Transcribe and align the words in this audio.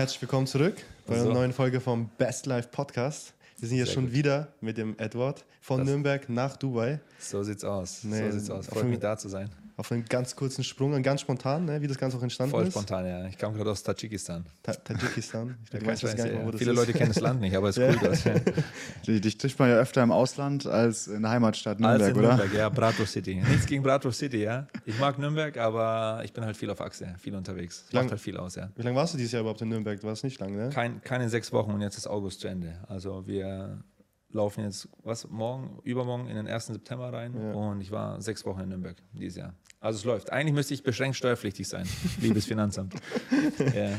Herzlich 0.00 0.22
willkommen 0.22 0.46
zurück 0.46 0.76
bei 1.06 1.18
So. 1.18 1.26
einer 1.26 1.34
neuen 1.34 1.52
Folge 1.52 1.78
vom 1.78 2.08
Best 2.16 2.46
Life 2.46 2.70
Podcast. 2.72 3.34
Wir 3.58 3.68
sind 3.68 3.76
Sehr 3.76 3.84
schon 3.86 4.04
gut. 4.06 4.14
wieder 4.14 4.48
mit 4.62 4.78
dem 4.78 4.98
Edward 4.98 5.44
von 5.60 5.80
Das- 5.80 5.88
Nürnberg 5.88 6.26
nach 6.30 6.56
Dubai. 6.56 7.00
So 7.18 7.42
sieht's 7.42 7.64
aus. 7.64 8.02
Nee, 8.04 8.30
so 8.30 8.38
sieht's 8.38 8.48
aus. 8.48 8.66
Freut 8.68 8.86
mich 8.86 8.98
da 8.98 9.18
zu 9.18 9.28
sein. 9.28 9.50
Auf 9.80 9.90
einen 9.92 10.04
ganz 10.04 10.36
kurzen 10.36 10.62
Sprung, 10.62 10.92
und 10.92 11.02
ganz 11.02 11.22
spontan, 11.22 11.64
ne, 11.64 11.80
wie 11.80 11.86
das 11.86 11.96
Ganze 11.96 12.18
auch 12.18 12.22
entstanden 12.22 12.50
Voll 12.50 12.64
ist. 12.66 12.74
spontan, 12.74 13.06
ja. 13.06 13.24
Ich 13.28 13.38
kam 13.38 13.54
gerade 13.54 13.70
aus 13.70 13.82
Tadschikistan. 13.82 14.44
Ta 14.62 14.74
Tadschikistan. 14.74 15.56
Ich 15.64 15.72
Ja, 15.72 15.78
glaub, 15.78 15.94
du 15.98 16.02
weißt 16.04 16.16
gar 16.18 16.24
nicht 16.26 16.34
mal, 16.36 16.44
wo 16.46 16.50
das 16.50 16.58
Viele 16.58 16.72
ist. 16.72 16.76
Leute 16.76 16.92
kennen 16.92 17.12
das 17.14 17.20
Land 17.22 17.40
nicht, 17.40 17.56
aber 17.56 17.70
es 17.70 17.78
ist 17.78 17.82
Ja. 17.94 17.98
cool. 18.02 18.08
Das, 18.10 18.24
ja. 18.24 18.34
Dich 19.20 19.38
trifft 19.38 19.58
man 19.58 19.70
ja 19.70 19.76
öfter 19.76 20.02
im 20.02 20.12
Ausland 20.12 20.66
als 20.66 21.06
in 21.06 21.22
der 21.22 21.30
Heimatstadt 21.30 21.80
Nürnberg, 21.80 22.02
Als 22.02 22.10
in 22.10 22.18
oder? 22.18 22.28
Nürnberg, 22.36 22.52
ja, 22.58 22.68
Bratwurst 22.68 23.12
City. 23.12 23.36
Nichts 23.36 23.64
gegen 23.64 23.82
Bratwurst 23.82 24.18
City, 24.18 24.42
ja. 24.42 24.66
Ich 24.84 24.98
mag 24.98 25.18
Nürnberg, 25.18 25.56
aber 25.56 26.20
ich 26.24 26.34
bin 26.34 26.44
halt 26.44 26.58
viel 26.58 26.68
auf 26.68 26.82
Achse, 26.82 27.14
viel 27.18 27.34
unterwegs. 27.34 27.86
Lang- 27.90 28.04
Macht 28.04 28.10
halt 28.12 28.20
viel 28.20 28.36
aus, 28.36 28.56
ja. 28.56 28.68
Wie 28.76 28.82
lange 28.82 28.96
warst 28.96 29.14
du 29.14 29.16
dieses 29.18 29.32
Jahr 29.32 29.40
überhaupt 29.40 29.62
in 29.62 29.70
Nürnberg? 29.70 29.98
Du 29.98 30.06
warst 30.06 30.24
nicht 30.24 30.38
lang, 30.40 30.54
ne? 30.54 30.68
Kein, 30.68 31.00
keine 31.00 31.30
sechs 31.30 31.52
Wochen 31.54 31.70
und 31.70 31.80
jetzt 31.80 31.96
ist 31.96 32.06
August 32.06 32.40
zu 32.40 32.48
Ende. 32.48 32.74
Also 32.86 33.26
wir 33.26 33.82
laufen 34.32 34.62
jetzt, 34.62 34.88
was, 35.02 35.26
morgen, 35.28 35.80
übermorgen 35.82 36.28
in 36.28 36.36
den 36.36 36.46
1. 36.46 36.66
September 36.66 37.12
rein 37.12 37.34
Ja. 37.34 37.52
und 37.52 37.80
ich 37.80 37.90
war 37.90 38.20
sechs 38.22 38.44
Wochen 38.44 38.60
in 38.60 38.68
Nürnberg 38.68 38.96
dieses 39.12 39.38
Jahr. 39.38 39.54
Also 39.80 39.98
es 39.98 40.04
läuft. 40.04 40.30
Eigentlich 40.30 40.54
müsste 40.54 40.74
ich 40.74 40.82
beschränkt 40.82 41.16
steuerpflichtig 41.16 41.66
sein, 41.66 41.88
liebes 42.20 42.44
Finanzamt. 42.44 42.94
ja. 43.74 43.90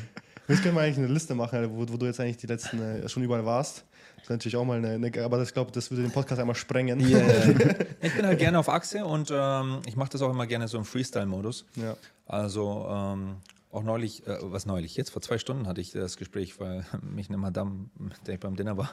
Jetzt 0.48 0.64
können 0.64 0.76
wir 0.76 0.82
eigentlich 0.82 0.98
eine 0.98 1.08
Liste 1.08 1.34
machen, 1.34 1.70
wo, 1.72 1.88
wo 1.92 1.98
du 1.98 2.06
jetzt 2.06 2.20
eigentlich 2.20 2.38
die 2.38 2.48
letzten 2.48 2.80
äh, 2.80 3.08
schon 3.08 3.24
überall 3.24 3.46
warst. 3.46 3.86
Das 4.16 4.24
ist 4.24 4.30
natürlich 4.30 4.56
auch 4.56 4.66
mal 4.66 4.78
eine, 4.78 4.90
eine 4.92 5.24
aber 5.24 5.38
das, 5.38 5.50
ich 5.50 5.54
glaube, 5.54 5.72
das 5.72 5.90
würde 5.90 6.04
den 6.04 6.12
Podcast 6.12 6.40
einmal 6.40 6.56
sprengen. 6.56 7.00
Ja, 7.00 7.20
ich 8.02 8.14
bin 8.14 8.26
halt 8.26 8.38
gerne 8.38 8.60
auf 8.60 8.70
Achse 8.70 9.06
und 9.06 9.32
ähm, 9.34 9.80
ich 9.86 9.96
mache 9.96 10.10
das 10.12 10.22
auch 10.22 10.30
immer 10.30 10.46
gerne 10.46 10.68
so 10.68 10.78
im 10.78 10.86
Freestyle-Modus. 10.86 11.66
Ja. 11.76 11.96
Also 12.28 12.86
ähm, 12.90 13.38
auch 13.72 13.84
neulich, 13.84 14.28
äh, 14.28 14.38
was 14.42 14.66
neulich, 14.66 14.96
jetzt 14.96 15.10
vor 15.12 15.22
zwei 15.22 15.38
Stunden 15.38 15.68
hatte 15.68 15.82
ich 15.82 15.92
das 15.92 16.18
Gespräch, 16.18 16.60
weil 16.60 16.86
mich 17.02 17.30
eine 17.30 17.38
Madame, 17.38 17.90
mit 17.98 18.28
der 18.28 18.36
ich 18.36 18.40
beim 18.40 18.56
Dinner 18.56 18.78
war, 18.78 18.92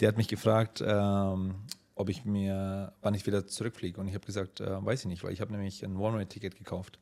die 0.00 0.06
hat 0.06 0.16
mich 0.16 0.28
gefragt, 0.28 0.82
ähm, 0.86 1.54
ob 1.98 2.08
ich 2.08 2.24
mir, 2.24 2.92
wann 3.02 3.14
ich 3.14 3.26
wieder 3.26 3.46
zurückfliege. 3.46 4.00
Und 4.00 4.08
ich 4.08 4.14
habe 4.14 4.24
gesagt, 4.26 4.60
äh, 4.60 4.84
weiß 4.84 5.00
ich 5.00 5.06
nicht, 5.06 5.22
weil 5.24 5.32
ich 5.32 5.40
habe 5.40 5.52
nämlich 5.52 5.84
ein 5.84 5.96
One-Way-Ticket 5.96 6.56
gekauft. 6.56 6.98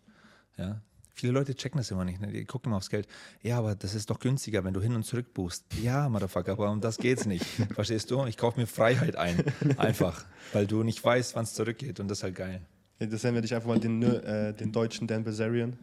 Ja. 0.57 0.81
Viele 1.13 1.33
Leute 1.33 1.55
checken 1.55 1.79
das 1.79 1.91
immer 1.91 2.05
nicht. 2.05 2.21
Ne? 2.21 2.29
Die 2.33 2.45
gucken 2.45 2.71
immer 2.71 2.77
aufs 2.77 2.91
Geld. 2.91 3.07
Ja, 3.43 3.59
aber 3.59 3.75
das 3.75 3.95
ist 3.95 4.11
doch 4.11 4.19
günstiger, 4.19 4.65
wenn 4.65 4.75
du 4.75 4.81
hin 4.83 4.95
und 4.95 5.03
zurück 5.05 5.33
buchst. 5.33 5.65
Ja, 5.83 6.09
Motherfucker, 6.11 6.53
aber 6.53 6.71
um 6.71 6.81
das 6.81 6.99
geht's 6.99 7.25
nicht. 7.25 7.45
Verstehst 7.75 8.11
du? 8.11 8.25
Ich 8.27 8.37
kaufe 8.37 8.61
mir 8.61 8.67
Freiheit 8.67 9.17
ein. 9.17 9.43
Einfach. 9.79 10.25
Weil 10.53 10.67
du 10.67 10.83
nicht 10.83 11.03
weißt, 11.03 11.35
wann 11.37 11.45
es 11.45 11.55
zurückgeht. 11.55 12.01
Und 12.01 12.09
das 12.09 12.19
ist 12.19 12.25
halt 12.25 12.35
geil. 12.35 12.61
Ja, 12.99 13.07
Das 13.07 13.23
nennen 13.23 13.35
wir 13.37 13.43
dich 13.43 13.55
einfach 13.55 13.69
mal 13.69 13.79
den, 13.81 14.03
äh, 14.03 14.53
den 14.55 14.73
deutschen 14.73 15.07
Dan 15.07 15.25
Bilzerian. 15.25 15.79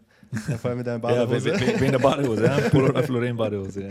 Ja, 0.48 0.58
vor 0.58 0.70
allem 0.70 0.80
mit 0.80 0.88
deiner 0.88 1.04
Ja, 1.12 1.26
Badehose. 1.26 1.46
we- 1.60 1.80
wegen 1.80 1.92
der 1.92 2.00
Badehose, 2.00 2.44
ja. 2.46 2.58
Polo 2.70 2.88
oder 2.90 3.04
Floren 3.04 3.38
Badehose. 3.38 3.84
Ja. 3.84 3.90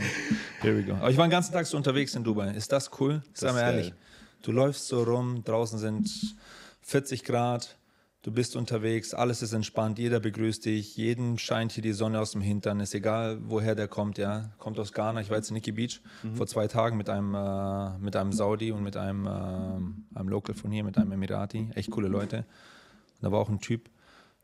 Here 0.60 0.76
we 0.76 0.82
go. 0.82 0.94
Aber 0.94 1.10
ich 1.10 1.16
war 1.16 1.26
den 1.26 1.30
ganzen 1.30 1.52
Tag 1.52 1.66
so 1.66 1.76
unterwegs 1.76 2.14
in 2.16 2.24
Dubai. 2.24 2.50
Ist 2.52 2.70
das 2.72 2.90
cool? 3.00 3.22
Sag 3.34 3.52
mal 3.54 3.60
ehrlich. 3.60 3.90
geil. 3.90 3.98
Du 4.42 4.50
läufst 4.50 4.88
so 4.88 5.04
rum, 5.04 5.44
draußen 5.44 5.78
sind 5.78 6.36
40 6.80 7.22
Grad, 7.22 7.78
du 8.22 8.32
bist 8.32 8.56
unterwegs, 8.56 9.14
alles 9.14 9.40
ist 9.40 9.52
entspannt, 9.52 10.00
jeder 10.00 10.18
begrüßt 10.18 10.64
dich, 10.64 10.96
jedem 10.96 11.38
scheint 11.38 11.70
hier 11.70 11.82
die 11.82 11.92
Sonne 11.92 12.18
aus 12.20 12.32
dem 12.32 12.40
Hintern, 12.40 12.80
ist 12.80 12.92
egal, 12.92 13.38
woher 13.44 13.76
der 13.76 13.86
kommt, 13.86 14.18
ja. 14.18 14.50
Kommt 14.58 14.80
aus 14.80 14.92
Ghana, 14.92 15.20
ich 15.20 15.30
war 15.30 15.36
jetzt 15.36 15.50
in 15.50 15.54
Nikki 15.54 15.70
Beach 15.70 16.00
vor 16.34 16.48
zwei 16.48 16.66
Tagen 16.66 16.96
mit 16.96 17.08
einem, 17.08 17.34
äh, 17.34 17.98
mit 17.98 18.16
einem 18.16 18.32
Saudi 18.32 18.72
und 18.72 18.82
mit 18.82 18.96
einem, 18.96 19.28
ähm, 19.28 20.06
einem 20.12 20.28
Local 20.28 20.56
von 20.56 20.72
hier, 20.72 20.82
mit 20.82 20.98
einem 20.98 21.12
Emirati. 21.12 21.70
Echt 21.74 21.90
coole 21.92 22.08
Leute. 22.08 22.38
Und 22.38 23.22
da 23.22 23.30
war 23.30 23.38
auch 23.38 23.48
ein 23.48 23.60
Typ, 23.60 23.90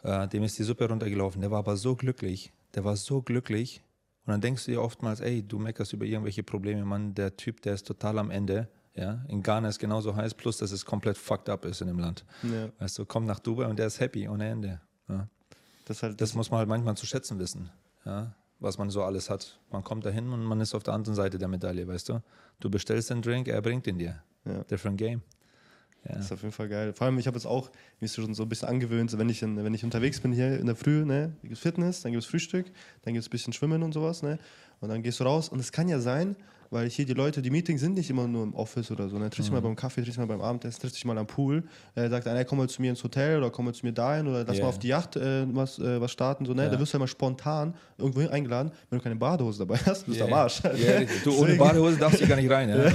äh, 0.04 0.28
dem 0.28 0.44
ist 0.44 0.58
die 0.60 0.62
Suppe 0.62 0.88
runtergelaufen. 0.88 1.40
Der 1.40 1.50
war 1.50 1.58
aber 1.58 1.76
so 1.76 1.96
glücklich. 1.96 2.52
Der 2.76 2.84
war 2.84 2.94
so 2.94 3.20
glücklich. 3.22 3.82
Und 4.26 4.32
dann 4.32 4.40
denkst 4.40 4.66
du 4.66 4.70
dir 4.70 4.82
oftmals, 4.82 5.18
ey, 5.20 5.42
du 5.42 5.58
meckerst 5.58 5.92
über 5.92 6.04
irgendwelche 6.04 6.44
Probleme, 6.44 6.84
Mann. 6.84 7.14
Der 7.14 7.36
Typ, 7.36 7.62
der 7.62 7.74
ist 7.74 7.86
total 7.86 8.18
am 8.18 8.30
Ende. 8.30 8.68
Ja, 8.98 9.24
in 9.28 9.44
Ghana 9.44 9.68
ist 9.68 9.78
genauso 9.78 10.16
heiß, 10.16 10.34
plus 10.34 10.58
dass 10.58 10.72
es 10.72 10.84
komplett 10.84 11.16
fucked 11.16 11.48
up 11.48 11.64
ist 11.64 11.80
in 11.80 11.86
dem 11.86 12.00
Land. 12.00 12.24
Ja, 12.42 12.68
Weißt 12.80 12.98
du, 12.98 13.06
kommt 13.06 13.28
nach 13.28 13.38
Dubai 13.38 13.66
und 13.66 13.78
der 13.78 13.86
ist 13.86 14.00
happy 14.00 14.28
ohne 14.28 14.48
Ende. 14.48 14.80
Ja. 15.08 15.28
das 15.84 16.02
halt 16.02 16.20
Das 16.20 16.34
muss 16.34 16.50
man 16.50 16.58
halt 16.58 16.68
manchmal 16.68 16.96
zu 16.96 17.06
schätzen 17.06 17.38
wissen, 17.38 17.70
ja, 18.04 18.34
was 18.58 18.76
man 18.76 18.90
so 18.90 19.04
alles 19.04 19.30
hat. 19.30 19.60
Man 19.70 19.84
kommt 19.84 20.04
dahin 20.04 20.32
und 20.32 20.42
man 20.42 20.60
ist 20.60 20.74
auf 20.74 20.82
der 20.82 20.94
anderen 20.94 21.14
Seite 21.14 21.38
der 21.38 21.46
Medaille, 21.46 21.86
weißt 21.86 22.08
du. 22.08 22.22
Du 22.58 22.70
bestellst 22.70 23.10
den 23.10 23.22
Drink, 23.22 23.46
er 23.46 23.62
bringt 23.62 23.86
ihn 23.86 23.98
dir. 23.98 24.20
Ja. 24.44 24.64
Different 24.64 24.98
game. 24.98 25.22
Ja. 26.04 26.16
Das 26.16 26.24
ist 26.26 26.32
auf 26.32 26.42
jeden 26.42 26.52
Fall 26.52 26.68
geil. 26.68 26.92
Vor 26.92 27.06
allem, 27.06 27.18
ich 27.18 27.28
habe 27.28 27.36
jetzt 27.36 27.46
auch, 27.46 27.70
mir 28.00 28.06
ist 28.06 28.16
schon 28.16 28.34
so 28.34 28.42
ein 28.42 28.48
bisschen 28.48 28.68
angewöhnt, 28.68 29.16
wenn 29.16 29.28
ich, 29.28 29.42
wenn 29.42 29.74
ich 29.74 29.84
unterwegs 29.84 30.18
bin 30.18 30.32
hier 30.32 30.58
in 30.58 30.66
der 30.66 30.74
Früh, 30.74 31.04
ne, 31.04 31.36
gibt 31.42 31.54
es 31.54 31.60
Fitness, 31.60 32.02
dann 32.02 32.10
gibt 32.10 32.24
es 32.24 32.28
Frühstück, 32.28 32.66
dann 33.02 33.14
gibt 33.14 33.22
es 33.22 33.28
ein 33.28 33.30
bisschen 33.30 33.52
Schwimmen 33.52 33.84
und 33.84 33.92
sowas, 33.92 34.22
ne? 34.22 34.40
Und 34.80 34.88
dann 34.88 35.02
gehst 35.02 35.20
du 35.20 35.24
raus 35.24 35.48
und 35.48 35.60
es 35.60 35.70
kann 35.70 35.88
ja 35.88 36.00
sein, 36.00 36.36
weil 36.70 36.88
hier 36.90 37.06
die 37.06 37.14
Leute, 37.14 37.42
die 37.42 37.50
Meetings 37.50 37.80
sind 37.80 37.94
nicht 37.94 38.10
immer 38.10 38.26
nur 38.26 38.42
im 38.42 38.54
Office 38.54 38.90
oder 38.90 39.08
so. 39.08 39.18
Ne? 39.18 39.30
Triffst 39.30 39.48
dich 39.48 39.52
mal 39.52 39.60
beim 39.62 39.76
Kaffee, 39.76 40.02
triffst 40.02 40.18
mal 40.18 40.26
beim 40.26 40.40
Abendessen, 40.40 40.80
triffst 40.80 40.96
dich 40.96 41.04
mal 41.04 41.16
am 41.18 41.26
Pool. 41.26 41.64
Äh, 41.94 42.08
sagt 42.08 42.26
einer, 42.26 42.44
komm 42.44 42.58
mal 42.58 42.68
zu 42.68 42.82
mir 42.82 42.90
ins 42.90 43.02
Hotel 43.04 43.38
oder 43.38 43.50
komm 43.50 43.64
mal 43.66 43.74
zu 43.74 43.86
mir 43.86 43.92
dahin 43.92 44.26
oder 44.28 44.44
lass 44.44 44.56
Ja. 44.58 44.64
mal 44.64 44.68
auf 44.70 44.78
die 44.78 44.88
Yacht 44.88 45.16
äh, 45.16 45.46
was, 45.54 45.78
äh, 45.78 46.00
was 46.00 46.10
starten. 46.12 46.44
So, 46.46 46.54
ne? 46.54 46.64
Ja. 46.64 46.70
Da 46.70 46.78
wirst 46.80 46.92
du 46.92 46.96
ja 46.96 47.00
mal 47.00 47.06
spontan 47.06 47.74
irgendwo 47.96 48.26
eingeladen. 48.28 48.70
Wenn 48.90 48.98
du 48.98 49.02
keine 49.02 49.16
Badehose 49.16 49.60
dabei 49.60 49.78
hast, 49.86 50.06
bist 50.06 50.20
du 50.20 50.24
am 50.24 50.32
Arsch. 50.32 50.62
Richtig. 50.64 51.22
du, 51.24 51.36
ohne 51.38 51.54
Badehose 51.54 51.96
darfst 51.98 52.20
du 52.20 52.26
gar 52.26 52.36
nicht 52.36 52.50
rein. 52.50 52.68
Ja? 52.68 52.92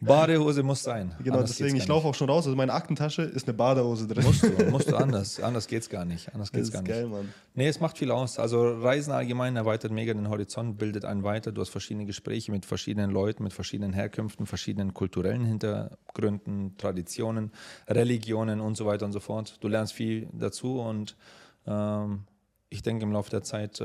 Badehose 0.00 0.62
muss 0.62 0.82
sein. 0.82 1.12
Genau, 1.22 1.36
Anders 1.38 1.56
deswegen, 1.56 1.76
ich 1.76 1.86
laufe 1.86 2.06
auch 2.08 2.14
schon 2.14 2.28
raus. 2.28 2.44
Also 2.46 2.56
meine 2.56 2.72
Aktentasche 2.72 3.22
ist 3.22 3.46
eine 3.46 3.54
Badehose 3.56 4.06
drin. 4.06 4.24
nicht. 4.26 4.42
Musst 4.42 4.58
du, 4.60 4.64
musst 4.70 4.90
du 4.90 4.96
anders. 5.02 5.40
Anders 5.40 5.66
geht's 5.68 5.88
gar 5.88 6.04
nicht. 6.04 6.28
Anders 6.34 6.50
das 6.50 6.56
geht's 6.56 6.68
ist 6.68 6.72
gar 6.74 6.82
nicht. 6.82 6.90
geil, 6.90 7.06
Mann. 7.06 7.28
Nee, 7.54 7.68
es 7.68 7.80
macht 7.80 7.98
viel 7.98 8.10
aus. 8.10 8.38
Also 8.38 8.70
Reisen 8.80 9.12
allgemein 9.12 9.56
erweitert 9.56 9.92
mega 9.92 10.12
den 10.14 10.28
Horizont, 10.28 10.78
bildet 10.78 11.04
einen 11.04 11.22
weiter. 11.22 11.52
Du 11.52 11.60
hast 11.60 11.68
verschiedene 11.70 12.06
Gespräche 12.06 12.50
mit 12.50 12.64
verschiedenen 12.66 13.01
Leuten, 13.10 13.42
mit 13.42 13.52
verschiedenen 13.52 13.92
Herkünften, 13.92 14.46
verschiedenen 14.46 14.94
kulturellen 14.94 15.44
Hintergründen, 15.44 16.76
Traditionen, 16.76 17.52
Religionen 17.88 18.60
und 18.60 18.76
so 18.76 18.86
weiter 18.86 19.06
und 19.06 19.12
so 19.12 19.20
fort. 19.20 19.58
Du 19.60 19.68
lernst 19.68 19.92
viel 19.92 20.28
dazu 20.32 20.80
und 20.80 21.16
ähm, 21.66 22.24
ich 22.68 22.82
denke, 22.82 23.04
im 23.04 23.12
Laufe 23.12 23.30
der 23.30 23.42
Zeit 23.42 23.80
äh, 23.80 23.84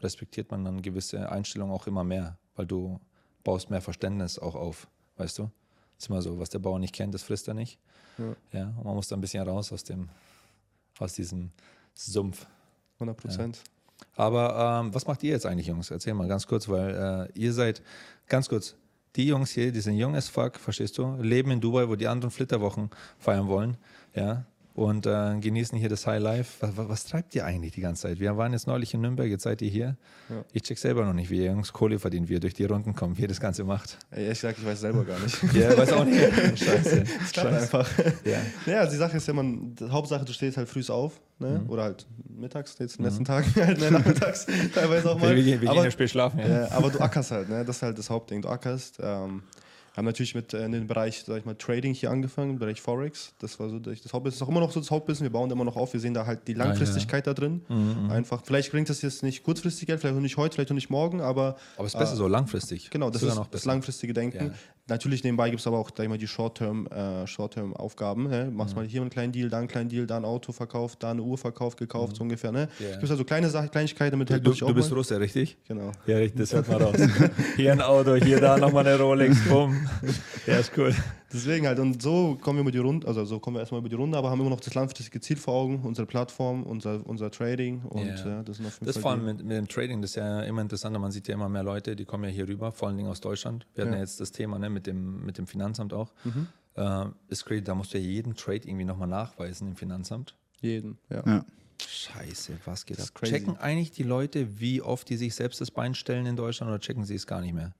respektiert 0.00 0.50
man 0.50 0.64
dann 0.64 0.82
gewisse 0.82 1.30
Einstellungen 1.30 1.74
auch 1.74 1.86
immer 1.86 2.04
mehr, 2.04 2.38
weil 2.56 2.66
du 2.66 3.00
baust 3.42 3.70
mehr 3.70 3.82
Verständnis 3.82 4.38
auch 4.38 4.54
auf, 4.54 4.88
weißt 5.16 5.38
du? 5.38 5.50
ist 5.98 6.08
immer 6.08 6.22
so, 6.22 6.38
was 6.38 6.50
der 6.50 6.58
Bauer 6.58 6.78
nicht 6.78 6.94
kennt, 6.94 7.14
das 7.14 7.22
frisst 7.22 7.48
er 7.48 7.54
nicht. 7.54 7.78
Ja. 8.18 8.36
Ja, 8.52 8.66
und 8.76 8.84
man 8.84 8.94
muss 8.94 9.08
da 9.08 9.16
ein 9.16 9.20
bisschen 9.20 9.46
raus 9.46 9.72
aus 9.72 9.84
dem, 9.84 10.08
aus 10.98 11.14
diesem 11.14 11.50
Sumpf. 11.94 12.46
100 12.94 13.16
Prozent. 13.16 13.62
Aber 14.16 14.80
ähm, 14.82 14.94
was 14.94 15.06
macht 15.06 15.22
ihr 15.22 15.30
jetzt 15.30 15.46
eigentlich, 15.46 15.66
Jungs? 15.66 15.90
Erzähl 15.90 16.14
mal 16.14 16.28
ganz 16.28 16.46
kurz, 16.46 16.68
weil 16.68 17.30
äh, 17.34 17.38
ihr 17.38 17.52
seid, 17.52 17.82
ganz 18.28 18.48
kurz, 18.48 18.76
die 19.16 19.26
Jungs 19.26 19.50
hier, 19.50 19.70
die 19.72 19.80
sind 19.80 19.96
jung 19.96 20.16
as 20.16 20.28
fuck, 20.28 20.58
verstehst 20.58 20.98
du? 20.98 21.16
Leben 21.20 21.50
in 21.50 21.60
Dubai, 21.60 21.88
wo 21.88 21.94
die 21.94 22.08
anderen 22.08 22.30
Flitterwochen 22.30 22.90
feiern 23.18 23.48
wollen, 23.48 23.76
ja? 24.14 24.44
Und 24.74 25.06
äh, 25.06 25.38
genießen 25.38 25.78
hier 25.78 25.88
das 25.88 26.04
High 26.04 26.20
Life. 26.20 26.56
Was, 26.58 26.76
was, 26.76 26.88
was 26.88 27.04
treibt 27.06 27.32
ihr 27.36 27.44
eigentlich 27.44 27.74
die 27.74 27.80
ganze 27.80 28.02
Zeit? 28.02 28.18
Wir 28.18 28.36
waren 28.36 28.52
jetzt 28.52 28.66
neulich 28.66 28.92
in 28.92 29.02
Nürnberg, 29.02 29.28
jetzt 29.28 29.44
seid 29.44 29.62
ihr 29.62 29.70
hier. 29.70 29.96
Ja. 30.28 30.44
Ich 30.52 30.62
check 30.62 30.78
selber 30.78 31.04
noch 31.04 31.12
nicht, 31.12 31.30
wie 31.30 31.38
ihr 31.38 31.52
Jungs 31.52 31.72
Kohle 31.72 32.00
verdient, 32.00 32.28
wie 32.28 32.32
ihr 32.32 32.40
durch 32.40 32.54
die 32.54 32.64
Runden 32.64 32.92
kommt, 32.92 33.16
wie 33.16 33.22
ihr 33.22 33.28
das 33.28 33.38
Ganze 33.38 33.62
macht. 33.62 33.98
Ey, 34.10 34.24
ehrlich 34.24 34.40
gesagt, 34.40 34.58
ich 34.58 34.66
weiß 34.66 34.80
selber 34.80 35.04
gar 35.04 35.16
nicht. 35.20 35.40
Ja, 35.54 35.78
weiß 35.78 35.92
auch 35.92 36.04
nicht. 36.04 36.18
Scheiße. 36.58 37.04
Es 37.22 37.30
klappt 37.32 37.52
einfach. 37.52 37.88
Ja. 38.24 38.38
Ja, 38.66 38.80
also 38.80 38.90
die 38.90 38.98
Sache 38.98 39.16
ist 39.18 39.28
ja, 39.28 39.32
man, 39.34 39.76
Hauptsache, 39.90 40.24
du 40.24 40.32
stehst 40.32 40.56
halt 40.56 40.68
früh 40.68 40.82
auf, 40.88 41.20
ne? 41.38 41.60
Mhm. 41.62 41.70
oder 41.70 41.84
halt 41.84 42.06
mittags, 42.36 42.74
jetzt 42.80 42.96
in 42.96 43.04
den 43.04 43.10
letzten 43.10 43.24
Tagen, 43.24 43.46
halt 43.64 43.78
ne, 43.78 43.92
nachmittags, 43.92 44.46
teilweise 44.74 45.08
auch 45.12 45.20
Wir, 45.20 45.28
mal. 45.28 45.36
wir, 45.36 45.42
gehen- 45.44 45.52
wir 45.52 45.58
gehen 45.60 45.68
aber, 45.68 45.84
ja 45.84 45.90
spät 45.92 46.10
schlafen. 46.10 46.40
Ja. 46.40 46.64
äh, 46.64 46.70
aber 46.72 46.90
du 46.90 46.98
ackerst 46.98 47.30
halt, 47.30 47.48
ne? 47.48 47.64
das 47.64 47.76
ist 47.76 47.82
halt 47.82 47.96
das 47.96 48.10
Hauptding, 48.10 48.42
du 48.42 48.48
ackerst. 48.48 48.98
Ähm, 49.00 49.44
haben 49.96 50.04
natürlich 50.04 50.34
mit 50.34 50.52
äh, 50.54 50.64
in 50.64 50.72
den 50.72 50.86
Bereich, 50.86 51.22
sag 51.24 51.38
ich 51.38 51.44
mal, 51.44 51.54
Trading 51.54 51.94
hier 51.94 52.10
angefangen, 52.10 52.50
im 52.50 52.58
Bereich 52.58 52.80
Forex. 52.80 53.32
Das 53.38 53.58
war 53.60 53.68
so 53.68 53.78
das 53.78 54.00
das 54.02 54.12
Hauptbusiness. 54.12 54.34
Das 54.34 54.34
ist 54.36 54.42
auch 54.42 54.48
immer 54.48 54.60
noch 54.60 54.72
so 54.72 54.80
das 54.80 54.90
Hauptbusiness. 54.90 55.22
Wir 55.22 55.32
bauen 55.32 55.50
immer 55.50 55.64
noch 55.64 55.76
auf. 55.76 55.92
Wir 55.92 56.00
sehen 56.00 56.14
da 56.14 56.26
halt 56.26 56.48
die 56.48 56.54
Langfristigkeit 56.54 57.26
da 57.26 57.34
drin. 57.34 57.62
Mhm, 57.68 58.10
Einfach, 58.10 58.42
vielleicht 58.44 58.72
bringt 58.72 58.88
das 58.88 59.02
jetzt 59.02 59.22
nicht 59.22 59.42
kurzfristig 59.44 59.86
Geld, 59.86 60.00
vielleicht 60.00 60.16
auch 60.16 60.20
nicht 60.20 60.36
heute, 60.36 60.54
vielleicht 60.54 60.70
auch 60.70 60.74
nicht 60.74 60.90
morgen, 60.90 61.20
aber 61.20 61.56
Aber 61.76 61.86
es 61.86 61.94
ist 61.94 61.98
besser 61.98 62.14
äh, 62.14 62.16
so, 62.16 62.28
langfristig. 62.28 62.90
Genau, 62.90 63.10
das 63.10 63.20
Sogar 63.20 63.34
ist 63.34 63.38
noch 63.38 63.46
das 63.48 63.64
langfristige 63.64 64.12
Denken. 64.12 64.46
Ja. 64.46 64.52
Natürlich 64.86 65.24
nebenbei 65.24 65.48
gibt 65.48 65.60
es 65.60 65.66
aber 65.66 65.78
auch 65.78 65.90
sag 65.96 66.02
ich 66.04 66.10
mal, 66.10 66.18
die 66.18 66.26
äh, 66.26 67.26
Short-Term-Aufgaben. 67.26 68.28
Ne? 68.28 68.50
Machst 68.52 68.76
mal 68.76 68.84
hier 68.84 69.00
einen 69.00 69.08
kleinen 69.08 69.32
Deal, 69.32 69.48
da 69.48 69.58
einen 69.58 69.68
kleinen 69.68 69.88
Deal, 69.88 70.06
da 70.06 70.18
ein 70.18 70.26
Auto 70.26 70.52
verkauft, 70.52 71.02
da 71.02 71.12
eine 71.12 71.22
Uhr 71.22 71.38
verkauft, 71.38 71.78
gekauft, 71.78 72.16
so 72.16 72.22
ungefähr. 72.22 72.52
Ne? 72.52 72.68
Ja. 72.78 72.88
Es 72.90 72.98
gibt 72.98 73.10
also 73.10 73.24
kleine 73.24 73.48
Sachen, 73.48 73.70
Kleinigkeiten, 73.70 74.10
damit 74.10 74.28
Du, 74.28 74.34
halt 74.34 74.44
du, 74.44 74.50
wirklich 74.50 74.68
du 74.68 74.74
bist 74.74 74.92
Russe, 74.92 75.18
richtig? 75.18 75.56
Genau. 75.66 75.92
Ja, 76.06 76.18
richtig, 76.18 76.38
das 76.38 76.52
hört 76.52 76.68
man 76.68 76.82
raus. 76.82 76.96
hier 77.56 77.72
ein 77.72 77.80
Auto, 77.80 78.16
hier 78.16 78.40
da 78.40 78.58
nochmal 78.58 78.86
eine 78.86 78.98
Rolex, 79.00 79.42
bumm. 79.48 79.83
Ja, 80.46 80.58
ist 80.58 80.72
cool. 80.76 80.94
Deswegen 81.32 81.66
halt, 81.66 81.78
und 81.78 82.00
so 82.02 82.36
kommen 82.40 82.58
wir 82.58 82.62
über 82.62 82.70
die 82.70 82.78
Runde, 82.78 83.06
also 83.08 83.24
so 83.24 83.40
kommen 83.40 83.56
wir 83.56 83.60
erstmal 83.60 83.80
über 83.80 83.88
die 83.88 83.94
Runde, 83.96 84.16
aber 84.18 84.30
haben 84.30 84.40
immer 84.40 84.50
noch 84.50 84.60
das 84.60 84.74
langfristige 84.74 85.20
Ziel 85.20 85.36
vor 85.36 85.54
Augen, 85.54 85.80
unsere 85.82 86.06
Plattform, 86.06 86.62
unser, 86.62 87.04
unser 87.06 87.30
Trading 87.30 87.82
und 87.82 88.06
Ja. 88.06 88.14
ja, 88.28 88.42
das 88.42 88.58
sind 88.58 88.66
auf 88.66 88.74
jeden 88.74 88.86
Das 88.86 88.94
Fall 88.96 89.02
vor 89.02 89.10
allem 89.12 89.24
mit, 89.24 89.38
mit 89.44 89.56
dem 89.56 89.66
Trading, 89.68 90.00
das 90.02 90.10
ist 90.10 90.16
ja 90.16 90.42
immer 90.42 90.62
interessanter. 90.62 90.98
Man 90.98 91.10
sieht 91.12 91.26
ja 91.28 91.34
immer 91.34 91.48
mehr 91.48 91.62
Leute, 91.64 91.96
die 91.96 92.04
kommen 92.04 92.24
ja 92.24 92.30
hier 92.30 92.46
rüber, 92.48 92.72
vor 92.72 92.88
allen 92.88 92.96
Dingen 92.96 93.08
aus 93.08 93.20
Deutschland. 93.20 93.66
Wir 93.74 93.82
hatten 93.82 93.92
Ja. 93.92 93.98
ja 93.98 94.02
jetzt 94.04 94.20
das 94.20 94.32
Thema 94.32 94.58
ne, 94.58 94.70
mit, 94.70 94.86
dem, 94.86 95.24
mit 95.24 95.38
dem 95.38 95.46
Finanzamt 95.46 95.92
auch. 95.92 96.12
Mhm. 96.24 96.46
Äh, 96.76 97.06
ist 97.28 97.44
crazy, 97.46 97.62
da 97.64 97.74
musst 97.74 97.94
du 97.94 97.98
ja 97.98 98.04
jeden 98.04 98.34
Trade 98.36 98.66
irgendwie 98.68 98.84
nochmal 98.84 99.08
nachweisen 99.08 99.68
im 99.68 99.76
Finanzamt. 99.76 100.34
jeden, 100.60 100.98
ja. 101.10 101.22
Ja. 101.26 101.44
Scheiße, 101.86 102.52
was 102.64 102.86
geht 102.86 102.98
Das 102.98 103.08
ab? 103.14 103.22
Checken 103.24 103.56
eigentlich 103.56 103.90
die 103.90 104.04
Leute, 104.04 104.60
wie 104.60 104.80
oft 104.82 105.08
die 105.08 105.16
sich 105.16 105.34
selbst 105.34 105.60
das 105.60 105.70
Bein 105.70 105.94
stellen 105.94 106.26
in 106.26 106.36
Deutschland 106.36 106.70
oder 106.70 106.78
checken 106.80 107.04
sie 107.04 107.14
es 107.16 107.26
gar 107.26 107.40
nicht 107.40 107.52
mehr? 107.54 107.74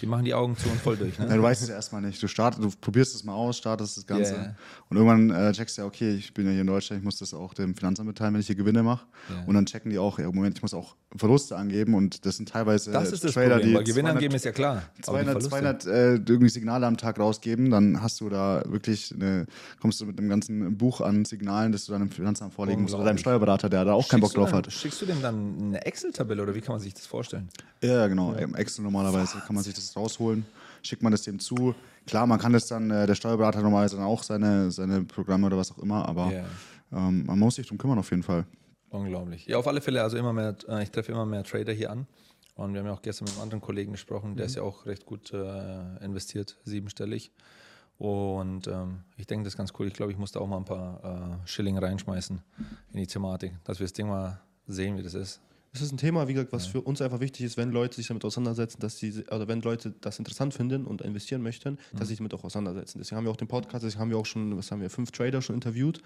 Die 0.00 0.06
machen 0.06 0.24
die 0.24 0.32
Augen 0.34 0.56
zu 0.56 0.68
und 0.68 0.80
voll 0.80 0.96
durch, 0.96 1.18
Ja, 1.18 1.26
ne? 1.26 1.36
du 1.36 1.42
weißt 1.42 1.62
es 1.62 1.68
ja 1.68 1.74
erstmal 1.74 2.00
nicht. 2.00 2.22
Du, 2.22 2.26
startest, 2.28 2.62
du 2.62 2.70
probierst 2.80 3.14
es 3.14 3.24
mal 3.24 3.34
aus, 3.34 3.58
startest 3.58 3.96
das 3.98 4.06
Ganze. 4.06 4.34
Ja, 4.34 4.42
ja. 4.42 4.54
Und 4.88 4.96
irgendwann 4.96 5.30
äh, 5.30 5.52
checkst 5.52 5.76
du 5.78 5.82
ja, 5.82 5.86
okay, 5.88 6.14
ich 6.14 6.32
bin 6.32 6.46
ja 6.46 6.52
hier 6.52 6.62
in 6.62 6.66
Deutschland, 6.66 7.00
ich 7.00 7.04
muss 7.04 7.18
das 7.18 7.34
auch 7.34 7.52
dem 7.54 7.74
Finanzamt 7.74 8.06
mitteilen, 8.08 8.32
wenn 8.34 8.40
ich 8.40 8.46
hier 8.46 8.56
Gewinne 8.56 8.82
mache. 8.82 9.06
Ja. 9.28 9.44
Und 9.46 9.54
dann 9.54 9.66
checken 9.66 9.90
die 9.90 9.98
auch, 9.98 10.18
ja, 10.18 10.26
Moment, 10.32 10.56
ich 10.56 10.62
muss 10.62 10.72
auch 10.74 10.96
Verluste 11.16 11.56
angeben. 11.56 11.94
Und 11.94 12.24
das 12.24 12.36
sind 12.36 12.48
teilweise 12.48 12.92
Das 12.92 13.12
ist 13.12 13.24
das 13.24 13.32
Trader, 13.34 13.56
Problem, 13.56 13.68
die 13.68 13.74
weil 13.76 13.84
Gewinn 13.84 14.04
200 14.04 14.16
angeben 14.16 14.34
ist 14.34 14.44
ja 14.44 14.52
klar. 14.52 14.76
aber 14.76 14.82
die 14.96 15.02
200, 15.02 15.36
Verluste- 15.42 15.48
200 15.48 15.86
äh, 15.86 16.14
irgendwie 16.14 16.48
Signale 16.48 16.86
am 16.86 16.96
Tag 16.96 17.18
rausgeben, 17.18 17.70
dann 17.70 18.00
hast 18.02 18.20
du 18.20 18.28
da 18.28 18.62
wirklich 18.66 19.12
eine, 19.14 19.46
kommst 19.80 20.00
du 20.00 20.06
mit 20.06 20.18
einem 20.18 20.28
ganzen 20.28 20.76
Buch 20.78 21.00
an 21.00 21.24
Signalen, 21.24 21.72
das 21.72 21.84
du 21.86 21.92
dann 21.92 22.02
im 22.02 22.10
Finanzamt 22.10 22.54
vorlegen 22.54 22.82
musst 22.82 22.94
oder 22.94 23.04
deinem. 23.04 23.18
Steuerberater, 23.18 23.68
der 23.68 23.84
da 23.84 23.92
auch 23.92 24.08
keinen 24.08 24.20
Bock 24.20 24.30
Schickst 24.30 24.38
drauf 24.38 24.50
dann- 24.50 24.58
hat. 24.64 24.72
Schickst 24.72 25.02
du 25.02 25.06
dem 25.06 25.20
dann 25.20 25.56
eine 25.60 25.84
Excel-Tabelle 25.84 26.42
oder 26.42 26.54
wie 26.54 26.60
kann 26.60 26.74
man 26.74 26.80
sich 26.80 26.94
das 26.94 27.06
vorstellen? 27.06 27.48
Ja, 27.82 28.06
genau. 28.06 28.34
Im 28.34 28.54
Excel 28.54 28.84
normalerweise 28.84 29.38
kann 29.46 29.54
man 29.54 29.64
sich 29.64 29.74
das 29.74 29.89
rausholen, 29.96 30.44
schickt 30.82 31.02
man 31.02 31.12
das 31.12 31.22
dem 31.22 31.38
zu. 31.38 31.74
Klar, 32.06 32.26
man 32.26 32.38
kann 32.38 32.52
das 32.52 32.66
dann, 32.66 32.90
äh, 32.90 33.06
der 33.06 33.14
Steuerberater 33.14 33.60
normalerweise 33.62 33.96
dann 33.96 34.04
auch 34.06 34.22
seine, 34.22 34.70
seine 34.70 35.02
Programme 35.04 35.46
oder 35.46 35.56
was 35.56 35.70
auch 35.72 35.78
immer, 35.78 36.08
aber 36.08 36.32
Ja. 36.32 36.44
ähm, 36.92 37.26
man 37.26 37.38
muss 37.38 37.56
sich 37.56 37.66
drum 37.66 37.78
kümmern 37.78 37.98
auf 37.98 38.10
jeden 38.10 38.22
Fall. 38.22 38.44
Unglaublich. 38.90 39.46
Ja, 39.46 39.58
auf 39.58 39.68
alle 39.68 39.80
Fälle, 39.80 40.02
also 40.02 40.16
immer 40.16 40.32
mehr, 40.32 40.56
äh, 40.68 40.82
ich 40.82 40.90
treffe 40.90 41.12
immer 41.12 41.26
mehr 41.26 41.44
Trader 41.44 41.72
hier 41.72 41.90
an. 41.90 42.06
Und 42.56 42.72
wir 42.74 42.80
haben 42.80 42.86
ja 42.86 42.92
auch 42.92 43.02
gestern 43.02 43.24
mit 43.26 43.34
einem 43.34 43.42
anderen 43.42 43.60
Kollegen 43.62 43.92
gesprochen, 43.92 44.36
der 44.36 44.46
ist 44.46 44.56
ja 44.56 44.62
auch 44.62 44.84
recht 44.84 45.06
gut 45.06 45.32
äh, 45.32 46.04
investiert, 46.04 46.58
siebenstellig. 46.64 47.30
Und 47.96 48.66
ähm, 48.66 49.00
ich 49.16 49.26
denke, 49.26 49.44
das 49.44 49.52
ist 49.54 49.58
ganz 49.58 49.72
cool. 49.78 49.86
Ich 49.86 49.92
glaube, 49.94 50.10
ich 50.12 50.18
muss 50.18 50.32
da 50.32 50.40
auch 50.40 50.46
mal 50.46 50.56
ein 50.56 50.64
paar 50.64 51.38
äh, 51.44 51.46
Schilling 51.48 51.78
reinschmeißen 51.78 52.40
in 52.92 52.98
die 52.98 53.06
Thematik, 53.06 53.52
dass 53.64 53.78
wir 53.78 53.84
das 53.84 53.92
Ding 53.92 54.08
mal 54.08 54.40
sehen, 54.66 54.96
wie 54.96 55.02
das 55.02 55.14
ist. 55.14 55.40
Es 55.72 55.82
ist 55.82 55.92
ein 55.92 55.98
Thema, 55.98 56.26
wie 56.26 56.34
gesagt, 56.34 56.52
was 56.52 56.66
für 56.66 56.80
uns 56.80 57.00
einfach 57.00 57.20
wichtig 57.20 57.46
ist, 57.46 57.56
wenn 57.56 57.70
Leute 57.70 57.94
sich 57.94 58.08
damit 58.08 58.24
auseinandersetzen, 58.24 58.80
dass 58.80 58.98
sie, 58.98 59.24
oder 59.30 59.46
wenn 59.46 59.60
Leute 59.60 59.94
das 60.00 60.18
interessant 60.18 60.52
finden 60.52 60.84
und 60.84 61.00
investieren 61.00 61.42
möchten, 61.42 61.78
dass 61.92 62.08
sie 62.08 62.14
sich 62.14 62.18
damit 62.18 62.34
auch 62.34 62.42
auseinandersetzen. 62.42 62.98
Deswegen 62.98 63.18
haben 63.18 63.24
wir 63.24 63.30
auch 63.30 63.36
den 63.36 63.46
Podcast, 63.46 63.84
deswegen 63.84 64.00
haben 64.00 64.10
wir 64.10 64.18
auch 64.18 64.26
schon, 64.26 64.56
was 64.56 64.72
haben 64.72 64.80
wir, 64.80 64.90
fünf 64.90 65.12
Trader 65.12 65.40
schon 65.42 65.54
interviewt, 65.54 66.02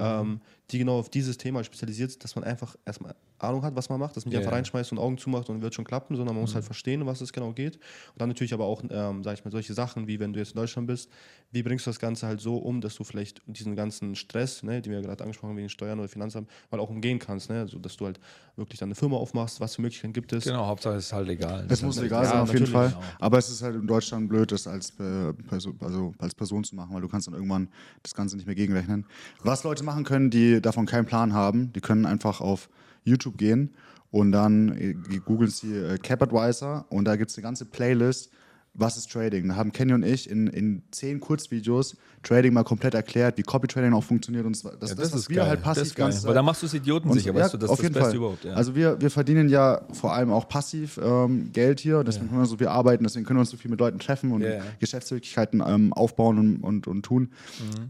ähm, 0.00 0.40
die 0.70 0.78
genau 0.78 1.00
auf 1.00 1.08
dieses 1.10 1.36
Thema 1.36 1.64
spezialisiert 1.64 2.12
sind, 2.12 2.22
dass 2.22 2.36
man 2.36 2.44
einfach 2.44 2.76
erstmal 2.84 3.16
Ahnung 3.38 3.62
hat, 3.62 3.76
was 3.76 3.88
man 3.88 4.00
macht, 4.00 4.16
dass 4.16 4.24
man 4.24 4.30
die 4.30 4.34
Ja, 4.34 4.40
einfach 4.40 4.52
ja. 4.52 4.56
reinschmeißt 4.56 4.92
und 4.92 4.98
Augen 4.98 5.18
zumacht 5.18 5.48
und 5.48 5.62
wird 5.62 5.74
schon 5.74 5.84
klappen, 5.84 6.16
sondern 6.16 6.34
man 6.34 6.42
muss 6.42 6.54
halt 6.54 6.64
verstehen, 6.64 7.06
was 7.06 7.20
es 7.20 7.32
genau 7.32 7.52
geht. 7.52 7.76
Und 7.76 8.20
dann 8.20 8.28
natürlich 8.28 8.52
aber 8.52 8.64
auch, 8.64 8.82
ähm, 8.90 9.22
sag 9.22 9.34
ich 9.34 9.44
mal, 9.44 9.50
solche 9.50 9.74
Sachen, 9.74 10.08
wie 10.08 10.18
wenn 10.18 10.32
du 10.32 10.40
jetzt 10.40 10.52
in 10.52 10.56
Deutschland 10.56 10.86
bist, 10.86 11.10
wie 11.50 11.62
bringst 11.62 11.86
du 11.86 11.90
das 11.90 11.98
Ganze 11.98 12.26
halt 12.26 12.40
so 12.40 12.56
um, 12.56 12.80
dass 12.80 12.96
du 12.96 13.04
vielleicht 13.04 13.42
diesen 13.46 13.76
ganzen 13.76 14.14
Stress, 14.16 14.62
ne, 14.62 14.82
den 14.82 14.92
wir 14.92 15.00
gerade 15.00 15.22
angesprochen 15.22 15.50
haben, 15.50 15.56
wegen 15.56 15.68
Steuern 15.68 15.98
oder 15.98 16.08
Finanzamt, 16.08 16.48
mal 16.70 16.80
auch 16.80 16.90
umgehen 16.90 17.18
kannst, 17.18 17.48
ne? 17.48 17.66
so 17.68 17.78
dass 17.78 17.96
du 17.96 18.06
halt 18.06 18.18
wirklich 18.56 18.78
dann 18.78 18.88
eine 18.88 18.94
Firma 18.96 19.07
aufmachst, 19.16 19.60
was 19.60 19.76
für 19.76 19.82
Möglichkeiten 19.82 20.12
gibt 20.12 20.32
es. 20.32 20.44
Genau, 20.44 20.66
Hauptsache 20.66 20.96
es 20.96 21.06
ist 21.06 21.12
halt 21.12 21.26
legal. 21.26 21.66
Es 21.68 21.82
muss 21.82 21.96
ist 21.96 22.02
legal 22.02 22.24
ja, 22.24 22.30
sein, 22.30 22.40
auf 22.40 22.52
jeden 22.52 22.66
Fall. 22.66 22.88
genau. 22.88 23.02
Aber 23.18 23.38
es 23.38 23.48
ist 23.48 23.62
halt 23.62 23.76
in 23.76 23.86
Deutschland 23.86 24.28
blöd, 24.28 24.52
das 24.52 24.66
als, 24.66 24.90
äh, 25.00 25.32
Perso 25.48 25.74
also 25.80 26.14
als 26.18 26.34
Person 26.34 26.64
zu 26.64 26.76
machen, 26.76 26.94
weil 26.94 27.00
du 27.00 27.08
kannst 27.08 27.26
dann 27.26 27.34
irgendwann 27.34 27.68
das 28.02 28.14
Ganze 28.14 28.36
nicht 28.36 28.46
mehr 28.46 28.54
gegenrechnen. 28.54 29.06
Was 29.42 29.64
Leute 29.64 29.84
machen 29.84 30.04
können, 30.04 30.30
die 30.30 30.60
davon 30.60 30.86
keinen 30.86 31.06
Plan 31.06 31.32
haben, 31.32 31.72
die 31.72 31.80
können 31.80 32.06
einfach 32.06 32.40
auf 32.40 32.68
YouTube 33.04 33.38
gehen 33.38 33.74
und 34.10 34.32
dann 34.32 34.76
äh, 34.78 34.94
googeln 35.24 35.50
sie 35.50 35.74
äh, 35.74 35.98
CapAdvisor 35.98 36.86
und 36.90 37.04
da 37.04 37.16
gibt 37.16 37.30
es 37.30 37.36
eine 37.36 37.42
ganze 37.42 37.64
Playlist, 37.64 38.30
was 38.78 38.96
ist 38.96 39.10
Trading. 39.12 39.48
Da 39.48 39.56
haben 39.56 39.72
Kenny 39.72 39.92
und 39.92 40.04
ich 40.04 40.30
in, 40.30 40.46
in 40.46 40.82
zehn 40.90 41.20
Kurzvideos 41.20 41.96
Trading 42.22 42.52
mal 42.52 42.64
komplett 42.64 42.94
erklärt, 42.94 43.38
wie 43.38 43.42
Copy 43.42 43.66
Trading 43.66 43.92
auch 43.92 44.02
funktioniert 44.04 44.44
und 44.46 44.52
das, 44.52 44.62
Ja, 44.62 44.70
das, 44.80 44.96
was 44.98 45.14
ist 45.14 45.28
wir 45.30 45.36
geil. 45.36 45.48
halt 45.48 45.58
das 45.60 45.64
passiv 45.64 45.94
ganze 45.94 46.26
Weil 46.26 46.34
da 46.34 46.42
machst 46.42 46.62
du 46.62 46.66
es 46.66 46.74
Idioten 46.74 47.12
sicher, 47.12 47.34
weißt 47.34 47.54
du, 47.54 47.58
das 47.58 47.70
ist 47.70 47.82
das 47.82 47.90
Beste 47.92 48.16
überhaupt. 48.16 48.44
Ja. 48.44 48.54
also 48.54 48.74
wir, 48.74 49.00
wir 49.00 49.10
verdienen 49.10 49.48
ja 49.48 49.82
vor 49.92 50.14
allem 50.14 50.30
auch 50.32 50.48
passiv 50.48 50.98
ähm, 51.02 51.50
Geld 51.52 51.80
hier, 51.80 52.02
deswegen 52.04 52.28
können 52.28 52.40
wir 52.40 52.46
so 52.46 52.56
viel 52.56 52.68
arbeiten, 52.68 53.04
deswegen 53.04 53.24
können 53.24 53.38
wir 53.38 53.42
uns 53.42 53.50
so 53.50 53.56
viel 53.56 53.70
mit 53.70 53.78
Leuten 53.80 53.98
treffen 53.98 54.32
und 54.32 54.42
Ja, 54.42 54.48
ja. 54.54 54.62
Geschäftsmöglichkeiten 54.80 55.62
ähm, 55.66 55.92
aufbauen 55.92 56.38
und, 56.38 56.56
und, 56.62 56.86
und 56.86 57.02
tun. 57.02 57.30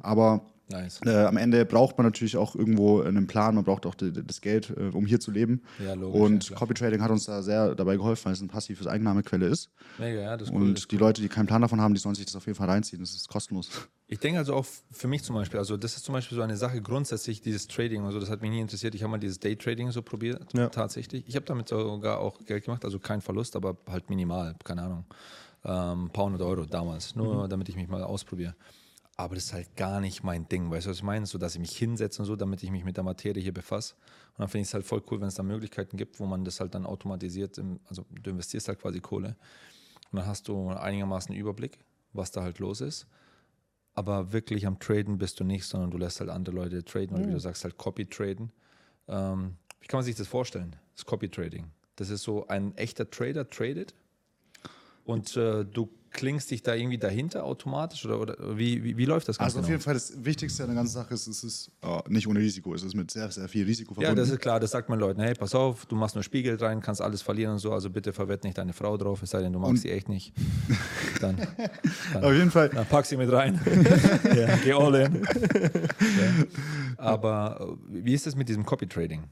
Aber 0.01 0.43
nice. 0.69 1.01
äh, 1.05 1.25
am 1.25 1.37
Ende 1.37 1.65
braucht 1.65 1.97
man 1.99 2.07
natürlich 2.07 2.37
auch 2.37 2.55
irgendwo 2.55 3.01
einen 3.03 3.27
Plan, 3.27 3.55
man 3.55 3.65
braucht 3.65 3.87
auch 3.87 3.95
die, 3.95 4.13
das 4.13 4.41
Geld, 4.41 4.71
äh, 4.77 4.91
um 4.93 5.07
hier 5.07 5.21
zu 5.21 5.31
leben. 5.31 5.63
Ja, 5.85 5.95
logisch, 5.95 6.21
und 6.21 6.51
ja. 6.51 6.57
Copy 6.57 6.75
Trading 6.75 7.03
hat 7.03 7.11
uns 7.11 7.25
da 7.27 7.43
sehr 7.43 7.75
dabei 7.75 7.97
geholfen, 7.97 8.27
weil 8.27 8.33
es 8.33 8.41
eine 8.41 8.49
passive 8.49 8.91
Einnahmequelle 8.91 9.47
ist. 9.47 9.71
Mega, 9.99 10.21
ja, 10.21 10.37
das 10.37 10.49
ist 10.49 10.55
cool. 10.55 10.63
Und 10.63 10.75
das 10.75 10.81
ist 10.85 10.91
die 10.93 10.97
Leute, 10.97 11.23
die 11.23 11.29
keinen 11.29 11.47
Plan 11.47 11.63
davon 11.63 11.81
haben, 11.81 11.95
die 11.95 12.01
sollen 12.01 12.15
sich 12.15 12.27
das 12.27 12.37
auf 12.37 12.47
jeden 12.47 12.57
Fall 12.57 12.69
reinziehen. 12.69 13.01
Das 13.01 13.15
ist 13.15 13.29
kostenlos. 13.29 13.71
Ich 14.11 14.21
denke 14.21 14.39
also 14.39 14.55
auch 14.55 14.65
für 14.91 15.07
mich 15.07 15.23
zum 15.23 15.37
Beispiel, 15.37 15.59
also 15.59 15.77
das 15.77 15.95
ist 15.99 16.07
zum 16.07 16.15
Beispiel 16.15 16.35
so 16.35 16.41
eine 16.41 16.57
Sache 16.57 16.81
grundsätzlich, 16.81 17.43
dieses 17.43 17.69
Trading, 17.69 18.07
also 18.07 18.19
das 18.19 18.31
hat 18.31 18.41
mich 18.41 18.51
nie 18.51 18.61
interessiert. 18.63 18.95
Ich 18.95 19.03
habe 19.03 19.11
mal 19.11 19.19
dieses 19.19 19.39
Daytrading 19.39 19.91
so 19.91 20.01
probiert, 20.01 20.51
Ja. 20.55 20.71
tatsächlich. 20.71 21.25
Ich 21.29 21.37
habe 21.37 21.45
damit 21.45 21.69
sogar 21.69 22.19
auch 22.19 22.39
Geld 22.47 22.65
gemacht, 22.65 22.87
also 22.87 22.99
kein 22.99 23.21
Verlust, 23.21 23.55
aber 23.55 23.77
halt 23.87 24.09
minimal, 24.09 24.57
keine 24.65 24.81
Ahnung. 24.81 25.05
Ähm, 25.63 26.07
ein 26.07 26.11
paar 26.11 26.25
hundert 26.25 26.41
Euro 26.41 26.65
damals, 26.65 27.17
nur 27.17 27.45
Mhm. 27.45 27.51
damit 27.51 27.69
ich 27.69 27.77
mich 27.77 27.87
mal 27.89 28.03
ausprobiere. 28.03 28.55
Aber 29.21 29.35
das 29.35 29.47
ist 29.47 29.53
halt 29.53 29.75
gar 29.75 30.01
nicht 30.01 30.23
mein 30.23 30.49
Ding, 30.49 30.71
weißt 30.71 30.87
du, 30.87 30.91
was 30.91 30.99
ich 30.99 31.03
meine? 31.03 31.27
So, 31.27 31.39
dass 31.39 31.55
ich 31.55 31.61
mich 31.61 31.77
hinsetze 31.77 32.23
und 32.23 32.27
so, 32.27 32.37
damit 32.37 32.63
ich 32.63 32.71
mich 32.71 32.85
mit 32.85 32.97
der 32.97 33.03
Materie 33.03 33.43
hier 33.43 33.53
befasse. 33.53 33.97
Und 34.35 34.39
dann 34.39 34.49
finde 34.49 34.63
ich 34.63 34.69
es 34.69 34.75
halt 34.75 34.87
voll 34.87 35.03
cool, 35.11 35.21
wenn 35.21 35.27
es 35.27 35.35
da 35.35 35.43
Möglichkeiten 35.43 35.97
gibt, 35.97 36.21
wo 36.21 36.27
man 36.27 36.45
das 36.45 36.61
halt 36.61 36.73
dann 36.77 36.87
automatisiert, 36.87 37.59
im, 37.59 37.81
also 37.87 38.07
du 38.11 38.31
investierst 38.31 38.69
halt 38.69 38.79
quasi 38.79 39.01
Kohle 39.01 39.37
und 40.13 40.19
dann 40.19 40.27
hast 40.27 40.47
du 40.47 40.69
einigermaßen 40.69 41.35
Überblick, 41.35 41.81
was 42.13 42.31
da 42.31 42.43
halt 42.43 42.61
los 42.61 42.81
ist. 42.81 43.09
Aber 43.95 44.33
wirklich 44.33 44.65
am 44.69 44.79
Traden 44.79 45.19
bist 45.19 45.41
du 45.41 45.45
nicht, 45.45 45.65
sondern 45.65 45.91
du 45.91 45.99
lässt 45.99 46.21
halt 46.21 46.31
andere 46.31 46.55
Leute 46.55 46.85
traden 46.85 47.17
oder 47.17 47.27
wie 47.27 47.33
du 47.33 47.41
sagst, 47.41 47.65
halt 47.65 47.77
Copy 47.77 48.07
traden. 48.07 48.53
Ähm, 49.09 49.57
wie 49.81 49.89
kann 49.89 49.99
man 49.99 50.05
sich 50.05 50.15
das 50.15 50.29
vorstellen? 50.29 50.77
Das 50.95 51.05
Copy 51.05 51.29
Trading. 51.29 51.73
Das 51.97 52.11
ist 52.11 52.23
so 52.23 52.47
ein 52.47 52.77
echter 52.77 53.11
Trader 53.11 53.51
tradet 53.51 53.95
und 55.05 55.37
äh, 55.37 55.65
du 55.65 55.91
klingst 56.11 56.51
dich 56.51 56.63
da 56.63 56.75
irgendwie 56.75 56.99
dahinter 56.99 57.45
automatisch 57.45 58.05
oder, 58.07 58.21
oder 58.21 58.37
wie, 58.59 58.83
wie, 58.85 58.97
wie 58.97 59.05
läuft 59.05 59.29
das 59.29 59.39
Ganze? 59.39 59.57
Also 59.57 59.59
auf 59.61 59.65
genau? 59.67 59.75
jeden 59.75 59.83
Fall 59.83 59.95
das 59.95 60.25
Wichtigste 60.25 60.63
an 60.65 60.69
der 60.71 60.77
ganzen 60.77 60.95
Sache 60.95 61.15
ist, 61.15 61.27
es 61.27 61.45
ist 61.45 61.71
äh, 61.83 62.01
nicht 62.09 62.27
ohne 62.27 62.41
Risiko. 62.41 62.75
Es 62.75 62.83
ist 62.83 62.95
mit 62.95 63.11
sehr, 63.11 63.31
sehr 63.31 63.49
viel 63.49 63.65
Risiko 63.65 63.95
Ja, 63.95 64.01
verbunden. 64.09 64.17
das 64.21 64.31
ist 64.31 64.41
klar, 64.41 64.61
das 64.61 64.71
sagt 64.71 64.89
man 64.89 64.99
Leuten, 64.99 65.21
hey, 65.21 65.35
pass 65.35 65.55
auf, 65.55 65.87
du 65.87 65.97
machst 65.97 66.15
nur 66.15 66.23
Spiegel 66.25 66.57
rein, 66.57 66.81
kannst 66.81 67.01
alles 67.01 67.23
verlieren 67.23 67.53
und 67.53 67.59
so, 67.59 67.73
also 67.73 67.91
bitte 67.91 68.13
verwett 68.13 68.45
nicht 68.45 68.59
deine 68.59 68.73
Frau 68.73 68.97
drauf, 68.97 69.23
es 69.23 69.31
sei 69.31 69.41
denn, 69.43 69.53
du 69.53 69.59
magst 69.59 69.71
Und- 69.71 69.77
sie 69.79 69.91
echt 69.91 70.09
nicht. 70.09 70.33
Dann, 71.21 71.37
auf 72.23 72.33
jeden 72.33 72.51
Fall. 72.51 72.69
dann 72.69 72.87
pack 72.87 73.05
sie 73.07 73.17
mit 73.17 73.33
rein. 73.33 73.61
ja, 74.37 74.57
geh 74.63 74.73
all 74.73 74.95
in. 74.95 75.23
ja. 75.23 76.45
Aber 76.97 77.77
äh, 77.91 78.05
wie 78.05 78.15
ist 78.15 78.27
es 78.27 78.37
mit 78.37 78.49
diesem 78.49 78.65
Copy 78.65 78.87
Trading? 78.87 79.23
Ja, 79.23 79.27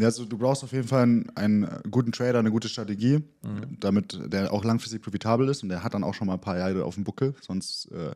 also 0.00 0.24
du 0.24 0.36
brauchst 0.38 0.64
auf 0.64 0.72
jeden 0.72 0.88
Fall 0.88 1.02
einen, 1.02 1.30
einen 1.36 1.68
guten 1.90 2.10
Trader, 2.12 2.38
eine 2.40 2.50
gute 2.50 2.68
Strategie, 2.68 3.22
Mhm. 3.44 3.78
damit 3.80 4.18
der 4.32 4.52
auch 4.52 4.64
langfristig 4.64 5.02
profitabel 5.02 5.48
ist 5.48 5.62
und 5.62 5.68
der 5.68 5.84
hat 5.84 5.94
dann 5.94 6.02
auch 6.04 6.14
schon 6.14 6.26
mal 6.26 6.34
ein 6.34 6.40
paar 6.40 6.58
Jahre 6.58 6.84
auf 6.84 6.94
dem 6.96 7.04
Buckel. 7.04 7.34
Sonst 7.40 7.90
äh, 7.92 8.12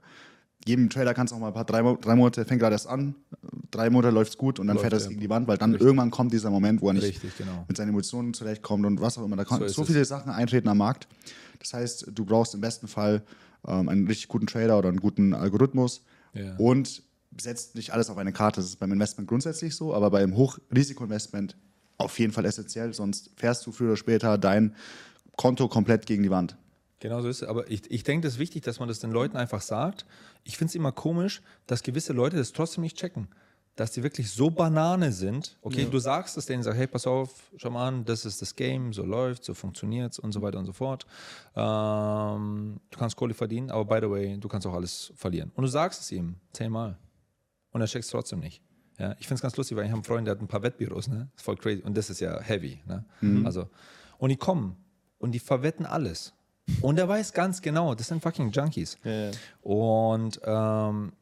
jedem 0.66 0.90
Trader 0.90 1.14
kannst 1.14 1.30
du 1.32 1.36
auch 1.36 1.40
mal 1.40 1.48
ein 1.48 1.54
paar 1.54 1.64
drei, 1.64 1.82
drei 2.00 2.16
Monate, 2.16 2.44
fängt 2.44 2.60
gerade 2.60 2.74
erst 2.74 2.88
an, 2.88 3.14
drei 3.70 3.90
Monate 3.90 4.12
läuft 4.12 4.32
es 4.32 4.38
gut 4.38 4.58
und 4.58 4.66
dann 4.66 4.74
Läuft, 4.76 4.82
fährt 4.84 4.92
das 4.94 5.04
ja. 5.04 5.10
gegen 5.10 5.20
die 5.20 5.30
Wand, 5.30 5.46
weil 5.46 5.56
dann 5.56 5.74
irgendwann 5.74 6.10
kommt 6.10 6.32
dieser 6.32 6.50
Moment, 6.50 6.80
wo 6.82 6.88
er 6.88 6.94
nicht 6.94 7.04
Richtig, 7.04 7.36
genau. 7.38 7.64
mit 7.68 7.76
seinen 7.76 7.90
Emotionen 7.90 8.34
zurechtkommt 8.34 8.84
und 8.84 9.00
was 9.00 9.16
auch 9.18 9.24
immer. 9.24 9.36
Da 9.36 9.44
So 9.44 9.64
ist 9.64 9.74
so, 9.74 9.82
es. 9.82 9.88
viele 9.88 10.04
Sachen 10.04 10.32
eintreten 10.32 10.68
am 10.68 10.78
Markt. 10.78 11.06
Das 11.60 11.72
heißt, 11.74 12.10
du 12.12 12.24
brauchst 12.24 12.54
im 12.54 12.60
besten 12.60 12.88
Fall 12.88 13.22
ähm, 13.66 13.88
einen 13.88 14.06
richtig 14.08 14.28
guten 14.28 14.46
Trader 14.46 14.78
oder 14.78 14.88
einen 14.88 15.00
guten 15.00 15.32
Algorithmus 15.32 16.02
Ja. 16.34 16.56
und 16.56 17.02
setzt 17.40 17.76
nicht 17.76 17.92
alles 17.92 18.10
auf 18.10 18.18
eine 18.18 18.32
Karte. 18.32 18.60
Das 18.60 18.68
ist 18.68 18.80
beim 18.80 18.90
Investment 18.92 19.28
grundsätzlich 19.28 19.76
so, 19.76 19.94
aber 19.94 20.10
beim 20.10 20.34
Hochrisikoinvestment 20.36 21.56
auf 21.98 22.18
jeden 22.18 22.32
Fall 22.32 22.44
essentiell, 22.44 22.94
sonst 22.94 23.30
fährst 23.36 23.66
du 23.66 23.72
früher 23.72 23.88
oder 23.88 23.96
später 23.96 24.38
dein 24.38 24.74
Konto 25.36 25.68
komplett 25.68 26.06
gegen 26.06 26.22
die 26.22 26.30
Wand. 26.30 26.56
Genau 27.00 27.20
so 27.20 27.28
ist 27.28 27.42
es. 27.42 27.48
Aber 27.48 27.70
ich, 27.70 27.90
ich 27.90 28.02
denke, 28.02 28.26
das 28.26 28.34
ist 28.34 28.38
wichtig, 28.38 28.64
dass 28.64 28.80
man 28.80 28.88
das 28.88 28.98
den 29.00 29.10
Leuten 29.10 29.36
einfach 29.36 29.60
sagt. 29.60 30.06
Ich 30.44 30.56
finde 30.56 30.70
es 30.70 30.74
immer 30.74 30.92
komisch, 30.92 31.42
dass 31.66 31.82
gewisse 31.82 32.12
Leute 32.12 32.36
das 32.36 32.52
trotzdem 32.52 32.82
nicht 32.82 32.96
checken. 32.96 33.28
Dass 33.76 33.92
die 33.92 34.02
wirklich 34.02 34.32
so 34.32 34.50
Banane 34.50 35.12
sind. 35.12 35.56
Okay, 35.62 35.86
du 35.88 36.00
sagst 36.00 36.36
es 36.36 36.46
denen, 36.46 36.64
sag, 36.64 36.74
hey, 36.74 36.88
pass 36.88 37.06
auf, 37.06 37.30
schau 37.56 37.70
mal 37.70 37.86
an, 37.86 38.04
das 38.04 38.24
ist 38.24 38.42
das 38.42 38.56
Game, 38.56 38.92
so 38.92 39.04
läuft, 39.04 39.44
so 39.44 39.54
funktioniert 39.54 40.12
es 40.12 40.18
und 40.18 40.32
so 40.32 40.42
weiter 40.42 40.58
und 40.58 40.66
so 40.66 40.72
fort. 40.72 41.06
Ähm, 41.54 42.80
du 42.90 42.98
kannst 42.98 43.14
Kohle 43.14 43.34
verdienen, 43.34 43.70
aber 43.70 43.84
by 43.84 44.04
the 44.04 44.10
way, 44.10 44.36
du 44.36 44.48
kannst 44.48 44.66
auch 44.66 44.74
alles 44.74 45.12
verlieren. 45.14 45.52
Und 45.54 45.62
du 45.62 45.68
sagst 45.68 46.00
es 46.00 46.10
ihm 46.10 46.34
zehnmal. 46.52 46.98
Und 47.70 47.80
er 47.80 47.86
checkt 47.86 48.04
es 48.04 48.10
trotzdem 48.10 48.40
nicht. 48.40 48.60
Ja, 48.98 49.14
ich 49.18 49.26
finde 49.26 49.36
es 49.36 49.42
ganz 49.42 49.56
lustig, 49.56 49.76
weil 49.76 49.84
ich 49.84 49.90
habe 49.90 49.98
einen 49.98 50.04
Freund, 50.04 50.26
der 50.26 50.34
hat 50.34 50.42
ein 50.42 50.48
paar 50.48 50.62
Wettbüros, 50.62 51.08
ne? 51.08 51.28
Voll 51.36 51.56
crazy. 51.56 51.82
Und 51.82 51.96
das 51.96 52.10
ist 52.10 52.20
ja 52.20 52.40
heavy. 52.40 52.80
Ne? 52.86 53.04
Also, 53.44 53.68
und 54.18 54.30
die 54.30 54.36
kommen 54.36 54.76
und 55.18 55.32
die 55.32 55.38
verwetten 55.38 55.86
alles. 55.86 56.34
Und 56.82 56.98
er 56.98 57.08
weiß 57.08 57.32
ganz 57.32 57.62
genau, 57.62 57.94
das 57.94 58.08
sind 58.08 58.22
fucking 58.22 58.50
Junkies. 58.50 58.98
Ja. 59.04 59.30
Und 59.62 60.40
ähm, 60.44 61.12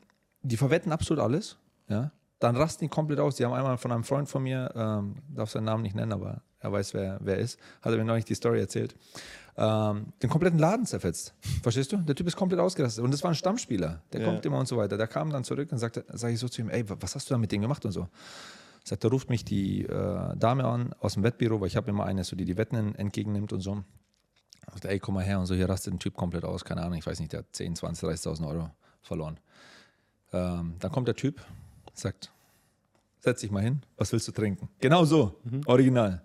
die 0.42 0.56
verwetten 0.56 0.90
absolut 0.90 1.23
alles. 1.23 1.56
Ja? 1.88 2.11
Dann 2.38 2.56
rasten 2.56 2.85
die 2.85 2.88
komplett 2.88 3.21
aus. 3.21 3.37
Die 3.37 3.45
haben 3.45 3.52
einmal 3.52 3.78
von 3.78 3.92
einem 3.92 4.04
Freund 4.04 4.28
von 4.28 4.42
mir, 4.42 4.73
ähm, 4.75 5.16
darf 5.28 5.50
seinen 5.50 5.64
Namen 5.64 5.83
nicht 5.83 5.95
nennen, 5.95 6.12
aber 6.12 6.42
er 6.67 6.73
weiß, 6.73 6.95
wer 6.95 7.19
wer 7.21 7.39
ist, 7.39 7.59
hat 7.83 7.93
er 7.93 7.99
mir 7.99 8.05
neulich 8.05 8.25
die 8.25 8.35
Story 8.35 8.61
erzählt, 8.61 8.95
ähm, 9.57 10.13
den 10.23 10.29
kompletten 10.31 10.59
Laden 10.59 10.85
zerfetzt. 10.87 11.35
Verstehst 11.63 11.93
du? 11.93 11.97
Der 11.99 12.15
Typ 12.15 12.27
ist 12.27 12.37
komplett 12.37 12.61
ausgerastet. 12.61 13.03
Und 13.03 13.11
das 13.13 13.23
war 13.23 13.31
ein 13.31 13.35
Stammspieler. 13.35 14.03
Der 14.13 14.21
Ja. 14.21 14.27
kommt 14.27 14.45
immer 14.45 14.59
und 14.59 14.69
so 14.69 14.77
weiter. 14.77 14.97
Der 14.99 15.07
kam 15.07 15.31
dann 15.31 15.45
zurück 15.45 15.73
und 15.73 15.79
sagte, 15.79 16.05
sage 16.13 16.35
ich 16.35 16.41
so 16.41 16.49
zu 16.49 16.61
ihm, 16.61 16.69
ey, 16.69 16.89
wa- 16.89 16.97
was 17.01 17.15
hast 17.15 17.31
du 17.31 17.35
da 17.35 17.39
mit 17.39 17.51
dem 17.53 17.63
gemacht 17.63 17.85
und 17.87 17.93
so. 17.93 18.09
Sagt, 18.85 19.03
da 19.03 19.09
ruft 19.09 19.31
mich 19.31 19.45
die 19.45 19.85
äh, 19.85 20.37
Dame 20.37 20.65
an 20.65 20.93
aus 21.01 21.15
dem 21.15 21.23
Wettbüro, 21.23 21.61
weil 21.61 21.69
ich 21.69 21.77
habe 21.77 21.89
immer 21.91 22.05
eine, 22.05 22.23
so, 22.23 22.37
die 22.37 22.45
die 22.45 22.57
Wetten 22.57 22.95
entgegennimmt 22.95 23.53
und 23.53 23.61
so. 23.61 23.83
Sagt, 24.73 24.85
ey, 24.85 24.99
komm 24.99 25.15
mal 25.15 25.25
her 25.25 25.39
und 25.41 25.47
so, 25.47 25.55
hier 25.55 25.69
rastet 25.69 25.95
ein 25.95 25.99
Typ 25.99 26.15
komplett 26.15 26.45
aus, 26.45 26.65
keine 26.65 26.83
Ahnung, 26.83 26.99
ich 26.99 27.07
weiß 27.07 27.19
nicht, 27.21 27.33
der 27.33 27.39
hat 27.41 27.47
10, 27.53 27.77
20, 27.77 28.09
30.000 28.09 28.47
Euro 28.47 28.71
verloren. 29.03 29.39
Ähm, 30.33 30.75
dann 30.81 30.93
kommt 30.93 31.09
der 31.09 31.15
Typ, 31.17 31.41
sagt, 31.95 32.31
setz 33.21 33.41
dich 33.41 33.51
mal 33.51 33.63
hin, 33.63 33.83
was 33.97 34.13
willst 34.13 34.29
du 34.29 34.33
trinken? 34.33 34.69
Genau 34.81 35.05
so, 35.05 35.41
original. 35.67 36.23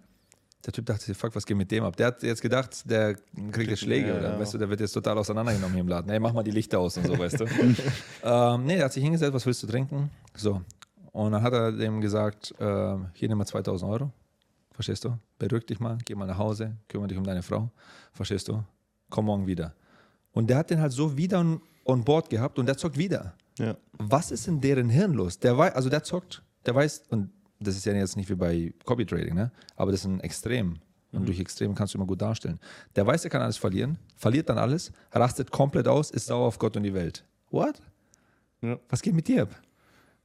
Der 0.66 0.74
Typ 0.74 0.86
dachte 0.86 1.04
sich, 1.06 1.18
fuck, 1.18 1.36
was 1.36 1.46
geht 1.46 1.58
mit 1.58 1.72
dem 1.72 1.84
ab? 1.84 1.96
Der 1.98 2.08
hat 2.08 2.22
jetzt 2.24 2.42
gedacht, 2.42 2.90
der 2.90 3.16
kriegt 3.52 3.70
jetzt 3.72 3.80
Schläge 3.80 4.10
Ja, 4.10 4.18
oder 4.20 4.34
ja. 4.34 4.40
weißt 4.40 4.54
du, 4.54 4.58
der 4.60 4.70
wird 4.70 4.80
jetzt 4.80 4.92
total 4.92 5.18
auseinandergenommen 5.18 5.74
hier 5.74 5.82
im 5.82 5.88
Laden. 5.88 6.12
Ey, 6.12 6.20
mach 6.20 6.34
mal 6.34 6.44
die 6.44 6.52
Lichter 6.52 6.80
aus 6.80 6.98
und 6.98 7.08
so, 7.08 7.18
weißt 7.18 7.40
du. 7.40 7.46
ähm, 8.24 8.66
nee, 8.66 8.76
der 8.76 8.86
hat 8.86 8.94
sich 8.94 9.04
hingesetzt, 9.04 9.34
was 9.34 9.46
willst 9.46 9.64
du 9.64 9.68
trinken? 9.68 10.12
So. 10.36 10.62
Und 11.14 11.32
dann 11.32 11.42
hat 11.42 11.54
er 11.54 11.72
dem 11.72 12.00
gesagt, 12.00 12.54
äh, 12.60 12.96
hier 13.14 13.28
nimm 13.30 13.38
mal 13.40 13.46
2000 13.46 13.92
Euro. 13.92 14.12
Verstehst 14.72 15.04
du? 15.04 15.18
Beruhig 15.40 15.66
dich 15.66 15.80
mal, 15.80 15.98
geh 16.06 16.16
mal 16.16 16.26
nach 16.28 16.38
Hause, 16.38 16.76
kümmere 16.88 17.08
dich 17.10 17.18
um 17.18 17.24
deine 17.24 17.42
Frau. 17.44 17.70
Verstehst 18.14 18.48
du? 18.48 18.64
Komm 19.10 19.26
morgen 19.26 19.48
wieder. 19.48 19.74
Und 20.32 20.50
der 20.50 20.58
hat 20.58 20.70
den 20.70 20.80
halt 20.80 20.92
so 20.92 21.18
wieder 21.18 21.40
on- 21.40 21.62
on 21.86 22.04
board 22.04 22.30
gehabt 22.30 22.58
und 22.60 22.68
der 22.68 22.78
zockt 22.78 22.98
wieder. 22.98 23.34
Ja. 23.58 23.76
Was 23.94 24.32
ist 24.32 24.48
in 24.48 24.62
deren 24.62 24.90
Hirn 24.90 25.14
los? 25.14 25.40
Der 25.40 25.58
weiß, 25.58 25.74
also 25.76 25.90
der 25.90 26.04
zockt, 26.04 26.42
der 26.66 26.76
weiß, 26.76 27.04
und 27.10 27.32
das 27.62 27.76
ist 27.78 27.86
ja 27.86 27.94
jetzt 27.94 28.18
nicht 28.18 28.30
wie 28.30 28.36
bei 28.36 28.74
Copy 28.86 29.06
Trading, 29.06 29.36
ne? 29.36 29.52
aber 29.76 29.92
das 29.92 30.02
ist 30.02 30.08
ein 30.08 30.20
Extrem. 30.22 30.80
Und 31.14 31.28
durch 31.28 31.40
Extrem 31.40 31.76
kannst 31.76 31.94
du 31.94 31.98
immer 31.98 32.08
gut 32.08 32.22
darstellen. 32.22 32.60
Der 32.96 33.06
weiß, 33.06 33.26
er 33.26 33.30
kann 33.30 33.42
alles 33.42 33.58
verlieren, 33.58 33.98
verliert 34.16 34.48
dann 34.48 34.58
alles, 34.58 34.92
rastet 35.12 35.52
komplett 35.52 35.88
aus, 35.88 36.10
ist 36.10 36.28
sauer 36.28 36.48
auf 36.48 36.58
Gott 36.58 36.78
und 36.78 36.84
die 36.84 36.94
Welt. 36.94 37.26
What? 37.50 37.82
Ja. 38.62 38.80
Was 38.88 39.02
geht 39.02 39.14
mit 39.14 39.28
dir 39.28 39.44
ab? 39.44 39.62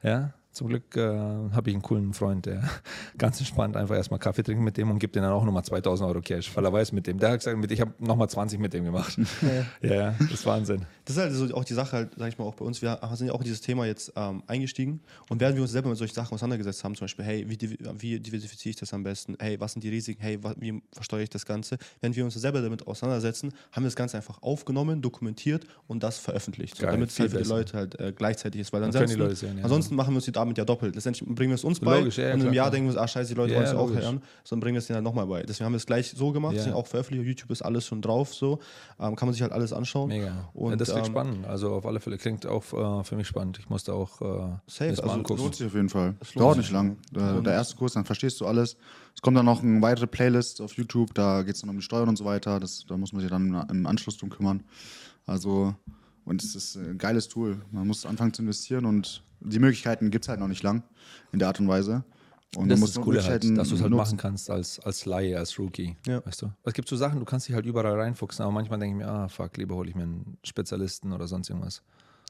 Ja, 0.02 0.32
zum 0.56 0.68
Glück 0.68 0.96
äh, 0.96 1.06
habe 1.06 1.68
ich 1.68 1.74
einen 1.74 1.82
coolen 1.82 2.14
Freund, 2.14 2.46
der 2.46 2.62
ganz 3.18 3.38
entspannt 3.40 3.76
einfach 3.76 3.94
erstmal 3.94 4.18
Kaffee 4.18 4.42
trinkt 4.42 4.62
mit 4.62 4.78
dem 4.78 4.90
und 4.90 4.98
gibt 4.98 5.14
ihm 5.14 5.22
dann 5.22 5.32
auch 5.32 5.44
nochmal 5.44 5.64
2000 5.64 6.08
Euro 6.08 6.22
Cash, 6.22 6.50
weil 6.56 6.64
er 6.64 6.72
weiß 6.72 6.92
mit 6.92 7.06
dem. 7.06 7.18
Der 7.18 7.32
hat 7.32 7.40
gesagt, 7.40 7.58
mit, 7.58 7.70
ich 7.70 7.80
habe 7.82 7.92
nochmal 7.98 8.30
20 8.30 8.58
mit 8.58 8.72
dem 8.72 8.84
gemacht. 8.84 9.18
ja, 9.82 9.94
ja, 9.94 10.14
das 10.18 10.30
ist 10.30 10.46
Wahnsinn. 10.46 10.86
Das 11.04 11.16
ist 11.16 11.22
halt 11.22 11.34
so 11.34 11.54
auch 11.54 11.64
die 11.64 11.74
Sache, 11.74 11.92
halt, 11.92 12.12
sag 12.16 12.28
ich 12.28 12.38
mal, 12.38 12.44
auch 12.44 12.54
bei 12.54 12.64
uns. 12.64 12.80
Wir 12.80 12.98
sind 13.12 13.26
ja 13.26 13.34
auch 13.34 13.40
in 13.40 13.44
dieses 13.44 13.60
Thema 13.60 13.84
jetzt 13.84 14.14
ähm, 14.16 14.42
eingestiegen 14.46 15.00
und 15.28 15.40
während 15.40 15.56
wir 15.56 15.62
uns 15.62 15.72
selber 15.72 15.90
mit 15.90 15.98
solchen 15.98 16.14
Sachen 16.14 16.32
auseinandergesetzt 16.32 16.82
haben, 16.84 16.94
zum 16.94 17.04
Beispiel, 17.04 17.24
hey, 17.26 17.44
wie, 17.46 17.78
wie 17.98 18.18
diversifiziere 18.18 18.70
ich 18.70 18.76
das 18.76 18.94
am 18.94 19.02
besten? 19.02 19.36
Hey, 19.38 19.60
was 19.60 19.74
sind 19.74 19.84
die 19.84 19.90
Risiken? 19.90 20.22
Hey, 20.22 20.38
wie 20.56 20.82
versteuere 20.90 21.24
ich 21.24 21.30
das 21.30 21.44
Ganze? 21.44 21.76
Während 22.00 22.16
wir 22.16 22.24
uns 22.24 22.32
selber 22.32 22.62
damit 22.62 22.86
auseinandersetzen, 22.86 23.52
haben 23.72 23.82
wir 23.82 23.88
das 23.88 23.96
Ganze 23.96 24.16
einfach 24.16 24.40
aufgenommen, 24.40 25.02
dokumentiert 25.02 25.66
und 25.86 26.02
das 26.02 26.16
veröffentlicht. 26.16 26.78
So, 26.78 26.86
damit 26.86 27.10
es 27.10 27.20
halt 27.20 27.32
für 27.32 27.42
die. 27.42 27.46
Leute 27.46 27.76
halt 27.76 28.00
äh, 28.00 28.12
gleichzeitig 28.16 28.62
ist. 28.62 28.72
Weil 28.72 28.82
ansonsten, 28.84 29.34
sehen, 29.34 29.58
ja. 29.58 29.64
ansonsten 29.64 29.94
machen 29.94 30.12
wir 30.12 30.16
uns 30.16 30.24
die 30.24 30.32
damit 30.46 30.58
ja 30.58 30.64
doppelt. 30.64 30.94
Letztendlich 30.94 31.28
bringen 31.28 31.50
wir 31.50 31.54
es 31.56 31.64
uns 31.64 31.80
bei 31.80 31.98
Logisch, 31.98 32.18
ja, 32.18 32.32
und 32.34 32.40
im 32.40 32.52
Jahr 32.52 32.66
klar. 32.66 32.70
denken 32.70 32.86
wir 32.88 32.92
uns, 32.92 33.00
ah 33.00 33.06
scheiße, 33.06 33.28
die 33.28 33.34
Leute 33.36 33.52
Ja, 33.52 33.56
wollen 33.58 33.66
es 33.66 33.72
ja 33.72 33.78
auch 33.78 33.88
logisch. 33.88 34.04
hören, 34.04 34.22
sondern 34.44 34.60
bringen 34.62 34.74
wir 34.74 34.78
es 34.78 34.86
denen 34.86 34.94
halt 34.96 35.04
nochmal 35.04 35.26
bei. 35.26 35.42
Deswegen 35.42 35.66
haben 35.66 35.72
wir 35.72 35.78
es 35.78 35.86
gleich 35.86 36.10
so 36.16 36.32
gemacht, 36.32 36.54
Ja. 36.56 36.74
auch 36.74 36.86
veröffentlicht. 36.86 37.22
Auf 37.22 37.26
YouTube 37.28 37.50
ist 37.50 37.62
alles 37.62 37.86
schon 37.86 38.00
drauf, 38.02 38.34
so 38.34 38.58
ähm, 39.00 39.16
kann 39.16 39.26
man 39.28 39.32
sich 39.34 39.42
halt 39.42 39.52
alles 39.52 39.72
anschauen. 39.72 40.08
Mega. 40.08 40.48
Und, 40.54 40.70
ja, 40.70 40.76
das 40.76 40.90
klingt 40.90 41.06
ähm, 41.08 41.12
spannend. 41.12 41.46
Also 41.46 41.72
auf 41.72 41.84
alle 41.86 42.00
Fälle 42.00 42.18
klingt 42.18 42.46
auch 42.46 43.00
äh, 43.00 43.04
für 43.04 43.16
mich 43.16 43.26
spannend. 43.26 43.58
Ich 43.58 43.68
musste 43.68 43.92
auch 43.92 44.20
äh, 44.20 44.24
Safe, 44.66 44.90
das 44.90 44.98
mal 44.98 45.02
also 45.04 45.10
angucken. 45.14 45.40
Lohnt 45.42 45.54
sich 45.56 45.66
auf 45.66 45.74
jeden 45.74 45.88
Fall. 45.88 46.14
Es 46.20 46.32
Dauert 46.32 46.58
nicht 46.58 46.70
lang. 46.70 46.96
Der, 47.14 47.40
der 47.40 47.52
erste 47.52 47.76
Kurs, 47.76 47.92
dann 47.92 48.04
verstehst 48.04 48.40
du 48.40 48.46
alles. 48.46 48.76
Es 49.14 49.22
kommt 49.22 49.36
dann 49.36 49.46
noch 49.46 49.62
eine 49.62 49.80
weitere 49.82 50.06
Playlist 50.06 50.60
auf 50.60 50.74
YouTube, 50.74 51.14
da 51.14 51.42
geht 51.42 51.54
es 51.54 51.62
dann 51.62 51.70
um 51.70 51.76
die 51.76 51.82
Steuern 51.82 52.08
und 52.08 52.16
so 52.16 52.24
weiter. 52.24 52.60
Das, 52.60 52.84
da 52.86 52.96
muss 52.96 53.12
man 53.12 53.20
sich 53.22 53.30
dann 53.30 53.66
im 53.70 53.86
Anschluss 53.86 54.18
drum 54.18 54.28
kümmern. 54.30 54.62
Also, 55.24 55.74
und 56.24 56.42
es 56.42 56.54
ist 56.54 56.76
ein 56.76 56.98
geiles 56.98 57.28
Tool. 57.28 57.62
Man 57.70 57.86
muss 57.86 58.04
anfangen 58.04 58.32
zu 58.34 58.42
investieren 58.42 58.84
und 58.84 59.22
die 59.40 59.58
Möglichkeiten 59.58 60.10
gibt 60.10 60.24
es 60.24 60.28
halt 60.28 60.40
noch 60.40 60.48
nicht 60.48 60.62
lang 60.62 60.82
in 61.32 61.38
der 61.38 61.48
Art 61.48 61.60
und 61.60 61.68
Weise. 61.68 62.04
Und 62.56 62.68
das 62.68 62.80
ist 62.80 62.96
das 62.96 63.04
Coole 63.04 63.22
halt, 63.22 63.44
dass 63.58 63.68
du 63.68 63.74
es 63.74 63.82
halt 63.82 63.90
nutzen. 63.90 63.96
machen 63.96 64.16
kannst 64.16 64.50
als, 64.50 64.80
als 64.80 65.04
Laie, 65.04 65.36
als 65.36 65.58
Rookie. 65.58 65.96
Ja. 66.06 66.24
Weißt 66.24 66.42
du? 66.42 66.52
Es 66.64 66.72
gibt 66.72 66.88
so 66.88 66.96
Sachen, 66.96 67.18
du 67.18 67.26
kannst 67.26 67.48
dich 67.48 67.54
halt 67.54 67.66
überall 67.66 68.00
reinfuchsen, 68.00 68.44
aber 68.44 68.52
manchmal 68.52 68.78
denke 68.78 68.96
ich 68.96 69.04
mir, 69.04 69.10
ah, 69.10 69.28
fuck, 69.28 69.56
lieber 69.56 69.74
hole 69.74 69.88
ich 69.90 69.94
mir 69.94 70.04
einen 70.04 70.38
Spezialisten 70.42 71.12
oder 71.12 71.26
sonst 71.26 71.50
irgendwas. 71.50 71.82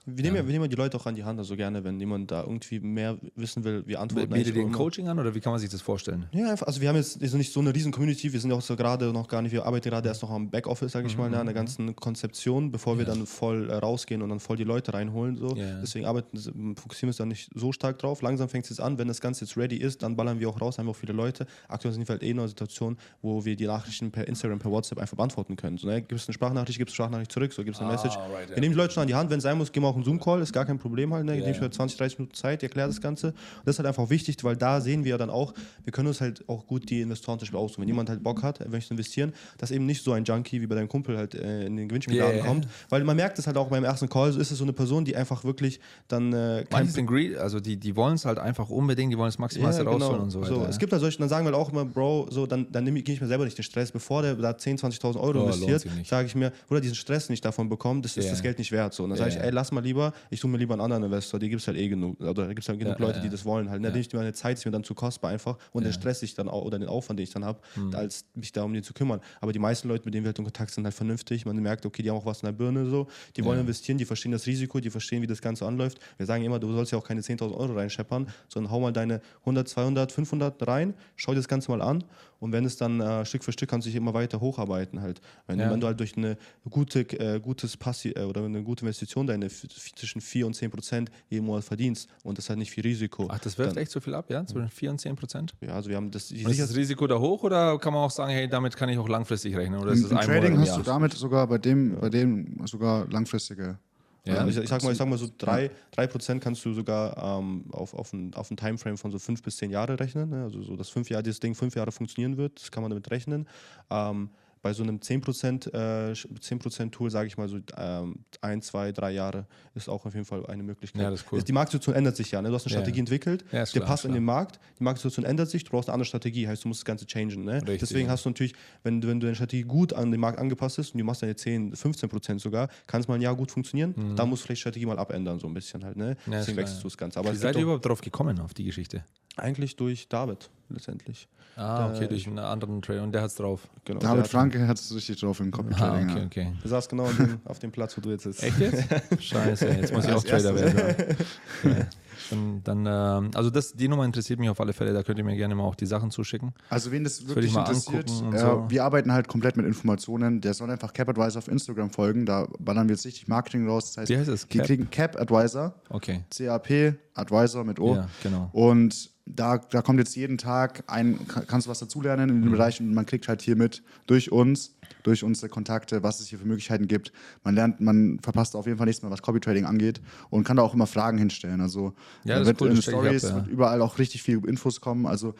Wir 0.08 0.22
nehmen, 0.22 0.36
ja. 0.36 0.46
wir 0.46 0.52
nehmen 0.52 0.64
ja 0.64 0.68
die 0.68 0.76
Leute 0.76 0.96
auch 0.96 1.04
an 1.06 1.16
die 1.16 1.24
Hand, 1.24 1.38
also 1.40 1.56
gerne, 1.56 1.82
wenn 1.82 1.98
jemand 1.98 2.30
da 2.30 2.42
irgendwie 2.42 2.78
mehr 2.78 3.18
wissen 3.34 3.64
will, 3.64 3.82
wir 3.86 4.00
antworten 4.00 4.30
Bietet 4.32 4.54
ihr 4.54 4.62
immer. 4.62 4.70
Coaching 4.72 5.08
an 5.08 5.18
oder 5.18 5.34
wie 5.34 5.40
kann 5.40 5.50
man 5.52 5.58
sich 5.60 5.68
das 5.68 5.82
vorstellen? 5.82 6.26
Ja, 6.32 6.48
einfach, 6.50 6.66
also 6.68 6.80
wir 6.80 6.88
haben 6.88 6.94
jetzt 6.96 7.20
nicht 7.20 7.52
so 7.52 7.58
eine 7.58 7.74
riesen 7.74 7.90
Community, 7.90 8.32
wir 8.32 8.38
sind 8.38 8.50
ja 8.50 8.56
auch 8.56 8.62
so 8.62 8.76
gerade 8.76 9.12
noch 9.12 9.26
gar 9.26 9.42
nicht, 9.42 9.50
wir 9.52 9.66
arbeiten 9.66 9.90
gerade 9.90 10.08
erst 10.08 10.22
noch 10.22 10.30
am 10.30 10.48
Backoffice, 10.48 10.92
sage 10.92 11.08
ich 11.08 11.18
mal, 11.18 11.28
ne, 11.28 11.40
an 11.40 11.46
der 11.46 11.54
ganzen 11.54 11.96
Konzeption, 11.96 12.70
bevor 12.70 12.96
wir 12.98 13.04
Mhm, 13.04 13.08
Ja. 13.10 13.14
dann 13.16 13.26
voll 13.26 13.68
äh, 13.68 13.74
rausgehen 13.74 14.22
und 14.22 14.28
dann 14.28 14.38
voll 14.40 14.56
die 14.56 14.64
Leute 14.64 14.94
reinholen. 14.94 15.36
So. 15.36 15.56
Ja. 15.56 15.80
Deswegen 15.80 16.06
arbeiten, 16.06 16.36
fokussieren 16.76 17.02
wir 17.02 17.08
uns 17.08 17.16
da 17.16 17.26
nicht 17.26 17.50
so 17.54 17.72
stark 17.72 17.98
drauf. 17.98 18.22
Langsam 18.22 18.48
fängt 18.48 18.64
es 18.64 18.70
jetzt 18.70 18.80
an, 18.80 18.98
wenn 18.98 19.08
das 19.08 19.20
Ganze 19.20 19.44
jetzt 19.44 19.56
ready 19.56 19.76
ist, 19.76 20.02
dann 20.02 20.14
ballern 20.16 20.38
wir 20.38 20.48
auch 20.48 20.60
raus, 20.60 20.78
haben 20.78 20.86
wir 20.86 20.90
auch 20.92 20.96
viele 20.96 21.12
Leute. 21.14 21.46
Aktuell 21.68 21.92
sind 21.92 22.06
wir 22.08 22.12
halt 22.12 22.22
eh 22.22 22.30
in 22.30 22.38
einer 22.38 22.46
Situation, 22.48 22.96
wo 23.22 23.44
wir 23.44 23.56
die 23.56 23.66
Nachrichten 23.66 24.12
per 24.12 24.28
Instagram, 24.28 24.60
per 24.60 24.70
WhatsApp 24.70 24.98
einfach 24.98 25.16
beantworten 25.16 25.56
können. 25.56 25.78
So, 25.78 25.88
ne? 25.88 26.00
Gibt 26.00 26.12
es 26.20 26.28
eine 26.28 26.34
Sprachnachricht, 26.34 26.78
gibt 26.78 26.90
es 26.90 26.94
eine 26.94 26.96
Sprachnachricht 27.06 27.32
zurück, 27.32 27.52
so 27.52 27.64
gibt 27.64 27.74
es 27.76 27.82
eine 27.82 27.90
Ah, 27.90 27.92
Message. 27.92 28.16
right, 28.16 28.48
ja. 28.50 28.54
Wir 28.56 28.60
nehmen 28.60 28.72
die 28.74 28.78
Leute 28.78 28.94
schon 28.94 29.00
an 29.02 29.08
die 29.08 29.14
Hand, 29.14 29.30
wenn 29.30 29.38
es 29.38 29.42
sein 29.42 29.58
muss, 29.58 29.72
gehen 29.72 29.82
wir 29.82 29.88
auch 29.88 29.95
einen 29.96 30.04
Zoom-Call, 30.04 30.40
ist 30.42 30.52
gar 30.52 30.64
kein 30.64 30.78
Problem 30.78 31.12
halt. 31.12 31.24
Ne? 31.26 31.32
Ja, 31.32 31.38
Nehme 31.40 31.50
ich 31.50 31.56
ja. 31.56 31.62
mir 31.64 31.70
20, 31.70 31.98
30 31.98 32.18
Minuten 32.18 32.34
Zeit, 32.34 32.62
erkläre 32.62 32.88
das 32.88 33.00
Ganze. 33.00 33.28
Und 33.28 33.34
das 33.64 33.74
ist 33.74 33.78
halt 33.78 33.88
einfach 33.88 34.08
wichtig, 34.10 34.36
weil 34.42 34.56
da 34.56 34.80
sehen 34.80 35.04
wir 35.04 35.10
ja 35.12 35.18
dann 35.18 35.30
auch, 35.30 35.52
wir 35.84 35.92
können 35.92 36.08
uns 36.08 36.20
halt 36.20 36.44
auch 36.48 36.66
gut 36.66 36.88
die 36.90 37.00
Investoren 37.00 37.38
zum 37.38 37.46
Beispiel 37.46 37.58
aussuchen. 37.58 37.82
Wenn 37.82 37.88
jemand 37.88 38.08
halt 38.08 38.22
Bock 38.22 38.42
hat, 38.42 38.60
er 38.60 38.68
möchte 38.68 38.94
investieren, 38.94 39.32
dass 39.58 39.70
eben 39.70 39.86
nicht 39.86 40.02
so 40.04 40.12
ein 40.12 40.24
Junkie 40.24 40.60
wie 40.60 40.66
bei 40.66 40.74
deinem 40.74 40.88
Kumpel 40.88 41.16
halt 41.16 41.34
äh, 41.34 41.66
in 41.66 41.76
den 41.76 41.88
Gewinnspielladen 41.88 42.38
ja. 42.38 42.44
kommt. 42.44 42.68
Weil 42.88 43.02
man 43.04 43.16
merkt 43.16 43.38
es 43.38 43.46
halt 43.46 43.56
auch 43.56 43.68
beim 43.68 43.84
ersten 43.84 44.08
Call, 44.08 44.32
so 44.32 44.40
ist 44.40 44.50
es 44.50 44.58
so 44.58 44.64
eine 44.64 44.72
Person, 44.72 45.04
die 45.04 45.16
einfach 45.16 45.44
wirklich 45.44 45.80
dann 46.08 46.32
äh, 46.32 46.64
kein 46.68 46.86
sind 46.86 47.06
greedy, 47.06 47.36
also 47.36 47.60
die, 47.60 47.76
die 47.76 47.96
wollen 47.96 48.14
es 48.14 48.24
halt 48.24 48.38
einfach 48.38 48.68
unbedingt, 48.70 49.12
die 49.12 49.18
wollen 49.18 49.28
das 49.28 49.38
Maximalste 49.38 49.82
ja, 49.84 49.90
rausholen 49.90 50.20
und 50.22 50.30
so 50.30 50.40
weiter. 50.40 50.56
ja. 50.56 50.68
Es 50.68 50.78
gibt 50.78 50.92
halt 50.92 51.00
solche, 51.00 51.18
dann 51.18 51.28
sagen 51.28 51.46
wir 51.46 51.52
halt 51.52 51.60
auch 51.60 51.70
immer, 51.72 51.84
Bro, 51.84 52.28
so, 52.30 52.46
dann, 52.46 52.70
dann 52.70 52.84
gehe 52.84 53.14
ich 53.14 53.20
mir 53.20 53.26
selber 53.26 53.44
nicht 53.44 53.58
den 53.58 53.62
Stress, 53.64 53.92
bevor 53.92 54.22
der 54.22 54.34
da 54.34 54.50
10.000, 54.50 55.00
20.000 55.00 55.20
Euro 55.20 55.40
Oh, 55.40 55.44
investiert, 55.46 55.84
sage 56.06 56.26
ich 56.26 56.34
mir, 56.34 56.52
oder 56.70 56.80
diesen 56.80 56.94
Stress 56.94 57.28
nicht 57.28 57.44
davon 57.44 57.68
bekommt, 57.68 58.04
das 58.04 58.16
ist 58.16 58.24
Ja. 58.24 58.30
das 58.30 58.42
Geld 58.42 58.58
nicht 58.58 58.72
wert. 58.72 58.94
So. 58.94 59.04
Und 59.04 59.10
dann 59.10 59.18
sage 59.18 59.30
ich, 59.30 59.36
ey, 59.36 59.50
lass 59.50 59.72
mal 59.72 59.82
lieber, 59.86 60.12
ich 60.30 60.40
suche 60.40 60.50
mir 60.52 60.58
lieber 60.58 60.74
einen 60.74 60.82
anderen 60.82 61.04
Investor, 61.04 61.40
die 61.40 61.48
gibt 61.48 61.62
es 61.62 61.68
halt 61.68 61.78
eh 61.78 61.88
genug. 61.88 62.20
Oder 62.20 62.34
da 62.34 62.46
gibt 62.48 62.60
es 62.60 62.68
halt 62.68 62.78
genug 62.78 62.98
Ja, 62.98 63.06
Leute, 63.06 63.18
ja, 63.18 63.24
die 63.24 63.30
das 63.30 63.44
wollen 63.44 63.70
halt. 63.70 63.80
Ne? 63.80 63.88
Ja. 63.88 63.94
Nicht 63.94 64.12
meine 64.12 64.32
Zeit 64.32 64.58
ist 64.58 64.64
mir 64.66 64.72
dann 64.72 64.84
zu 64.84 64.94
kostbar 64.94 65.30
einfach 65.30 65.56
und 65.72 65.84
den 65.84 65.92
Stress 65.92 66.22
ich 66.22 66.34
dann 66.34 66.48
auch, 66.48 66.64
oder 66.64 66.78
den 66.78 66.88
Aufwand, 66.88 67.18
den 67.18 67.24
ich 67.24 67.32
dann 67.32 67.44
habe, 67.44 67.60
Hm. 67.74 67.94
als 67.94 68.24
mich 68.34 68.52
da 68.52 68.62
um 68.64 68.72
den 68.74 68.82
zu 68.82 68.92
kümmern. 68.92 69.20
Aber 69.40 69.52
die 69.52 69.58
meisten 69.58 69.88
Leute, 69.88 70.04
mit 70.04 70.14
denen 70.14 70.24
wir 70.24 70.28
halt 70.28 70.38
in 70.38 70.44
Kontakt 70.44 70.72
sind, 70.72 70.84
halt 70.84 70.94
vernünftig. 70.94 71.46
Man 71.46 71.56
merkt, 71.56 71.86
okay, 71.86 72.02
die 72.02 72.10
haben 72.10 72.16
auch 72.18 72.26
was 72.26 72.42
in 72.42 72.46
der 72.46 72.52
Birne 72.52 72.86
so, 72.86 73.06
die 73.36 73.44
wollen 73.44 73.60
investieren, 73.60 73.96
die 73.98 74.04
verstehen 74.04 74.32
das 74.32 74.46
Risiko, 74.46 74.80
die 74.80 74.90
verstehen, 74.90 75.22
wie 75.22 75.26
das 75.26 75.40
Ganze 75.40 75.66
anläuft. 75.66 75.98
Wir 76.16 76.26
sagen 76.26 76.44
immer, 76.44 76.58
du 76.58 76.72
sollst 76.72 76.92
ja 76.92 76.98
auch 76.98 77.04
keine 77.04 77.20
10.000 77.22 77.54
Euro 77.56 77.72
reinscheppern, 77.74 78.26
sondern 78.48 78.70
hau 78.72 78.80
mal 78.80 78.92
deine 78.92 79.20
100, 79.40 79.68
200, 79.68 80.12
500 80.12 80.66
rein, 80.66 80.94
schau 81.16 81.32
dir 81.32 81.36
das 81.38 81.48
Ganze 81.48 81.70
mal 81.70 81.80
an 81.82 82.04
und 82.40 82.52
wenn 82.52 82.64
es 82.64 82.76
dann 82.76 83.00
äh, 83.00 83.24
Stück 83.24 83.44
für 83.44 83.52
Stück 83.52 83.68
kannst 83.70 83.86
du 83.86 83.90
dich 83.90 83.96
immer 83.96 84.14
weiter 84.14 84.40
hocharbeiten 84.40 85.00
halt. 85.00 85.20
Wenn, 85.46 85.58
Ja. 85.58 85.70
wenn 85.70 85.80
du 85.80 85.86
halt 85.86 85.98
durch 86.00 86.16
eine 86.16 86.36
gute, 86.68 87.00
äh, 87.18 87.40
gutes 87.40 87.76
Passi 87.76 88.10
äh, 88.10 88.22
oder 88.22 88.44
eine 88.44 88.62
gute 88.62 88.84
Investition 88.84 89.26
deine 89.26 89.48
zwischen 89.48 90.20
4 90.20 90.46
und 90.46 90.54
10 90.54 90.70
Prozent 90.70 91.10
jeden 91.28 91.46
Monat 91.46 91.64
verdienst 91.64 92.08
und 92.22 92.38
das 92.38 92.48
hat 92.50 92.58
nicht 92.58 92.70
viel 92.70 92.82
Risiko. 92.84 93.28
Ach, 93.30 93.38
das 93.38 93.58
wirft 93.58 93.76
dann, 93.76 93.82
echt 93.82 93.90
so 93.90 94.00
viel 94.00 94.14
ab, 94.14 94.30
ja? 94.30 94.44
Zwischen 94.44 94.68
4 94.68 94.90
und 94.90 95.00
10 95.00 95.16
Prozent? 95.16 95.54
Ja, 95.60 95.74
also 95.74 95.88
wir 95.88 95.96
haben 95.96 96.10
das, 96.10 96.30
Und 96.30 96.38
ist 96.50 96.60
das 96.60 96.74
Risiko 96.76 97.06
da 97.06 97.18
hoch 97.18 97.42
oder 97.42 97.78
kann 97.78 97.92
man 97.92 98.02
auch 98.02 98.10
sagen, 98.10 98.32
hey, 98.32 98.48
damit 98.48 98.76
kann 98.76 98.88
ich 98.88 98.98
auch 98.98 99.08
langfristig 99.08 99.56
rechnen? 99.56 99.80
Oder 99.80 99.92
ist 99.92 99.98
Im, 99.98 100.02
das 100.04 100.10
im 100.12 100.18
ein 100.18 100.26
Trading 100.26 100.58
hast 100.58 100.76
du 100.76 100.82
damit 100.82 101.12
sogar 101.14 101.46
bei 101.46 101.58
dem, 101.58 101.98
bei 101.98 102.10
dem 102.10 102.60
sogar 102.66 103.08
langfristige. 103.10 103.78
Ja. 104.26 104.38
Also 104.38 104.58
ich, 104.58 104.64
ich, 104.64 104.68
sag 104.68 104.82
mal, 104.82 104.92
ich 104.92 104.98
sag 104.98 105.08
mal 105.08 105.18
so 105.18 105.26
3%, 105.26 105.70
3 105.92 106.38
kannst 106.40 106.64
du 106.64 106.72
sogar 106.72 107.38
ähm, 107.38 107.64
auf, 107.70 107.94
auf, 107.94 108.12
ein, 108.12 108.34
auf 108.34 108.50
ein 108.50 108.56
Timeframe 108.56 108.98
von 108.98 109.10
so 109.12 109.18
5 109.18 109.42
bis 109.42 109.56
10 109.58 109.70
Jahre 109.70 109.98
rechnen. 109.98 110.30
Ne? 110.30 110.42
Also 110.42 110.62
so, 110.62 110.76
dass 110.76 110.88
fünf 110.88 111.08
Jahre, 111.08 111.22
dieses 111.22 111.40
Ding 111.40 111.54
fünf 111.54 111.76
Jahre 111.76 111.92
funktionieren 111.92 112.36
wird, 112.36 112.60
das 112.60 112.70
kann 112.70 112.82
man 112.82 112.90
damit 112.90 113.10
rechnen. 113.10 113.46
Ähm, 113.90 114.30
bei 114.66 114.72
so 114.72 114.82
einem 114.82 114.98
10%, 114.98 115.72
äh, 116.10 116.12
10 116.40 116.90
Tool, 116.90 117.08
sage 117.08 117.28
ich 117.28 117.38
mal 117.38 117.48
so 117.48 117.58
ähm, 117.76 118.24
ein, 118.40 118.60
zwei, 118.62 118.90
drei 118.90 119.12
Jahre, 119.12 119.46
ist 119.76 119.88
auch 119.88 120.04
auf 120.06 120.12
jeden 120.14 120.26
Fall 120.26 120.44
eine 120.46 120.64
Möglichkeit. 120.64 121.02
Ja, 121.02 121.10
das 121.10 121.20
ist 121.20 121.26
cool. 121.30 121.40
Die 121.40 121.52
Marktsituation 121.52 121.94
ändert 121.94 122.16
sich 122.16 122.32
ja. 122.32 122.42
Ne? 122.42 122.48
Du 122.48 122.54
hast 122.56 122.66
eine 122.66 122.72
Ja. 122.74 122.80
Strategie 122.80 122.98
entwickelt, 122.98 123.44
Ja, 123.52 123.62
der 123.62 123.66
klar, 123.66 123.84
passt 123.86 124.00
ist 124.02 124.06
in 124.06 124.10
klar. 124.10 124.20
den 124.20 124.24
Markt, 124.24 124.58
die 124.80 124.82
Marktsituation 124.82 125.24
ändert 125.24 125.50
sich, 125.50 125.62
du 125.62 125.70
brauchst 125.70 125.88
eine 125.88 125.94
andere 125.94 126.06
Strategie, 126.06 126.48
heißt 126.48 126.64
du 126.64 126.68
musst 126.68 126.80
das 126.80 126.84
Ganze 126.84 127.06
changen. 127.06 127.44
Ne? 127.44 127.62
Richtig, 127.62 127.78
Deswegen 127.78 128.06
ja. 128.06 128.12
hast 128.12 128.24
du 128.24 128.30
natürlich, 128.30 128.54
wenn, 128.82 129.00
du- 129.00 129.06
wenn 129.06 129.20
du 129.20 129.26
deine 129.26 129.36
Strategie 129.36 129.62
gut 129.62 129.92
an 129.92 130.10
den 130.10 130.18
Markt 130.20 130.40
angepasst 130.40 130.80
ist 130.80 130.94
und 130.94 130.98
du 130.98 131.04
machst 131.04 131.22
deine 131.22 131.36
10, 131.36 131.76
15 131.76 132.08
Prozent 132.08 132.40
sogar, 132.40 132.68
kann 132.88 133.00
es 133.00 133.06
mal 133.06 133.14
ein 133.14 133.20
Jahr 133.22 133.36
gut 133.36 133.52
funktionieren. 133.52 133.94
Da 134.16 134.26
musst 134.26 134.42
du 134.42 134.46
vielleicht 134.46 134.58
die 134.58 134.62
Strategie 134.62 134.86
mal 134.86 134.98
abändern, 134.98 135.38
so 135.38 135.46
ein 135.46 135.54
bisschen 135.54 135.84
halt. 135.84 135.96
Ne? 135.96 136.16
Mhm. 136.26 136.32
Ja, 136.32 136.38
Deswegen 136.40 136.56
klar, 136.56 136.64
wechselst 136.64 136.78
ja. 136.78 136.82
du 136.82 136.88
das 136.88 136.98
Ganze. 136.98 137.18
Aber 137.20 137.32
Wie 137.32 137.36
seid 137.36 137.54
ihr 137.54 137.62
überhaupt 137.62 137.86
drauf 137.86 138.00
gekommen, 138.00 138.40
auf 138.40 138.52
die 138.52 138.64
Geschichte? 138.64 139.04
eigentlich 139.36 139.76
durch 139.76 140.08
David. 140.08 140.50
Letztendlich. 140.68 141.28
Ah, 141.56 141.88
okay, 141.90 142.06
durch 142.06 142.26
einen 142.26 142.38
anderen 142.38 142.82
Trader 142.82 143.02
und 143.02 143.12
der 143.12 143.22
hat's 143.22 143.34
drauf. 143.36 143.66
Genau. 143.86 143.98
der 144.00 144.10
David 144.10 144.24
hat- 144.24 144.30
Franke 144.30 144.68
hat 144.68 144.78
es 144.78 144.94
richtig 144.94 145.18
drauf 145.20 145.40
im 145.40 145.50
Copy 145.50 145.74
Ah, 145.80 145.98
okay, 146.02 146.22
okay. 146.26 146.52
Der 146.62 146.68
saß 146.70 146.88
genau 146.88 147.10
dem, 147.12 147.38
auf 147.46 147.58
dem 147.58 147.72
Platz, 147.72 147.96
wo 147.96 148.02
du 148.02 148.10
jetzt 148.10 148.24
sitzt. 148.24 148.42
Echt 148.42 148.58
jetzt? 148.58 148.84
Scheiße, 149.22 149.66
jetzt 149.68 149.92
muss 149.94 150.04
ich 150.04 150.12
auch 150.12 150.22
Trader 150.22 150.54
werden. 150.54 151.16
Ja. 151.64 151.70
Dann, 152.30 152.62
dann 152.64 152.86
ähm, 153.26 153.30
also 153.34 153.50
das, 153.50 153.74
die 153.74 153.86
Nummer 153.88 154.04
interessiert 154.04 154.40
mich 154.40 154.48
auf 154.48 154.60
alle 154.60 154.72
Fälle, 154.72 154.92
da 154.92 155.02
könnt 155.02 155.18
ihr 155.18 155.24
mir 155.24 155.36
gerne 155.36 155.54
mal 155.54 155.62
auch 155.64 155.74
die 155.76 155.86
Sachen 155.86 156.10
zuschicken. 156.10 156.52
Also 156.70 156.90
wen 156.90 157.04
das 157.04 157.28
wirklich 157.28 157.52
mal 157.52 157.60
interessiert, 157.60 158.10
und 158.10 158.32
äh, 158.34 158.38
so. 158.38 158.64
wir 158.68 158.82
arbeiten 158.84 159.12
halt 159.12 159.28
komplett 159.28 159.56
mit 159.56 159.66
Informationen. 159.66 160.40
Der 160.40 160.54
soll 160.54 160.70
einfach 160.70 160.92
Cap 160.92 161.08
Advisor 161.10 161.38
auf 161.38 161.46
Instagram 161.48 161.90
folgen. 161.90 162.26
Da 162.26 162.48
ballern 162.58 162.88
wir 162.88 162.94
jetzt 162.96 163.04
richtig 163.06 163.28
Marketing 163.28 163.68
raus. 163.68 163.92
Das 163.92 163.98
heißt, 163.98 164.10
Wie 164.10 164.16
heißt 164.16 164.28
es? 164.28 164.48
die 164.48 164.58
Cap? 164.58 164.66
kriegen 164.66 164.90
Cap 164.90 165.20
Advisor, 165.20 165.74
Okay. 165.90 166.24
CAP 166.36 166.96
Advisor 167.14 167.64
mit 167.64 167.78
O. 167.78 167.94
Ja, 167.94 168.08
genau. 168.22 168.48
Und 168.52 169.10
da, 169.26 169.58
da 169.58 169.82
kommt 169.82 169.98
jetzt 169.98 170.16
jeden 170.16 170.38
Tag 170.38 170.55
ein, 170.86 171.26
kann- 171.28 171.46
kannst 171.46 171.66
du 171.66 171.70
was 171.70 171.78
dazulernen 171.78 172.28
in 172.30 172.40
dem 172.42 172.48
Mhm. 172.48 172.52
Bereich 172.52 172.80
und 172.80 172.92
man 172.94 173.06
kriegt 173.06 173.28
halt 173.28 173.42
hier 173.42 173.56
mit 173.56 173.82
durch 174.06 174.32
uns, 174.32 174.74
durch 175.06 175.22
unsere 175.22 175.48
Kontakte, 175.48 176.02
was 176.02 176.20
es 176.20 176.28
hier 176.28 176.38
für 176.38 176.46
Möglichkeiten 176.46 176.88
gibt. 176.88 177.12
Man 177.44 177.54
lernt, 177.54 177.80
man 177.80 178.18
verpasst 178.20 178.56
auf 178.56 178.66
jeden 178.66 178.78
Fall 178.78 178.86
nichts 178.86 179.02
mehr, 179.02 179.10
was 179.10 179.22
Copy 179.22 179.40
Trading 179.40 179.64
angeht 179.64 180.00
und 180.30 180.44
kann 180.44 180.56
da 180.56 180.62
auch 180.62 180.74
immer 180.74 180.86
Fragen 180.86 181.18
hinstellen. 181.18 181.60
Also 181.60 181.92
Ja, 182.24 182.34
da 182.34 182.38
das 182.40 182.48
wird 182.48 182.60
cool, 182.60 182.70
in 182.70 182.82
Stories 182.82 183.22
ja. 183.22 183.36
wird 183.36 183.46
überall 183.46 183.80
auch 183.82 183.98
richtig 183.98 184.22
viel 184.22 184.44
Infos 184.46 184.80
kommen. 184.80 185.06
Also 185.06 185.34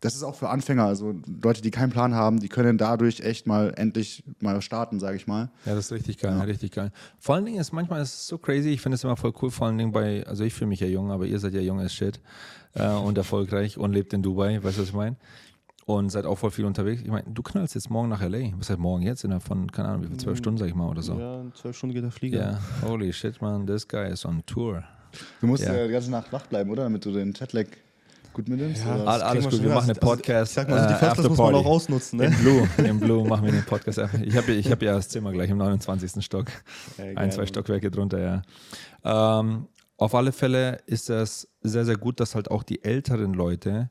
das 0.00 0.16
ist 0.16 0.24
auch 0.24 0.34
für 0.34 0.48
Anfänger, 0.48 0.84
also 0.84 1.14
Leute, 1.42 1.62
die 1.62 1.70
keinen 1.70 1.90
Plan 1.90 2.12
haben, 2.12 2.40
die 2.40 2.48
können 2.48 2.76
dadurch 2.76 3.20
echt 3.20 3.46
mal 3.46 3.72
endlich 3.76 4.24
mal 4.40 4.60
starten, 4.60 4.98
sage 4.98 5.16
ich 5.16 5.28
mal. 5.28 5.50
Ja, 5.64 5.76
das 5.76 5.86
ist 5.86 5.92
richtig 5.92 6.18
geil, 6.18 6.36
richtig 6.40 6.72
geil. 6.72 6.90
Vor 7.20 7.36
allen 7.36 7.44
Dingen 7.44 7.60
ist 7.60 7.72
manchmal 7.72 8.02
ist 8.02 8.12
es 8.12 8.26
so 8.26 8.36
crazy, 8.36 8.70
ich 8.70 8.80
finde 8.80 8.96
es 8.96 9.04
immer 9.04 9.16
voll 9.16 9.32
cool, 9.40 9.52
vor 9.52 9.68
allen 9.68 9.78
Dingen 9.78 9.92
bei, 9.92 10.26
also 10.26 10.42
ich 10.42 10.54
fühle 10.54 10.68
mich 10.68 10.80
ja 10.80 10.88
jung, 10.88 11.12
aber 11.12 11.26
ihr 11.26 11.38
seid 11.38 11.54
ja 11.54 11.60
jung 11.60 11.78
as 11.78 11.94
shit 11.94 12.18
äh, 12.74 12.88
und 12.88 13.16
erfolgreich 13.16 13.78
und 13.78 13.92
lebt 13.92 14.12
in 14.12 14.22
Dubai, 14.22 14.60
weißt 14.60 14.78
du, 14.78 14.82
was 14.82 14.88
ich 14.88 14.94
meine? 14.94 15.14
Und 15.84 16.10
seid 16.10 16.26
auch 16.26 16.38
voll 16.38 16.50
viel 16.52 16.64
unterwegs. 16.64 17.02
Ich 17.02 17.08
meine, 17.10 17.24
du 17.28 17.42
knallst 17.42 17.74
jetzt 17.74 17.90
morgen 17.90 18.08
nach 18.08 18.20
L.A. 18.22 18.52
Was 18.58 18.70
heißt 18.70 18.78
morgen 18.78 19.02
jetzt? 19.02 19.24
Innerhalb 19.24 19.42
von, 19.42 19.70
keine 19.72 19.88
Ahnung, 19.88 20.02
wie 20.04 20.06
viel, 20.08 20.16
zwölf 20.16 20.38
Stunden, 20.38 20.58
sag 20.58 20.68
ich 20.68 20.74
mal, 20.74 20.88
oder 20.88 21.02
so. 21.02 21.18
Ja, 21.18 21.40
in 21.40 21.52
zwölf 21.54 21.76
Stunden 21.76 21.94
geht 21.94 22.04
der 22.04 22.12
Flieger. 22.12 22.58
Ja, 22.82 22.88
holy 22.88 23.12
shit, 23.12 23.40
man, 23.42 23.66
this 23.66 23.86
guy 23.88 24.08
is 24.10 24.24
on 24.24 24.42
tour. 24.46 24.84
Du 25.40 25.46
musst 25.46 25.64
Ja. 25.64 25.74
ja. 25.74 25.86
die 25.86 25.92
ganze 25.92 26.10
Nacht 26.10 26.32
wach 26.32 26.46
bleiben, 26.46 26.70
oder? 26.70 26.84
Damit 26.84 27.04
du 27.04 27.10
den 27.10 27.32
Jetlag 27.32 27.66
gut 28.32 28.48
mitnimmst. 28.48 28.84
Ja. 28.84 29.04
alles 29.04 29.44
gut, 29.48 29.62
wir 29.62 29.68
machen 29.70 29.90
einen 29.90 29.98
Also, 29.98 30.00
Podcast. 30.00 30.52
Ich 30.52 30.54
sag 30.54 30.68
mal, 30.68 30.78
also 30.78 30.88
die 30.88 30.94
äh, 30.94 30.98
First 30.98 31.14
Class 31.16 31.28
muss 31.28 31.38
man 31.38 31.54
auch 31.54 31.66
ausnutzen, 31.66 32.18
ne? 32.18 32.26
Im 32.26 32.34
Blue, 32.38 32.68
im 32.78 33.00
Blue 33.00 33.28
machen 33.28 33.44
wir 33.44 33.52
den 33.52 33.64
Podcast. 33.64 33.98
Ich 34.24 34.36
habe 34.36 34.52
ich 34.52 34.70
hab 34.70 34.80
ja 34.82 34.94
das 34.94 35.08
Zimmer 35.08 35.32
gleich 35.32 35.50
im 35.50 35.58
29. 35.58 36.24
Stock. 36.24 36.46
Ey, 36.96 37.16
Ein, 37.16 37.30
zwei. 37.30 37.44
Stockwerke 37.44 37.90
drunter, 37.90 38.18
ja. 38.20 39.40
Ähm, 39.40 39.66
auf 39.98 40.14
alle 40.14 40.32
Fälle 40.32 40.78
ist 40.86 41.10
es 41.10 41.48
sehr, 41.60 41.84
sehr 41.84 41.96
gut, 41.96 42.20
dass 42.20 42.34
halt 42.34 42.50
auch 42.50 42.62
die 42.62 42.82
älteren 42.84 43.34
Leute 43.34 43.90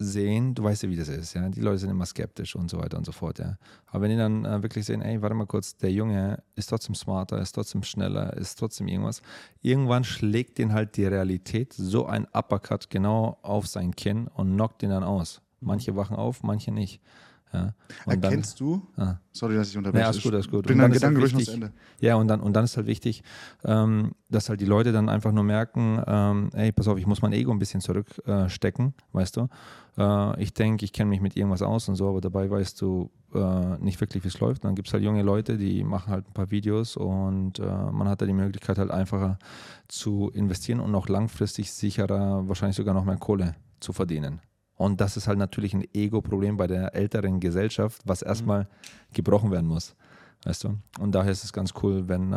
sehen, 0.00 0.54
du 0.54 0.64
weißt 0.64 0.84
ja, 0.84 0.88
wie 0.88 0.96
das 0.96 1.08
ist, 1.08 1.34
ja. 1.34 1.48
Die 1.50 1.60
Leute 1.60 1.78
sind 1.78 1.90
immer 1.90 2.06
skeptisch 2.06 2.56
und 2.56 2.70
so 2.70 2.78
weiter 2.78 2.96
und 2.96 3.04
so 3.04 3.12
fort, 3.12 3.38
ja. 3.38 3.58
Aber 3.86 4.02
wenn 4.02 4.10
die 4.10 4.16
dann 4.16 4.46
äh, 4.46 4.62
wirklich 4.62 4.86
sehen, 4.86 5.02
ey, 5.02 5.20
warte 5.20 5.34
mal 5.34 5.46
kurz, 5.46 5.76
der 5.76 5.92
Junge 5.92 6.42
ist 6.56 6.70
trotzdem 6.70 6.94
smarter, 6.94 7.38
ist 7.38 7.52
trotzdem 7.52 7.82
schneller, 7.82 8.32
ist 8.34 8.58
trotzdem 8.58 8.88
irgendwas, 8.88 9.20
irgendwann 9.60 10.04
schlägt 10.04 10.56
den 10.56 10.72
halt 10.72 10.96
die 10.96 11.04
Realität 11.04 11.74
so 11.74 12.06
ein 12.06 12.26
Uppercut 12.32 12.88
genau 12.88 13.38
auf 13.42 13.66
sein 13.66 13.94
Kinn 13.94 14.26
und 14.28 14.54
knockt 14.54 14.80
den 14.80 14.90
dann 14.90 15.04
aus. 15.04 15.42
Manche 15.60 15.94
wachen 15.94 16.16
auf, 16.16 16.42
manche 16.42 16.72
nicht. 16.72 17.02
Ja. 17.52 17.62
Und 17.62 17.74
dann- 18.06 18.22
Erkennst 18.22 18.60
du? 18.60 18.86
Ah. 18.96 19.16
Sorry, 19.32 19.54
dass 19.56 19.68
ich 19.70 19.76
unterbreche. 19.76 20.02
Ja, 20.02 20.08
alles 20.10 20.22
gut, 20.22 20.32
alles 20.34 20.48
gut. 20.48 20.70
Und 20.70 20.78
dann 20.78 20.92
ist 20.92 21.02
halt 21.02 21.14
Gedanken 21.14 21.32
noch 21.32 21.38
wichtig- 21.40 21.54
Ende. 21.54 21.72
Ja, 21.98 22.14
und 22.14 22.28
dann, 22.28 22.40
und 22.40 22.52
dann 22.54 22.64
ist 22.64 22.76
halt 22.76 22.86
wichtig, 22.86 23.22
ähm, 23.64 24.12
dass 24.28 24.48
halt 24.48 24.60
die 24.60 24.66
Leute 24.66 24.92
dann 24.92 25.08
einfach 25.08 25.32
nur 25.32 25.42
merken, 25.42 26.00
ähm, 26.06 26.50
ey, 26.52 26.70
pass 26.70 26.86
auf, 26.86 26.96
ich 26.98 27.06
muss 27.06 27.22
mein 27.22 27.32
Ego 27.32 27.50
ein 27.50 27.58
bisschen 27.58 27.80
zurückstecken, 27.80 28.86
äh, 28.88 29.02
weißt 29.16 29.36
du. 29.36 29.48
Äh, 29.98 30.42
ich 30.42 30.54
denke, 30.54 30.84
ich 30.84 30.92
kenne 30.92 31.10
mich 31.10 31.20
mit 31.20 31.36
irgendwas 31.36 31.62
aus 31.62 31.88
und 31.88 31.96
so, 31.96 32.08
aber 32.08 32.20
dabei 32.20 32.48
weißt 32.48 32.80
du 32.80 33.10
äh, 33.34 33.78
nicht 33.78 34.00
wirklich, 34.00 34.22
wie 34.24 34.28
es 34.28 34.38
läuft. 34.40 34.64
Dann 34.64 34.74
gibt 34.76 34.88
es 34.88 34.94
halt 34.94 35.02
junge 35.02 35.22
Leute, 35.22 35.56
die 35.58 35.82
machen 35.84 36.10
halt 36.12 36.28
ein 36.28 36.32
paar 36.32 36.50
Videos 36.52 36.96
und 36.96 37.58
äh, 37.58 37.62
man 37.64 38.08
hat 38.08 38.20
da 38.22 38.26
die 38.26 38.32
Möglichkeit 38.32 38.78
halt 38.78 38.90
einfacher 38.90 39.38
zu 39.88 40.30
investieren 40.34 40.80
und 40.80 40.94
auch 40.94 41.08
langfristig 41.08 41.72
sicherer, 41.72 42.46
wahrscheinlich 42.48 42.76
sogar 42.76 42.94
noch 42.94 43.04
mehr 43.04 43.16
Kohle 43.16 43.54
zu 43.80 43.92
verdienen. 43.92 44.40
Und 44.80 45.02
das 45.02 45.18
ist 45.18 45.28
halt 45.28 45.38
natürlich 45.38 45.74
ein 45.74 45.84
Ego-Problem 45.92 46.56
bei 46.56 46.66
der 46.66 46.94
älteren 46.94 47.38
Gesellschaft, 47.38 48.00
was 48.06 48.22
erstmal 48.22 48.66
gebrochen 49.12 49.50
werden 49.50 49.66
muss. 49.66 49.94
Weißt 50.46 50.64
du? 50.64 50.78
Und 50.98 51.14
daher 51.14 51.30
ist 51.30 51.44
es 51.44 51.52
ganz 51.52 51.74
cool, 51.82 52.08
wenn, 52.08 52.32
äh, 52.32 52.36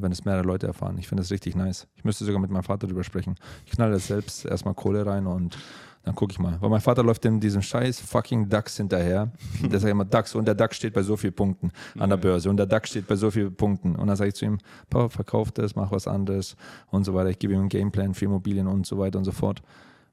wenn 0.00 0.12
es 0.12 0.24
mehrere 0.24 0.44
Leute 0.44 0.68
erfahren. 0.68 0.98
Ich 0.98 1.08
finde 1.08 1.24
das 1.24 1.32
richtig 1.32 1.56
nice. 1.56 1.88
Ich 1.96 2.04
müsste 2.04 2.24
sogar 2.24 2.40
mit 2.40 2.52
meinem 2.52 2.62
Vater 2.62 2.86
drüber 2.86 3.02
sprechen. 3.02 3.34
Ich 3.66 3.72
knalle 3.72 3.98
selbst 3.98 4.44
erstmal 4.44 4.74
Kohle 4.74 5.04
rein 5.04 5.26
und 5.26 5.58
dann 6.04 6.14
gucke 6.14 6.30
ich 6.30 6.38
mal. 6.38 6.58
Weil 6.60 6.70
mein 6.70 6.80
Vater 6.80 7.02
läuft 7.02 7.24
in 7.24 7.40
diesem 7.40 7.60
scheiß 7.60 7.98
fucking 7.98 8.48
DAX 8.48 8.76
hinterher. 8.76 9.32
Der 9.60 9.80
sagt 9.80 9.90
immer 9.90 10.04
DAX 10.04 10.36
und 10.36 10.46
der 10.46 10.54
DAX 10.54 10.76
steht 10.76 10.94
bei 10.94 11.02
so 11.02 11.16
vielen 11.16 11.34
Punkten 11.34 11.72
an 11.98 12.10
der 12.10 12.18
Börse 12.18 12.50
und 12.50 12.56
der 12.56 12.66
DAX 12.66 12.90
steht 12.90 13.08
bei 13.08 13.16
so 13.16 13.32
vielen 13.32 13.56
Punkten. 13.56 13.96
Und 13.96 14.06
dann 14.06 14.14
sage 14.14 14.28
ich 14.28 14.36
zu 14.36 14.44
ihm, 14.44 14.58
Papa, 14.90 15.08
verkauf 15.08 15.50
das, 15.50 15.74
mach 15.74 15.90
was 15.90 16.06
anderes 16.06 16.54
und 16.92 17.02
so 17.02 17.14
weiter. 17.14 17.30
Ich 17.30 17.40
gebe 17.40 17.52
ihm 17.52 17.58
einen 17.58 17.68
Gameplan 17.68 18.14
für 18.14 18.26
Immobilien 18.26 18.68
und 18.68 18.86
so 18.86 18.96
weiter 18.96 19.18
und 19.18 19.24
so 19.24 19.32
fort. 19.32 19.60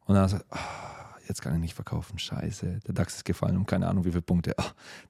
Und 0.07 0.15
dann 0.15 0.27
sagt 0.27 0.43
er, 0.49 0.57
ah, 0.57 0.96
jetzt 1.27 1.41
kann 1.41 1.53
ich 1.55 1.59
nicht 1.59 1.73
verkaufen. 1.73 2.17
Scheiße, 2.19 2.79
der 2.87 2.93
DAX 2.93 3.15
ist 3.17 3.25
gefallen 3.25 3.57
um 3.57 3.65
keine 3.65 3.87
Ahnung 3.87 4.05
wie 4.05 4.09
viele 4.11 4.21
Punkte. 4.21 4.55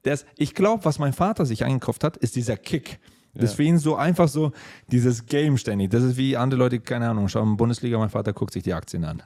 Der 0.05 0.13
ist, 0.13 0.25
ich 0.35 0.53
glaube, 0.53 0.85
was 0.85 0.99
mein 0.99 1.13
Vater 1.13 1.45
sich 1.45 1.63
eingekauft 1.63 2.03
hat, 2.03 2.17
ist 2.17 2.35
dieser 2.35 2.57
Kick. 2.57 2.99
Das 3.33 3.51
ist 3.51 3.55
für 3.55 3.63
ihn 3.63 3.77
so 3.77 3.95
einfach 3.95 4.27
so 4.27 4.51
dieses 4.91 5.27
Game 5.27 5.57
ständig. 5.57 5.91
Das 5.91 6.01
ist 6.03 6.17
wie 6.17 6.35
andere 6.35 6.57
Leute, 6.57 6.79
keine 6.79 7.07
Ahnung, 7.07 7.27
schauen 7.27 7.55
Bundesliga, 7.55 7.97
mein 7.99 8.09
Vater 8.09 8.33
guckt 8.33 8.51
sich 8.53 8.63
die 8.63 8.73
Aktien 8.73 9.03
an. 9.05 9.21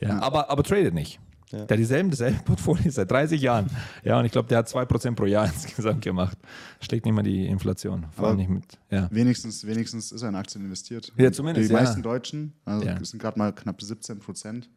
Ja. 0.00 0.20
Aber, 0.20 0.50
aber 0.50 0.62
tradet 0.62 0.94
nicht. 0.94 1.18
Der 1.52 1.62
hat 1.62 1.78
dieselben, 1.78 2.10
dasselbe 2.10 2.38
Portfolio 2.44 2.90
seit 2.90 3.10
30 3.10 3.40
Jahren. 3.40 3.66
Ja, 4.04 4.18
und 4.18 4.24
ich 4.24 4.32
glaube, 4.32 4.48
der 4.48 4.58
hat 4.58 4.68
2% 4.68 5.14
pro 5.14 5.26
Jahr 5.26 5.46
insgesamt 5.54 6.02
gemacht. 6.02 6.36
Schlägt 6.80 7.06
nicht 7.06 7.14
mal 7.14 7.22
die 7.22 7.46
Inflation. 7.46 8.06
Vor 8.10 8.28
allem 8.28 8.36
nicht 8.36 8.50
mit. 8.50 8.64
Ja. 8.90 9.08
Wenigstens, 9.12 9.64
wenigstens 9.66 10.10
ist 10.12 10.22
er 10.22 10.28
in 10.28 10.34
Aktien 10.34 10.64
investiert. 10.64 11.12
Ja, 11.16 11.30
zumindest, 11.30 11.68
Die 11.70 11.72
ja. 11.74 11.80
meisten 11.80 12.02
Deutschen, 12.02 12.52
also 12.64 12.84
Ja. 12.86 13.02
sind 13.04 13.20
gerade 13.20 13.38
mal 13.38 13.52
knapp 13.52 13.80
17 13.80 14.18
Prozent 14.18 14.68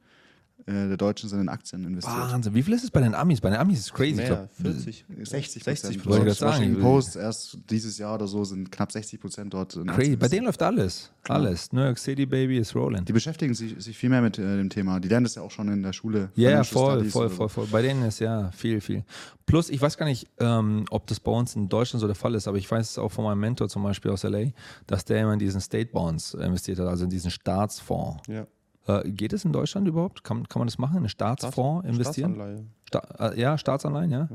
äh, 0.70 0.88
der 0.88 0.98
Deutschen 0.98 1.30
sind 1.30 1.42
in 1.42 1.50
Aktien 1.50 1.84
investiert. 1.84 2.16
Wahnsinn. 2.16 2.54
Wie 2.54 2.62
viel 2.62 2.74
ist 2.76 2.84
es 2.84 2.92
bei 2.92 3.02
den 3.02 3.16
Amis? 3.16 3.42
Bei 3.42 3.50
den 3.50 3.58
Amis 3.58 3.80
ist 3.80 3.86
es 3.88 3.94
crazy. 3.94 4.12
Ich 4.12 4.16
Mehr, 4.18 4.28
glaub, 4.28 4.54
40. 4.54 5.06
60 5.24 5.64
60 5.64 6.04
Prozent. 6.04 6.28
Ich 6.28 6.34
sagen, 6.36 6.52
Washington 6.52 6.78
ich 6.78 6.84
Post 6.84 7.16
erst 7.16 7.58
dieses 7.70 7.98
Jahr 7.98 8.14
oder 8.16 8.28
so 8.28 8.44
sind 8.44 8.72
knapp 8.72 8.92
60 8.92 9.20
Prozent 9.20 9.54
dort 9.54 9.76
in 9.76 9.88
Crazy. 9.88 10.00
Aktien 10.00 10.20
Bei 10.20 10.28
denen 10.28 10.46
läuft 10.46 10.62
alles. 10.62 11.12
Alles. 11.28 11.74
New 11.74 11.82
York 11.82 11.98
City, 11.98 12.26
Baby, 12.28 12.60
ist 12.60 12.76
rolling. 12.76 13.04
Die 13.04 13.14
beschäftigen 13.14 13.56
sich, 13.56 13.84
sich 13.84 13.98
viel 13.98 14.10
mehr 14.10 14.22
mit 14.22 14.38
äh, 14.38 14.58
dem 14.58 14.70
Thema. 14.70 15.00
Die 15.00 15.08
lernen 15.08 15.24
das 15.24 15.36
ja 15.36 15.42
auch 15.42 15.52
schon 15.52 15.70
in 15.70 15.82
der 15.82 15.94
Schule. 15.94 16.30
Ja, 16.36 16.50
Financial 16.50 16.64
voll, 16.66 16.94
Studies 16.94 17.14
voll, 17.14 17.30
voll, 17.30 17.50
voll. 17.50 17.68
Bei 17.72 17.82
denen 17.82 18.04
ist 18.04 18.20
ja 18.20 18.52
viel, 18.52 18.80
viel. 18.80 19.04
Plus, 19.48 19.72
ich 19.72 19.82
weiß 19.82 19.98
gar 19.98 20.06
nicht, 20.06 20.28
ähm, 20.40 20.86
ob 20.92 21.08
das 21.08 21.20
bei 21.20 21.32
uns 21.32 21.56
in 21.56 21.68
Deutschland 21.68 22.02
so 22.02 22.06
der 22.06 22.16
Fall 22.16 22.36
ist, 22.36 22.48
aber 22.48 22.58
ich 22.58 22.70
weiß 22.70 22.92
es 22.92 22.98
auch 23.00 23.10
von 23.10 23.24
meinem 23.24 23.40
Mentor 23.40 23.70
zum 23.70 23.82
Beispiel 23.82 24.12
aus 24.12 24.22
LA, 24.22 24.52
dass 24.86 25.06
der 25.06 25.24
immer 25.24 25.34
in 25.34 25.40
diesen 25.40 25.62
State 25.62 25.90
Bonds 25.92 26.36
investiert 26.36 26.78
hat, 26.78 26.88
also 26.88 27.06
in 27.06 27.10
diesen 27.10 27.32
Staatsfonds. 27.32 28.22
Ja. 28.28 28.46
Äh, 28.90 29.12
geht 29.12 29.34
es 29.34 29.46
in 29.46 29.54
Deutschland 29.54 29.88
überhaupt? 29.88 30.24
Kann, 30.24 30.48
kann 30.48 30.62
man 30.62 30.68
das 30.68 30.80
machen? 30.80 30.94
In 30.94 31.00
einen 31.00 31.10
Staatsfonds 31.10 31.88
investieren? 31.88 32.34
Staatsanleihe. 32.34 32.66
Sta 32.88 33.30
äh, 33.30 33.40
ja, 33.40 33.58
Staatsanleihen, 33.58 34.12
ja. 34.12 34.30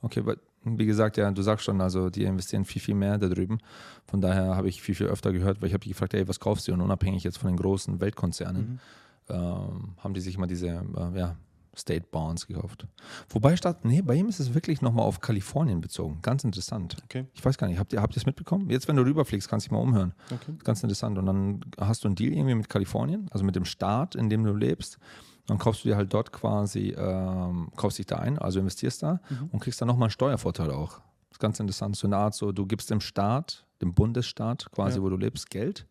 Okay, 0.00 0.24
weil, 0.24 0.38
wie 0.64 0.86
gesagt, 0.86 1.18
ja, 1.18 1.30
du 1.30 1.42
sagst 1.42 1.64
schon, 1.64 1.80
also 1.80 2.08
die 2.08 2.24
investieren 2.24 2.64
viel, 2.64 2.80
viel 2.80 2.94
mehr 2.94 3.18
da 3.18 3.28
drüben. 3.28 3.58
Von 4.06 4.20
daher 4.20 4.56
habe 4.56 4.68
ich 4.68 4.80
viel, 4.80 4.94
viel 4.94 5.08
öfter 5.08 5.32
gehört, 5.32 5.60
weil 5.60 5.68
ich 5.68 5.74
habe 5.74 5.82
die 5.82 5.90
gefragt, 5.90 6.14
ey, 6.14 6.26
was 6.26 6.40
kaufst 6.40 6.68
du? 6.68 6.72
Und 6.72 6.80
unabhängig 6.80 7.22
jetzt 7.24 7.36
von 7.36 7.48
den 7.48 7.56
großen 7.56 8.00
Weltkonzernen, 8.00 8.80
ähm, 9.28 9.94
haben 9.98 10.14
die 10.14 10.20
sich 10.20 10.36
immer 10.36 10.46
diese, 10.46 10.68
äh, 10.68 11.18
ja, 11.18 11.36
State 11.78 12.06
Bonds 12.10 12.46
gekauft. 12.46 12.86
Wobei 13.28 13.56
statt, 13.56 13.84
nee, 13.84 14.02
bei 14.02 14.14
ihm 14.14 14.28
ist 14.28 14.40
es 14.40 14.54
wirklich 14.54 14.82
nochmal 14.82 15.04
auf 15.04 15.20
Kalifornien 15.20 15.80
bezogen. 15.80 16.18
Ganz 16.22 16.44
interessant. 16.44 16.96
Okay. 17.04 17.26
Ich 17.34 17.44
weiß 17.44 17.56
gar 17.58 17.66
nicht, 17.68 17.78
habt 17.78 17.92
ihr, 17.92 18.02
habt 18.02 18.14
ihr 18.14 18.18
es 18.18 18.26
mitbekommen? 18.26 18.68
Jetzt, 18.70 18.88
wenn 18.88 18.96
du 18.96 19.02
rüberfliegst, 19.02 19.48
kannst 19.48 19.66
du 19.66 19.68
dich 19.68 19.72
mal 19.72 19.82
umhören. 19.82 20.12
Okay. 20.32 20.54
Ganz 20.64 20.82
interessant. 20.82 21.18
Und 21.18 21.26
dann 21.26 21.60
hast 21.78 22.04
du 22.04 22.08
einen 22.08 22.14
Deal 22.16 22.32
irgendwie 22.32 22.54
mit 22.54 22.68
Kalifornien, 22.68 23.28
also 23.30 23.44
mit 23.44 23.56
dem 23.56 23.64
Staat, 23.64 24.14
in 24.14 24.28
dem 24.28 24.44
du 24.44 24.52
lebst. 24.54 24.98
Dann 25.46 25.58
kaufst 25.58 25.84
du 25.84 25.88
dir 25.88 25.96
halt 25.96 26.12
dort 26.12 26.30
quasi, 26.32 26.94
ähm, 26.98 27.70
kaufst 27.76 27.98
dich 27.98 28.06
da 28.06 28.16
ein, 28.16 28.38
also 28.38 28.60
investierst 28.60 29.02
da 29.02 29.20
und 29.50 29.60
kriegst 29.60 29.80
dann 29.80 29.88
nochmal 29.88 30.06
einen 30.08 30.10
Steuervorteil 30.10 30.70
auch. 30.70 30.98
Das 31.30 31.36
ist 31.36 31.40
ganz 31.40 31.58
interessant. 31.60 31.96
So 31.96 32.06
eine 32.06 32.16
Art, 32.18 32.34
so 32.34 32.52
du 32.52 32.66
gibst 32.66 32.90
dem 32.90 33.00
Staat, 33.00 33.64
dem 33.80 33.94
Bundesstaat 33.94 34.70
quasi, 34.72 34.98
Ja. 34.98 35.02
wo 35.04 35.08
du 35.08 35.16
lebst, 35.16 35.48
Geld. 35.48 35.86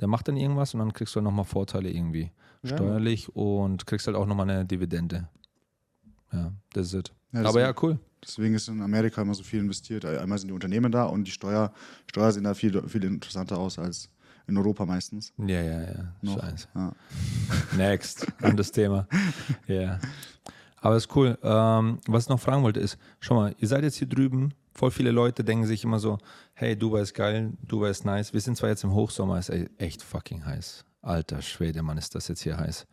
Der 0.00 0.08
macht 0.08 0.26
dann 0.28 0.36
irgendwas 0.36 0.74
und 0.74 0.80
dann 0.80 0.92
kriegst 0.92 1.14
du 1.14 1.20
nochmal 1.20 1.44
Vorteile 1.44 1.90
irgendwie 1.90 2.30
Ja. 2.62 2.76
steuerlich 2.76 3.34
und 3.34 3.86
kriegst 3.86 4.06
halt 4.06 4.16
auch 4.16 4.26
nochmal 4.26 4.48
eine 4.50 4.64
Dividende. 4.64 5.28
Ja, 6.32 6.52
das 6.72 6.92
ist. 6.92 7.12
Ja, 7.32 7.44
Aber 7.44 7.60
ja, 7.60 7.72
cool. 7.82 7.98
Deswegen 8.22 8.54
ist 8.54 8.68
in 8.68 8.82
Amerika 8.82 9.22
immer 9.22 9.34
so 9.34 9.42
viel 9.44 9.60
investiert. 9.60 10.04
Einmal 10.04 10.38
sind 10.38 10.48
die 10.48 10.54
Unternehmen 10.54 10.90
da 10.90 11.04
und 11.04 11.24
die 11.24 11.30
Steuer, 11.30 11.72
Steuer 12.10 12.32
sehen 12.32 12.44
da 12.44 12.54
viel, 12.54 12.82
viel 12.88 13.04
interessanter 13.04 13.58
aus 13.58 13.78
als 13.78 14.10
in 14.48 14.56
Europa 14.56 14.84
meistens. 14.86 15.32
Ja, 15.38 15.60
ja, 15.62 15.82
ja. 15.82 16.14
Noch. 16.22 16.40
Scheiße. 16.40 16.68
Ja. 16.74 16.92
Next, 17.76 18.26
anderes 18.42 18.72
Thema. 18.72 19.06
Ja. 19.66 20.00
Aber 20.80 20.96
ist 20.96 21.14
cool. 21.16 21.36
Ähm, 21.42 21.98
was 22.06 22.24
ich 22.24 22.28
noch 22.28 22.40
fragen 22.40 22.62
wollte 22.62 22.80
ist, 22.80 22.98
schau 23.20 23.34
mal, 23.34 23.54
ihr 23.58 23.66
seid 23.68 23.82
jetzt 23.82 23.96
hier 23.96 24.06
drüben, 24.08 24.54
voll 24.74 24.90
viele 24.92 25.10
Leute 25.10 25.42
denken 25.42 25.66
sich 25.66 25.82
immer 25.84 25.98
so, 25.98 26.18
hey, 26.54 26.76
Dubai 26.78 27.00
ist 27.00 27.14
geil, 27.14 27.52
Dubai 27.66 27.90
ist 27.90 28.04
nice. 28.04 28.32
Wir 28.32 28.40
sind 28.40 28.56
zwar 28.56 28.68
jetzt 28.70 28.84
im 28.84 28.92
Hochsommer, 28.92 29.38
ist 29.38 29.50
e- 29.50 29.68
echt 29.78 30.02
fucking 30.02 30.46
heiß. 30.46 30.84
Alter 31.00 31.42
Schwede, 31.42 31.82
Mann, 31.82 31.96
ist 31.96 32.14
das 32.14 32.28
jetzt 32.28 32.42
hier 32.42 32.58
heiß. 32.58 32.86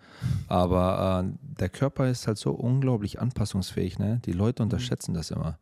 Aber 0.47 1.25
äh, 1.25 1.37
der 1.59 1.69
Körper 1.69 2.07
ist 2.07 2.27
halt 2.27 2.37
so 2.37 2.51
unglaublich 2.51 3.19
anpassungsfähig, 3.19 3.97
ne? 3.97 4.21
Die 4.25 4.31
Leute 4.31 4.63
unterschätzen 4.63 5.13
das 5.13 5.31
immer. 5.31 5.57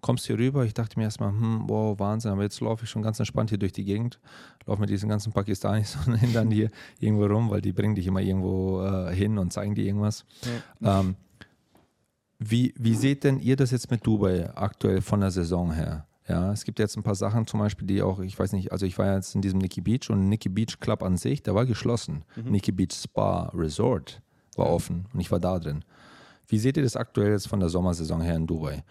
Kommst 0.00 0.26
hier 0.26 0.36
rüber, 0.36 0.64
ich 0.64 0.74
dachte 0.74 0.98
mir 0.98 1.04
erstmal, 1.04 1.30
hm, 1.30 1.64
wow, 1.66 1.98
Wahnsinn, 1.98 2.32
aber 2.32 2.42
jetzt 2.42 2.60
laufe 2.60 2.84
ich 2.84 2.90
schon 2.90 3.02
ganz 3.02 3.18
entspannt 3.20 3.50
hier 3.50 3.58
durch 3.58 3.72
die 3.72 3.84
Gegend, 3.84 4.20
laufe 4.66 4.80
mit 4.80 4.90
diesen 4.90 5.08
ganzen 5.08 5.32
Pakistanis 5.32 5.96
und 6.06 6.16
Hindern 6.16 6.50
hier 6.50 6.70
irgendwo 6.98 7.26
rum, 7.26 7.48
weil 7.48 7.62
die 7.62 7.72
bringen 7.72 7.94
dich 7.94 8.06
immer 8.06 8.20
irgendwo 8.20 8.82
äh, 8.82 9.14
hin 9.14 9.38
und 9.38 9.52
zeigen 9.52 9.74
dir 9.74 9.84
irgendwas. 9.84 10.26
Ähm, 10.82 11.16
wie, 12.38 12.74
wie 12.76 12.94
seht 12.94 13.24
denn 13.24 13.38
ihr 13.38 13.56
das 13.56 13.70
jetzt 13.70 13.90
mit 13.90 14.06
Dubai 14.06 14.50
aktuell 14.54 15.00
von 15.00 15.20
der 15.20 15.30
Saison 15.30 15.72
her? 15.72 16.06
Ja, 16.26 16.52
es 16.52 16.64
gibt 16.64 16.78
jetzt 16.78 16.96
ein 16.96 17.02
paar 17.02 17.14
Sachen 17.14 17.46
zum 17.46 17.60
Beispiel, 17.60 17.86
die 17.86 18.00
auch, 18.00 18.18
ich 18.20 18.38
weiß 18.38 18.52
nicht, 18.52 18.72
also 18.72 18.86
ich 18.86 18.98
war 18.98 19.14
jetzt 19.14 19.34
in 19.34 19.42
diesem 19.42 19.58
Nikki 19.58 19.82
Beach 19.82 20.08
und 20.08 20.28
Nikki 20.28 20.48
Beach 20.48 20.80
Club 20.80 21.02
an 21.02 21.18
sich, 21.18 21.42
der 21.42 21.54
war 21.54 21.66
geschlossen. 21.66 22.24
Nikki 22.50 22.72
Beach 22.72 22.94
Spa 22.94 23.50
Resort 23.54 24.22
war 24.56 24.70
offen 24.70 25.06
und 25.12 25.20
ich 25.20 25.30
war 25.30 25.40
da 25.40 25.58
drin. 25.58 25.84
Wie 26.48 26.58
seht 26.58 26.76
ihr 26.76 26.82
das 26.82 26.96
aktuell 26.96 27.32
jetzt 27.32 27.48
von 27.48 27.60
der 27.60 27.68
Sommersaison 27.68 28.22
her 28.22 28.36
in 28.36 28.46
Dubai? 28.46 28.82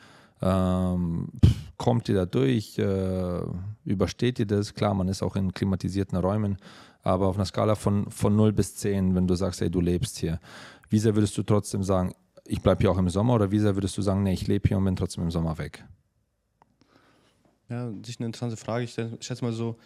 Ähm, 0.41 1.29
kommt 1.77 2.09
ihr 2.09 2.15
da 2.15 2.25
durch? 2.25 2.77
Äh, 2.77 3.41
übersteht 3.85 4.39
ihr 4.39 4.45
das? 4.45 4.73
Klar, 4.73 4.93
man 4.93 5.07
ist 5.07 5.23
auch 5.23 5.35
in 5.35 5.53
klimatisierten 5.53 6.17
Räumen, 6.17 6.57
aber 7.01 7.27
auf 7.27 7.35
einer 7.35 7.45
Skala 7.45 7.75
von, 7.75 8.11
von 8.11 8.35
0 8.35 8.53
bis 8.53 8.75
10, 8.75 9.15
wenn 9.15 9.27
du 9.27 9.35
sagst, 9.35 9.61
ey, 9.61 9.71
du 9.71 9.81
lebst 9.81 10.17
hier, 10.17 10.39
wie 10.89 10.99
sehr 10.99 11.15
würdest 11.15 11.37
du 11.37 11.43
trotzdem 11.43 11.83
sagen, 11.83 12.13
ich 12.45 12.61
bleibe 12.61 12.81
hier 12.81 12.91
auch 12.91 12.97
im 12.97 13.09
Sommer 13.09 13.35
oder 13.35 13.51
wie 13.51 13.59
sehr 13.59 13.75
würdest 13.75 13.97
du 13.97 14.01
sagen, 14.01 14.23
nee, 14.23 14.33
ich 14.33 14.47
lebe 14.47 14.67
hier 14.67 14.77
und 14.77 14.85
bin 14.85 14.95
trotzdem 14.95 15.23
im 15.23 15.31
Sommer 15.31 15.57
weg? 15.57 15.83
Ja, 17.73 17.91
sich 18.05 18.19
eine 18.19 18.27
interessante 18.27 18.55
Frage. 18.57 18.83
Ich 18.85 18.93
schätze 18.93 19.43
mal 19.43 19.51
so, 19.51 19.77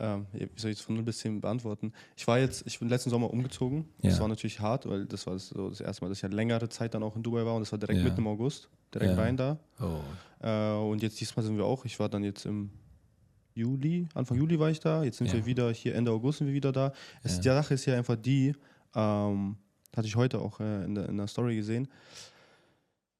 ähm, 0.00 0.26
wie 0.32 0.48
soll 0.56 0.70
ich 0.70 0.78
das 0.78 0.86
von 0.86 0.94
0 0.94 1.04
bis 1.04 1.18
10 1.18 1.40
beantworten? 1.40 1.92
Ich 2.16 2.26
war 2.26 2.38
jetzt, 2.38 2.66
ich 2.66 2.78
bin 2.78 2.88
letzten 2.88 3.10
Sommer 3.10 3.30
umgezogen. 3.30 3.86
Das 4.00 4.14
Ja. 4.14 4.20
war 4.20 4.28
natürlich 4.28 4.58
hart, 4.60 4.88
weil 4.88 5.04
das 5.04 5.26
war 5.26 5.38
so 5.38 5.68
das 5.68 5.80
erste 5.80 6.02
Mal, 6.04 6.08
dass 6.08 6.18
ich 6.18 6.22
halt 6.24 6.32
längere 6.32 6.68
Zeit 6.70 6.94
dann 6.94 7.02
auch 7.02 7.14
in 7.14 7.22
Dubai 7.22 7.44
war 7.44 7.54
und 7.54 7.60
das 7.60 7.72
war 7.72 7.78
direkt 7.78 7.98
Ja. 7.98 8.04
mitten 8.04 8.20
im 8.20 8.26
August, 8.28 8.70
direkt 8.94 9.12
Ja. 9.12 9.18
rein 9.18 9.36
da. 9.36 9.58
Oh. 9.80 10.00
Äh, 10.46 10.72
und 10.90 11.02
jetzt 11.02 11.20
diesmal 11.20 11.44
sind 11.44 11.56
wir 11.58 11.64
auch, 11.66 11.84
ich 11.84 11.98
war 12.00 12.08
dann 12.08 12.24
jetzt 12.24 12.46
im 12.46 12.70
Juli, 13.54 14.06
Anfang 14.14 14.36
Juli 14.38 14.58
war 14.58 14.70
ich 14.70 14.80
da, 14.80 15.02
jetzt 15.02 15.18
sind 15.18 15.28
Ja. 15.28 15.34
wir 15.34 15.46
wieder 15.46 15.70
hier, 15.72 15.94
Ende 15.94 16.10
August 16.12 16.38
sind 16.38 16.46
wir 16.46 16.54
wieder 16.54 16.72
da. 16.72 16.92
Es, 17.22 17.36
Ja. 17.36 17.38
Die 17.42 17.48
Sache 17.48 17.74
ist 17.74 17.86
ja 17.86 17.96
einfach 17.96 18.16
die, 18.16 18.54
ähm, 18.94 19.56
hatte 19.96 20.06
ich 20.06 20.16
heute 20.16 20.38
auch 20.40 20.60
äh, 20.60 20.84
in, 20.84 20.94
der, 20.94 21.08
in 21.08 21.16
der 21.16 21.26
Story 21.26 21.56
gesehen. 21.56 21.88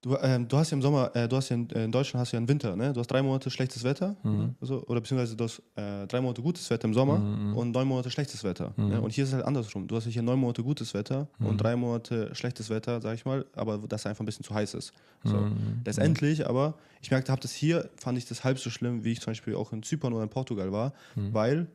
Du, 0.03 0.15
ähm, 0.21 0.47
du 0.47 0.57
hast 0.59 0.71
ja 0.71 0.77
im 0.77 0.83
Sommer, 0.83 1.11
äh, 1.17 1.27
du 1.27 1.37
hast 1.37 1.49
ja 1.49 1.57
in, 1.57 1.69
äh, 1.71 1.85
in 1.85 1.91
Deutschland 1.91 2.21
hast 2.21 2.33
du 2.33 2.37
ja 2.37 2.39
einen 2.39 2.49
Winter, 2.49 2.77
ne? 2.77 2.93
Du 2.93 3.01
hast 3.01 3.09
drei 3.11 3.23
Monate 3.23 3.51
schlechtes 3.51 3.83
Wetter, 3.83 4.15
Mhm. 4.23 4.55
also, 4.61 4.85
oder 4.87 5.01
beziehungsweise 5.01 5.35
du 5.37 5.45
hast 5.45 5.63
äh, 5.75 6.07
drei 6.07 6.21
Monate 6.21 6.43
gutes 6.43 6.69
Wetter 6.71 6.85
im 6.87 6.95
Sommer 6.95 7.19
Mhm. 7.19 7.57
und 7.57 7.71
neun 7.73 7.89
Monate 7.89 8.11
schlechtes 8.11 8.45
Wetter. 8.45 8.73
Mhm. 8.77 8.89
Ne? 8.89 9.01
Und 9.01 9.11
hier 9.13 9.25
ist 9.25 9.31
es 9.31 9.35
halt 9.35 9.47
andersrum. 9.47 9.89
Du 9.89 9.97
hast 9.97 10.05
hier 10.07 10.23
neun 10.23 10.39
Monate 10.39 10.63
gutes 10.63 10.93
Wetter 10.95 11.29
Mhm. 11.39 11.47
und 11.47 11.57
drei 11.61 11.75
Monate 11.77 12.33
schlechtes 12.35 12.69
Wetter, 12.69 13.01
sag 13.01 13.15
ich 13.15 13.25
mal, 13.25 13.47
aber 13.55 13.79
das 13.89 14.05
einfach 14.07 14.21
ein 14.23 14.27
bisschen 14.27 14.45
zu 14.45 14.55
heiß 14.55 14.75
ist. 14.75 14.93
So. 15.25 15.39
Mhm. 15.39 15.81
Letztendlich 15.85 16.47
aber, 16.47 16.75
ich 17.01 17.11
merkte, 17.11 17.33
habe 17.33 17.41
das 17.41 17.53
hier, 17.53 17.89
fand 17.97 18.19
ich 18.19 18.27
das 18.27 18.45
halb 18.45 18.59
so 18.59 18.69
schlimm, 18.71 19.03
wie 19.03 19.13
ich 19.13 19.21
zum 19.21 19.31
Beispiel 19.33 19.55
auch 19.57 19.73
in 19.73 19.83
Zypern 19.83 20.13
oder 20.13 20.23
in 20.25 20.29
Portugal 20.31 20.71
war, 20.73 20.93
Mhm. 21.17 21.33
weil 21.35 21.67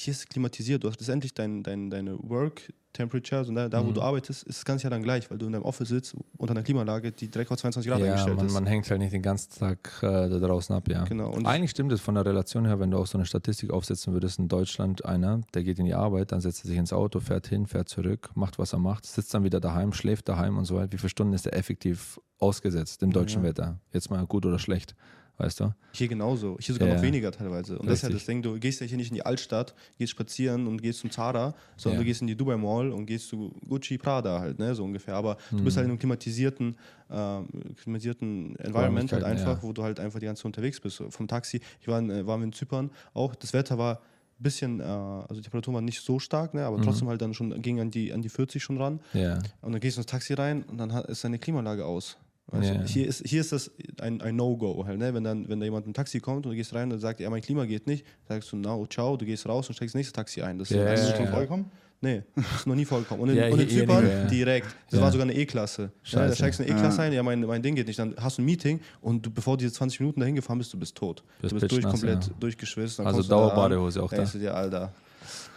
hier 0.00 0.12
ist 0.12 0.20
es 0.20 0.26
klimatisiert. 0.28 0.84
Du 0.84 0.88
hast 0.88 1.00
letztendlich 1.00 1.34
dein, 1.34 1.62
dein, 1.62 1.90
deine 1.90 2.18
Work 2.20 2.72
Temperature, 2.94 3.38
also 3.40 3.52
da, 3.54 3.68
da 3.68 3.84
wo 3.84 3.90
Mhm. 3.90 3.94
du 3.94 4.02
arbeitest, 4.02 4.42
ist 4.44 4.58
das 4.58 4.64
ganze 4.64 4.84
Jahr 4.84 4.90
dann 4.90 5.02
gleich, 5.02 5.30
weil 5.30 5.38
du 5.38 5.46
in 5.46 5.52
deinem 5.52 5.62
Office 5.62 5.88
sitzt, 5.88 6.16
unter 6.36 6.52
einer 6.52 6.62
Klimaanlage, 6.62 7.12
die 7.12 7.28
direkt 7.28 7.50
auf 7.52 7.58
22 7.58 7.88
Grad 7.90 8.00
Ja, 8.00 8.06
eingestellt 8.06 8.36
man, 8.36 8.46
ist. 8.46 8.52
man 8.54 8.66
hängt 8.66 8.90
halt 8.90 8.98
nicht 9.00 9.12
den 9.12 9.22
ganzen 9.22 9.52
Tag 9.56 9.92
äh, 10.02 10.06
da 10.28 10.38
draußen 10.38 10.74
ab, 10.74 10.88
ja. 10.88 11.04
Genau. 11.04 11.30
Und 11.30 11.46
Eigentlich 11.46 11.70
stimmt 11.70 11.92
es 11.92 12.00
von 12.00 12.14
der 12.16 12.24
Relation 12.24 12.64
her, 12.64 12.80
wenn 12.80 12.90
du 12.90 12.98
auch 12.98 13.06
so 13.06 13.18
eine 13.18 13.26
Statistik 13.26 13.70
aufsetzen 13.70 14.14
würdest, 14.14 14.38
in 14.40 14.48
Deutschland 14.48 15.04
einer, 15.04 15.42
der 15.54 15.62
geht 15.62 15.78
in 15.78 15.84
die 15.84 15.94
Arbeit, 15.94 16.32
dann 16.32 16.40
setzt 16.40 16.64
er 16.64 16.68
sich 16.68 16.78
ins 16.78 16.92
Auto, 16.92 17.20
fährt 17.20 17.46
hin, 17.46 17.66
fährt 17.66 17.88
zurück, 17.88 18.30
macht, 18.34 18.58
was 18.58 18.72
er 18.72 18.78
macht, 18.80 19.06
sitzt 19.06 19.32
dann 19.34 19.44
wieder 19.44 19.60
daheim, 19.60 19.92
schläft 19.92 20.28
daheim 20.28 20.56
und 20.58 20.64
so 20.64 20.74
weiter. 20.76 20.90
Wie 20.92 20.98
viele 20.98 21.10
Stunden 21.10 21.34
ist 21.34 21.46
er 21.46 21.54
effektiv 21.56 22.18
ausgesetzt 22.38 23.02
im 23.02 23.12
deutschen 23.12 23.42
Ja. 23.42 23.50
Wetter? 23.50 23.78
Jetzt 23.92 24.10
mal 24.10 24.26
gut 24.26 24.44
oder 24.46 24.58
schlecht, 24.58 24.96
weißt 25.38 25.60
du? 25.60 25.74
Hier 25.92 26.08
genauso. 26.08 26.58
Hier 26.60 26.74
sogar 26.74 26.88
Ja. 26.88 26.94
noch 26.96 27.02
weniger 27.02 27.32
teilweise. 27.32 27.78
Und 27.78 27.86
das 27.86 27.98
ist 27.98 28.02
ja 28.02 28.08
Richtig. 28.08 28.22
das 28.22 28.26
Ding, 28.26 28.42
du 28.42 28.58
gehst 28.58 28.80
ja 28.80 28.86
hier 28.86 28.96
nicht 28.98 29.08
in 29.08 29.14
die 29.14 29.24
Altstadt, 29.24 29.74
gehst 29.96 30.10
spazieren 30.12 30.66
und 30.66 30.82
gehst 30.82 31.00
zum 31.00 31.10
Zara, 31.10 31.54
sondern 31.76 31.98
Ja. 32.00 32.02
du 32.02 32.06
gehst 32.06 32.20
in 32.20 32.26
die 32.26 32.36
Dubai 32.36 32.56
Mall 32.56 32.90
und 32.90 33.06
gehst 33.06 33.28
zu 33.28 33.52
Gucci, 33.68 33.96
Prada 33.98 34.40
halt, 34.40 34.58
ne, 34.58 34.74
so 34.74 34.84
ungefähr. 34.84 35.14
Aber 35.14 35.36
du 35.50 35.62
bist 35.64 35.76
Mhm. 35.76 35.78
halt 35.78 35.84
in 35.86 35.90
einem 35.92 35.98
klimatisierten, 35.98 36.76
ähm, 37.10 37.48
klimatisierten 37.76 38.56
Environment 38.56 39.10
halt 39.12 39.24
einfach, 39.24 39.56
ja. 39.56 39.62
wo 39.62 39.72
du 39.72 39.82
halt 39.82 39.98
einfach 40.00 40.18
die 40.20 40.26
ganze 40.26 40.40
Zeit 40.42 40.46
unterwegs 40.46 40.80
bist. 40.80 41.02
Vom 41.10 41.26
Taxi, 41.28 41.60
ich 41.80 41.88
war 41.88 41.98
in, 41.98 42.10
äh, 42.10 42.26
waren 42.26 42.40
wir 42.40 42.44
in 42.46 42.52
Zypern 42.52 42.90
auch, 43.14 43.34
das 43.34 43.52
Wetter 43.52 43.78
war 43.78 43.96
ein 44.40 44.42
bisschen, 44.42 44.80
äh, 44.80 44.84
also 44.84 45.34
die 45.36 45.42
Temperatur 45.42 45.74
war 45.74 45.80
nicht 45.80 46.00
so 46.00 46.18
stark, 46.18 46.54
ne, 46.54 46.64
aber 46.64 46.78
Mhm. 46.78 46.82
trotzdem 46.82 47.08
halt 47.08 47.20
dann 47.22 47.34
schon, 47.34 47.60
ging 47.62 47.80
an 47.80 47.90
die, 47.90 48.12
an 48.12 48.22
die 48.22 48.28
40 48.28 48.62
schon 48.62 48.76
ran. 48.78 49.00
Ja. 49.12 49.38
Und 49.62 49.72
dann 49.72 49.80
gehst 49.80 49.96
du 49.96 50.00
ins 50.00 50.06
Taxi 50.06 50.34
rein 50.34 50.62
und 50.64 50.78
dann 50.78 50.92
hat, 50.92 51.06
ist 51.06 51.24
deine 51.24 51.38
Klimaanlage 51.38 51.84
aus. 51.84 52.16
Ja. 52.52 52.74
du? 52.74 52.84
Hier, 52.86 53.06
ist, 53.06 53.22
hier 53.26 53.40
ist 53.40 53.52
das 53.52 53.70
ein, 54.00 54.20
ein 54.20 54.36
No-Go 54.36 54.84
halt, 54.86 54.98
ne? 54.98 55.12
Wenn 55.12 55.24
dann, 55.24 55.48
wenn 55.48 55.60
da 55.60 55.64
jemand 55.64 55.86
im 55.86 55.92
Taxi 55.92 56.18
kommt 56.20 56.46
und 56.46 56.52
du 56.52 56.56
gehst 56.56 56.74
rein 56.74 56.90
und 56.92 56.98
sagt, 56.98 57.20
ja, 57.20 57.28
mein 57.30 57.42
Klima 57.42 57.64
geht 57.66 57.86
nicht, 57.86 58.06
sagst 58.28 58.50
du, 58.52 58.56
na, 58.56 58.74
oh, 58.74 58.86
ciao, 58.86 59.16
du 59.16 59.26
gehst 59.26 59.46
raus 59.46 59.68
und 59.68 59.74
steigst 59.74 59.94
ins 59.94 60.00
nächste 60.00 60.14
Taxi 60.14 60.40
ein. 60.42 60.58
Das 60.58 60.70
Ja, 60.70 60.84
das 60.84 61.00
ja, 61.02 61.08
ist 61.10 61.16
schon. 61.16 61.28
Vollkommen? 61.28 61.70
Nee, 62.00 62.22
das 62.36 62.44
ist 62.60 62.66
noch 62.68 62.76
nie 62.76 62.84
vorgekommen. 62.84 63.22
Und 63.24 63.30
in, 63.30 63.36
Ja, 63.36 63.48
und 63.48 63.60
in 63.60 63.68
Zypern 63.68 64.08
ja. 64.08 64.24
direkt. 64.26 64.68
Das 64.88 64.98
Ja. 65.00 65.04
war 65.04 65.10
sogar 65.12 65.26
eine 65.26 65.34
E-Klasse. 65.34 65.90
Ja, 66.04 66.26
da 66.28 66.34
steigst 66.34 66.60
du 66.60 66.62
in 66.62 66.70
eine 66.70 66.78
E-Klasse 66.78 67.02
ein, 67.02 67.12
ja, 67.12 67.22
mein, 67.24 67.40
mein 67.40 67.60
Ding 67.60 67.74
geht 67.74 67.88
nicht. 67.88 67.98
Dann 67.98 68.14
hast 68.18 68.38
du 68.38 68.42
ein 68.42 68.44
Meeting 68.44 68.80
und 69.00 69.26
du, 69.26 69.30
bevor 69.30 69.56
du 69.56 69.62
diese 69.64 69.72
20 69.74 70.00
Minuten 70.00 70.20
dahin 70.20 70.36
gefahren 70.36 70.58
bist, 70.58 70.72
du 70.72 70.78
bist 70.78 70.94
tot. 70.94 71.24
Bist 71.42 71.52
du 71.52 71.58
bist 71.58 71.72
durch, 71.72 71.84
komplett 71.84 72.24
ja. 72.28 72.32
durchgeschwitzt. 72.38 73.00
Also 73.00 73.22
du 73.22 73.28
da 73.28 73.34
Dauerbadehose 73.36 74.02
auch 74.02 74.10
da. 74.10 74.16
denkst 74.16 74.32
du 74.32 74.38
dir, 74.38 74.54
Alter. 74.54 74.92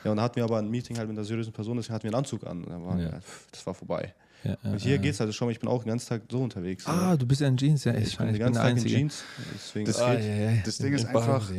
Ja, 0.03 0.09
und 0.09 0.17
dann 0.17 0.21
hatten 0.25 0.37
wir 0.37 0.43
aber 0.43 0.57
ein 0.57 0.67
Meeting 0.69 0.97
halt 0.97 1.07
mit 1.07 1.15
einer 1.15 1.25
seriösen 1.25 1.53
Person, 1.53 1.77
deswegen 1.77 1.93
hatten 1.93 2.03
wir 2.05 2.09
einen 2.09 2.15
Anzug 2.15 2.45
an. 2.47 2.63
Da 2.67 2.81
war, 2.83 2.97
Ja. 2.99 3.09
ja, 3.11 3.19
pff, 3.21 3.47
das 3.51 3.65
war 3.67 3.75
vorbei. 3.75 4.13
Ja, 4.43 4.57
Und 4.63 4.79
hier 4.81 4.95
ja. 4.95 5.01
geht's 5.01 5.19
halt 5.19 5.33
schon 5.35 5.47
mal, 5.47 5.51
ich 5.51 5.59
bin 5.59 5.69
auch 5.69 5.83
den 5.83 5.89
ganzen 5.89 6.09
Tag 6.09 6.21
so 6.31 6.39
unterwegs. 6.41 6.85
Ah, 6.87 7.15
du 7.15 7.25
bist 7.27 7.41
ja 7.41 7.47
in 7.47 7.57
Jeans, 7.57 7.83
ja. 7.83 7.93
ich 7.93 8.17
bin 8.17 8.27
den 8.27 8.35
ich 8.35 8.39
ganzen 8.41 8.53
der 8.55 8.61
Tag 8.63 8.71
in 8.71 8.77
Einzige. 8.77 8.95
Jeans. 8.95 9.23
Deswegen, 9.53 9.85
Das 9.85 9.99
ah, 9.99 10.15
geht. 10.15 10.25
ja, 10.25 10.33
ja. 10.35 10.51
Das 10.65 10.77
Ding 10.77 10.93
ist 10.93 11.01
Ich 11.03 11.07
einfach-. 11.09 11.49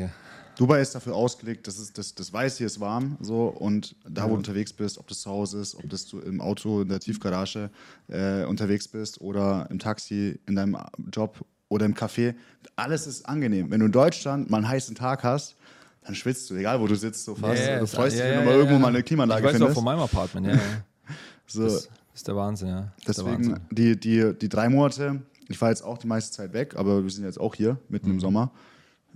Dubai 0.59 0.81
ist 0.83 0.95
dafür 0.95 1.15
ausgelegt, 1.15 1.67
das, 1.67 1.79
ist, 1.79 1.97
das, 1.97 2.15
das 2.15 2.31
weiß 2.33 2.59
hier 2.59 2.67
ist 2.67 2.79
warm 2.79 3.17
so 3.21 3.47
und 3.47 3.97
da, 4.05 4.23
wo 4.25 4.27
Ja. 4.27 4.33
du 4.33 4.35
unterwegs 4.35 4.73
bist, 4.73 4.99
ob 4.99 5.09
das 5.09 5.21
zu 5.23 5.31
Hause 5.31 5.61
ist, 5.61 5.75
ob 5.77 5.89
das 5.89 6.07
du 6.07 6.19
im 6.21 6.43
Auto 6.43 6.83
in 6.83 6.89
der 6.89 7.01
Tiefgarage 7.01 7.71
äh, 8.09 8.45
unterwegs 8.45 8.87
bist 8.87 9.21
oder 9.23 9.67
im 9.71 9.79
Taxi, 9.79 10.39
in 10.47 10.55
deinem 10.55 10.77
Job 11.11 11.43
oder 11.69 11.87
im 11.87 11.95
Café, 11.95 12.35
alles 12.77 13.07
ist 13.07 13.25
angenehm. 13.27 13.71
Wenn 13.71 13.81
du 13.81 13.87
in 13.87 13.93
Deutschland 13.93 14.51
mal 14.51 14.59
einen 14.59 14.69
heißen 14.69 14.95
Tag 14.95 15.25
hast, 15.25 15.57
dann 16.05 16.15
schwitzt 16.15 16.51
du, 16.51 16.55
egal 16.57 16.81
wo 16.81 16.87
du 16.87 16.97
sitzt, 16.97 17.25
so 17.25 17.35
fast. 17.35 17.63
Ja, 17.65 17.79
du 17.79 17.87
freust 17.87 18.19
ja, 18.19 18.25
dich, 18.27 18.33
wenn 18.35 18.45
du 18.45 18.51
mal 18.51 18.57
irgendwo 18.57 18.79
mal 18.79 18.89
eine 18.89 19.03
Klimaanlage 19.03 19.41
Ich 19.41 19.47
weiß 19.47 19.55
auch 19.55 19.59
findest. 19.59 19.75
von 19.77 19.85
meinem 19.85 20.01
Apartment, 20.01 20.47
ja. 20.49 20.53
ja. 20.55 20.61
so, 21.47 21.63
Das 21.65 21.89
ist 22.15 22.29
der 22.29 22.37
Wahnsinn, 22.37 22.69
ja. 22.69 22.93
Das 23.05 23.17
ist 23.19 23.25
der 23.27 23.33
Deswegen 23.37 23.53
Wahnsinn. 23.53 23.67
die, 23.71 23.99
die, 23.99 24.35
die 24.39 24.49
drei 24.49 24.69
Monate, 24.69 25.23
ich 25.49 25.61
war 25.61 25.71
jetzt 25.71 25.83
auch 25.83 25.99
die 25.99 26.07
meiste 26.07 26.33
Zeit 26.35 26.53
weg, 26.53 26.75
aber 26.77 27.03
wir 27.03 27.11
sind 27.11 27.25
jetzt 27.25 27.41
auch 27.41 27.55
hier, 27.55 27.79
mitten 27.89 28.09
Mhm. 28.09 28.15
im 28.15 28.21
Sommer. 28.21 28.51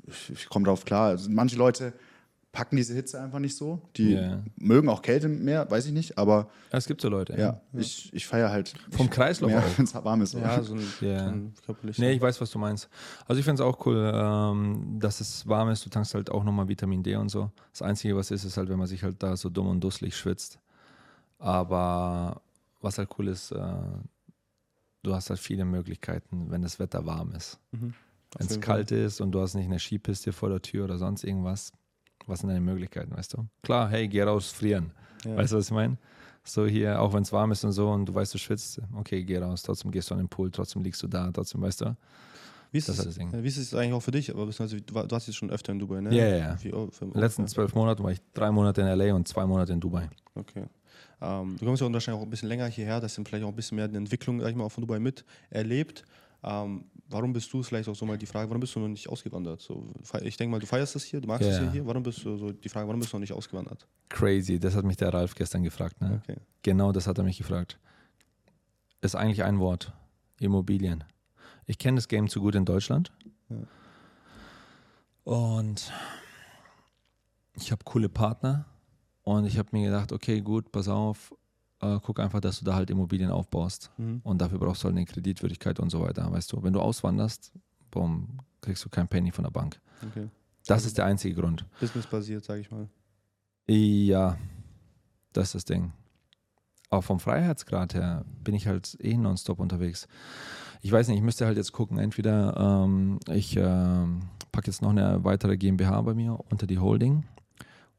Ich, 0.07 0.31
ich 0.31 0.49
komme 0.49 0.65
darauf 0.65 0.85
klar. 0.85 1.09
Also 1.09 1.29
manche 1.31 1.57
Leute 1.57 1.93
packen 2.53 2.77
diese 2.77 2.95
Hitze 2.95 3.21
einfach 3.21 3.39
nicht 3.39 3.55
so. 3.55 3.83
Die 3.97 4.13
Ja. 4.15 4.43
mögen 4.57 4.89
auch 4.89 5.03
Kälte 5.03 5.29
mehr, 5.29 5.71
weiß 5.71 5.85
ich 5.87 5.93
nicht, 5.93 6.17
aber 6.17 6.49
Ja, 6.73 6.79
es 6.79 6.87
gibt 6.87 7.03
so 7.03 7.11
Leute. 7.11 7.35
ja, 7.39 7.61
ich, 7.75 8.11
ich 8.15 8.27
feiere 8.27 8.51
halt. 8.51 8.73
Vom 8.93 9.11
Kreislauf 9.11 9.51
mehr, 9.51 9.59
auch. 9.61 9.65
wenn 9.79 9.85
es 9.85 9.95
warm 9.95 10.23
ist. 10.23 10.33
ja, 10.33 10.63
so 10.63 10.75
ein, 10.75 10.81
Ja. 11.03 11.19
so 11.25 11.31
ein 11.33 11.53
körperliches. 11.67 11.99
Nee, 11.99 12.13
ich 12.13 12.21
weiß, 12.23 12.41
was 12.41 12.51
du 12.51 12.59
meinst. 12.59 12.89
Also 13.27 13.39
ich 13.41 13.45
finde 13.45 13.63
es 13.63 13.69
auch 13.69 13.85
cool, 13.85 14.11
ähm, 14.15 14.97
dass 14.99 15.21
es 15.21 15.47
warm 15.47 15.69
ist. 15.69 15.85
Du 15.85 15.91
tankst 15.91 16.15
halt 16.15 16.31
auch 16.31 16.45
nochmal 16.45 16.67
Vitamin 16.67 17.03
D 17.03 17.15
und 17.17 17.29
so. 17.29 17.51
Das 17.73 17.83
Einzige, 17.83 18.17
was 18.17 18.31
ist, 18.31 18.45
ist 18.45 18.57
halt, 18.57 18.71
wenn 18.71 18.79
man 18.79 18.87
sich 18.87 19.03
halt 19.03 19.23
da 19.23 19.37
so 19.37 19.51
dumm 19.51 19.67
und 19.69 19.81
dusselig 19.81 20.17
schwitzt. 20.17 20.59
Aber 21.39 22.41
was 22.87 22.99
halt 22.99 23.11
cool 23.18 23.29
ist, 23.29 23.53
äh, 23.53 23.59
du 25.03 25.14
hast 25.14 25.31
halt 25.31 25.38
viele 25.40 25.64
Möglichkeiten, 25.64 26.51
wenn 26.51 26.62
das 26.62 26.79
Wetter 26.79 27.05
warm 27.07 27.33
ist. 27.33 27.59
Mhm. 27.72 27.94
Wenn 28.38 28.46
es 28.46 28.61
kalt 28.61 28.90
ist 28.90 29.20
und 29.20 29.33
du 29.33 29.40
hast 29.40 29.55
nicht 29.55 29.66
eine 29.66 29.79
Skipiste 29.79 30.33
vor 30.33 30.49
der 30.49 30.61
Tür 30.61 30.85
oder 30.85 30.99
sonst 30.99 31.25
irgendwas, 31.25 31.72
was 32.27 32.40
sind 32.40 32.49
deine 32.49 32.61
Möglichkeiten, 32.61 33.14
weißt 33.16 33.35
du? 33.35 33.46
Klar, 33.62 33.88
hey, 33.88 34.09
geh 34.09 34.22
raus, 34.22 34.51
frieren. 34.51 34.90
Ja. 35.25 35.37
Weißt 35.37 35.53
du, 35.53 35.59
was 35.59 35.66
ich 35.66 35.72
meine? 35.72 35.96
So 36.44 36.66
hier, 36.66 37.01
auch 37.01 37.12
wenn 37.12 37.22
es 37.22 37.33
warm 37.33 37.51
ist 37.53 37.64
und 37.64 37.72
so 37.72 37.90
und 37.90 38.07
du 38.07 38.14
weißt, 38.14 38.35
du 38.35 38.38
schwitzt, 38.38 38.81
okay, 38.94 39.25
geh 39.25 39.38
raus, 39.38 39.62
trotzdem 39.62 39.90
gehst 39.90 40.11
du 40.11 40.14
an 40.14 40.20
den 40.20 40.29
Pool, 40.29 40.51
trotzdem 40.51 40.83
liegst 40.83 41.03
du 41.03 41.09
da, 41.09 41.31
trotzdem, 41.33 41.61
weißt 41.62 41.81
du? 41.83 41.96
Wie 42.72 42.79
ist, 42.79 42.88
Das 42.88 42.96
das 42.96 43.16
äh, 43.18 43.42
wie 43.42 43.49
ist 43.49 43.57
es 43.57 43.75
eigentlich 43.75 43.92
auch 43.94 44.01
für 44.03 44.11
dich? 44.11 44.31
Aber 44.31 44.46
beziehungsweise 44.46 44.83
du, 44.83 44.94
war- 44.94 45.07
du 45.07 45.12
warst 45.12 45.29
jetzt 45.29 45.37
schon 45.37 45.51
öfter 45.51 45.72
in 45.72 45.79
Dubai, 45.79 46.01
ne? 46.01 46.14
Ja, 46.14 46.27
ja, 46.27 46.57
oh, 46.72 46.88
In 47.01 47.11
den 47.12 47.20
letzten 47.20 47.46
zwölf 47.49 47.75
Monaten 47.75 48.03
war 48.03 48.11
ich 48.12 48.20
drei 48.35 48.51
Monate 48.51 48.81
in 48.83 48.87
LA 48.88 49.14
und 49.14 49.27
zwei 49.27 49.46
Monate 49.46 49.72
in 49.72 49.81
Dubai. 49.81 50.11
Okay. 50.35 50.66
Ähm, 51.21 51.57
du 51.59 51.65
kommst 51.65 51.83
ja 51.83 51.93
wahrscheinlich 51.93 52.21
auch 52.21 52.27
ein 52.27 52.31
bisschen 52.31 52.49
länger 52.49 52.67
hierher, 52.67 53.01
das 53.01 53.15
sind 53.15 53.29
vielleicht 53.29 53.45
auch 53.45 53.49
ein 53.49 53.57
bisschen 53.57 53.77
mehr 53.77 53.87
eine 53.87 53.99
Entwicklung, 53.99 54.41
sag 54.41 54.51
ich 54.51 54.57
mal, 54.57 54.65
auch 54.65 54.73
von 54.73 54.83
Dubai 54.83 54.99
miterlebt. 54.99 56.05
Ähm, 56.43 56.85
warum 57.09 57.33
bist 57.33 57.53
du, 57.53 57.63
vielleicht 57.63 57.89
auch 57.89 57.97
so 57.97 58.05
mal 58.05 58.19
die 58.19 58.27
Frage, 58.27 58.49
warum 58.49 58.61
bist 58.61 58.75
du 58.75 58.81
noch 58.81 58.89
nicht 58.89 59.09
ausgewandert? 59.09 59.61
So, 59.61 59.89
ich 60.23 60.37
denke 60.37 60.51
mal, 60.51 60.61
du 60.61 60.67
feierst 60.67 60.95
das 60.95 61.05
hier, 61.05 61.21
du 61.21 61.29
magst 61.29 61.49
es 61.49 61.59
ja. 61.59 61.73
hier. 61.73 61.87
Warum 61.87 62.03
bist 62.03 62.25
du 62.25 62.37
so 62.37 62.53
die 62.53 62.69
Frage, 62.69 62.87
warum 62.87 63.01
bist 63.01 63.13
du 63.13 63.17
noch 63.17 63.23
nicht 63.23 63.33
ausgewandert? 63.33 63.87
Crazy, 64.09 64.59
das 64.59 64.75
hat 64.75 64.85
mich 64.85 64.97
der 64.97 65.13
Ralf 65.13 65.35
gestern 65.35 65.63
gefragt. 65.63 66.01
Ne? 66.01 66.21
Okay. 66.23 66.37
Genau 66.63 66.93
das 66.93 67.07
hat 67.07 67.19
er 67.19 67.25
mich 67.25 67.39
gefragt. 67.39 67.79
Ist 69.01 69.15
eigentlich 69.15 69.43
ein 69.43 69.59
Wort. 69.59 69.93
Immobilien. 70.39 71.05
Ich 71.67 71.79
kenne 71.79 71.97
das 71.97 72.09
Game 72.09 72.29
zu 72.29 72.41
gut 72.41 72.55
in 72.55 72.65
Deutschland. 72.65 73.11
Ja. 73.49 73.57
Und 75.25 75.93
ich 77.55 77.73
habe 77.73 77.83
coole 77.85 78.09
Partner. 78.09 78.67
Und 79.27 79.45
ich 79.45 79.59
habe 79.59 79.71
mir 79.73 79.87
gedacht, 79.87 80.12
okay, 80.12 80.41
gut, 80.41 80.71
pass 80.71 80.87
auf, 80.87 81.35
äh, 81.81 81.99
guck 82.01 82.21
einfach, 82.21 82.39
dass 82.39 82.61
du 82.61 82.65
da 82.65 82.77
halt 82.77 82.91
Immobilien 82.91 83.33
aufbaust. 83.33 83.91
Mhm. 83.97 84.21
Und 84.23 84.41
dafür 84.41 84.61
brauchst 84.61 84.85
du 84.85 84.85
halt 84.85 84.97
eine 84.97 85.05
Kreditwürdigkeit 85.05 85.81
und 85.81 85.91
so 85.91 86.01
weiter. 86.01 86.31
Weißt 86.31 86.53
du, 86.53 86.62
wenn 86.62 86.73
du 86.73 86.81
auswanderst, 86.81 87.51
boom, 87.91 88.39
kriegst 88.61 88.85
du 88.85 88.89
kein 88.89 89.09
Penny 89.09 89.33
von 89.33 89.43
der 89.43 89.51
Bank. 89.51 89.81
Okay. 90.09 90.29
Das 90.69 90.87
ist 90.87 90.97
der 90.97 91.07
einzige 91.07 91.35
Grund. 91.35 91.67
Businessbasiert, 91.81 92.45
sage 92.45 92.61
ich 92.61 92.71
mal. 92.71 92.89
Ja, 93.67 94.39
das 95.33 95.47
ist 95.47 95.55
das 95.57 95.65
Ding. 95.65 95.93
Auch 96.91 97.03
vom 97.03 97.19
Freiheitsgrad 97.19 97.95
her 97.95 98.25
bin 98.45 98.55
ich 98.55 98.69
halt 98.69 98.97
eh 99.01 99.17
nonstop 99.17 99.59
unterwegs. 99.59 100.07
Ich 100.83 100.93
weiß 100.93 101.09
nicht, 101.09 101.17
ich 101.17 101.25
müsste 101.25 101.47
halt 101.47 101.57
jetzt 101.57 101.73
gucken, 101.73 101.99
entweder 101.99 102.85
ähm, 102.85 103.19
ich 103.29 103.57
ähm, 103.57 104.21
packe 104.53 104.69
jetzt 104.69 104.83
noch 104.83 104.91
eine 104.91 105.25
weitere 105.25 105.57
GmbH 105.57 106.01
bei 106.03 106.15
mir 106.15 106.39
unter 106.49 106.69
die 106.69 106.79
Holding 106.79 107.25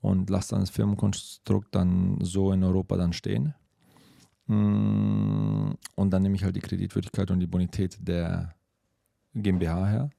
und 0.01 0.29
lasse 0.29 0.51
dann 0.51 0.61
das 0.61 0.69
Firmenkonstrukt 0.69 1.73
dann 1.73 2.19
so 2.21 2.51
in 2.51 2.63
Europa 2.63 2.97
dann 2.97 3.13
stehen. 3.13 3.53
Mm, 4.47 5.71
Und 5.95 6.11
dann 6.11 6.21
nehme 6.21 6.35
ich 6.35 6.43
halt 6.43 6.55
die 6.55 6.61
Kreditwürdigkeit 6.61 7.29
und 7.31 7.39
die 7.39 7.47
Bonität 7.47 7.97
der 7.99 8.55
GmbH 9.33 9.85
her. 9.87 10.09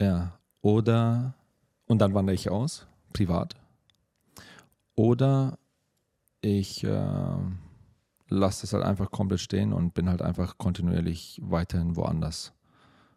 Ja, 0.00 0.38
oder 0.60 1.34
und 1.86 2.00
dann 2.00 2.14
wandere 2.14 2.34
ich 2.34 2.50
aus, 2.50 2.86
privat. 3.12 3.54
Oder 4.94 5.58
ich 6.40 6.84
äh, 6.84 7.36
lasse 8.28 8.66
es 8.66 8.72
halt 8.72 8.84
einfach 8.84 9.10
komplett 9.10 9.40
stehen 9.40 9.72
und 9.72 9.94
bin 9.94 10.08
halt 10.08 10.22
einfach 10.22 10.58
kontinuierlich 10.58 11.40
weiterhin 11.42 11.96
woanders 11.96 12.52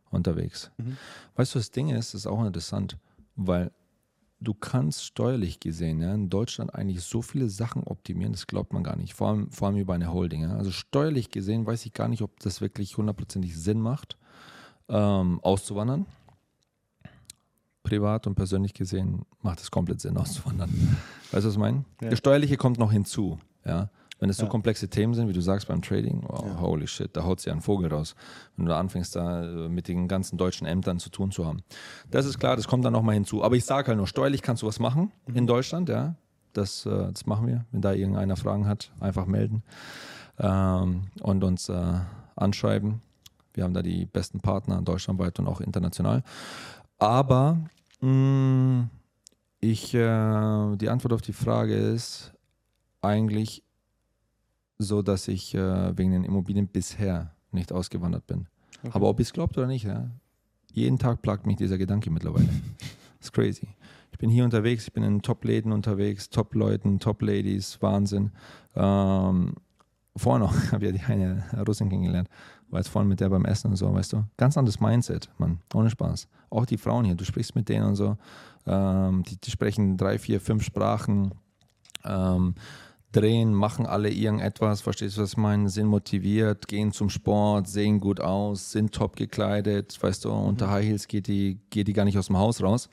unterwegs. 0.10 0.72
Mhm. 0.78 0.98
Weißt 1.36 1.56
du, 1.56 1.60
das 1.60 1.72
Ding 1.72 1.90
ist, 1.90 2.14
das 2.14 2.22
ist 2.22 2.28
auch 2.28 2.44
interessant, 2.44 2.98
weil 3.36 3.72
du 4.42 4.54
kannst 4.54 5.04
steuerlich 5.06 5.60
gesehen 5.60 6.02
ja, 6.02 6.14
in 6.14 6.30
Deutschland 6.30 6.74
eigentlich 6.74 7.02
so 7.02 7.22
viele 7.22 7.50
Sachen 7.50 7.84
optimieren, 7.84 8.32
das 8.32 8.48
glaubt 8.48 8.74
man 8.74 8.84
gar 8.84 8.96
nicht. 8.96 9.14
Vor 9.14 9.30
allem, 9.30 9.52
vor 9.52 9.68
allem 9.68 9.78
über 9.78 9.94
eine 9.94 10.14
Holding. 10.14 10.44
Ja. 10.44 10.56
Also 10.56 10.72
steuerlich 10.72 11.30
gesehen 11.30 11.66
weiß 11.66 11.86
ich 11.86 11.94
gar 11.94 12.08
nicht, 12.08 12.22
ob 12.22 12.40
das 12.40 12.62
wirklich 12.62 12.98
hundertprozentig 12.98 13.58
Sinn 13.58 13.82
macht, 13.82 14.18
ähm, 14.88 15.40
auszuwandern. 15.42 16.06
Privat 17.84 18.28
und 18.28 18.36
persönlich 18.36 18.74
gesehen 18.74 19.26
macht 19.42 19.60
es 19.60 19.72
komplett 19.72 20.00
Sinn, 20.02 20.18
auszuwandern. 20.18 20.70
Weißt 21.32 21.44
du, 21.44 21.48
was 21.48 21.54
ich 21.54 21.60
meine? 21.60 21.86
Ja. 22.02 22.10
Das 22.10 22.20
Steuerliche 22.20 22.58
kommt 22.58 22.78
noch 22.78 22.92
hinzu. 22.92 23.40
Ja. 23.66 23.90
Wenn 24.20 24.30
es 24.30 24.38
so 24.38 24.44
Ja. 24.44 24.50
komplexe 24.50 24.90
Themen 24.90 25.14
sind, 25.14 25.28
wie 25.30 25.34
du 25.34 25.42
sagst 25.42 25.68
beim 25.68 25.82
Trading, 25.82 26.24
wow, 26.28 26.46
Ja. 26.46 26.60
holy 26.60 26.88
shit, 26.88 27.16
da 27.16 27.24
haut 27.24 27.40
sich 27.40 27.52
ein 27.52 27.62
Vogel 27.62 27.92
raus, 27.92 28.16
wenn 28.58 28.66
du 28.66 28.70
da 28.72 28.80
anfängst, 28.80 29.16
da 29.16 29.44
äh, 29.44 29.70
mit 29.70 29.88
den 29.88 30.08
ganzen 30.08 30.38
deutschen 30.38 30.68
Ämtern 30.68 31.00
zu 31.00 31.10
tun 31.10 31.32
zu 31.32 31.46
haben. 31.46 31.64
Das 32.12 32.26
ist 32.26 32.38
klar, 32.40 32.56
das 32.58 32.68
kommt 32.68 32.84
dann 32.84 32.94
nochmal 32.94 33.16
hinzu. 33.16 33.44
Aber 33.44 33.56
ich 33.56 33.64
sage 33.66 33.88
halt 33.88 33.98
nur, 33.98 34.08
steuerlich 34.08 34.42
kannst 34.42 34.62
du 34.64 34.68
was 34.68 34.80
machen 34.80 35.12
in 35.34 35.48
Deutschland, 35.48 35.88
ja. 35.90 36.16
Das, 36.54 36.86
äh, 36.86 37.12
das 37.12 37.26
machen 37.26 37.48
wir. 37.48 37.66
Wenn 37.72 37.82
da 37.82 37.94
irgendeiner 37.94 38.36
Fragen 38.36 38.68
hat, 38.68 38.92
einfach 39.00 39.26
melden 39.26 39.64
ähm, 40.40 41.04
und 41.22 41.44
uns 41.44 41.70
äh, 41.70 41.94
anschreiben. 42.36 43.02
Wir 43.54 43.64
haben 43.64 43.74
da 43.74 43.82
die 43.82 44.06
besten 44.06 44.40
Partner 44.42 44.82
deutschlandweit 44.82 45.40
und 45.40 45.48
auch 45.48 45.62
international. 45.62 46.24
Aber 46.98 47.58
mh, 48.02 48.90
ich, 49.60 49.94
äh, 49.94 50.76
die 50.78 50.90
Antwort 50.90 51.14
auf 51.14 51.22
die 51.22 51.34
Frage 51.34 51.76
ist 51.76 52.34
eigentlich 53.02 53.64
so, 54.80 55.02
dass 55.02 55.28
ich 55.28 55.54
äh, 55.54 55.98
wegen 55.98 56.12
den 56.12 56.24
Immobilien 56.24 56.68
bisher 56.68 57.36
nicht 57.52 57.72
ausgewandert 57.72 58.26
bin. 58.26 58.48
Okay. 58.82 58.92
Aber 58.94 59.10
ob 59.10 59.20
ihr 59.20 59.24
es 59.24 59.34
glaubt 59.34 59.58
oder 59.58 59.68
nicht, 59.68 59.86
ja, 59.86 60.10
jeden 60.72 60.98
Tag 60.98 61.22
plagt 61.22 61.46
mich 61.46 61.58
dieser 61.58 61.78
Gedanke 61.78 62.10
mittlerweile. 62.10 62.48
Das 62.78 62.90
ist 63.28 63.34
crazy. 63.34 63.68
Ich 64.12 64.18
bin 64.18 64.30
hier 64.30 64.44
unterwegs, 64.44 64.86
ich 64.86 64.94
bin 64.94 65.04
in 65.04 65.22
Top-Läden 65.22 65.72
unterwegs, 65.72 66.30
Top-Leuten, 66.30 67.00
Top-Ladies, 67.00 67.82
Wahnsinn. 67.82 68.32
Ähm, 68.76 69.54
vorher 70.16 70.40
noch 70.40 70.54
habe 70.72 70.86
ich 70.86 70.92
ja 70.92 70.98
die 70.98 71.14
eine 71.14 71.44
Russin 71.68 71.90
kennengelernt, 71.90 72.30
war 72.70 72.80
jetzt 72.80 72.90
vorhin 72.90 73.10
mit 73.10 73.20
der 73.20 73.30
beim 73.30 73.46
Essen 73.46 73.72
und 73.72 73.78
so, 73.78 73.94
weißt 73.94 74.14
du. 74.14 74.24
Ganz 74.38 74.58
anderes 74.58 74.80
Mindset, 74.80 75.30
Mann, 75.38 75.60
ohne 75.74 75.90
Spaß. 75.90 76.28
Auch 76.50 76.66
die 76.66 76.78
Frauen 76.78 77.06
hier, 77.06 77.16
du 77.16 77.26
sprichst 77.26 77.56
mit 77.56 77.68
denen 77.68 77.86
und 77.86 77.96
so, 77.96 78.18
ähm, 78.66 79.24
die, 79.24 79.38
die 79.38 79.52
sprechen 79.52 79.98
drei, 79.98 80.18
vier, 80.18 80.40
fünf 80.40 80.64
Sprachen, 80.64 81.34
ähm, 82.06 82.56
drehen, 83.12 83.54
machen 83.54 83.86
alle 83.86 84.10
irgendetwas, 84.10 84.82
verstehst 84.82 85.18
du, 85.18 85.22
was 85.22 85.32
ich 85.32 85.38
meine? 85.38 85.70
Sind 85.70 85.88
motiviert, 85.88 86.68
gehen 86.68 86.92
zum 86.92 87.10
Sport, 87.10 87.68
sehen 87.68 88.00
gut 88.00 88.20
aus, 88.20 88.72
sind 88.72 88.94
top 88.94 89.16
gekleidet, 89.16 89.98
weißt 90.02 90.26
du, 90.26 90.32
unter 90.32 90.70
High 90.70 90.86
Heels 90.86 91.08
geht 91.08 91.28
die, 91.28 91.60
geht 91.70 91.88
die 91.88 91.94
gar 91.94 92.06
nicht 92.06 92.18
aus 92.18 92.28
dem 92.28 92.38
Haus 92.38 92.62
raus. 92.62 92.90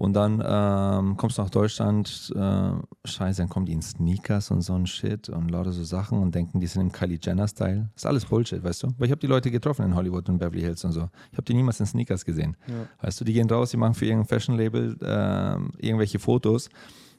Und 0.00 0.14
dann 0.14 0.42
ähm, 0.42 1.18
kommst 1.18 1.36
du 1.36 1.42
nach 1.42 1.50
Deutschland, 1.50 2.32
äh, 2.34 2.70
scheiße, 3.04 3.42
dann 3.42 3.50
kommen 3.50 3.66
die 3.66 3.74
in 3.74 3.82
Sneakers 3.82 4.50
und 4.50 4.62
so 4.62 4.72
ein 4.72 4.86
Shit 4.86 5.28
und 5.28 5.50
lauter 5.50 5.72
so 5.72 5.84
Sachen 5.84 6.22
und 6.22 6.34
denken, 6.34 6.58
die 6.58 6.66
sind 6.66 6.80
im 6.80 6.90
Kylie 6.90 7.18
Jenner-Style. 7.22 7.90
Ist 7.94 8.06
alles 8.06 8.24
Bullshit, 8.24 8.64
weißt 8.64 8.84
du? 8.84 8.88
Weil 8.96 9.08
ich 9.08 9.10
habe 9.10 9.20
die 9.20 9.26
Leute 9.26 9.50
getroffen 9.50 9.84
in 9.84 9.94
Hollywood 9.94 10.26
und 10.30 10.38
Beverly 10.38 10.62
Hills 10.62 10.82
und 10.86 10.92
so. 10.92 11.10
Ich 11.30 11.36
habe 11.36 11.44
die 11.44 11.52
niemals 11.52 11.80
in 11.80 11.86
Sneakers 11.86 12.24
gesehen. 12.24 12.56
Ja. 12.66 12.86
Weißt 13.02 13.20
du, 13.20 13.26
die 13.26 13.34
gehen 13.34 13.50
raus, 13.50 13.72
die 13.72 13.76
machen 13.76 13.92
für 13.92 14.06
irgendein 14.06 14.26
Fashion-Label 14.26 14.96
ähm, 15.02 15.72
irgendwelche 15.76 16.18
Fotos. 16.18 16.70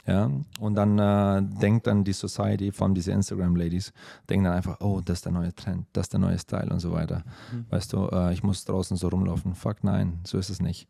Ja, 0.08 0.32
und 0.60 0.76
dann 0.76 0.98
äh, 0.98 1.44
denkt 1.60 1.86
dann 1.86 2.04
die 2.04 2.14
Society, 2.14 2.72
vor 2.72 2.86
allem 2.86 2.96
diese 2.96 3.12
Instagram-Ladies, 3.12 3.94
denken 4.30 4.46
dann 4.46 4.54
einfach, 4.54 4.82
oh, 4.82 5.00
das 5.04 5.20
ist 5.20 5.26
der 5.26 5.32
neue 5.32 5.54
Trend, 5.54 5.86
das 5.94 6.06
ist 6.06 6.14
der 6.14 6.20
neue 6.20 6.40
Style 6.40 6.72
und 6.72 6.80
so 6.80 6.92
weiter. 6.92 7.24
Weißt 7.70 7.94
du, 7.94 8.08
äh, 8.08 8.34
ich 8.34 8.42
muss 8.42 8.66
draußen 8.66 8.98
so 8.98 9.10
rumlaufen. 9.10 9.54
Fuck, 9.54 9.84
nein, 9.84 10.20
so 10.24 10.40
ist 10.40 10.50
es 10.50 10.60
nicht. 10.60 10.88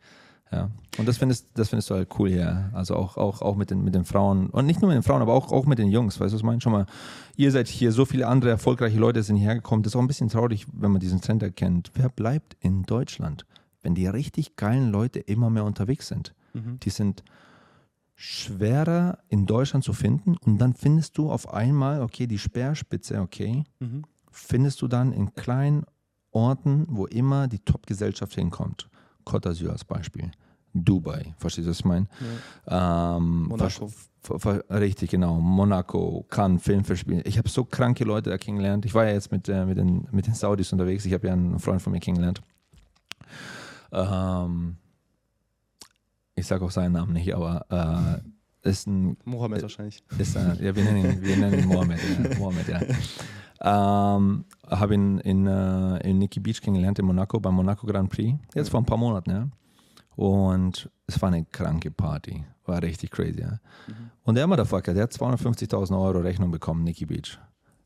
Ja. 0.52 0.69
Und 0.97 1.08
das 1.08 1.17
findest, 1.17 1.47
das 1.54 1.69
findest 1.69 1.89
du 1.89 1.95
halt 1.95 2.10
cool 2.19 2.30
hier. 2.30 2.69
Also 2.74 2.95
auch, 2.95 3.15
auch, 3.17 3.41
auch 3.41 3.56
mit, 3.56 3.69
den, 3.69 3.84
mit 3.84 3.95
den 3.95 4.04
Frauen. 4.04 4.50
Und 4.50 4.65
nicht 4.65 4.82
nur 4.82 4.89
mit 4.89 4.95
den 4.95 5.04
Frauen, 5.04 5.21
aber 5.21 5.34
auch, 5.34 5.52
auch 5.52 5.65
mit 5.65 5.80
den 5.80 5.88
Jungs. 5.88 6.19
Weißt 6.19 6.32
du, 6.32 6.36
was 6.36 6.41
ich 6.41 6.45
meine? 6.45 6.60
Schon 6.60 6.74
mal, 6.74 6.86
ihr 7.38 7.52
seid 7.52 7.67
hier, 7.69 7.91
so 7.91 8.04
viele 8.06 8.28
andere 8.28 8.52
erfolgreiche 8.52 9.00
Leute 9.00 9.24
sind 9.24 9.38
hierher 9.38 9.56
gekommen. 9.56 9.84
Das 9.84 9.91
ist 9.91 9.95
auch 9.95 10.02
ein 10.02 10.08
bisschen 10.08 10.28
traurig, 10.28 10.67
wenn 10.74 10.91
man 10.91 11.00
diesen 11.00 11.21
Trend 11.21 11.41
erkennt. 11.41 11.91
Wer 11.95 12.10
bleibt 12.10 12.58
in 12.60 12.84
Deutschland, 12.84 13.45
wenn 13.82 13.95
die 13.95 14.08
richtig 14.08 14.58
geilen 14.58 14.91
Leute 14.91 15.19
immer 15.19 15.50
mehr 15.50 15.63
unterwegs 15.63 16.10
sind? 16.10 16.34
Mhm. 16.54 16.80
Die 16.82 16.89
sind 16.89 17.24
schwerer 18.24 19.18
in 19.30 19.48
Deutschland 19.48 19.84
zu 19.84 19.94
finden 19.94 20.38
und 20.46 20.60
dann 20.60 20.76
findest 20.76 21.18
du 21.18 21.32
auf 21.32 21.52
einmal, 21.52 22.02
okay, 22.02 22.28
die 22.28 22.38
Speerspitze, 22.38 23.20
okay, 23.20 23.64
Mhm. 23.80 24.04
findest 24.30 24.82
du 24.84 24.88
dann 24.88 25.12
in 25.12 25.34
kleinen 25.34 25.86
Orten, 26.32 26.86
wo 26.88 27.08
immer 27.08 27.48
die 27.48 27.58
Top-Gesellschaft 27.60 28.36
hinkommt. 28.36 28.88
Côte 29.26 29.50
d'Azur 29.50 29.72
als 29.72 29.84
Beispiel. 29.84 30.30
Dubai, 30.74 31.34
verstehst 31.40 31.66
du, 31.66 31.72
was 31.72 31.80
ich 31.80 31.86
meine? 31.86 32.08
Ähm, 32.68 33.48
Monaco. 33.50 33.92
Richtig, 34.70 35.10
genau. 35.10 35.40
Monaco, 35.42 36.24
Cannes, 36.30 36.62
Filmfestspiel. 36.62 37.24
Ich 37.26 37.40
habe 37.40 37.50
so 37.50 37.66
kranke 37.66 38.04
Leute 38.04 38.30
da 38.30 38.38
kennengelernt. 38.38 38.86
Ich 38.86 38.94
war 38.94 39.06
ja 39.06 39.14
jetzt 39.14 39.32
mit, 39.32 39.50
äh, 39.50 39.66
mit, 39.66 39.80
den, 39.80 40.08
mit 40.12 40.28
den 40.28 40.36
Saudis 40.36 40.72
unterwegs. 40.72 41.06
Ich 41.06 41.14
habe 41.14 41.26
ja 41.28 41.34
einen 41.34 41.58
Freund 41.60 41.82
von 41.82 41.92
mir 41.92 42.00
kennengelernt. 42.00 42.40
Ähm, 43.92 44.78
ich 46.36 46.48
sage 46.48 46.63
auch 46.65 46.72
seinen 46.72 46.94
Namen 46.94 47.13
nicht, 47.13 47.34
aber 47.36 47.65
äh, 48.63 48.70
ist 48.70 48.88
ein 48.88 49.17
Mohammed 49.26 49.60
Äh, 49.60 49.63
wahrscheinlich. 49.63 50.04
ist, 50.17 50.36
äh, 50.36 50.56
ja, 50.65 50.76
wir 50.76 50.84
nennen 50.84 51.06
ihn, 51.06 51.22
wir 51.22 51.38
nennen 51.38 51.60
ihn 51.60 51.67
Mohammed. 51.67 52.00
Ja, 52.00 52.38
Mohammed, 52.39 52.67
ja. 52.67 52.82
Ähm, 53.63 54.46
habe 54.67 54.94
ihn 54.96 55.20
in, 55.20 55.46
äh, 55.48 55.98
in 56.10 56.17
Nikki 56.17 56.39
Beach 56.39 56.62
kennengelernt, 56.62 56.98
in 57.00 57.06
Monaco, 57.06 57.39
beim 57.39 57.54
Monaco 57.56 57.86
Grand 57.86 58.10
Prix. 58.10 58.38
Jetzt 58.56 58.70
vor 58.70 58.80
ein 58.82 58.86
paar 58.86 58.98
Monaten, 58.98 59.30
ja. 59.32 59.48
Und 60.15 60.89
es 61.08 61.22
war 61.22 61.30
eine 61.32 61.46
kranke 61.46 61.91
Party. 61.91 62.44
War 62.65 62.82
richtig 62.82 63.12
crazy, 63.12 63.41
ja. 63.41 63.60
Und 64.24 64.36
der 64.36 64.48
Motherfucker, 64.48 64.94
der 64.94 65.04
hat 65.04 65.12
250.000 65.12 65.91
Euro 66.00 66.20
Rechnung 66.20 66.52
bekommen, 66.52 66.84
Nikki 66.84 67.06
Beach. 67.06 67.39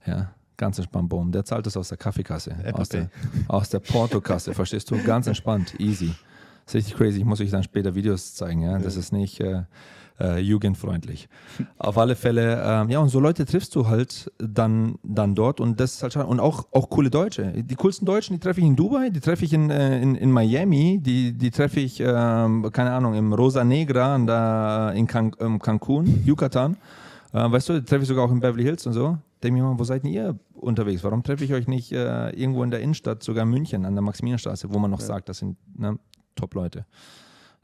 Ja, 0.05 0.31
ganz 0.57 0.77
entspannt, 0.77 1.09
boom. 1.09 1.31
Der 1.31 1.43
zahlt 1.45 1.65
das 1.65 1.77
aus 1.77 1.89
der 1.89 1.97
Kaffeekasse, 1.97 2.51
Apple 2.51 2.75
aus 2.81 2.89
der, 2.89 3.09
aus 3.47 3.69
der 3.69 3.79
Portokasse, 3.79 4.53
verstehst 4.53 4.91
du? 4.91 5.01
Ganz 5.03 5.27
entspannt, 5.27 5.79
easy. 5.79 6.13
Das 6.65 6.75
ist 6.75 6.75
richtig 6.75 6.97
crazy. 6.97 7.19
Ich 7.19 7.25
muss 7.25 7.41
euch 7.41 7.51
dann 7.51 7.63
später 7.63 7.95
Videos 7.95 8.33
zeigen, 8.33 8.61
ja. 8.61 8.79
Das 8.79 8.95
ist 8.97 9.11
nicht 9.11 9.39
äh, 9.39 9.63
äh, 10.19 10.39
jugendfreundlich. 10.39 11.27
Auf 11.77 11.97
alle 11.97 12.15
Fälle, 12.15 12.61
ähm, 12.63 12.89
ja, 12.89 12.99
und 12.99 13.09
so 13.09 13.19
Leute 13.19 13.45
triffst 13.45 13.75
du 13.75 13.87
halt 13.87 14.31
dann, 14.37 14.95
dann 15.03 15.35
dort 15.35 15.59
und 15.59 15.79
das 15.79 15.95
ist 15.95 16.03
halt 16.03 16.13
schade. 16.13 16.27
Und 16.27 16.39
auch, 16.39 16.65
auch 16.71 16.89
coole 16.89 17.09
Deutsche. 17.09 17.51
Die 17.63 17.75
coolsten 17.75 18.05
Deutschen, 18.05 18.33
die 18.33 18.39
treffe 18.39 18.61
ich 18.61 18.65
in 18.65 18.75
Dubai, 18.75 19.09
die 19.09 19.19
treffe 19.19 19.45
ich 19.45 19.53
in, 19.53 19.69
äh, 19.69 20.01
in, 20.01 20.15
in 20.15 20.31
Miami, 20.31 20.99
die, 21.01 21.33
die 21.33 21.51
treffe 21.51 21.79
ich, 21.79 21.99
ähm, 21.99 22.69
keine 22.71 22.91
Ahnung, 22.93 23.13
im 23.15 23.33
Rosa 23.33 23.63
Negra 23.63 24.15
und 24.15 24.27
da 24.27 24.91
in 24.91 25.07
Can 25.07 25.31
ähm, 25.39 25.59
Cancun, 25.59 26.23
Yucatan. 26.25 26.77
Äh, 27.33 27.51
weißt 27.51 27.69
du, 27.69 27.73
die 27.73 27.85
treffe 27.85 28.03
ich 28.03 28.07
sogar 28.07 28.25
auch 28.25 28.31
in 28.31 28.39
Beverly 28.39 28.63
Hills 28.63 28.87
und 28.87 28.93
so. 28.93 29.17
Denke 29.43 29.61
mir 29.61 29.67
mal, 29.67 29.77
wo 29.77 29.83
seid 29.83 30.03
denn 30.03 30.11
ihr 30.11 30.39
unterwegs? 30.53 31.03
Warum 31.03 31.21
treffe 31.21 31.43
ich 31.43 31.53
euch 31.53 31.67
nicht 31.67 31.91
äh, 31.91 32.29
irgendwo 32.29 32.63
in 32.63 32.71
der 32.71 32.79
Innenstadt, 32.79 33.21
sogar 33.21 33.43
in 33.43 33.49
München, 33.49 33.85
an 33.85 33.93
der 33.93 34.01
Maximilianstraße, 34.01 34.73
wo 34.73 34.79
man 34.79 34.89
noch 34.89 35.01
sagt, 35.01 35.29
das 35.29 35.39
sind 35.39 35.57
ne, 35.77 35.99
Top-Leute. 36.35 36.85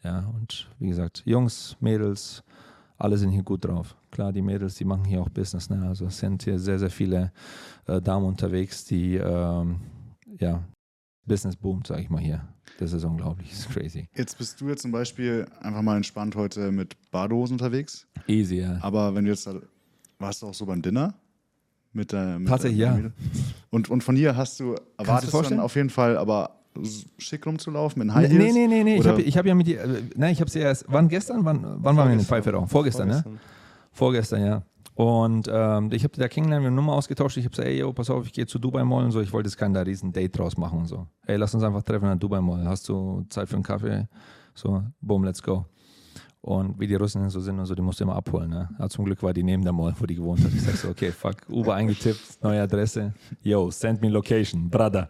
Ja, 0.04 0.20
und 0.36 0.68
wie 0.80 0.88
gesagt, 0.90 1.22
Jungs, 1.26 1.76
Mädels, 1.80 2.44
alle 2.98 3.18
sind 3.18 3.32
hier 3.32 3.44
gut 3.44 3.66
drauf. 3.66 3.96
Klar, 4.12 4.32
die 4.34 4.42
Mädels, 4.42 4.76
die 4.76 4.86
machen 4.86 5.06
hier 5.06 5.22
auch 5.22 5.30
Business. 5.30 5.70
Ne? 5.70 5.88
Also 5.88 6.06
es 6.08 6.18
sind 6.18 6.44
hier 6.44 6.58
sehr, 6.60 6.80
sehr 6.80 6.90
viele 6.90 7.32
äh, 7.88 8.02
Damen 8.02 8.26
unterwegs, 8.26 8.86
die 8.86 9.16
ähm, 9.16 9.82
ja, 10.40 10.64
Business 11.26 11.56
boomt, 11.56 11.88
sage 11.88 12.02
ich 12.02 12.10
mal 12.10 12.22
hier. 12.22 12.48
Das 12.80 12.94
ist 12.94 13.04
unglaublich, 13.04 13.50
das 13.50 13.60
ist 13.60 13.70
crazy. 13.70 14.08
Jetzt 14.16 14.38
bist 14.38 14.60
du 14.60 14.70
jetzt 14.70 14.82
zum 14.82 14.92
Beispiel 14.92 15.46
einfach 15.62 15.82
mal 15.82 15.98
entspannt 15.98 16.36
heute 16.36 16.72
mit 16.72 16.96
Badehosen 17.12 17.56
unterwegs. 17.56 18.08
Easy, 18.28 18.60
ja. 18.62 18.80
Aber 18.82 19.14
wenn 19.14 19.26
du 19.26 19.32
jetzt, 19.32 19.46
da- 19.46 19.62
warst 20.20 20.42
du 20.42 20.48
auch 20.48 20.54
so 20.54 20.66
beim 20.66 20.82
Dinner? 20.82 21.14
Mit 21.94 22.12
der, 22.14 22.40
mit 22.40 22.48
Tatsächlich, 22.48 22.80
der 22.80 22.98
ja. 23.00 23.12
Und, 23.70 23.90
und 23.90 24.04
von 24.04 24.16
hier 24.16 24.36
hast 24.38 24.60
du, 24.60 24.76
erwartest 24.98 25.34
du 25.34 25.42
dann 25.42 25.60
auf 25.60 25.76
jeden 25.76 25.90
Fall, 25.90 26.18
aber 26.18 26.61
schick 27.18 27.46
rumzulaufen 27.46 28.06
mit 28.06 28.14
High 28.16 28.30
Nee, 28.32 28.38
Heels? 28.40 28.54
nee, 28.54 28.68
nee, 28.68 28.84
nee. 28.84 28.94
Ich 28.96 29.00
Oder- 29.02 29.12
habe 29.12 29.22
ich 29.22 29.38
hab 29.38 29.46
ja 29.46 29.56
mit 29.56 29.68
dir, 29.68 29.82
äh, 29.84 30.02
nein, 30.16 30.34
ich 30.34 30.40
habe 30.42 30.50
sie 30.50 30.60
erst, 30.60 30.86
wann 30.88 31.08
gestern? 31.10 31.44
Wann, 31.46 31.62
wann 31.64 31.96
waren 31.98 32.08
wir 32.08 32.14
in 32.14 32.20
den 32.20 32.26
Vorgestern. 32.26 32.68
Vorgestern, 32.68 33.08
ne? 33.10 33.24
Vorgestern, 33.92 34.46
ja. 34.46 34.64
Und 34.96 35.50
ähm, 35.52 35.90
ich 35.94 36.04
habe 36.04 36.16
da 36.18 36.28
kennengelernt, 36.28 36.64
wir 36.64 36.68
haben 36.68 36.76
Nummer 36.76 36.94
ausgetauscht. 36.94 37.38
Ich 37.38 37.46
habe 37.46 37.52
gesagt, 37.52 37.68
ey, 37.68 37.80
yo, 37.80 37.92
pass 37.94 38.10
auf, 38.10 38.26
ich 38.26 38.34
gehe 38.34 38.46
zu 38.46 38.60
Dubai 38.60 38.84
Mall 38.84 39.06
und 39.06 39.12
so. 39.12 39.22
Ich 39.22 39.32
wollte 39.34 39.48
jetzt 39.48 39.58
kein 39.58 39.74
da 39.74 39.82
riesen 39.82 40.12
Date 40.12 40.38
draus 40.38 40.58
machen 40.58 40.80
und 40.80 40.86
so. 40.88 41.08
Ey, 41.26 41.38
lass 41.38 41.54
uns 41.56 41.64
einfach 41.64 41.82
treffen 41.84 42.06
an 42.06 42.20
Dubai 42.20 42.42
Mall. 42.42 42.66
Hast 42.66 42.88
du 42.90 43.26
Zeit 43.30 43.48
für 43.50 43.56
einen 43.56 43.64
Kaffee? 43.64 44.08
So, 44.54 44.84
boom, 45.00 45.24
let's 45.24 45.42
go. 45.42 45.66
Und 46.42 46.80
wie 46.80 46.88
die 46.88 46.96
Russen 46.96 47.30
so 47.30 47.40
sind 47.40 47.60
und 47.60 47.66
so, 47.68 47.74
die 47.76 47.82
musst 47.82 48.00
du 48.00 48.04
immer 48.04 48.16
abholen. 48.16 48.50
Ne? 48.50 48.68
Aber 48.80 48.90
zum 48.90 49.06
Glück 49.06 49.22
war 49.24 49.32
die 49.34 49.44
neben 49.44 49.64
der 49.64 49.74
Mall, 49.74 49.94
wo 50.00 50.06
die 50.06 50.16
gewohnt 50.16 50.44
hat. 50.44 50.52
Ich 50.54 50.62
sag 50.64 50.76
so, 50.76 50.90
okay, 50.90 51.12
fuck, 51.12 51.36
Uber 51.50 51.76
eingetippt, 51.76 52.44
neue 52.44 52.62
Adresse. 52.62 53.14
Yo, 53.44 53.70
send 53.72 54.02
me 54.02 54.10
location, 54.10 54.70
brother. 54.70 55.10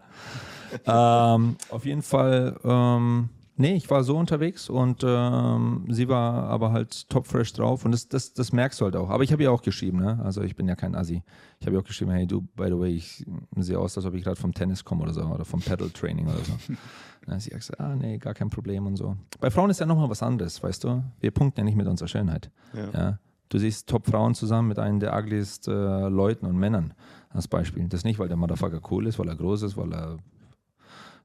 Ähm, 0.86 1.55
auf 1.69 1.86
jeden 1.86 2.01
Fall, 2.01 2.60
ähm, 2.63 3.29
nee, 3.57 3.75
ich 3.75 3.89
war 3.89 4.03
so 4.03 4.17
unterwegs 4.17 4.69
und 4.69 5.03
ähm, 5.05 5.86
sie 5.89 6.07
war 6.07 6.45
aber 6.45 6.71
halt 6.71 7.10
top 7.10 7.27
fresh 7.27 7.53
drauf 7.53 7.86
und 7.86 7.91
das, 7.91 8.07
das, 8.07 8.34
das 8.34 8.51
merkst 8.51 8.81
du 8.81 8.86
halt 8.86 8.95
auch. 8.95 9.10
Aber 9.10 9.23
ich 9.23 9.31
habe 9.31 9.43
ihr 9.43 9.51
auch 9.51 9.62
geschrieben, 9.62 9.99
ne? 9.99 10.19
also 10.23 10.41
ich 10.41 10.55
bin 10.55 10.67
ja 10.67 10.75
kein 10.75 10.95
Assi. 10.95 11.23
Ich 11.60 11.65
habe 11.65 11.75
ihr 11.75 11.79
auch 11.79 11.86
geschrieben, 11.86 12.12
hey 12.12 12.25
du, 12.27 12.41
by 12.41 12.65
the 12.67 12.79
way, 12.79 12.93
ich 12.93 13.25
sehe 13.57 13.79
aus, 13.79 13.97
als 13.97 14.05
ob 14.05 14.13
ich 14.13 14.23
gerade 14.23 14.39
vom 14.39 14.53
Tennis 14.53 14.84
komme 14.84 15.03
oder 15.03 15.13
so 15.13 15.21
oder 15.21 15.45
vom 15.45 15.60
Pedal 15.60 15.89
Training 15.89 16.27
oder 16.27 16.39
so. 16.39 16.53
Dann 17.25 17.36
hat 17.36 17.41
sie 17.41 17.51
gesagt, 17.51 17.79
ah 17.79 17.95
nee, 17.95 18.17
gar 18.17 18.34
kein 18.34 18.49
Problem 18.49 18.88
und 18.88 18.95
so. 18.95 19.15
Bei 19.39 19.51
Frauen 19.51 19.69
ist 19.69 19.79
ja 19.79 19.86
nochmal 19.86 20.10
was 20.10 20.23
anderes, 20.23 20.62
weißt 20.63 20.84
du? 20.84 21.03
Wir 21.19 21.31
punkten 21.31 21.60
ja 21.60 21.63
nicht 21.63 21.77
mit 21.77 21.88
unserer 21.88 22.07
Schönheit. 22.07 22.49
Ja. 22.73 22.89
Ja. 22.99 23.19
Du 23.49 23.60
siehst 23.60 23.89
Top-Frauen 23.89 24.34
zusammen 24.34 24.69
mit 24.69 24.79
einem 24.79 25.01
der 25.01 25.15
ugliest 25.15 25.67
äh, 25.67 26.07
Leuten 26.07 26.45
und 26.45 26.57
Männern 26.57 26.93
als 27.29 27.49
Beispiel. 27.49 27.86
Das 27.89 28.05
nicht, 28.05 28.17
weil 28.17 28.29
der 28.29 28.38
Motherfucker 28.38 28.79
cool 28.89 29.07
ist, 29.07 29.19
weil 29.19 29.27
er 29.27 29.36
groß 29.36 29.63
ist, 29.63 29.75
weil 29.75 29.93
er 29.93 30.17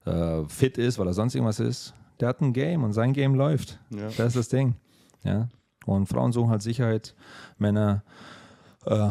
äh, 0.07 0.49
fit 0.49 0.77
ist, 0.77 0.99
weil 0.99 1.07
er 1.07 1.13
sonst 1.13 1.35
irgendwas 1.35 1.59
ist. 1.59 1.93
Der 2.19 2.29
hat 2.29 2.41
ein 2.41 2.53
Game 2.53 2.83
und 2.83 2.93
sein 2.93 3.13
Game 3.13 3.35
läuft. 3.35 3.79
Ja. 3.89 4.07
Das 4.07 4.27
ist 4.27 4.35
das 4.35 4.49
Ding. 4.49 4.75
Ja. 5.23 5.49
Und 5.85 6.07
Frauen 6.07 6.31
suchen 6.31 6.49
halt 6.49 6.61
Sicherheit, 6.61 7.15
Männer 7.57 8.03
äh, 8.85 9.09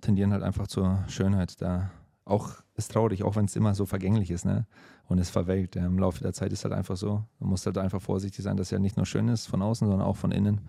tendieren 0.00 0.32
halt 0.32 0.42
einfach 0.42 0.66
zur 0.66 1.04
Schönheit. 1.08 1.60
Da 1.62 1.90
auch 2.24 2.50
ist 2.74 2.92
traurig, 2.92 3.24
auch 3.24 3.36
wenn 3.36 3.46
es 3.46 3.56
immer 3.56 3.74
so 3.74 3.86
vergänglich 3.86 4.30
ist, 4.30 4.44
ne? 4.44 4.66
Und 5.06 5.18
es 5.18 5.30
verwelkt. 5.30 5.76
Ja. 5.76 5.86
Im 5.86 5.98
Laufe 5.98 6.22
der 6.22 6.34
Zeit 6.34 6.52
ist 6.52 6.64
halt 6.64 6.74
einfach 6.74 6.96
so. 6.96 7.24
Man 7.38 7.50
muss 7.50 7.64
halt 7.64 7.78
einfach 7.78 8.02
vorsichtig 8.02 8.44
sein, 8.44 8.56
dass 8.56 8.72
er 8.72 8.78
nicht 8.78 8.96
nur 8.96 9.06
schön 9.06 9.28
ist 9.28 9.46
von 9.46 9.62
außen, 9.62 9.88
sondern 9.88 10.06
auch 10.06 10.16
von 10.16 10.32
innen. 10.32 10.68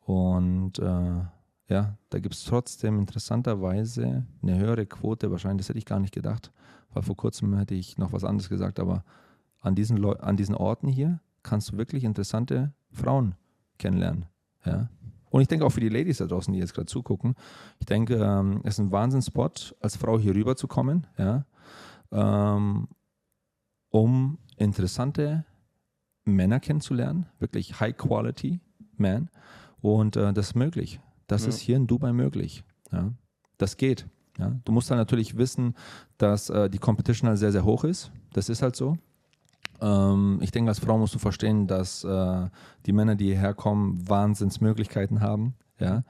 Und 0.00 0.80
äh, 0.80 1.20
ja, 1.68 1.96
da 2.10 2.18
gibt 2.18 2.34
es 2.34 2.44
trotzdem 2.44 2.98
interessanterweise 2.98 4.26
eine 4.42 4.58
höhere 4.58 4.86
Quote. 4.86 5.30
Wahrscheinlich, 5.30 5.66
das 5.66 5.68
hätte 5.68 5.78
ich 5.78 5.86
gar 5.86 6.00
nicht 6.00 6.14
gedacht, 6.14 6.50
weil 6.92 7.02
vor 7.02 7.16
kurzem 7.16 7.56
hätte 7.56 7.74
ich 7.74 7.98
noch 7.98 8.12
was 8.12 8.24
anderes 8.24 8.48
gesagt, 8.48 8.80
aber 8.80 9.04
an 9.60 9.74
diesen, 9.74 9.96
Leu 9.96 10.12
an 10.12 10.36
diesen 10.36 10.54
Orten 10.54 10.88
hier 10.88 11.20
kannst 11.42 11.72
du 11.72 11.76
wirklich 11.76 12.04
interessante 12.04 12.72
Frauen 12.90 13.34
kennenlernen. 13.78 14.26
Ja. 14.64 14.88
Und 15.30 15.42
ich 15.42 15.48
denke 15.48 15.66
auch 15.66 15.70
für 15.70 15.80
die 15.80 15.88
Ladies 15.88 16.18
da 16.18 16.26
draußen, 16.26 16.52
die 16.52 16.58
jetzt 16.58 16.74
gerade 16.74 16.86
zugucken, 16.86 17.34
ich 17.80 17.86
denke, 17.86 18.14
ähm, 18.16 18.60
es 18.64 18.74
ist 18.74 18.78
ein 18.80 18.92
Wahnsinnsspot, 18.92 19.76
als 19.80 19.96
Frau 19.96 20.18
hier 20.18 20.34
rüber 20.34 20.56
zu 20.56 20.66
kommen, 20.68 21.06
ja, 21.18 21.44
ähm, 22.10 22.88
um 23.90 24.38
interessante 24.56 25.44
Männer 26.24 26.60
kennenzulernen, 26.60 27.26
wirklich 27.38 27.78
High 27.80 27.96
Quality 27.96 28.60
Man. 28.96 29.30
Und 29.80 30.16
äh, 30.16 30.32
das 30.32 30.48
ist 30.48 30.54
möglich. 30.56 31.00
Das 31.26 31.42
Ja. 31.42 31.48
ist 31.50 31.58
hier 31.60 31.76
in 31.76 31.86
Dubai 31.86 32.12
möglich. 32.12 32.64
Ja. 32.90 33.12
Das 33.58 33.76
geht. 33.76 34.06
Ja. 34.38 34.52
Du 34.64 34.72
musst 34.72 34.90
dann 34.90 34.98
natürlich 34.98 35.36
wissen, 35.36 35.74
dass 36.16 36.48
äh, 36.48 36.70
die 36.70 36.78
Competition 36.78 37.28
halt 37.28 37.38
sehr, 37.38 37.52
sehr 37.52 37.64
hoch 37.64 37.84
ist. 37.84 38.10
Das 38.32 38.48
ist 38.48 38.62
halt 38.62 38.76
so. 38.76 38.96
Ähm, 39.80 40.38
ich 40.42 40.50
denke, 40.50 40.70
als 40.70 40.78
Frau 40.78 40.98
musst 40.98 41.14
du 41.14 41.18
verstehen, 41.18 41.66
dass 41.66 42.04
äh, 42.04 42.48
die 42.86 42.92
Männer, 42.92 43.16
die 43.16 43.26
hierher 43.26 43.54
kommen, 43.54 44.08
Wahnsinnsmöglichkeiten 44.08 45.20
haben. 45.20 45.54
Ja. 45.78 46.04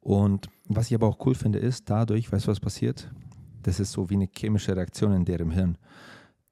Und 0.00 0.48
was 0.66 0.88
ich 0.88 0.94
aber 0.94 1.06
auch 1.06 1.24
cool 1.26 1.34
finde, 1.34 1.58
ist, 1.58 1.88
dadurch, 1.88 2.30
weißt 2.30 2.46
du, 2.46 2.50
was 2.50 2.60
passiert? 2.60 3.10
Das 3.62 3.80
ist 3.80 3.92
so 3.92 4.10
wie 4.10 4.14
eine 4.14 4.28
chemische 4.34 4.76
Reaktion 4.76 5.12
in 5.12 5.24
deren 5.24 5.50
Hirn. 5.50 5.78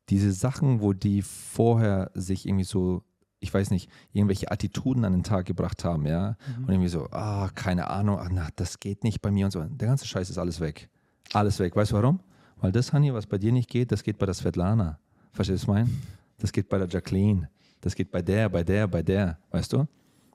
Diese 0.09 0.33
Sachen, 0.33 0.81
wo 0.81 0.93
die 0.93 1.23
vorher 1.23 2.11
sich 2.15 2.47
irgendwie 2.47 2.65
so, 2.65 3.03
ich 3.41 3.53
weiß 3.53 3.71
nicht, 3.71 3.91
irgendwelche 4.13 4.51
Attituden 4.51 5.05
an 5.05 5.13
den 5.13 5.23
Tag 5.23 5.47
gebracht 5.47 5.85
haben, 5.85 6.07
ja, 6.07 6.37
und 6.59 6.69
irgendwie 6.69 6.89
so, 6.89 7.09
ah, 7.11 7.49
keine 7.55 7.89
Ahnung, 7.89 8.19
ach, 8.21 8.29
na, 8.31 8.49
das 8.57 8.81
geht 8.81 9.03
nicht 9.03 9.23
bei 9.23 9.31
mir 9.31 9.47
und 9.47 9.53
so. 9.53 9.63
Der 9.65 9.89
ganze 9.89 10.07
Scheiß 10.07 10.31
ist 10.31 10.39
alles 10.39 10.61
weg. 10.61 10.91
Alles 11.33 11.59
weg. 11.59 11.77
Weißt 11.77 11.93
du 11.93 11.97
warum? 11.97 12.21
Weil 12.61 12.73
das, 12.73 12.93
Honey, 12.93 13.13
was 13.15 13.27
bei 13.27 13.39
dir 13.39 13.53
nicht 13.53 13.71
geht, 13.71 13.93
das 13.93 14.03
geht 14.03 14.19
bei 14.19 14.27
der 14.27 14.35
Svetlana. 14.35 14.99
Verstehst 15.33 15.65
du, 15.65 15.69
was 15.69 15.79
ich 15.79 15.85
meine? 15.87 15.99
Das 16.39 16.53
geht 16.53 16.69
bei 16.69 16.79
der 16.79 16.89
Jacqueline. 16.89 17.49
Das 17.81 17.95
geht 17.95 18.11
bei 18.11 18.21
der, 18.21 18.49
bei 18.49 18.63
der, 18.65 18.87
bei 18.89 19.03
der. 19.03 19.39
Weißt 19.51 19.73
du? 19.73 19.87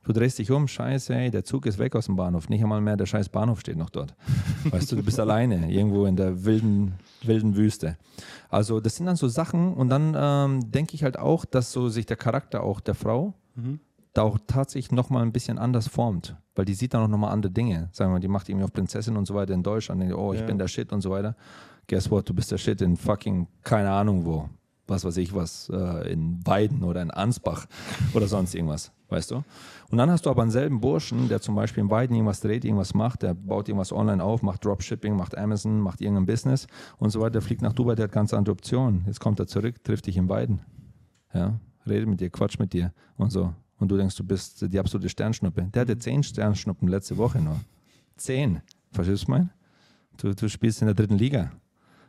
Du 0.04 0.14
drehst 0.14 0.38
dich 0.38 0.52
um, 0.52 0.68
scheiße, 0.68 1.16
ey, 1.16 1.32
der 1.32 1.44
Zug 1.44 1.66
ist 1.66 1.80
weg 1.80 1.96
aus 1.96 2.06
dem 2.06 2.16
Bahnhof. 2.16 2.48
Nicht 2.48 2.62
einmal 2.62 2.80
mehr 2.80 2.96
der 2.96 3.08
scheiß 3.08 3.30
Bahnhof 3.30 3.60
steht 3.60 3.78
noch 3.78 3.90
dort. 3.90 4.14
Weißt 4.70 4.92
du, 4.92 4.96
du 4.96 5.04
bist 5.04 5.20
alleine, 5.20 5.72
irgendwo 5.72 6.06
in 6.06 6.16
der 6.16 6.46
wilden, 6.46 6.94
wilden 7.24 7.56
Wüste. 7.56 7.98
Also 8.50 8.80
das 8.80 8.96
sind 8.96 9.08
dann 9.08 9.16
so 9.16 9.28
Sachen 9.28 9.74
und 9.74 9.90
dann 9.90 10.16
ähm, 10.16 10.72
denke 10.72 10.94
ich 10.94 11.04
halt 11.04 11.18
auch, 11.18 11.44
dass 11.44 11.72
so 11.72 11.90
sich 11.90 12.06
der 12.06 12.18
Charakter 12.18 12.62
auch 12.62 12.80
der 12.80 12.94
Frau 12.94 13.34
da 13.56 13.62
auch 14.24 14.38
tatsächlich 14.48 14.92
nochmal 14.92 15.22
ein 15.24 15.32
bisschen 15.32 15.58
anders 15.58 15.88
formt. 15.88 16.36
Weil 16.56 16.66
die 16.66 16.74
sieht 16.74 16.94
dann 16.94 17.04
auch 17.04 17.08
nochmal 17.08 17.32
andere 17.32 17.52
Dinge. 17.52 17.90
Sagen 17.92 18.12
wir 18.12 18.14
mal, 18.16 18.20
die 18.20 18.28
macht 18.28 18.48
irgendwie 18.50 18.64
auf 18.66 18.72
Prinzessin 18.74 19.18
und 19.18 19.26
so 19.26 19.36
weiter 19.36 19.54
in 19.54 19.64
Deutschland. 19.64 20.02
Denkt, 20.02 20.16
oh, 20.16 20.34
ich 20.34 20.40
Ja. 20.40 20.46
bin 20.46 20.58
der 20.58 20.68
Shit 20.68 20.92
und 20.94 21.02
so 21.02 21.10
weiter. 21.12 21.36
Guess 21.88 22.10
what, 22.10 22.28
du 22.30 22.34
bist 22.34 22.52
der 22.52 22.58
Shit 22.58 22.82
in 22.82 22.96
fucking, 22.98 23.48
keine 23.64 23.92
Ahnung 23.92 24.26
wo. 24.26 24.50
Was 24.88 25.04
weiß 25.04 25.18
ich 25.18 25.34
was, 25.34 25.68
äh, 25.74 26.12
in 26.14 26.46
Weiden 26.46 26.84
oder 26.84 27.02
in 27.02 27.10
Ansbach 27.10 27.66
oder 28.14 28.28
sonst 28.28 28.54
irgendwas, 28.54 28.92
weißt 29.10 29.32
du? 29.32 29.44
Und 29.90 29.98
dann 29.98 30.12
hast 30.12 30.26
du 30.28 30.30
aber 30.30 30.44
einen 30.44 30.52
selben 30.52 30.80
Burschen, 30.80 31.28
der 31.28 31.42
zum 31.42 31.56
Beispiel 31.56 31.82
in 31.84 31.90
Weiden 31.90 32.16
irgendwas 32.16 32.40
dreht, 32.40 32.64
irgendwas 32.64 32.94
macht, 32.94 33.24
der 33.24 33.34
baut 33.34 33.68
irgendwas 33.68 33.92
online 33.92 34.24
auf, 34.24 34.44
macht 34.44 34.64
Dropshipping, 34.64 35.16
macht 35.16 35.36
Amazon, 35.38 35.80
macht 35.80 36.02
irgendein 36.02 36.28
Business 36.28 36.68
und 36.98 37.10
so 37.10 37.20
weiter, 37.20 37.32
der 37.32 37.42
fliegt 37.42 37.64
nach 37.64 37.74
Dubai, 37.74 37.96
der 37.96 38.04
hat 38.06 38.12
ganz 38.12 38.32
andere 38.34 38.54
Optionen. 38.54 39.04
Jetzt 39.08 39.20
kommt 39.20 39.40
er 39.40 39.48
zurück, 39.48 39.84
trifft 39.84 40.06
dich 40.06 40.18
in 40.18 40.30
Weiden. 40.30 40.60
Ja, 41.34 41.60
redet 41.88 42.08
mit 42.08 42.22
dir, 42.22 42.30
quatscht 42.30 42.60
mit 42.60 42.72
dir 42.74 42.94
und 43.18 43.32
so. 43.32 43.54
Und 43.78 43.90
du 43.90 43.98
denkst, 43.98 44.16
du 44.16 44.24
bist 44.24 44.62
die 44.72 44.80
absolute 44.80 45.10
Sternschnuppe. 45.10 45.64
Der 45.74 45.82
hatte 45.82 45.98
zehn 45.98 46.24
Sternschnuppen 46.24 46.88
letzte 46.88 47.18
Woche 47.18 47.40
nur. 47.40 47.60
Zehn. 48.16 48.62
Verstehst 48.92 49.28
du, 49.28 49.32
mein? 49.32 49.50
Du, 50.18 50.34
du 50.34 50.48
spielst 50.48 50.82
in 50.82 50.88
der 50.88 50.96
dritten 50.96 51.18
Liga. 51.18 51.52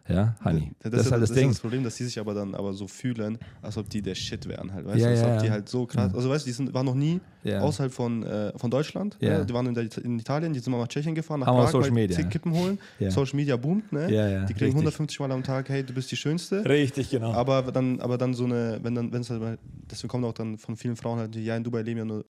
Ja, 0.09 0.37
Honey. 0.45 0.73
Das, 0.81 1.07
ist 1.07 1.11
halt 1.13 1.23
das, 1.23 1.33
Ding. 1.33 1.49
das 1.49 1.61
Problem, 1.61 1.83
dass 1.83 1.97
die 1.97 2.05
sich 2.05 2.19
aber 2.21 2.33
dann 2.33 2.55
aber 2.55 2.73
so 2.73 2.87
fühlen, 2.87 3.39
als 3.61 3.77
ob 3.77 3.89
die 3.91 4.03
der 4.03 4.15
Shit 4.15 4.47
wären 4.49 4.73
halt, 4.73 4.87
weißt 4.87 4.99
Ja, 4.99 5.07
du? 5.07 5.11
Als 5.13 5.21
ja, 5.21 5.27
ob 5.29 5.35
ja. 5.35 5.43
die 5.43 5.51
halt 5.51 5.69
so 5.69 5.85
krass, 5.87 6.15
also 6.15 6.31
weißt 6.31 6.45
du, 6.45 6.49
die 6.49 6.53
sind, 6.53 6.73
waren 6.75 6.87
noch 6.87 6.95
nie 6.95 7.21
Ja. 7.43 7.61
außerhalb 7.61 7.93
von, 7.93 8.23
äh, 8.23 8.53
von 8.57 8.71
Deutschland, 8.71 9.17
Ja. 9.21 9.39
ne? 9.39 9.47
die 9.47 9.53
waren 9.53 9.67
in, 9.67 9.75
der, 9.75 9.89
in 10.05 10.19
Italien, 10.19 10.53
die 10.53 10.61
sind 10.61 10.71
mal 10.73 10.79
nach 10.79 10.89
Tschechien 10.89 11.15
gefahren, 11.15 11.41
nach 11.41 11.47
Prag, 11.49 11.71
Social 11.71 11.91
Media. 11.91 12.17
zig 12.17 12.31
Kippen 12.31 12.53
holen, 12.53 12.79
Ja. 13.01 13.11
Social 13.11 13.37
Media 13.37 13.57
boomt, 13.57 13.93
ne? 13.93 14.13
Ja, 14.13 14.29
ja, 14.29 14.45
die 14.45 14.53
kriegen 14.55 14.67
richtig. 14.67 14.75
150 14.75 15.19
Mal 15.21 15.33
am 15.33 15.43
Tag, 15.43 15.69
hey, 15.69 15.83
du 15.85 15.93
bist 15.93 16.11
die 16.13 16.17
Schönste. 16.17 16.65
Richtig, 16.65 17.11
genau. 17.11 17.33
Aber 17.33 17.63
dann, 17.73 18.01
aber 18.01 18.17
dann 18.17 18.33
so 18.35 18.45
eine, 18.45 18.79
wenn 18.83 18.95
dann, 18.95 19.13
wenn 19.13 19.23
es 19.23 19.31
halt, 19.31 19.59
deswegen 19.91 20.09
kommt 20.09 20.25
auch 20.25 20.33
dann 20.35 20.57
von 20.59 20.77
vielen 20.77 20.97
Frauen 20.97 21.19
halt, 21.19 21.35
die, 21.35 21.45
ja, 21.45 21.57
in 21.57 21.65
Dubai 21.65 21.83
leben 21.83 21.99
ja 21.99 22.05
nur, 22.05 22.25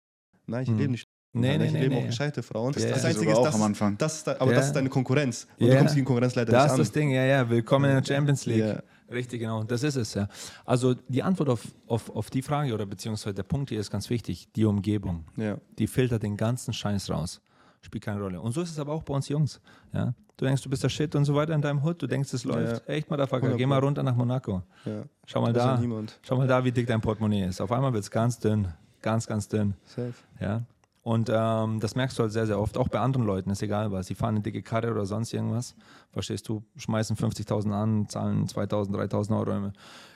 nein, 0.45 0.63
ich 0.63 0.69
Hm. 0.69 0.77
lebe 0.77 0.91
nicht. 0.91 1.07
Nee, 1.35 1.57
Nein, 1.57 1.61
nee, 1.61 1.71
nee, 1.71 1.79
lebe 1.81 1.95
nee. 1.95 2.01
auch 2.01 2.05
gescheite 2.05 2.43
Frauen. 2.43 2.73
Ja, 2.77 2.89
das 2.89 3.01
ja. 3.01 3.09
Einzige 3.09 3.31
ist, 3.31 3.37
das, 3.39 3.55
am 3.55 3.63
Anfang. 3.63 3.97
Das 3.97 4.17
ist, 4.17 4.27
de- 4.27 4.35
aber 4.37 4.51
Ja. 4.51 4.57
das 4.57 4.67
ist 4.67 4.75
deine 4.75 4.89
Konkurrenz. 4.89 5.47
Und 5.59 5.65
Ja. 5.65 5.73
du 5.73 5.79
kommst 5.79 5.95
gegen 5.95 6.05
Konkurrenz 6.05 6.35
leider 6.35 6.51
Das 6.51 6.63
nicht 6.63 6.67
ist 6.67 6.73
an. 6.73 6.79
das 6.79 6.91
Ding, 6.91 7.09
ja, 7.09 7.23
ja. 7.25 7.49
Willkommen 7.49 7.89
in 7.89 7.95
der 8.03 8.05
Champions 8.13 8.45
League. 8.45 8.59
Ja. 8.59 8.83
Richtig, 9.11 9.39
genau. 9.41 9.63
Das 9.63 9.81
ist 9.81 9.95
es, 9.95 10.13
ja. 10.13 10.27
Also 10.63 10.93
die 11.07 11.23
Antwort 11.23 11.49
auf, 11.49 11.63
auf, 11.87 12.09
auf 12.15 12.29
die 12.29 12.41
Frage 12.43 12.71
oder 12.73 12.85
beziehungsweise 12.85 13.33
der 13.33 13.43
Punkt 13.43 13.69
hier 13.69 13.79
ist 13.79 13.89
ganz 13.89 14.09
wichtig. 14.11 14.47
Die 14.55 14.63
Umgebung. 14.65 15.25
Ja. 15.35 15.57
Die 15.79 15.87
filtert 15.87 16.21
den 16.21 16.37
ganzen 16.37 16.71
Scheiß 16.73 17.09
raus. 17.09 17.41
Spielt 17.81 18.03
keine 18.03 18.21
Rolle. 18.21 18.39
Und 18.39 18.51
so 18.53 18.61
ist 18.61 18.69
es 18.69 18.77
aber 18.79 18.93
auch 18.93 19.03
bei 19.03 19.13
uns 19.15 19.27
Jungs. 19.27 19.59
Ja? 19.91 20.13
Du 20.37 20.45
denkst, 20.45 20.61
du 20.61 20.69
bist 20.69 20.83
der 20.83 20.89
Shit 20.89 21.15
und 21.15 21.25
so 21.25 21.33
weiter 21.35 21.53
in 21.53 21.61
deinem 21.61 21.83
Hood. 21.83 22.01
Du 22.01 22.07
denkst, 22.07 22.31
es 22.33 22.43
läuft. 22.43 22.87
Echt, 22.87 23.09
Motherfucker. 23.09 23.55
Geh 23.55 23.65
mal 23.65 23.79
runter 23.79 24.03
nach 24.03 24.15
Monaco. 24.15 24.61
Ja. 24.85 25.03
Schau 25.25 25.41
mal 25.41 25.51
Das 25.51 25.63
da. 25.63 25.75
ist. 25.75 26.19
Schau 26.21 26.37
mal 26.37 26.47
da, 26.47 26.63
wie 26.63 26.71
dick 26.71 26.85
dein 26.87 27.01
Portemonnaie 27.01 27.43
ist. 27.45 27.59
Auf 27.59 27.71
einmal 27.71 27.91
wird 27.91 28.03
es 28.03 28.11
ganz 28.11 28.37
dünn. 28.39 28.67
Ganz, 29.01 29.27
ganz 29.27 29.47
dünn. 29.47 29.73
Safe. 29.85 30.13
Ja. 30.39 30.61
Und 31.03 31.29
ähm, 31.29 31.81
das 31.81 31.95
merkst 31.95 32.17
du 32.17 32.23
halt 32.23 32.31
sehr, 32.31 32.47
sehr 32.47 32.59
oft, 32.59 32.77
auch 32.77 32.87
bei 32.87 32.99
anderen 32.99 33.25
Leuten, 33.25 33.49
ist 33.49 33.61
egal 33.61 33.91
was. 33.91 34.07
Sie 34.07 34.15
fahren 34.15 34.35
eine 34.35 34.41
dicke 34.41 34.61
Karre 34.61 34.89
oder 34.89 35.05
sonst 35.05 35.33
irgendwas, 35.33 35.75
verstehst 36.11 36.47
du, 36.47 36.63
schmeißen 36.77 37.17
50.000 37.17 37.71
an, 37.73 38.07
zahlen 38.07 38.47
2.000, 38.47 38.91
3.000 39.11 39.37
Euro 39.37 39.71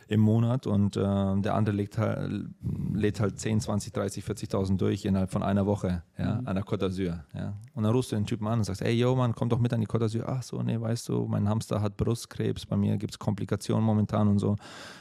im, 0.08 0.22
Monat 0.22 0.68
und 0.68 0.98
äh, 0.98 1.02
der 1.02 1.54
andere 1.56 1.76
legt 1.76 1.98
halt, 1.98 2.46
lädt 2.94 3.20
halt 3.20 3.40
10, 3.40 3.62
20, 3.62 3.94
30, 3.94 4.24
40.000 4.24 4.78
durch 4.78 5.06
innerhalb 5.06 5.32
von 5.32 5.44
einer 5.44 5.66
Woche 5.66 6.04
ja, 6.18 6.36
mhm. 6.36 6.48
an 6.48 6.56
der 6.56 6.66
Côte 6.66 6.86
d'Azur. 6.86 7.20
Ja. 7.34 7.54
Und 7.74 7.84
dann 7.84 7.94
rufst 7.94 8.12
du 8.12 8.16
den 8.16 8.26
Typen 8.26 8.48
an 8.48 8.60
und 8.60 8.66
sagst, 8.66 8.82
ey, 8.82 8.94
yo, 8.94 9.16
Mann, 9.16 9.34
komm 9.34 9.50
doch 9.50 9.60
mit 9.60 9.74
an 9.74 9.82
die 9.82 9.88
Côte 9.88 10.06
d'Azur. 10.06 10.24
Ach 10.26 10.44
so, 10.44 10.62
nee, 10.62 10.80
weißt 10.80 11.10
du, 11.10 11.26
mein 11.28 11.48
Hamster 11.48 11.82
hat 11.82 11.98
Brustkrebs, 11.98 12.66
bei 12.66 12.76
mir 12.76 12.98
gibt 12.98 13.14
es 13.14 13.20
Komplikationen 13.20 13.84
momentan 13.84 14.28
und 14.28 14.40
so. 14.40 14.56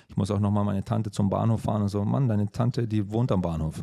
Ich 0.09 0.17
muss 0.17 0.31
auch 0.31 0.41
nochmal 0.41 0.65
meine 0.65 0.85
Tante 0.85 1.11
zum 1.11 1.29
Bahnhof 1.29 1.63
fahren 1.63 1.83
und 1.83 1.89
so. 1.89 2.05
Mann, 2.05 2.29
deine 2.29 2.51
Tante, 2.51 2.87
die 2.87 3.11
wohnt 3.11 3.33
am 3.33 3.43
Bahnhof. 3.43 3.83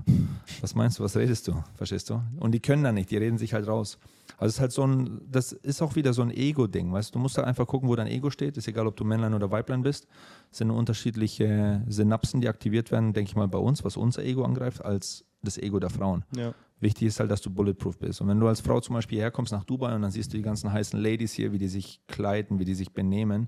Was 0.62 0.76
meinst 0.76 1.00
du, 1.00 1.04
was 1.04 1.18
redest 1.18 1.48
du? 1.48 1.64
Verstehst 1.76 2.10
du? 2.10 2.22
Und 2.40 2.52
die 2.52 2.60
können 2.60 2.84
da 2.84 2.92
nicht, 2.92 3.12
die 3.12 3.18
reden 3.18 3.38
sich 3.38 3.54
halt 3.54 3.68
raus. 3.68 3.98
Also 4.38 4.50
es 4.50 4.56
ist 4.56 4.60
halt 4.60 4.72
so 4.72 4.86
ein, 4.86 5.22
das 5.30 5.52
ist 5.52 5.82
auch 5.82 5.96
wieder 5.96 6.14
so 6.14 6.22
ein 6.22 6.32
Ego-Ding, 6.32 6.92
weißt 6.92 7.14
du? 7.14 7.20
Musst 7.20 7.38
halt 7.38 7.48
einfach 7.48 7.68
gucken, 7.68 7.90
wo 7.90 7.96
dein 7.96 8.08
Ego 8.08 8.30
steht. 8.30 8.58
Ist 8.58 8.68
egal, 8.68 8.88
ob 8.88 8.96
du 8.96 9.04
Männlein 9.04 9.34
oder 9.34 9.52
Weiblein 9.52 9.84
bist. 9.84 10.08
Es 10.52 10.58
sind 10.60 10.72
unterschiedliche 10.72 11.84
Synapsen, 11.88 12.42
die 12.42 12.50
aktiviert 12.50 12.92
werden, 12.92 13.14
denke 13.14 13.30
ich 13.30 13.36
mal, 13.36 13.48
bei 13.48 13.60
uns, 13.60 13.84
was 13.84 13.98
unser 13.98 14.24
Ego 14.24 14.44
angreift, 14.44 14.84
als 14.84 15.26
das 15.44 15.58
Ego 15.58 15.80
der 15.80 15.90
Frauen. 15.90 16.24
Ja. 16.36 16.54
Wichtig 16.80 17.08
ist 17.08 17.20
halt, 17.20 17.32
dass 17.32 17.40
du 17.40 17.50
bulletproof 17.50 17.98
bist. 17.98 18.20
Und 18.20 18.28
wenn 18.28 18.40
du 18.40 18.48
als 18.48 18.60
Frau 18.60 18.80
zum 18.82 18.96
Beispiel 18.96 19.18
herkommst 19.20 19.54
nach 19.54 19.64
Dubai 19.64 19.96
und 19.96 20.02
dann 20.02 20.12
siehst 20.12 20.34
du 20.34 20.38
die 20.38 20.44
ganzen 20.44 20.72
heißen 20.72 21.00
Ladies 21.00 21.32
hier, 21.32 21.54
wie 21.54 21.58
die 21.58 21.70
sich 21.70 22.02
kleiden, 22.08 22.60
wie 22.60 22.66
die 22.66 22.76
sich 22.76 22.92
benehmen. 22.92 23.48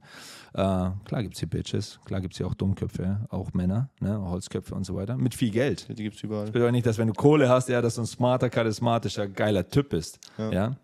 Äh, 0.54 0.92
klar 1.04 1.22
gibt 1.22 1.34
es 1.34 1.40
hier 1.40 1.50
Bitches, 1.50 2.00
klar 2.06 2.22
gibt 2.22 2.34
es 2.34 2.38
hier 2.38 2.48
auch 2.48 2.54
Dummköpfe, 2.54 3.28
auch 3.30 3.52
Männer, 3.54 3.90
ne, 4.00 4.18
Holzköpfe 4.22 4.74
und 4.74 4.86
so 4.86 4.96
weiter. 4.96 5.18
Mit 5.18 5.36
viel 5.36 5.52
Geld. 5.52 5.86
Die 5.90 6.04
gibt 6.04 6.16
es 6.16 6.24
überall. 6.24 6.46
Das 6.46 6.52
bedeutet 6.52 6.74
nicht, 6.74 6.86
dass 6.86 6.98
wenn 6.98 7.08
du 7.08 7.14
Kohle 7.14 7.50
hast, 7.50 7.68
ja, 7.68 7.82
dass 7.82 7.96
du 7.96 8.02
ein 8.02 8.08
smarter, 8.08 8.50
charismatischer, 8.50 9.28
geiler 9.28 9.68
Typ 9.68 9.90
bist. 9.90 10.18
Ja. 10.38 10.52
ja? 10.52 10.76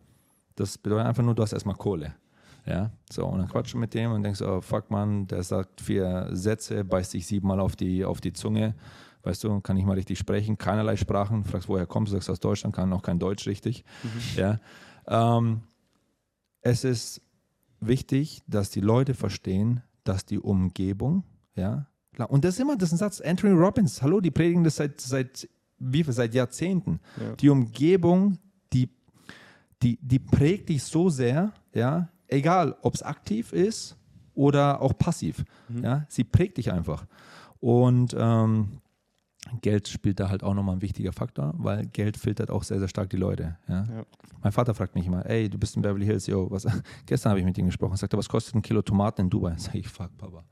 Das 0.55 0.77
bedeutet 0.77 1.07
einfach 1.07 1.23
nur, 1.23 1.33
du 1.33 1.43
hast 1.43 1.53
erstmal 1.53 1.75
Kohle. 1.75 2.13
Ja, 2.65 2.91
so, 3.09 3.25
und 3.25 3.39
dann 3.39 3.47
quatschst 3.47 3.73
du 3.73 3.77
mit 3.77 3.93
dem 3.93 4.11
und 4.11 4.23
denkst, 4.23 4.41
oh 4.41 4.61
fuck 4.61 4.91
man, 4.91 5.25
der 5.25 5.41
sagt 5.41 5.81
vier 5.81 6.27
Sätze, 6.31 6.83
beißt 6.83 7.11
sich 7.11 7.25
siebenmal 7.25 7.59
auf 7.59 7.75
die, 7.75 8.05
auf 8.05 8.21
die 8.21 8.33
Zunge 8.33 8.75
weißt 9.23 9.43
du, 9.43 9.59
kann 9.61 9.77
ich 9.77 9.85
mal 9.85 9.93
richtig 9.93 10.19
sprechen, 10.19 10.57
keinerlei 10.57 10.95
Sprachen, 10.95 11.43
fragst, 11.43 11.69
woher 11.69 11.85
kommst 11.85 12.11
du, 12.11 12.15
sagst 12.15 12.29
aus 12.29 12.39
Deutschland, 12.39 12.75
kann 12.75 12.91
auch 12.93 13.01
kein 13.01 13.19
Deutsch 13.19 13.47
richtig. 13.47 13.83
Mhm. 14.03 14.39
Ja. 14.39 14.59
Ähm, 15.07 15.61
es 16.61 16.83
ist 16.83 17.21
wichtig, 17.79 18.43
dass 18.47 18.69
die 18.69 18.81
Leute 18.81 19.13
verstehen, 19.13 19.81
dass 20.03 20.25
die 20.25 20.39
Umgebung, 20.39 21.23
ja, 21.55 21.87
klar, 22.13 22.29
und 22.29 22.45
das 22.45 22.55
ist 22.55 22.59
immer, 22.59 22.75
das 22.75 22.89
ist 22.89 22.93
ein 22.93 22.97
Satz, 22.97 23.21
Anthony 23.21 23.53
Robbins, 23.53 24.01
hallo, 24.01 24.21
die 24.21 24.31
predigen 24.31 24.63
das 24.63 24.75
seit, 24.75 25.01
seit, 25.01 25.49
wie 25.79 26.03
viel, 26.03 26.13
seit 26.13 26.33
Jahrzehnten. 26.33 26.99
Ja. 27.19 27.35
Die 27.35 27.49
Umgebung, 27.49 28.37
die, 28.73 28.89
die, 29.81 29.97
die 30.01 30.19
prägt 30.19 30.69
dich 30.69 30.83
so 30.83 31.09
sehr, 31.09 31.53
ja, 31.73 32.09
egal, 32.27 32.77
ob 32.81 32.95
es 32.95 33.03
aktiv 33.03 33.51
ist 33.53 33.97
oder 34.33 34.81
auch 34.81 34.97
passiv, 34.97 35.43
mhm. 35.67 35.83
ja, 35.83 36.05
sie 36.07 36.23
prägt 36.23 36.57
dich 36.57 36.71
einfach. 36.71 37.05
Und 37.59 38.15
ähm, 38.17 38.81
Geld 39.61 39.87
spielt 39.87 40.19
da 40.19 40.29
halt 40.29 40.43
auch 40.43 40.53
nochmal 40.53 40.75
ein 40.75 40.81
wichtiger 40.81 41.13
Faktor, 41.13 41.53
weil 41.57 41.85
Geld 41.87 42.17
filtert 42.17 42.51
auch 42.51 42.63
sehr, 42.63 42.79
sehr 42.79 42.87
stark 42.87 43.09
die 43.09 43.17
Leute. 43.17 43.57
Ja? 43.67 43.85
Ja. 43.85 44.05
Mein 44.41 44.51
Vater 44.51 44.73
fragt 44.73 44.95
mich 44.95 45.05
immer, 45.07 45.25
ey, 45.25 45.49
du 45.49 45.57
bist 45.57 45.75
in 45.75 45.81
Beverly 45.81 46.05
Hills, 46.05 46.27
yo, 46.27 46.49
was, 46.49 46.67
gestern 47.05 47.31
habe 47.31 47.39
ich 47.39 47.45
mit 47.45 47.57
ihm 47.57 47.65
gesprochen, 47.65 47.97
sagt 47.97 48.13
er, 48.13 48.19
was 48.19 48.29
kostet 48.29 48.55
ein 48.55 48.61
Kilo 48.61 48.81
Tomaten 48.81 49.21
in 49.21 49.29
Dubai? 49.29 49.55
Sag 49.57 49.75
ich, 49.75 49.87
fuck, 49.87 50.15
Papa. 50.17 50.43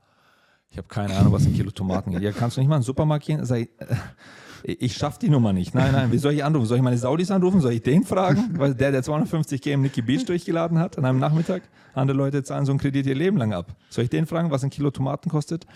Ich 0.70 0.78
habe 0.78 0.86
keine 0.86 1.16
Ahnung, 1.16 1.32
was 1.32 1.46
ein 1.46 1.52
Kilo 1.52 1.70
Tomaten 1.70 2.12
geht. 2.12 2.22
Ja, 2.22 2.30
kannst 2.30 2.56
du 2.56 2.60
nicht 2.60 2.68
mal 2.68 2.76
in 2.76 2.82
den 2.82 2.86
Supermarkt 2.86 3.26
gehen? 3.26 3.44
Sag 3.44 3.58
ich, 3.58 3.70
äh, 3.80 4.72
ich 4.72 4.94
schaffe 4.94 5.18
die 5.20 5.28
Nummer 5.28 5.52
nicht. 5.52 5.74
Nein, 5.74 5.92
nein, 5.92 6.12
wie 6.12 6.18
soll 6.18 6.32
ich 6.32 6.44
anrufen? 6.44 6.66
Soll 6.66 6.76
ich 6.76 6.82
meine 6.82 6.98
Saudis 6.98 7.30
anrufen? 7.30 7.60
Soll 7.60 7.72
ich 7.72 7.82
den 7.82 8.04
fragen? 8.04 8.58
Weil 8.58 8.74
der, 8.74 8.92
der 8.92 9.02
250k 9.02 9.70
im 9.72 9.82
Nicky 9.82 10.02
Beach 10.02 10.24
durchgeladen 10.26 10.78
hat 10.78 10.96
an 10.98 11.04
einem 11.04 11.18
Nachmittag, 11.18 11.62
andere 11.94 12.16
Leute 12.16 12.44
zahlen 12.44 12.66
so 12.66 12.72
einen 12.72 12.78
Kredit 12.78 13.06
ihr 13.06 13.14
Leben 13.14 13.36
lang 13.36 13.52
ab. 13.52 13.74
Soll 13.88 14.04
ich 14.04 14.10
den 14.10 14.26
fragen, 14.26 14.50
was 14.50 14.62
ein 14.62 14.70
Kilo 14.70 14.90
Tomaten 14.90 15.28
kostet? 15.28 15.66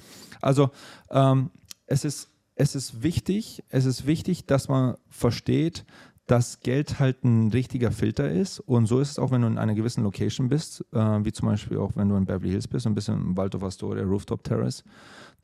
Also, 0.40 0.70
ähm, 1.10 1.50
es 1.86 2.04
ist 2.04 2.28
es 2.56 2.74
ist 2.74 3.02
wichtig, 3.02 3.64
es 3.68 3.84
ist 3.84 4.06
wichtig, 4.06 4.46
dass 4.46 4.68
man 4.68 4.96
versteht, 5.08 5.84
dass 6.26 6.60
Geld 6.60 7.00
halt 7.00 7.22
ein 7.24 7.50
richtiger 7.50 7.90
Filter 7.90 8.30
ist. 8.30 8.60
Und 8.60 8.86
so 8.86 9.00
ist 9.00 9.10
es 9.10 9.18
auch, 9.18 9.30
wenn 9.30 9.42
du 9.42 9.46
in 9.46 9.58
einer 9.58 9.74
gewissen 9.74 10.02
Location 10.04 10.48
bist, 10.48 10.84
äh, 10.92 10.98
wie 11.24 11.32
zum 11.32 11.48
Beispiel 11.48 11.78
auch, 11.78 11.92
wenn 11.96 12.08
du 12.08 12.16
in 12.16 12.24
Beverly 12.24 12.50
Hills 12.50 12.66
bist, 12.66 12.86
ein 12.86 12.94
bisschen 12.94 13.14
im 13.14 13.36
Waldorf 13.36 13.62
Astoria, 13.62 14.04
Rooftop 14.04 14.42
Terrace, 14.42 14.84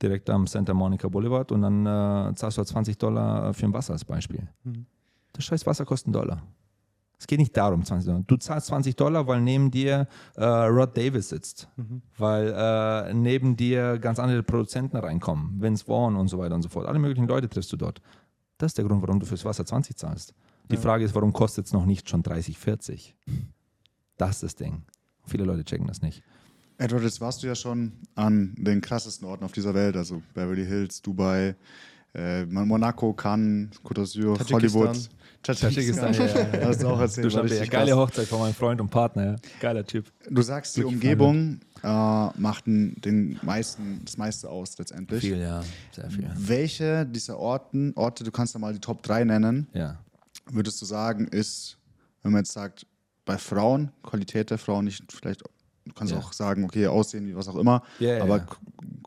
direkt 0.01 0.31
am 0.31 0.47
Santa 0.47 0.73
Monica 0.73 1.09
Boulevard 1.09 1.53
und 1.53 1.63
dann 1.63 1.85
äh, 1.85 2.35
zahlst 2.35 2.57
du 2.57 2.61
halt 2.61 2.69
20 2.69 2.97
Dollar 2.97 3.53
für 3.53 3.67
ein 3.67 3.75
Wasser 3.75 3.93
als 3.93 4.05
Beispiel. 4.05 4.49
Mhm. 4.65 4.87
Das 5.33 5.45
scheiß 5.45 5.67
Wasser 5.67 5.85
kostet 5.85 6.07
einen 6.09 6.15
Dollar. 6.15 6.43
Es 7.21 7.27
geht 7.27 7.39
nicht 7.39 7.55
darum, 7.55 7.85
20 7.85 8.07
Dollar. 8.07 8.25
Du 8.27 8.39
zahlst 8.39 8.69
20 8.69 8.97
Dollar, 8.97 9.27
weil 9.27 9.43
neben 9.43 9.71
dir 9.71 10.09
äh, 10.37 10.45
Rod 10.45 10.97
Davis 10.97 11.29
sitzt. 11.29 11.69
Mhm. 11.77 12.01
Weil 12.17 12.55
äh, 12.57 13.13
neben 13.13 13.57
dir 13.57 13.99
ganz 13.99 14.19
andere 14.19 14.43
Produzenten 14.43 14.97
reinkommen. 14.97 15.61
Vince 15.61 15.85
Vaughn 15.85 16.17
und 16.17 16.29
so 16.29 16.39
weiter 16.39 16.55
und 16.55 16.63
so 16.63 16.71
fort. 16.71 16.87
Alle 16.87 16.99
möglichen 16.99 17.29
Leute 17.29 17.51
triffst 17.51 17.71
du 17.73 17.77
dort. 17.77 18.01
Das 18.57 18.71
ist 18.71 18.79
der 18.79 18.87
Grund, 18.87 19.03
warum 19.03 19.21
du 19.21 19.27
fürs 19.27 19.45
Wasser 19.45 19.67
20 19.67 19.97
zahlst. 19.97 20.33
Die 20.71 20.77
ja. 20.77 20.81
Frage 20.81 21.05
ist, 21.05 21.15
warum 21.15 21.35
kostet 21.35 21.67
es 21.67 21.75
noch 21.75 21.85
nicht 21.85 22.09
schon 22.09 22.23
30, 22.23 22.57
40? 22.57 23.15
Das 24.17 24.37
ist 24.37 24.43
das 24.43 24.55
Ding. 24.57 24.83
Viele 25.27 25.45
Leute 25.45 25.65
checken 25.65 25.87
das 25.87 26.01
nicht. 26.01 26.23
Edward, 26.79 27.03
jetzt 27.03 27.21
warst 27.21 27.43
du 27.43 27.47
ja 27.47 27.55
schon 27.55 27.93
an 28.15 28.55
den 28.57 28.81
krassesten 28.81 29.29
Orten 29.29 29.45
auf 29.45 29.53
dieser 29.53 29.75
Welt, 29.75 29.95
also 29.95 30.23
Beverly 30.33 30.65
Hills, 30.65 31.03
Dubai, 31.03 31.55
äh, 32.15 32.45
Monaco, 32.47 33.13
Cannes, 33.13 33.71
Côte 33.85 34.01
d'Azur, 34.01 34.39
Hollywood. 34.53 35.09
Tadschikistan, 35.43 36.13
ja, 36.13 36.27
ja. 36.27 36.67
Hast 36.67 36.83
du 36.83 36.89
auch 36.89 37.01
erzählt. 37.01 37.33
Du 37.33 37.39
ja, 37.39 37.65
geile 37.65 37.97
Hochzeit 37.97 38.27
von 38.27 38.41
meinem 38.41 38.53
Freund 38.53 38.81
und 38.81 38.91
Partner, 38.91 39.25
ja. 39.25 39.37
Geiler 39.59 39.87
Typ. 39.87 40.13
Du 40.29 40.43
sagst, 40.43 40.77
die 40.77 40.85
Umgebung 40.85 41.61
äh, 41.83 41.87
macht 41.87 42.67
den 42.67 43.39
meisten, 43.43 44.03
das 44.05 44.19
meiste 44.19 44.51
aus 44.51 44.77
letztendlich. 44.77 45.21
Viel, 45.21 45.39
ja, 45.39 45.63
sehr 45.93 46.11
viel. 46.11 46.31
Welche 46.37 47.07
dieser 47.07 47.39
Orten, 47.39 47.93
Orte, 47.97 48.23
du 48.23 48.31
kannst 48.31 48.55
da 48.55 48.59
mal 48.59 48.75
die 48.75 48.81
Top 48.81 49.03
3 49.03 49.25
nennen, 49.25 49.67
ja. 49.73 49.99
würdest 50.51 50.81
du 50.83 50.85
sagen, 50.85 51.27
ist, 51.29 51.79
wenn 52.23 52.33
man 52.33 52.43
jetzt 52.43 52.53
sagt, 52.53 52.87
bei 53.25 53.39
Frauen, 53.39 53.93
Qualität 54.03 54.51
der 54.51 54.59
Frauen, 54.59 54.85
nicht 54.85 55.11
vielleicht, 55.11 55.43
du 55.43 55.93
kannst 55.95 56.13
ja. 56.13 56.19
auch 56.19 56.35
sagen, 56.35 56.65
okay, 56.65 56.87
Aussehen, 56.87 57.27
wie 57.27 57.35
was 57.35 57.49
auch 57.49 57.57
immer, 57.57 57.83
ja, 57.99 58.23
aber 58.23 58.45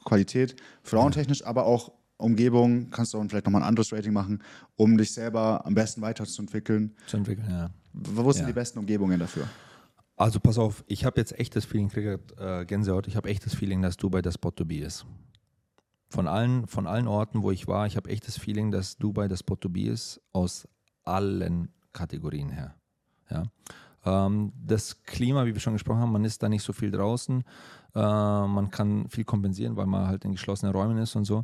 Qualität, 0.04 0.56
frauentechnisch, 0.82 1.46
aber 1.46 1.66
auch 1.66 1.92
Umgebung, 2.24 2.90
kannst 2.90 3.14
du 3.14 3.18
auch 3.18 3.26
vielleicht 3.28 3.46
nochmal 3.46 3.62
ein 3.62 3.68
anderes 3.68 3.92
Rating 3.92 4.14
machen, 4.14 4.42
um 4.76 4.98
dich 4.98 5.14
selber 5.14 5.66
am 5.66 5.74
besten 5.74 6.02
weiterzuentwickeln. 6.02 6.96
Zu 7.08 7.18
entwickeln, 7.18 7.48
ja. 7.50 7.70
Wo 7.94 8.32
sind 8.32 8.44
ja. 8.44 8.48
die 8.48 8.54
besten 8.54 8.80
Umgebungen 8.80 9.20
dafür? 9.20 9.48
Also 10.16 10.40
pass 10.40 10.58
auf, 10.58 10.84
ich 10.88 11.06
habe 11.06 11.20
jetzt 11.20 11.38
echt 11.40 11.56
das 11.56 11.66
Feeling, 11.66 11.90
kriege 11.90 12.20
äh, 12.38 12.66
Gänsehaut, 12.66 13.08
ich 13.08 13.16
habe 13.16 13.30
echt 13.30 13.46
das 13.46 13.56
Feeling, 13.56 13.82
dass 13.82 13.98
Dubai 13.98 14.22
das 14.22 14.36
Spot 14.36 14.52
to 14.52 14.66
be 14.66 14.78
ist. 14.78 15.06
Von 16.10 16.28
allen, 16.28 16.68
von 16.68 16.86
allen 16.86 17.08
Orten, 17.08 17.42
wo 17.42 17.52
ich 17.52 17.68
war, 17.68 17.88
ich 17.88 17.98
habe 17.98 18.10
echt 18.10 18.28
das 18.28 18.38
Feeling, 18.38 18.72
dass 18.72 18.98
Dubai 18.98 19.28
das 19.28 19.40
Spot 19.40 19.56
to 19.56 19.70
be 19.70 19.88
ist, 19.88 20.22
aus 20.32 20.68
allen 21.04 21.70
Kategorien 21.92 22.50
her. 22.50 22.76
Ja. 23.30 23.44
Ähm, 24.06 24.52
das 24.66 25.04
Klima, 25.04 25.46
wie 25.46 25.54
wir 25.54 25.60
schon 25.60 25.74
gesprochen 25.74 26.00
haben, 26.00 26.12
man 26.12 26.26
ist 26.26 26.44
da 26.44 26.50
nicht 26.50 26.64
so 26.64 26.74
viel 26.74 26.92
draußen. 26.92 27.44
Äh, 27.96 28.00
man 28.00 28.70
kann 28.70 29.08
viel 29.10 29.24
kompensieren, 29.24 29.76
weil 29.76 29.86
man 29.86 30.08
halt 30.08 30.26
in 30.26 30.34
geschlossenen 30.34 30.74
Räumen 30.74 30.98
ist 30.98 31.16
und 31.16 31.26
so. 31.26 31.42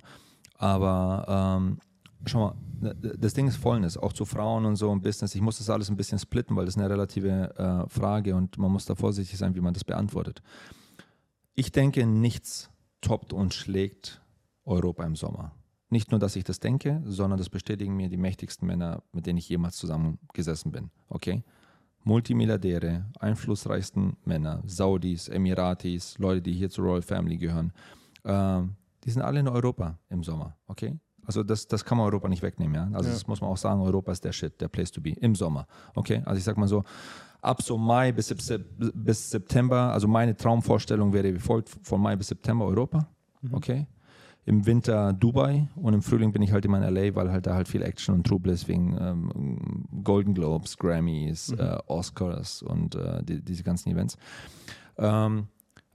Aber 0.60 1.26
ähm, 1.57 1.80
schau 2.26 2.39
mal, 2.39 2.55
ne, 2.82 2.95
das 2.95 3.34
Ding 3.34 3.47
ist 3.47 3.55
Vollnis, 3.55 3.97
auch 3.97 4.14
zu 4.14 4.26
Frauen 4.26 4.66
und 4.66 4.76
so 4.76 4.91
im 4.91 5.01
Business. 5.01 5.34
Ich 5.34 5.41
muss 5.41 5.57
das 5.57 5.70
alles 5.70 5.89
ein 5.89 5.97
bisschen 5.97 6.20
splitten, 6.20 6.55
weil 6.55 6.66
das 6.66 6.76
ist 6.76 6.82
eine 6.82 6.89
relative 6.89 7.55
äh, 7.57 7.89
Frage 7.89 8.36
und 8.36 8.57
man 8.57 8.72
muss 8.72 8.86
da 8.86 8.93
vorsichtig 8.93 9.39
sein, 9.39 9.55
wie 9.55 9.62
man 9.62 9.74
das 9.74 9.84
beantwortet. 9.84 10.43
Ich 11.55 11.72
denke, 11.72 12.05
nichts 12.05 12.70
toppt 13.01 13.34
und 13.34 13.53
schlägt 13.53 14.22
Europa 14.66 15.05
im 15.05 15.16
Sommer. 15.16 15.53
Nicht 15.89 16.12
nur, 16.12 16.20
dass 16.20 16.36
ich 16.36 16.43
das 16.43 16.60
denke, 16.60 17.01
sondern 17.05 17.39
das 17.39 17.49
bestätigen 17.49 17.95
mir 17.95 18.10
die 18.10 18.18
mächtigsten 18.18 18.68
Männer, 18.68 19.01
mit 19.14 19.26
denen 19.26 19.39
ich 19.39 19.49
jemals 19.49 19.78
zusammengesessen 19.78 20.72
bin. 20.72 20.91
Okay? 21.07 21.43
Multimilliardäre, 22.03 23.05
einflussreichsten 23.20 24.18
Männer, 24.26 24.62
Saudis, 24.66 25.30
Emiratis, 25.30 26.18
Leute, 26.20 26.41
die 26.41 26.53
hier 26.53 26.70
zur 26.70 26.86
Royal 26.86 27.01
Family 27.01 27.38
gehören. 27.38 27.74
Ähm, 28.26 28.76
die 29.04 29.12
sind 29.12 29.22
alle 29.22 29.39
in 29.39 29.47
Europa 29.47 29.97
im 30.10 30.24
Sommer, 30.24 30.56
okay? 30.68 31.00
Also 31.26 31.43
das, 31.43 31.68
das 31.68 31.86
kann 31.86 31.97
man 31.97 32.08
Europa 32.08 32.28
nicht 32.28 32.41
wegnehmen, 32.41 32.76
ja. 32.76 32.89
Also 32.93 33.10
ja. 33.10 33.14
das 33.14 33.28
muss 33.28 33.39
man 33.39 33.52
auch 33.52 33.58
sagen, 33.58 33.82
Europa 33.82 34.12
ist 34.12 34.26
der 34.26 34.32
Shit, 34.32 34.60
der 34.60 34.68
Place 34.68 34.91
to 34.91 35.00
be 35.00 35.12
im 35.12 35.36
Sommer, 35.36 35.68
okay? 35.95 36.22
Also 36.26 36.39
ich 36.39 36.43
sag 36.43 36.58
mal 36.58 36.68
so, 36.68 36.84
ab 37.41 37.62
so 37.62 37.78
Mai 37.78 38.12
bis, 38.12 38.34
bis 38.93 39.30
September, 39.30 39.93
also 39.93 40.08
meine 40.08 40.36
Traumvorstellung 40.36 41.14
wäre 41.14 41.34
wie 41.34 41.39
folgt, 41.39 41.70
von 41.70 42.02
Mai 42.02 42.16
bis 42.16 42.28
September 42.28 42.66
Europa, 42.66 43.08
mhm. 43.41 43.54
okay? 43.54 43.88
Im 44.45 44.66
Winter 44.66 45.14
Dubai 45.14 45.68
und 45.76 45.93
im 45.93 46.02
Frühling 46.02 46.32
bin 46.32 46.41
ich 46.41 46.52
halt 46.52 46.66
immer 46.66 46.78
in 46.84 46.95
LA, 46.95 47.14
weil 47.14 47.32
halt 47.32 47.45
da 47.45 47.54
halt 47.54 47.68
viel 47.68 47.84
Action 47.84 48.16
und 48.16 48.26
Trubel 48.26 48.52
ist 48.52 48.68
wegen 48.68 48.97
ähm, 49.00 49.86
Golden 50.04 50.34
Globes, 50.34 50.78
Grammys, 50.78 51.52
mhm. 51.52 51.60
äh, 51.60 51.78
Oscars 51.86 52.64
und 52.64 52.95
äh, 52.95 53.24
die, 53.24 53.43
diese 53.43 53.64
ganzen 53.64 53.91
Events. 53.91 54.18
Ähm, 54.97 55.47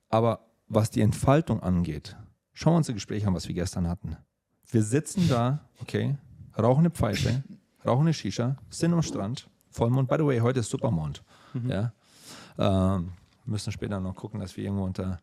aber 0.08 0.46
was 0.68 0.90
die 0.90 1.00
Entfaltung 1.00 1.60
angeht, 1.60 2.16
Schauen 2.54 2.74
wir 2.74 2.76
uns 2.78 2.88
ein 2.88 2.94
Gespräch 2.94 3.26
an, 3.26 3.34
was 3.34 3.48
wir 3.48 3.54
gestern 3.54 3.88
hatten. 3.88 4.16
Wir 4.70 4.82
sitzen 4.82 5.28
da, 5.28 5.68
okay, 5.80 6.16
rauchen 6.56 6.80
eine 6.80 6.90
Pfeife, 6.90 7.42
rauchen 7.84 8.02
eine 8.02 8.14
Shisha, 8.14 8.56
sind 8.70 8.92
am 8.92 9.02
Strand, 9.02 9.48
Vollmond. 9.70 10.08
By 10.08 10.16
the 10.18 10.24
way, 10.24 10.38
heute 10.38 10.60
ist 10.60 10.70
Supermond. 10.70 11.22
Mhm. 11.52 11.70
Ja? 11.70 11.92
Ähm, 12.58 13.12
müssen 13.44 13.72
später 13.72 14.00
noch 14.00 14.14
gucken, 14.14 14.40
dass 14.40 14.56
wir 14.56 14.64
irgendwo 14.64 14.84
unter, 14.84 15.20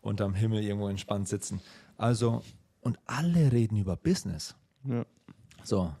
unterm 0.00 0.34
Himmel 0.34 0.62
irgendwo 0.62 0.88
entspannt 0.88 1.28
sitzen. 1.28 1.60
Also, 1.96 2.42
Und 2.80 2.98
alle 3.06 3.52
reden 3.52 3.76
über 3.76 3.96
Business. 3.96 4.54
Ja. 4.84 5.04
So, 5.62 5.92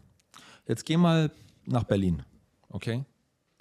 jetzt 0.66 0.86
geh 0.86 0.96
mal 0.96 1.30
nach 1.66 1.84
Berlin, 1.84 2.22
okay? 2.70 3.04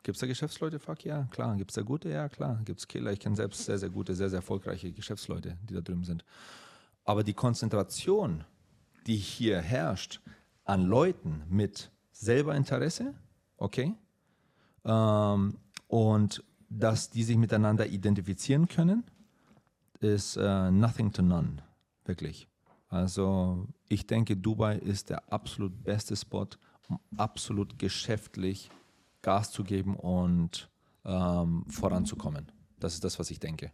Gibt 0.03 0.15
es 0.15 0.21
da 0.21 0.27
Geschäftsleute? 0.27 0.79
Fuck 0.79 1.03
ja, 1.03 1.23
klar. 1.31 1.57
Gibt 1.57 1.71
es 1.71 1.75
da 1.75 1.81
gute? 1.81 2.09
Ja, 2.09 2.29
klar. 2.29 2.61
Gibt 2.63 2.79
es 2.79 2.87
Killer? 2.87 3.11
Ich 3.11 3.19
kenne 3.19 3.35
selbst 3.35 3.65
sehr, 3.65 3.77
sehr 3.77 3.89
gute, 3.89 4.15
sehr, 4.15 4.29
sehr 4.29 4.37
erfolgreiche 4.37 4.93
Geschäftsleute, 4.93 5.57
die 5.69 5.73
da 5.73 5.81
drüben 5.81 6.05
sind. 6.05 6.23
Aber 7.09 7.23
die 7.23 7.33
Konzentration, 7.33 8.43
die 9.07 9.15
hier 9.15 9.61
herrscht, 9.61 10.21
an 10.63 10.85
Leuten 10.85 11.41
mit 11.49 11.89
selber 12.11 12.55
Interesse, 12.55 13.15
okay, 13.57 13.95
ähm, 14.85 15.57
und 15.87 16.43
dass 16.69 17.09
die 17.09 17.23
sich 17.23 17.35
miteinander 17.35 17.87
identifizieren 17.87 18.67
können, 18.67 19.05
ist 20.01 20.37
äh, 20.37 20.69
nothing 20.69 21.11
to 21.11 21.23
none, 21.23 21.63
wirklich. 22.05 22.47
Also 22.89 23.67
ich 23.87 24.05
denke, 24.05 24.37
Dubai 24.37 24.77
ist 24.77 25.09
der 25.09 25.33
absolut 25.33 25.83
beste 25.83 26.15
Spot, 26.15 26.45
um 26.89 26.99
absolut 27.17 27.79
geschäftlich 27.79 28.69
Gas 29.23 29.49
zu 29.49 29.63
geben 29.63 29.95
und 29.95 30.69
ähm, 31.05 31.65
voranzukommen. 31.69 32.51
Das 32.79 32.93
ist 32.93 33.03
das, 33.03 33.17
was 33.17 33.31
ich 33.31 33.39
denke. 33.39 33.71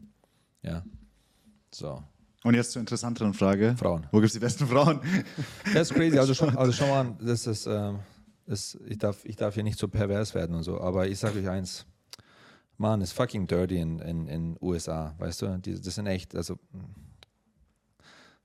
Ja. 0.61 0.85
So. 1.69 2.01
Und 2.45 2.53
jetzt 2.53 2.73
zur 2.73 2.79
interessanteren 2.79 3.33
Frage. 3.33 3.75
Frauen. 3.75 4.05
Wo 4.11 4.17
gibt 4.17 4.27
es 4.27 4.33
die 4.33 4.39
besten 4.39 4.67
Frauen? 4.67 5.01
Das 5.73 5.89
ist 5.89 5.95
crazy. 5.95 6.19
Also 6.19 6.35
schon, 6.35 6.55
also 6.55 6.71
schon 6.71 6.89
mal, 6.89 7.17
das 7.19 7.47
ist, 7.47 7.65
ähm, 7.65 7.97
das, 8.45 8.77
ich, 8.85 8.99
darf, 8.99 9.25
ich 9.25 9.35
darf 9.35 9.55
hier 9.55 9.63
nicht 9.63 9.79
so 9.79 9.87
pervers 9.87 10.35
werden 10.35 10.55
und 10.55 10.61
so, 10.61 10.79
aber 10.79 11.07
ich 11.07 11.17
sage 11.17 11.39
euch 11.39 11.49
eins. 11.49 11.87
Mann, 12.77 13.01
ist 13.01 13.13
fucking 13.13 13.47
dirty 13.47 13.79
in 13.79 13.97
in, 13.97 14.27
in 14.27 14.57
USA, 14.61 15.15
weißt 15.17 15.41
du? 15.41 15.57
Die, 15.57 15.81
das 15.81 15.95
sind 15.95 16.05
echt, 16.05 16.35
also 16.35 16.59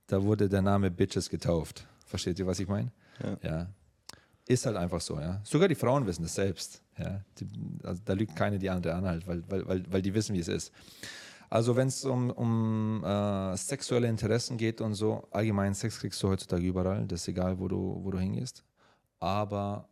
da 0.07 0.23
wurde 0.23 0.49
der 0.49 0.63
Name 0.63 0.91
Bitches 0.91 1.29
getauft. 1.29 1.87
Versteht 2.07 2.39
ihr, 2.39 2.47
was 2.47 2.59
ich 2.59 2.69
meine? 2.69 2.93
Ja. 3.23 3.37
ja. 3.43 3.67
Ist 4.49 4.65
halt 4.65 4.77
einfach 4.77 5.03
so, 5.03 5.21
ja. 5.21 5.43
Sogar 5.45 5.69
die 5.69 5.75
Frauen 5.75 6.07
wissen 6.07 6.23
das 6.23 6.35
selbst. 6.37 6.83
Ja. 6.97 7.21
Die, 7.39 7.47
also 7.83 8.01
da 8.03 8.15
lügt 8.15 8.35
keine 8.35 8.59
die 8.59 8.71
andere 8.71 8.95
an, 8.95 9.05
halt, 9.05 9.27
weil, 9.27 9.43
weil, 9.51 9.69
weil, 9.69 9.85
weil 9.93 10.01
die 10.01 10.15
wissen, 10.15 10.35
wie 10.35 10.41
es 10.41 10.49
ist. 10.49 10.73
Also 11.51 11.75
wenn 11.75 11.89
es 11.89 12.05
um, 12.05 12.31
um 12.31 13.05
äh, 13.05 13.57
sexuelle 13.57 14.09
Interessen 14.09 14.57
geht 14.57 14.81
und 14.81 14.95
so, 14.95 15.27
allgemein 15.33 15.75
Sex 15.75 15.99
kriegst 15.99 16.23
du 16.23 16.29
heutzutage 16.29 16.65
überall, 16.65 17.07
das 17.09 17.23
ist 17.23 17.29
egal, 17.29 17.59
wo 17.59 17.67
du, 17.67 18.01
wo 18.05 18.13
du 18.13 18.19
hingehst. 18.19 18.65
Aber 19.19 19.89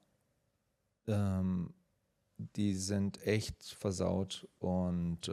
ähm, 1.09 1.75
die 2.57 2.75
sind 2.75 3.21
echt 3.27 3.75
versaut 3.77 4.47
und 4.61 5.27
äh, 5.27 5.33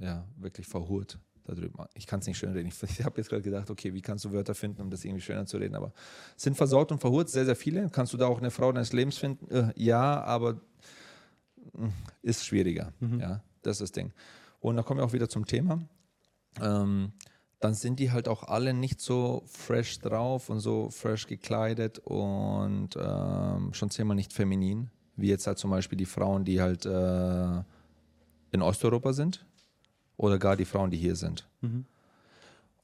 ja, 0.00 0.28
wirklich 0.36 0.66
verhurt 0.66 1.18
da 1.44 1.54
drüben. 1.54 1.82
Ich 1.94 2.06
kann 2.06 2.20
es 2.20 2.26
nicht 2.26 2.36
schön 2.36 2.52
reden. 2.52 2.68
Ich, 2.68 2.82
ich 2.82 3.02
habe 3.02 3.16
jetzt 3.18 3.30
gerade 3.30 3.42
gedacht, 3.42 3.70
okay, 3.70 3.94
wie 3.94 4.02
kannst 4.02 4.26
du 4.26 4.32
Wörter 4.32 4.54
finden, 4.54 4.82
um 4.82 4.90
das 4.90 5.02
irgendwie 5.02 5.22
schöner 5.22 5.46
zu 5.46 5.56
reden? 5.56 5.76
Aber 5.76 5.94
sind 6.36 6.56
versaut 6.58 6.92
und 6.92 6.98
verhurt 6.98 7.30
sehr, 7.30 7.46
sehr 7.46 7.56
viele. 7.56 7.88
Kannst 7.88 8.12
du 8.12 8.18
da 8.18 8.26
auch 8.26 8.38
eine 8.38 8.50
Frau 8.50 8.70
deines 8.70 8.92
Lebens 8.92 9.16
finden? 9.16 9.50
Äh, 9.50 9.72
ja, 9.76 10.22
aber 10.24 10.60
mh, 11.72 11.90
ist 12.20 12.44
schwieriger. 12.44 12.92
Ja, 13.18 13.42
das 13.62 13.76
ist 13.76 13.80
das 13.80 13.92
Ding. 13.92 14.12
Und 14.64 14.76
da 14.76 14.82
kommen 14.82 14.98
wir 14.98 15.04
auch 15.04 15.12
wieder 15.12 15.28
zum 15.28 15.44
Thema. 15.44 15.78
Ähm, 16.58 17.12
dann 17.60 17.74
sind 17.74 18.00
die 18.00 18.12
halt 18.12 18.28
auch 18.28 18.44
alle 18.44 18.72
nicht 18.72 18.98
so 18.98 19.42
fresh 19.46 19.98
drauf 19.98 20.48
und 20.48 20.60
so 20.60 20.88
fresh 20.88 21.26
gekleidet 21.26 21.98
und 21.98 22.96
ähm, 22.96 23.74
schon 23.74 23.90
zehnmal 23.90 24.14
nicht 24.14 24.32
feminin, 24.32 24.88
wie 25.16 25.28
jetzt 25.28 25.46
halt 25.46 25.58
zum 25.58 25.70
Beispiel 25.70 25.98
die 25.98 26.06
Frauen, 26.06 26.46
die 26.46 26.62
halt 26.62 26.86
äh, 26.86 27.62
in 28.52 28.62
Osteuropa 28.62 29.12
sind 29.12 29.44
oder 30.16 30.38
gar 30.38 30.56
die 30.56 30.64
Frauen, 30.64 30.90
die 30.90 30.96
hier 30.96 31.16
sind. 31.16 31.46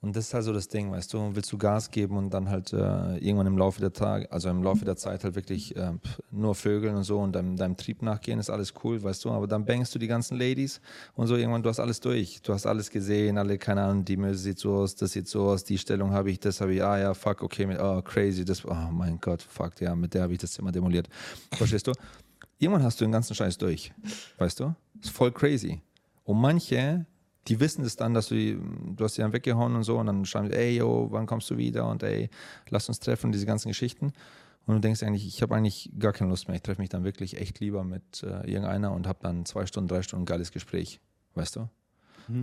Und 0.03 0.17
das 0.17 0.29
ist 0.29 0.35
halt 0.35 0.45
so 0.45 0.53
das 0.55 0.69
Ding, 0.69 0.91
weißt 0.91 1.13
du, 1.13 1.35
willst 1.35 1.53
du 1.53 1.59
Gas 1.59 1.91
geben 1.91 2.17
und 2.17 2.31
dann 2.31 2.49
halt 2.49 2.73
äh, 2.73 3.19
irgendwann 3.19 3.47
im 3.47 3.59
Laufe 3.59 3.81
der 3.81 3.93
Tage, 3.93 4.33
also 4.33 4.49
im 4.49 4.63
Laufe 4.63 4.87
der 4.87 4.97
Zeit 4.97 5.25
halt 5.25 5.35
wirklich 5.35 5.77
äh, 5.77 5.93
nur 6.31 6.55
Vögeln 6.55 6.97
und 6.97 7.05
so 7.05 7.19
und 7.21 7.33
deinem, 7.33 7.57
deinem 7.57 7.77
Trieb 7.77 8.01
nachgehen, 8.01 8.39
ist 8.39 8.49
alles 8.49 8.73
cool, 8.83 9.03
weißt 9.03 9.23
du, 9.27 9.31
aber 9.31 9.47
dann 9.47 9.67
bangst 9.67 9.95
du 9.95 9.99
die 9.99 10.07
ganzen 10.07 10.39
Ladies 10.39 10.81
und 11.17 11.27
so 11.27 11.37
irgendwann, 11.37 11.63
du 11.63 11.69
hast 11.69 11.81
alles 11.81 12.01
durch, 12.01 12.41
du 12.41 12.55
hast 12.55 12.65
alles 12.65 12.89
gesehen, 12.89 13.37
alle, 13.37 13.59
keine 13.59 13.83
Ahnung, 13.83 14.07
die 14.07 14.17
Möse 14.17 14.39
sieht 14.39 14.59
so 14.59 14.73
aus, 14.73 14.95
das 14.95 15.13
sieht 15.13 15.29
so 15.29 15.43
aus, 15.43 15.65
die 15.65 15.77
Stellung 15.77 16.13
habe 16.13 16.31
ich, 16.31 16.41
das 16.41 16.63
habe 16.63 16.73
ich, 16.73 16.83
ah 16.83 16.99
ja, 16.99 17.13
fuck, 17.13 17.43
okay, 17.43 17.67
mit, 17.67 17.79
oh, 17.79 18.01
crazy, 18.01 18.43
das, 18.43 18.65
oh 18.65 18.75
mein 18.91 19.21
Gott, 19.21 19.43
fuck, 19.43 19.79
ja, 19.83 19.95
mit 19.95 20.15
der 20.15 20.23
habe 20.23 20.33
ich 20.33 20.39
das 20.39 20.53
Zimmer 20.53 20.73
demoliert. 20.73 21.11
Verstehst 21.53 21.87
du? 21.87 21.93
Irgendwann 22.59 22.85
hast 22.85 22.99
du 23.01 23.05
den 23.05 23.13
ganzen 23.13 23.35
Scheiß 23.35 23.59
durch, 23.59 23.93
weißt 24.39 24.61
du? 24.61 24.75
ist 25.03 25.11
voll 25.11 25.33
crazy. 25.33 25.83
Und 26.25 26.41
manche 26.41 27.07
die 27.51 27.61
wissen 27.61 27.85
es 27.85 27.97
dann, 27.97 28.15
dass 28.15 28.29
du, 28.29 28.35
die- 28.35 28.59
du 28.97 29.05
hast 29.05 29.17
sie 29.17 29.23
dann 29.23 29.33
weggehauen 29.35 29.75
und 29.77 29.83
so 29.83 29.99
und 29.99 30.07
dann 30.07 30.25
schreiben 30.25 30.49
sie, 30.49 30.55
ey, 30.57 30.77
yo, 30.79 31.09
wann 31.11 31.27
kommst 31.27 31.51
du 31.51 31.57
wieder 31.59 31.87
und 31.89 32.03
ey, 32.03 32.31
lass 32.71 32.89
uns 32.89 32.99
treffen, 33.01 33.33
diese 33.33 33.45
ganzen 33.45 33.69
Geschichten. 33.69 34.13
Und 34.67 34.75
du 34.77 34.81
denkst 34.81 35.03
eigentlich, 35.03 35.27
ich 35.27 35.43
habe 35.43 35.55
eigentlich 35.57 35.91
gar 35.99 36.13
keine 36.13 36.31
Lust 36.31 36.47
mehr. 36.49 36.55
Ich 36.57 36.63
treffe 36.63 36.81
mich 36.81 36.91
dann 36.91 37.03
wirklich 37.05 37.39
echt 37.41 37.61
lieber 37.61 37.83
mit 37.83 38.23
äh, 38.23 38.49
irgendeiner 38.49 38.93
und 38.93 39.07
habe 39.07 39.19
dann 39.23 39.45
zwei 39.45 39.67
Stunden, 39.67 39.89
drei 39.89 40.03
Stunden 40.03 40.23
ein 40.23 40.27
geiles 40.27 40.53
Gespräch. 40.53 41.01
Weißt 41.35 41.57
du? 41.57 41.69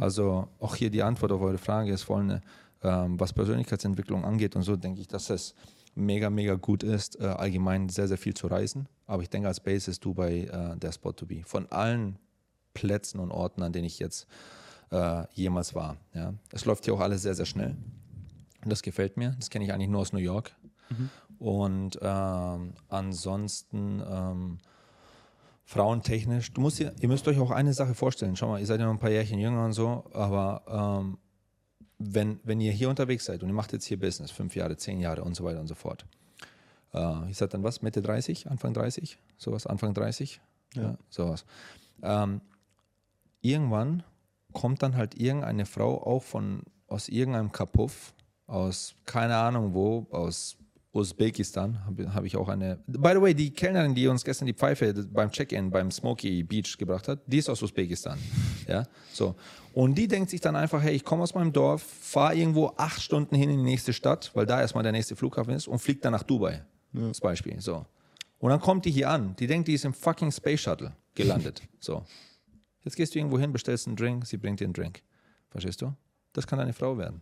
Also 0.02 0.50
auch 0.60 0.76
hier 0.76 0.90
die 0.90 1.04
Antwort 1.04 1.32
auf 1.32 1.42
eure 1.42 1.58
Frage 1.58 1.92
ist 1.94 2.04
voll 2.04 2.22
eine, 2.22 2.42
ähm, 2.84 3.18
was 3.20 3.32
Persönlichkeitsentwicklung 3.32 4.26
angeht 4.26 4.56
und 4.58 4.64
so, 4.64 4.76
denke 4.76 5.00
ich, 5.00 5.08
dass 5.08 5.30
es 5.30 5.56
mega, 5.96 6.30
mega 6.30 6.56
gut 6.56 6.84
ist, 6.84 7.20
äh, 7.22 7.26
allgemein 7.26 7.88
sehr, 7.88 8.08
sehr 8.10 8.18
viel 8.18 8.34
zu 8.34 8.48
reisen. 8.48 8.90
Aber 9.06 9.22
ich 9.24 9.30
denke, 9.30 9.48
als 9.48 9.62
Base 9.62 9.90
ist 9.90 10.04
Dubai 10.04 10.42
äh, 10.52 10.76
der 10.78 10.92
Spot 10.92 11.14
to 11.14 11.26
be. 11.26 11.42
Von 11.46 11.68
allen 11.72 12.18
Plätzen 12.74 13.20
und 13.20 13.32
Orten, 13.32 13.64
an 13.64 13.72
denen 13.72 13.86
ich 13.86 14.00
jetzt 14.00 14.28
äh, 14.92 15.24
jemals 15.34 15.76
war. 15.76 15.98
Ja. 16.14 16.34
Es 16.52 16.66
läuft 16.66 16.86
hier 16.86 16.94
auch 16.94 17.00
alles 17.00 17.22
sehr, 17.22 17.36
sehr 17.36 17.46
schnell. 17.46 17.76
Und 18.64 18.72
das 18.72 18.82
gefällt 18.82 19.18
mir. 19.18 19.36
Das 19.38 19.50
kenne 19.50 19.66
ich 19.66 19.74
eigentlich 19.74 19.90
nur 19.90 20.02
aus 20.02 20.14
New 20.14 20.20
York. 20.20 20.56
Und 21.40 22.00
ähm, 22.02 22.74
ansonsten 22.90 24.02
ähm, 24.10 24.58
frauentechnisch, 25.66 26.54
du 26.54 26.62
musst 26.62 26.80
ihr, 26.80 26.94
ihr 27.00 27.08
müsst 27.08 27.28
euch 27.28 27.40
auch 27.40 27.52
eine 27.52 27.74
Sache 27.74 27.94
vorstellen. 27.94 28.36
Schau 28.36 28.48
mal, 28.48 28.60
ihr 28.60 28.66
seid 28.66 28.80
ja 28.80 28.86
noch 28.86 28.94
ein 28.94 29.00
paar 29.00 29.12
Jährchen 29.12 29.40
jünger 29.40 29.66
und 29.66 29.74
so, 29.74 30.06
aber 30.14 31.02
ähm, 31.02 31.18
wenn, 32.00 32.40
wenn 32.44 32.62
ihr 32.62 32.72
hier 32.72 32.90
unterwegs 32.90 33.26
seid 33.26 33.44
und 33.44 33.50
ihr 33.50 33.56
macht 33.56 33.74
jetzt 33.74 33.86
hier 33.86 34.00
Business, 34.00 34.32
fünf 34.32 34.56
Jahre, 34.56 34.78
zehn 34.78 35.00
Jahre 35.00 35.24
und 35.24 35.36
so 35.36 35.44
weiter 35.44 35.60
und 35.60 35.68
so 35.68 35.76
fort. 35.76 36.06
Äh, 36.94 37.28
ihr 37.28 37.34
seid 37.34 37.54
dann 37.54 37.64
was, 37.64 37.82
Mitte 37.82 38.02
30, 38.02 38.50
Anfang 38.50 38.74
30? 38.74 39.18
Sowas, 39.38 39.68
Anfang 39.68 39.94
30? 39.94 40.42
Ja, 40.76 40.98
sowas. 41.10 41.46
Ähm, 42.02 42.42
irgendwann 43.42 44.04
kommt 44.54 44.84
dann 44.84 44.96
halt 44.96 45.16
irgendeine 45.16 45.66
Frau 45.66 46.02
auch 46.04 46.24
von 46.24 46.64
aus 46.88 47.10
irgendeinem 47.10 47.52
Kapuff, 47.52 48.14
aus 48.48 48.96
keine 49.06 49.36
Ahnung 49.36 49.74
wo, 49.74 50.08
aus 50.12 50.58
Usbekistan, 50.94 51.86
habe 51.86 52.14
hab 52.14 52.24
ich 52.24 52.36
auch 52.36 52.48
eine. 52.48 52.80
By 52.88 53.12
the 53.14 53.22
way, 53.22 53.34
die 53.34 53.52
Kellnerin, 53.52 53.94
die 53.94 54.08
uns 54.08 54.24
gestern 54.24 54.48
die 54.48 54.54
Pfeife 54.54 54.94
beim 55.12 55.32
Check-in 55.32 55.70
beim 55.70 55.92
Smoky 55.92 56.44
Beach 56.44 56.78
gebracht 56.78 57.08
hat, 57.08 57.20
die 57.28 57.38
ist 57.38 57.50
aus 57.50 57.62
Usbekistan. 57.62 58.18
Ja, 58.68 58.84
so. 59.14 59.36
Und 59.74 59.98
die 59.98 60.10
denkt 60.10 60.30
sich 60.30 60.42
dann 60.42 60.58
einfach, 60.58 60.82
hey, 60.82 60.94
ich 60.94 61.06
komme 61.06 61.24
aus 61.24 61.34
meinem 61.34 61.54
Dorf, 61.54 61.82
fahre 61.82 62.36
irgendwo 62.36 62.74
acht 62.76 63.02
Stunden 63.02 63.34
hin 63.34 63.50
in 63.50 63.60
die 63.60 63.64
nächste 63.64 63.94
Stadt, 63.94 64.30
weil 64.34 64.46
da 64.46 64.60
erstmal 64.60 64.84
der 64.84 64.92
nächste 64.92 65.16
Flughafen 65.16 65.54
ist 65.54 65.70
und 65.70 65.80
fliegt 65.80 66.04
dann 66.04 66.12
nach 66.12 66.24
Dubai. 66.24 66.66
Als 66.94 67.22
Beispiel. 67.22 67.62
So. 67.62 67.86
Und 68.40 68.50
dann 68.50 68.60
kommt 68.60 68.84
die 68.84 68.92
hier 68.92 69.10
an. 69.10 69.38
Die 69.38 69.48
denkt, 69.48 69.70
die 69.70 69.74
ist 69.76 69.86
im 69.86 69.94
fucking 69.94 70.34
Space 70.34 70.60
Shuttle 70.60 70.92
gelandet. 71.16 71.62
So. 71.80 72.04
Jetzt 72.88 72.96
gehst 72.96 73.14
du 73.14 73.20
irgendwo 73.20 73.38
hin, 73.38 73.52
bestellst 73.52 73.86
einen 73.86 73.98
Drink, 73.98 74.26
sie 74.26 74.38
bringt 74.38 74.62
dir 74.62 74.64
einen 74.64 74.72
Drink. 74.72 75.04
Verstehst 75.50 75.82
du? 75.82 75.94
Das 76.32 76.48
kann 76.48 76.58
deine 76.58 76.72
Frau 76.72 76.98
werden. 76.98 77.22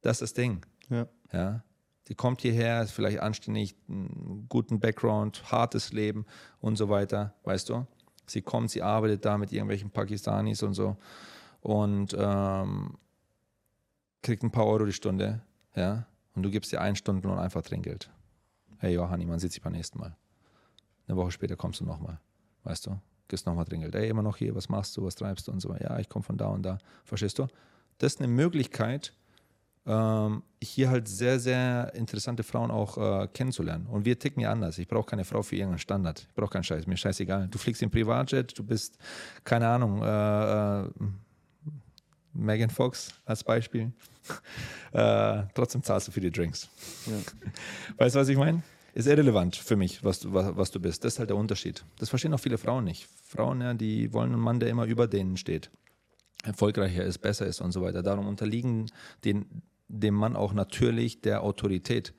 Das 0.00 0.16
ist 0.16 0.22
das 0.22 0.34
Ding. 0.34 0.66
Ja. 0.90 1.06
Ja. 1.32 1.62
Die 2.08 2.16
kommt 2.16 2.40
hierher, 2.40 2.82
ist 2.82 2.90
vielleicht 2.90 3.20
anständig, 3.20 3.76
einen 3.88 4.46
guten 4.48 4.80
Background, 4.80 5.52
hartes 5.52 5.92
Leben 5.92 6.26
und 6.58 6.74
so 6.74 6.88
weiter, 6.88 7.36
weißt 7.44 7.68
du? 7.68 7.86
Sie 8.26 8.42
kommt, 8.42 8.72
sie 8.72 8.82
arbeitet 8.82 9.24
da 9.24 9.38
mit 9.38 9.52
irgendwelchen 9.52 9.92
Pakistanis 9.92 10.64
und 10.64 10.74
so 10.74 10.96
und 11.60 12.16
ähm, 12.18 12.98
kriegt 14.22 14.42
ein 14.42 14.50
paar 14.50 14.66
Euro 14.66 14.86
die 14.86 14.92
Stunde, 14.92 15.40
ja? 15.76 16.08
Und 16.34 16.42
du 16.42 16.50
gibst 16.50 16.72
ihr 16.72 16.80
einen 16.80 16.96
Stundenlohn 16.96 17.38
einfach 17.38 17.62
Trinkgeld. 17.62 18.10
Hey 18.78 18.92
Johanni, 18.94 19.24
man 19.24 19.38
sieht 19.38 19.52
sich 19.52 19.62
beim 19.62 19.74
nächsten 19.74 20.00
Mal. 20.00 20.16
Eine 21.06 21.16
Woche 21.16 21.30
später 21.30 21.54
kommst 21.54 21.78
du 21.78 21.84
nochmal, 21.84 22.18
weißt 22.64 22.86
du? 22.86 23.00
Gibst 23.28 23.46
nochmal 23.46 23.64
Trinkgeld. 23.64 23.94
Ey, 23.94 24.08
immer 24.08 24.22
noch 24.22 24.36
hier, 24.36 24.54
was 24.54 24.68
machst 24.68 24.96
du, 24.96 25.04
was 25.04 25.14
treibst 25.14 25.48
du 25.48 25.52
und 25.52 25.60
so. 25.60 25.74
Ja, 25.74 25.98
ich 25.98 26.08
komme 26.08 26.22
von 26.22 26.36
da 26.36 26.48
und 26.48 26.62
da. 26.62 26.78
Verstehst 27.04 27.38
du? 27.38 27.46
Das 27.98 28.14
ist 28.14 28.20
eine 28.20 28.28
Möglichkeit, 28.28 29.12
ähm, 29.88 30.42
hier 30.62 30.90
halt 30.90 31.08
sehr, 31.08 31.40
sehr 31.40 31.92
interessante 31.94 32.42
Frauen 32.42 32.70
auch 32.70 32.98
äh, 32.98 33.28
kennenzulernen. 33.28 33.86
Und 33.86 34.04
wir 34.04 34.18
ticken 34.18 34.42
ja 34.42 34.52
anders. 34.52 34.76
Ich 34.78 34.86
brauche 34.86 35.06
keine 35.06 35.24
Frau 35.24 35.42
für 35.42 35.56
irgendeinen 35.56 35.78
Standard. 35.78 36.26
Ich 36.28 36.34
brauche 36.34 36.50
keinen 36.50 36.64
Scheiß. 36.64 36.86
Mir 36.86 36.96
scheißegal. 36.96 37.48
Du 37.48 37.56
fliegst 37.56 37.82
im 37.82 37.90
Privatjet, 37.90 38.56
du 38.58 38.62
bist, 38.62 38.98
keine 39.44 39.66
Ahnung, 39.66 40.02
äh, 40.02 40.82
äh, 40.82 40.90
Megan 42.34 42.68
Fox 42.68 43.14
als 43.24 43.42
Beispiel. 43.42 43.92
äh, 44.92 45.44
trotzdem 45.54 45.82
zahlst 45.82 46.08
du 46.08 46.12
für 46.12 46.20
die 46.20 46.30
Drinks. 46.30 46.68
Weißt 47.96 48.14
du, 48.14 48.20
was 48.20 48.28
ich 48.28 48.36
meine? 48.36 48.62
Ist 48.98 49.06
irrelevant 49.06 49.54
für 49.54 49.76
mich, 49.76 50.02
was 50.02 50.20
du, 50.20 50.32
was, 50.32 50.56
was 50.56 50.70
du 50.72 50.80
bist. 50.80 51.04
Das 51.04 51.14
ist 51.14 51.18
halt 51.20 51.30
der 51.30 51.36
Unterschied. 51.36 51.84
Das 51.98 52.08
verstehen 52.08 52.34
auch 52.34 52.40
viele 52.40 52.58
Frauen 52.58 52.84
nicht. 52.84 53.06
Frauen, 53.24 53.60
ja, 53.60 53.72
die 53.74 54.12
wollen 54.12 54.32
einen 54.32 54.42
Mann, 54.42 54.58
der 54.58 54.70
immer 54.70 54.86
über 54.86 55.06
denen 55.06 55.36
steht. 55.36 55.70
Erfolgreicher 56.42 57.04
ist, 57.04 57.18
besser 57.18 57.46
ist 57.46 57.60
und 57.60 57.70
so 57.72 57.80
weiter. 57.80 58.02
Darum 58.02 58.26
unterliegen 58.26 58.90
den 59.24 59.62
dem 59.88 60.14
Mann 60.14 60.36
auch 60.36 60.52
natürlich 60.52 61.20
der 61.20 61.42
Autorität. 61.42 62.12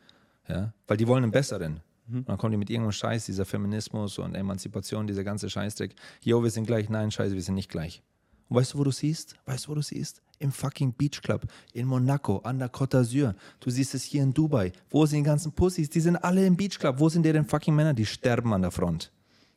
Ja? 0.48 0.74
Weil 0.88 0.98
die 0.98 1.08
wollen 1.08 1.24
einen 1.24 1.32
besseren. 1.32 1.82
Und 2.12 2.28
dann 2.28 2.38
kommen 2.40 2.52
die 2.52 2.58
mit 2.58 2.72
irgendeinem 2.72 2.92
Scheiß, 2.92 3.28
dieser 3.28 3.46
Feminismus 3.46 4.18
und 4.18 4.34
Emanzipation, 4.34 5.06
dieser 5.06 5.24
ganze 5.24 5.50
Scheißdreck. 5.50 5.94
Jo, 6.24 6.42
wir 6.42 6.50
sind 6.50 6.66
gleich. 6.66 6.90
Nein, 6.90 7.12
Scheiße, 7.12 7.36
wir 7.36 7.42
sind 7.42 7.54
nicht 7.54 7.70
gleich. 7.70 8.02
Und 8.48 8.58
weißt 8.58 8.74
du, 8.74 8.80
wo 8.80 8.84
du 8.84 8.92
siehst? 8.92 9.36
Weißt 9.46 9.66
du, 9.66 9.70
wo 9.70 9.76
du 9.76 9.84
siehst? 9.84 10.24
Im 10.40 10.52
fucking 10.52 10.94
Beach 10.94 11.22
Club, 11.22 11.46
in 11.74 11.86
Monaco, 11.86 12.38
an 12.40 12.60
der 12.60 12.72
Côte 12.72 12.98
d'Azur. 12.98 13.36
Du 13.60 13.70
siehst 13.70 13.94
es 13.94 14.04
hier 14.04 14.24
in 14.24 14.34
Dubai. 14.34 14.72
Wo 14.90 15.06
sind 15.06 15.20
die 15.20 15.24
ganzen 15.24 15.52
Pussys? 15.52 15.90
Die 15.90 16.00
sind 16.00 16.16
alle 16.16 16.46
im 16.46 16.56
Beach 16.56 16.80
Club. 16.80 17.00
Wo 17.00 17.10
sind 17.10 17.24
deren 17.24 17.46
fucking 17.46 17.76
Männer? 17.76 17.94
Die 17.94 18.06
sterben 18.06 18.54
an 18.54 18.62
der 18.62 18.72
Front. 18.72 19.12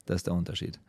Das 0.07 0.17
ist 0.17 0.27
der 0.27 0.35
Unterschied. 0.35 0.81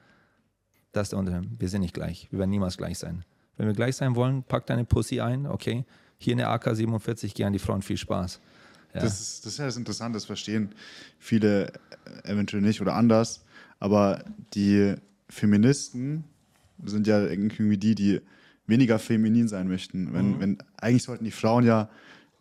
Das 0.91 1.03
ist 1.03 1.11
der 1.11 1.19
Unterschied. 1.19 1.49
Wir 1.59 1.69
sind 1.69 1.81
nicht 1.81 1.93
gleich. 1.93 2.27
Wir 2.31 2.39
werden 2.39 2.49
niemals 2.49 2.77
gleich 2.77 2.97
sein. 2.97 3.23
Wenn 3.57 3.67
wir 3.67 3.73
gleich 3.73 3.95
sein 3.95 4.15
wollen, 4.15 4.43
pack 4.43 4.65
deine 4.65 4.83
Pussy 4.83 5.21
ein, 5.21 5.45
okay? 5.45 5.85
Hier 6.17 6.33
eine 6.33 6.47
AK-47, 6.47 7.33
geh 7.35 7.43
an 7.43 7.53
die 7.53 7.59
Front, 7.59 7.85
viel 7.85 7.97
Spaß. 7.97 8.39
Ja. 8.93 9.01
Das, 9.01 9.19
ist, 9.19 9.45
das 9.45 9.53
ist 9.53 9.59
ja 9.59 9.65
das 9.65 9.77
Interessante, 9.77 10.17
das 10.17 10.25
verstehen 10.25 10.73
viele 11.19 11.71
eventuell 12.23 12.61
nicht 12.61 12.81
oder 12.81 12.95
anders. 12.95 13.43
Aber 13.79 14.23
die 14.53 14.95
Feministen 15.29 16.23
sind 16.83 17.07
ja 17.07 17.21
irgendwie 17.21 17.77
die, 17.77 17.95
die 17.95 18.21
weniger 18.67 18.99
feminin 18.99 19.47
sein 19.47 19.67
möchten. 19.67 20.13
Wenn, 20.13 20.39
wenn, 20.39 20.57
eigentlich 20.77 21.03
sollten 21.03 21.25
die 21.25 21.31
Frauen 21.31 21.65
ja, 21.65 21.89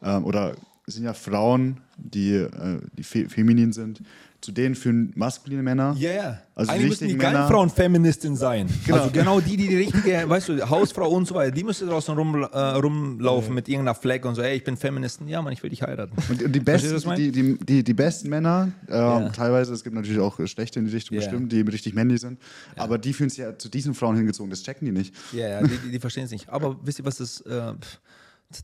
ähm, 0.02 0.24
oder 0.24 0.56
es 0.92 0.96
sind 0.96 1.04
ja 1.06 1.14
Frauen, 1.14 1.78
die, 1.96 2.34
äh, 2.34 2.80
die 2.96 3.02
fe 3.02 3.28
feminin 3.28 3.72
sind, 3.72 4.02
zu 4.42 4.50
denen 4.50 4.74
führen 4.74 5.12
maskuline 5.14 5.62
Männer. 5.62 5.94
Ja, 5.98 6.10
yeah. 6.10 6.42
Also 6.56 6.70
die 6.72 6.76
Eigentlich 6.78 6.90
müssen 6.90 7.08
die 7.08 7.14
Männer- 7.14 7.46
Frauen 7.46 7.70
Feministin 7.70 8.34
sein. 8.34 8.68
Genau. 8.84 8.98
Also 8.98 9.10
genau 9.12 9.40
die, 9.40 9.56
die 9.56 9.68
die 9.68 9.76
richtige, 9.76 10.24
weißt 10.28 10.48
du, 10.48 10.68
Hausfrau 10.68 11.08
und 11.08 11.26
so 11.28 11.36
weiter, 11.36 11.52
die 11.52 11.62
müsste 11.62 11.86
draußen 11.86 12.12
rum, 12.16 12.42
äh, 12.42 12.58
rumlaufen 12.58 13.54
mit 13.54 13.68
irgendeiner 13.68 13.94
Flag 13.94 14.24
und 14.24 14.34
so, 14.34 14.42
ey, 14.42 14.56
ich 14.56 14.64
bin 14.64 14.76
Feministin, 14.76 15.28
ja, 15.28 15.40
Mann, 15.40 15.52
ich 15.52 15.62
will 15.62 15.70
dich 15.70 15.82
heiraten. 15.82 16.12
Und 16.28 16.54
die, 16.54 16.60
besten, 16.60 17.14
die, 17.14 17.30
die, 17.30 17.56
die, 17.58 17.84
die 17.84 17.94
besten 17.94 18.28
Männer, 18.28 18.72
ähm, 18.88 18.94
Ja. 18.94 19.28
teilweise, 19.30 19.72
es 19.74 19.84
gibt 19.84 19.94
natürlich 19.94 20.20
auch 20.20 20.38
schlechte 20.46 20.80
in 20.80 20.86
die 20.86 20.92
Richtung 20.92 21.14
Ja. 21.16 21.20
bestimmt, 21.22 21.52
die 21.52 21.60
richtig 21.60 21.94
männlich 21.94 22.20
sind, 22.20 22.40
aber 22.76 22.98
die 22.98 23.12
fühlen 23.12 23.30
sich 23.30 23.38
ja 23.38 23.56
zu 23.56 23.68
diesen 23.68 23.94
Frauen 23.94 24.16
hingezogen, 24.16 24.50
das 24.50 24.62
checken 24.64 24.86
die 24.86 24.92
nicht. 24.92 25.14
Ja, 25.32 25.48
ja, 25.48 25.62
die, 25.62 25.90
die, 25.92 26.00
verstehen 26.00 26.24
es 26.24 26.32
nicht. 26.32 26.48
Aber 26.48 26.76
wisst 26.82 26.98
ihr, 26.98 27.04
was 27.04 27.18
das, 27.18 27.40
äh, 27.42 27.74
pff, 27.80 28.00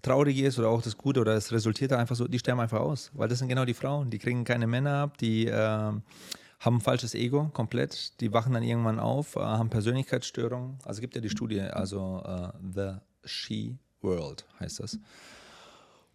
Traurige 0.02 0.46
ist 0.46 0.58
oder 0.58 0.68
auch 0.68 0.82
das 0.82 0.96
Gute 0.96 1.20
oder 1.20 1.34
es 1.34 1.52
resultiert 1.52 1.92
einfach 1.92 2.16
so, 2.16 2.28
die 2.28 2.38
sterben 2.38 2.60
einfach 2.60 2.80
aus. 2.80 3.10
Weil 3.14 3.28
das 3.28 3.38
sind 3.38 3.48
genau 3.48 3.64
die 3.64 3.74
Frauen, 3.74 4.10
die 4.10 4.18
kriegen 4.18 4.44
keine 4.44 4.66
Männer 4.66 5.02
ab, 5.02 5.18
die 5.18 5.46
ähm, 5.46 6.02
haben 6.60 6.76
ein 6.76 6.80
falsches 6.80 7.14
Ego 7.14 7.50
komplett, 7.52 8.20
die 8.20 8.32
wachen 8.32 8.52
dann 8.52 8.62
irgendwann 8.62 8.98
auf, 8.98 9.36
äh, 9.36 9.40
haben 9.40 9.70
Persönlichkeitsstörungen. 9.70 10.78
Also 10.84 11.00
gibt 11.00 11.14
ja 11.14 11.20
die 11.20 11.30
Studie, 11.30 11.60
also 11.60 12.22
äh, 12.24 12.48
The 12.74 12.92
She 13.24 13.78
World 14.00 14.46
heißt 14.60 14.80
das. 14.80 14.98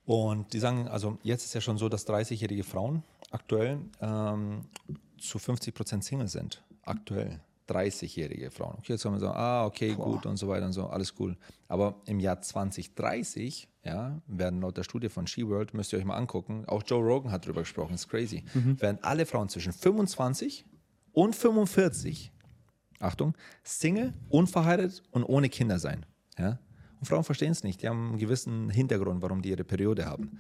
Und 0.05 0.51
die 0.53 0.59
sagen, 0.59 0.87
also 0.87 1.17
jetzt 1.23 1.45
ist 1.45 1.53
ja 1.53 1.61
schon 1.61 1.77
so, 1.77 1.87
dass 1.87 2.07
30-jährige 2.07 2.63
Frauen 2.63 3.03
aktuell 3.31 3.79
ähm, 4.01 4.65
zu 5.17 5.39
50 5.39 5.73
Prozent 5.73 6.03
Single 6.03 6.27
sind. 6.27 6.61
Aktuell. 6.83 7.39
30-jährige 7.69 8.51
Frauen. 8.51 8.75
Okay, 8.79 8.93
jetzt 8.93 9.05
haben 9.05 9.13
wir 9.13 9.19
so, 9.19 9.27
ah, 9.27 9.65
okay, 9.65 9.93
gut 9.93 10.25
und 10.25 10.37
so 10.37 10.47
weiter 10.47 10.65
und 10.65 10.73
so, 10.73 10.87
alles 10.87 11.13
cool. 11.19 11.37
Aber 11.67 12.01
im 12.05 12.19
Jahr 12.19 12.41
2030, 12.41 13.69
ja, 13.83 14.21
werden 14.27 14.61
laut 14.61 14.77
der 14.77 14.83
Studie 14.83 15.09
von 15.09 15.27
SeaWorld, 15.27 15.73
müsst 15.73 15.93
ihr 15.93 15.99
euch 15.99 16.05
mal 16.05 16.17
angucken, 16.17 16.65
auch 16.67 16.83
Joe 16.85 17.03
Rogan 17.03 17.31
hat 17.31 17.45
darüber 17.45 17.61
gesprochen, 17.61 17.93
ist 17.93 18.07
crazy, 18.09 18.43
werden 18.53 18.99
alle 19.01 19.25
Frauen 19.25 19.49
zwischen 19.49 19.73
25 19.73 20.65
und 21.11 21.35
45, 21.35 22.31
Achtung, 22.99 23.33
Single, 23.63 24.13
unverheiratet 24.29 25.03
und 25.11 25.23
ohne 25.23 25.49
Kinder 25.49 25.79
sein. 25.79 26.05
Ja? 26.37 26.59
Und 26.99 27.07
Frauen 27.07 27.25
verstehen 27.25 27.51
es 27.51 27.63
nicht. 27.63 27.81
Die 27.81 27.89
haben 27.89 28.11
einen 28.11 28.17
gewissen 28.17 28.69
Hintergrund, 28.69 29.21
warum 29.21 29.41
die 29.41 29.49
ihre 29.49 29.65
Periode 29.65 30.05
haben. 30.05 30.39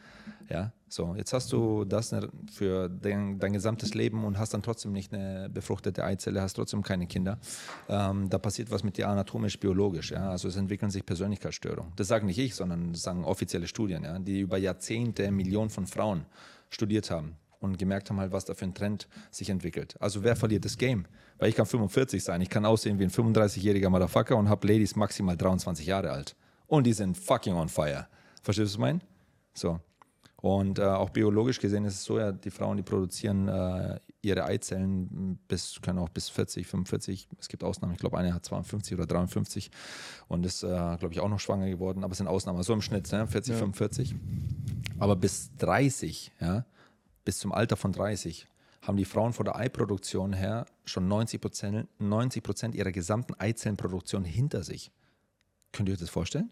Ja, 0.49 0.73
so, 0.87 1.15
jetzt 1.15 1.33
hast 1.33 1.51
du 1.51 1.85
das 1.85 2.15
für 2.51 2.87
dein, 2.87 3.39
dein 3.39 3.53
gesamtes 3.53 3.93
Leben 3.95 4.25
und 4.25 4.37
hast 4.37 4.53
dann 4.53 4.61
trotzdem 4.61 4.91
nicht 4.91 5.13
eine 5.13 5.49
befruchtete 5.49 6.03
Eizelle, 6.03 6.41
hast 6.41 6.53
trotzdem 6.53 6.83
keine 6.83 7.07
Kinder. 7.07 7.39
Ähm, 7.89 8.29
da 8.29 8.37
passiert 8.37 8.69
was 8.69 8.83
mit 8.83 8.97
dir 8.97 9.07
anatomisch-biologisch. 9.09 10.11
Ja? 10.11 10.29
Also 10.29 10.47
es 10.47 10.55
entwickeln 10.55 10.91
sich 10.91 11.05
Persönlichkeitsstörungen. 11.05 11.93
Das 11.95 12.07
sage 12.07 12.25
nicht 12.25 12.37
ich, 12.37 12.53
sondern 12.53 12.93
das 12.93 13.01
sagen 13.01 13.23
offizielle 13.23 13.67
Studien, 13.67 14.03
ja? 14.03 14.19
die 14.19 14.41
über 14.41 14.57
Jahrzehnte 14.57 15.31
Millionen 15.31 15.71
von 15.71 15.87
Frauen 15.87 16.25
studiert 16.69 17.09
haben 17.09 17.37
und 17.59 17.79
gemerkt 17.79 18.09
haben 18.09 18.19
halt, 18.19 18.31
was 18.31 18.45
da 18.45 18.53
für 18.53 18.65
ein 18.65 18.73
Trend 18.73 19.07
sich 19.31 19.49
entwickelt. 19.49 19.95
Also 19.99 20.23
wer 20.23 20.35
verliert 20.35 20.65
das 20.65 20.77
Game? 20.77 21.05
Weil 21.39 21.49
ich 21.49 21.55
kann 21.55 21.65
45 21.65 22.23
sein, 22.23 22.41
ich 22.41 22.49
kann 22.49 22.65
aussehen 22.65 22.99
wie 22.99 23.03
ein 23.03 23.09
35-jähriger 23.09 23.89
Motherfucker 23.89 24.35
und 24.35 24.49
habe 24.49 24.67
Ladies 24.67 24.95
maximal 24.95 25.35
23 25.35 25.87
Jahre 25.87 26.11
alt. 26.11 26.35
Und 26.67 26.85
die 26.85 26.93
sind 26.93 27.17
fucking 27.17 27.55
on 27.55 27.69
fire. 27.69 28.07
Verstehst 28.41 28.59
du, 28.59 28.63
was 28.65 28.73
ich 28.73 28.79
meine? 28.79 28.99
So. 29.53 29.79
Und 30.43 30.77
äh, 30.77 30.83
auch 30.83 31.11
biologisch 31.11 31.61
gesehen 31.61 31.85
ist 31.85 31.93
es 31.93 32.03
so, 32.03 32.19
ja, 32.19 32.33
die 32.33 32.51
Frauen, 32.51 32.75
die 32.75 32.83
produzieren 32.83 33.47
äh, 33.47 33.97
ihre 34.21 34.43
Eizellen 34.43 35.39
bis, 35.47 35.79
können 35.81 35.99
auch 35.99 36.09
bis 36.09 36.27
40, 36.27 36.67
45. 36.67 37.29
Es 37.39 37.47
gibt 37.47 37.63
Ausnahmen, 37.63 37.93
ich 37.93 37.99
glaube, 37.99 38.17
eine 38.17 38.33
hat 38.33 38.43
52 38.43 38.97
oder 38.97 39.05
53 39.07 39.71
und 40.27 40.45
ist, 40.45 40.63
äh, 40.63 40.67
glaube 40.67 41.11
ich, 41.11 41.21
auch 41.21 41.29
noch 41.29 41.39
schwanger 41.39 41.69
geworden, 41.69 42.03
aber 42.03 42.11
es 42.11 42.17
sind 42.17 42.27
Ausnahmen, 42.27 42.61
so 42.61 42.73
im 42.73 42.81
Schnitt, 42.81 43.09
ne? 43.13 43.25
40, 43.25 43.55
45. 43.55 44.15
Aber 44.99 45.15
bis 45.15 45.49
30, 45.59 46.33
ja, 46.41 46.65
bis 47.23 47.39
zum 47.39 47.53
Alter 47.53 47.77
von 47.77 47.93
30, 47.93 48.45
haben 48.81 48.97
die 48.97 49.05
Frauen 49.05 49.31
von 49.31 49.45
der 49.45 49.55
Eiproduktion 49.55 50.33
her 50.33 50.65
schon 50.83 51.07
90 51.07 51.39
Prozent 51.39 51.87
90 51.99 52.43
Prozent 52.43 52.75
ihrer 52.75 52.91
gesamten 52.91 53.33
Eizellenproduktion 53.39 54.25
hinter 54.25 54.63
sich. 54.63 54.91
Könnt 55.71 55.87
ihr 55.87 55.93
euch 55.93 56.01
das 56.01 56.09
vorstellen? 56.09 56.49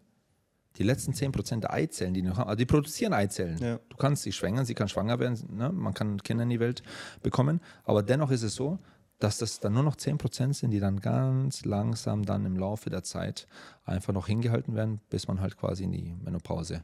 Die 0.78 0.84
letzten 0.84 1.12
10% 1.12 1.60
der 1.60 1.74
Eizellen, 1.74 2.14
die 2.14 2.22
noch 2.22 2.38
haben, 2.38 2.48
also 2.48 2.58
die 2.58 2.66
produzieren 2.66 3.14
Eizellen. 3.14 3.58
Ja. 3.58 3.80
Du 3.90 3.98
kannst 3.98 4.24
sie 4.24 4.32
schwängern, 4.32 4.66
sie 4.66 4.74
kann 4.74 4.88
schwanger 4.88 5.20
werden, 5.20 5.38
ne? 5.56 5.72
man 5.72 5.94
kann 5.94 6.22
Kinder 6.24 6.44
in 6.44 6.50
die 6.50 6.60
Welt 6.60 6.82
bekommen, 7.22 7.60
aber 7.84 8.04
dennoch 8.04 8.32
ist 8.32 8.44
es 8.44 8.56
so, 8.56 8.80
dass 9.22 9.38
das 9.38 9.60
dann 9.60 9.74
nur 9.74 9.84
noch 9.84 9.96
10% 9.96 10.54
sind, 10.54 10.72
die 10.72 10.80
dann 10.80 11.00
ganz 11.00 11.64
langsam 11.64 12.26
dann 12.26 12.46
im 12.46 12.58
Laufe 12.58 12.90
der 12.90 13.04
Zeit 13.04 13.48
einfach 13.86 14.14
noch 14.14 14.28
hingehalten 14.28 14.74
werden, 14.74 15.00
bis 15.10 15.28
man 15.28 15.42
halt 15.42 15.58
quasi 15.58 15.84
in 15.84 15.92
die 15.92 16.16
Menopause 16.24 16.82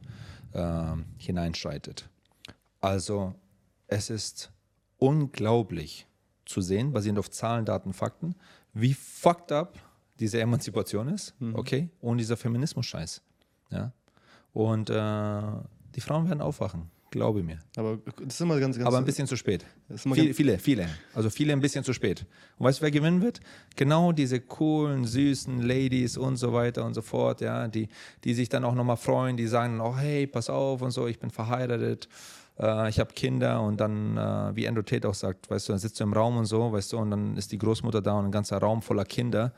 ähm, 0.54 1.06
hineinschreitet. 1.16 2.08
Also 2.80 3.34
es 3.88 4.08
ist 4.10 4.52
unglaublich 4.98 6.06
zu 6.44 6.60
sehen, 6.60 6.92
basierend 6.92 7.18
auf 7.18 7.30
Zahlen, 7.30 7.64
Daten, 7.64 7.92
Fakten, 7.92 8.36
wie 8.72 8.94
fucked 8.94 9.50
up 9.50 9.78
diese 10.20 10.40
Emanzipation 10.40 11.08
ist, 11.08 11.34
okay, 11.54 11.90
und 12.00 12.18
dieser 12.18 12.36
Feminismus-Scheiß. 12.36 13.22
Ja? 13.70 13.92
Und 14.52 14.90
äh, 14.90 15.42
die 15.94 16.00
Frauen 16.00 16.28
werden 16.28 16.40
aufwachen, 16.40 16.90
glaube 17.10 17.42
mir. 17.42 17.58
Aber 17.76 17.98
das 18.24 18.34
ist 18.34 18.40
immer 18.40 18.58
ganz, 18.60 18.76
ganz. 18.76 18.86
Aber 18.86 18.98
ein 18.98 19.04
bisschen 19.04 19.26
zu 19.26 19.36
spät. 19.36 19.64
Viele, 19.94 20.16
ganz- 20.26 20.36
viele, 20.36 20.58
viele. 20.58 20.88
Also 21.14 21.30
viele 21.30 21.52
ein 21.52 21.60
bisschen 21.60 21.84
zu 21.84 21.92
spät. 21.92 22.26
Und 22.58 22.66
weißt 22.66 22.78
du, 22.80 22.82
wer 22.82 22.90
gewinnen 22.90 23.22
wird? 23.22 23.40
Genau 23.76 24.12
diese 24.12 24.40
coolen, 24.40 25.04
süßen 25.04 25.60
Ladies 25.62 26.16
und 26.16 26.36
so 26.36 26.52
weiter 26.52 26.84
und 26.84 26.94
so 26.94 27.02
fort, 27.02 27.40
ja, 27.40 27.68
die, 27.68 27.88
die 28.24 28.34
sich 28.34 28.48
dann 28.48 28.64
auch 28.64 28.74
nochmal 28.74 28.96
freuen, 28.96 29.36
die 29.36 29.46
sagen, 29.46 29.80
oh 29.80 29.96
hey, 29.96 30.26
pass 30.26 30.50
auf 30.50 30.82
und 30.82 30.90
so, 30.90 31.06
ich 31.06 31.18
bin 31.18 31.30
verheiratet, 31.30 32.08
äh, 32.58 32.88
ich 32.88 32.98
habe 33.00 33.12
Kinder 33.14 33.60
und 33.62 33.78
dann, 33.80 34.16
äh, 34.16 34.56
wie 34.56 34.66
Andrew 34.68 34.82
Tate 34.82 35.08
auch 35.08 35.14
sagt, 35.14 35.50
weißt 35.50 35.68
du, 35.68 35.72
dann 35.72 35.80
sitzt 35.80 36.00
du 36.00 36.04
im 36.04 36.12
Raum 36.12 36.36
und 36.36 36.46
so, 36.46 36.72
weißt 36.72 36.92
du, 36.92 36.98
und 36.98 37.10
dann 37.10 37.36
ist 37.36 37.52
die 37.52 37.58
Großmutter 37.58 38.02
da 38.02 38.14
und 38.18 38.26
ein 38.26 38.32
ganzer 38.32 38.58
Raum 38.58 38.82
voller 38.82 39.04
Kinder 39.04 39.52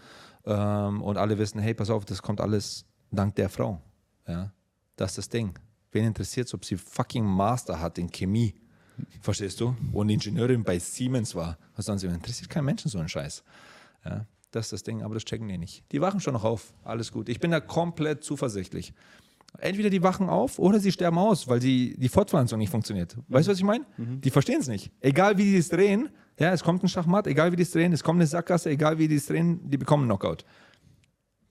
ähm, 0.47 1.03
und 1.03 1.17
alle 1.17 1.39
wissen, 1.39 1.59
hey, 1.61 1.75
pass 1.75 1.91
auf, 1.91 2.05
das 2.05 2.23
kommt 2.23 2.41
alles 2.41 2.85
dank 3.11 3.35
der 3.37 3.49
Frau. 3.49 3.81
Ja, 4.27 4.53
das 4.97 5.12
ist 5.12 5.18
das 5.18 5.29
Ding. 5.29 5.59
Wen 5.93 6.05
interessiert 6.05 6.47
es, 6.47 6.55
ob 6.55 6.64
sie 6.64 6.77
fucking 6.77 7.25
Master 7.25 7.81
hat 7.81 7.99
in 7.99 8.11
Chemie? 8.11 8.55
Verstehst 9.21 9.61
du? 9.61 9.75
Und 9.93 10.09
Ingenieurin 10.09 10.62
bei 10.62 10.79
Siemens 10.79 11.35
war. 11.35 11.59
Was 11.75 11.87
sollen 11.87 11.99
sie? 11.99 12.07
Interessiert 12.07 12.51
kein 12.51 12.64
Menschen 12.64 12.91
so 12.91 12.99
ein 12.99 13.09
Scheiß. 13.09 13.43
Ja, 14.05 14.27
das 14.51 14.66
ist 14.66 14.73
das 14.73 14.83
Ding, 14.83 15.03
aber 15.03 15.14
das 15.14 15.25
checken 15.25 15.49
die 15.49 15.59
nicht. 15.59 15.85
Die 15.93 16.01
wachen 16.01 16.21
schon 16.21 16.35
noch 16.35 16.45
auf. 16.45 16.75
Alles 16.85 17.11
gut. 17.11 17.29
Ich 17.29 17.41
bin 17.41 17.51
da 17.51 17.61
komplett 17.61 18.23
zuversichtlich. 18.23 18.93
Entweder 19.59 19.91
die 19.91 20.03
wachen 20.03 20.29
auf 20.29 20.59
oder 20.59 20.79
sie 20.79 20.93
sterben 20.93 21.18
aus, 21.18 21.49
weil 21.49 21.61
sie, 21.61 21.97
die 21.99 22.09
Fortpflanzung 22.09 22.59
nicht 22.59 22.71
funktioniert. 22.71 23.16
Weißt 23.29 23.49
du, 23.49 23.53
was 23.53 23.59
ich 23.59 23.64
meine? 23.64 23.85
Die 23.97 24.31
verstehen 24.31 24.61
es 24.61 24.68
nicht. 24.68 24.93
Egal 25.01 25.39
wie 25.39 25.45
die 25.45 25.57
es 25.57 25.68
drehen, 25.68 26.09
ja, 26.39 26.53
es 26.53 26.62
kommt 26.62 26.83
ein 26.85 26.89
Schachmatt, 26.89 27.27
egal 27.27 27.51
wie 27.51 27.57
die 27.57 27.64
es 27.64 27.73
drehen, 27.73 27.93
es 27.93 28.05
kommt 28.05 28.18
eine 28.18 28.27
Sackgasse, 28.27 28.71
egal 28.71 28.99
wie 28.99 29.09
die 29.09 29.16
es 29.16 29.27
drehen, 29.27 29.68
die 29.68 29.77
bekommen 29.77 30.05
einen 30.05 30.11
Knockout. 30.11 30.45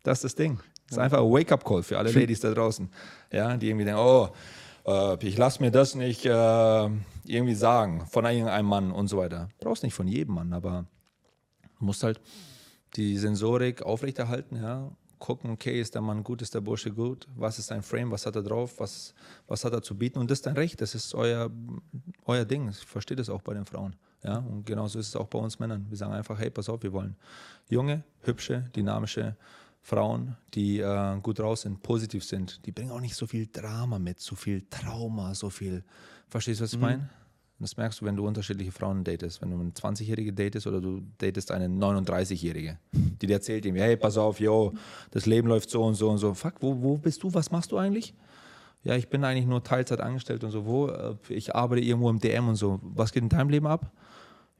Das 0.03 0.19
ist 0.19 0.23
das 0.23 0.35
Ding. 0.35 0.59
Das 0.89 0.97
ist 0.97 1.03
einfach 1.03 1.19
ein 1.19 1.31
Wake-up-Call 1.31 1.83
für 1.83 1.99
alle 1.99 2.11
Ladies 2.11 2.39
da 2.39 2.51
draußen. 2.51 2.89
Ja, 3.31 3.55
die 3.57 3.69
irgendwie 3.69 3.85
denken, 3.85 4.01
oh, 4.01 4.29
äh, 4.87 5.23
ich 5.25 5.37
lasse 5.37 5.61
mir 5.61 5.69
das 5.69 5.93
nicht 5.93 6.25
äh, 6.25 6.89
irgendwie 7.25 7.53
sagen 7.53 8.07
von 8.07 8.25
irgendeinem 8.25 8.65
Mann 8.65 8.91
und 8.91 9.07
so 9.07 9.17
weiter. 9.17 9.49
Brauchst 9.59 9.83
nicht 9.83 9.93
von 9.93 10.07
jedem 10.07 10.35
Mann, 10.35 10.51
aber 10.51 10.85
du 11.77 11.85
musst 11.85 12.01
halt 12.03 12.19
die 12.95 13.17
Sensorik 13.17 13.83
aufrechterhalten, 13.83 14.55
ja. 14.55 14.91
Gucken, 15.19 15.51
okay, 15.51 15.81
ist 15.81 15.95
der 15.95 16.01
Mann 16.01 16.23
gut, 16.23 16.41
ist 16.41 16.55
der 16.55 16.61
Bursche 16.61 16.91
gut, 16.91 17.27
was 17.35 17.59
ist 17.59 17.67
sein 17.67 17.83
Frame, 17.83 18.09
was 18.09 18.25
hat 18.25 18.37
er 18.37 18.41
drauf, 18.41 18.79
was, 18.79 19.13
was 19.47 19.65
hat 19.65 19.73
er 19.73 19.81
zu 19.81 19.97
bieten 19.97 20.17
und 20.17 20.31
das 20.31 20.37
ist 20.37 20.45
dein 20.45 20.55
Recht, 20.55 20.79
das 20.79 20.95
ist 20.95 21.13
euer, 21.13 21.51
euer 22.25 22.45
Ding. 22.45 22.69
Ich 22.69 22.77
verstehe 22.77 23.17
das 23.17 23.29
auch 23.29 23.41
bei 23.41 23.53
den 23.53 23.65
Frauen. 23.65 23.97
Ja, 24.23 24.37
und 24.37 24.65
genauso 24.65 24.97
ist 24.97 25.09
es 25.09 25.15
auch 25.17 25.27
bei 25.27 25.37
uns 25.37 25.59
Männern. 25.59 25.85
Wir 25.89 25.97
sagen 25.97 26.13
einfach, 26.13 26.39
hey, 26.39 26.49
pass 26.49 26.69
auf, 26.69 26.81
wir 26.83 26.93
wollen 26.93 27.17
junge, 27.67 28.03
hübsche, 28.21 28.69
dynamische 28.73 29.35
Frauen, 29.81 30.35
die 30.53 30.79
äh, 30.79 31.19
gut 31.21 31.39
raus 31.39 31.61
sind, 31.61 31.81
positiv 31.81 32.23
sind, 32.23 32.65
die 32.65 32.71
bringen 32.71 32.91
auch 32.91 32.99
nicht 32.99 33.15
so 33.15 33.25
viel 33.27 33.47
Drama 33.51 33.97
mit, 33.99 34.19
so 34.19 34.35
viel 34.35 34.63
Trauma, 34.69 35.33
so 35.33 35.49
viel. 35.49 35.83
Verstehst 36.27 36.59
du, 36.59 36.63
was 36.65 36.73
ich 36.73 36.79
meine? 36.79 37.09
Das 37.61 37.75
merkst 37.75 37.99
du, 37.99 38.05
wenn 38.05 38.15
du 38.15 38.25
unterschiedliche 38.25 38.71
Frauen 38.71 39.03
datest. 39.03 39.41
Wenn 39.41 39.49
du 39.51 39.59
eine 39.59 39.71
20-Jährige 39.71 40.31
datest 40.31 40.65
oder 40.65 40.79
du 40.79 41.01
datest 41.17 41.51
eine 41.51 41.67
39-Jährige, 41.67 42.77
die 42.93 43.27
dir 43.27 43.33
erzählt 43.33 43.65
ihm, 43.65 43.75
hey, 43.75 43.97
pass 43.97 44.17
auf, 44.17 44.39
yo, 44.39 44.73
das 45.11 45.25
Leben 45.25 45.49
läuft 45.49 45.69
so 45.69 45.83
und 45.83 45.95
so 45.95 46.09
und 46.09 46.19
so. 46.19 46.33
Fuck, 46.33 46.55
wo, 46.61 46.81
wo 46.81 46.97
bist 46.97 47.21
du? 47.21 47.33
Was 47.33 47.51
machst 47.51 47.71
du 47.73 47.77
eigentlich? 47.77 48.13
Ja, 48.83 48.95
ich 48.95 49.09
bin 49.09 49.25
eigentlich 49.25 49.45
nur 49.45 49.61
Teilzeit 49.61 49.99
angestellt 49.99 50.45
und 50.45 50.51
so. 50.51 50.65
Wo? 50.65 50.87
Äh, 50.87 51.15
Ich 51.27 51.53
arbeite 51.53 51.81
irgendwo 51.83 52.09
im 52.09 52.19
DM 52.19 52.47
und 52.47 52.55
so. 52.55 52.79
Was 52.81 53.11
geht 53.11 53.23
in 53.23 53.29
deinem 53.29 53.49
Leben 53.49 53.67
ab? 53.67 53.91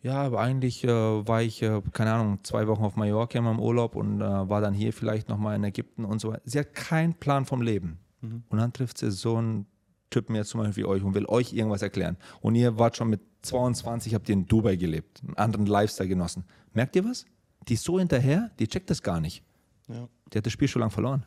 Ja, 0.02 0.22
aber 0.24 0.39
eigentlich 0.39 0.84
äh, 0.86 0.88
war 0.89 1.41
ich, 1.41 1.62
äh, 1.62 1.82
keine 1.91 2.14
Ahnung, 2.14 2.39
zwei 2.43 2.68
Wochen 2.68 2.84
auf 2.84 2.95
Mallorca 2.95 3.38
in 3.38 3.43
meinem 3.43 3.60
Urlaub 3.60 3.95
und 3.95 4.22
äh, 4.22 4.24
war 4.24 4.62
dann 4.62 4.74
hier 4.74 4.93
vielleicht 4.93 5.28
nochmal 5.28 5.56
in 5.58 5.64
Ägypten 5.64 6.06
und 6.06 6.20
so 6.20 6.30
weiter. 6.30 6.41
Sie 6.45 6.58
hat 6.58 6.74
keinen 6.74 7.14
Plan 7.14 7.45
vom 7.45 7.62
Leben. 7.62 8.00
Und 8.22 8.58
dann 8.58 8.74
trifft 8.74 8.97
sie 8.97 9.12
so 9.12 9.38
einen 9.38 9.66
Typen 10.10 10.36
jetzt 10.36 10.50
zum 10.50 10.62
Beispiel 10.62 10.84
wie 10.84 10.88
euch 10.88 11.04
und 11.04 11.14
will 11.16 11.26
euch 11.28 11.54
irgendwas 11.54 11.82
erklären. 11.82 12.18
Und 12.41 12.56
ihr 12.56 12.78
wart 12.78 12.97
schon 12.97 13.10
mit 13.10 13.22
22, 13.43 14.14
habt 14.14 14.28
ihr 14.30 14.34
in 14.34 14.45
Dubai 14.45 14.76
gelebt, 14.76 15.22
einen 15.26 15.38
anderen 15.38 15.66
Lifestyle 15.66 16.10
genossen. 16.10 16.43
Merkt 16.74 16.95
ihr 16.95 17.06
was? 17.06 17.26
Die 17.68 17.76
ist 17.76 17.84
so 17.84 18.00
hinterher, 18.00 18.52
die 18.60 18.68
checkt 18.68 18.89
das 18.89 19.02
gar 19.02 19.20
nicht. 19.22 19.43
Ja. 19.88 20.08
Die 20.34 20.38
hat 20.38 20.45
das 20.45 20.54
Spiel 20.54 20.68
schon 20.68 20.82
lange 20.82 20.91
verloren. 20.91 21.24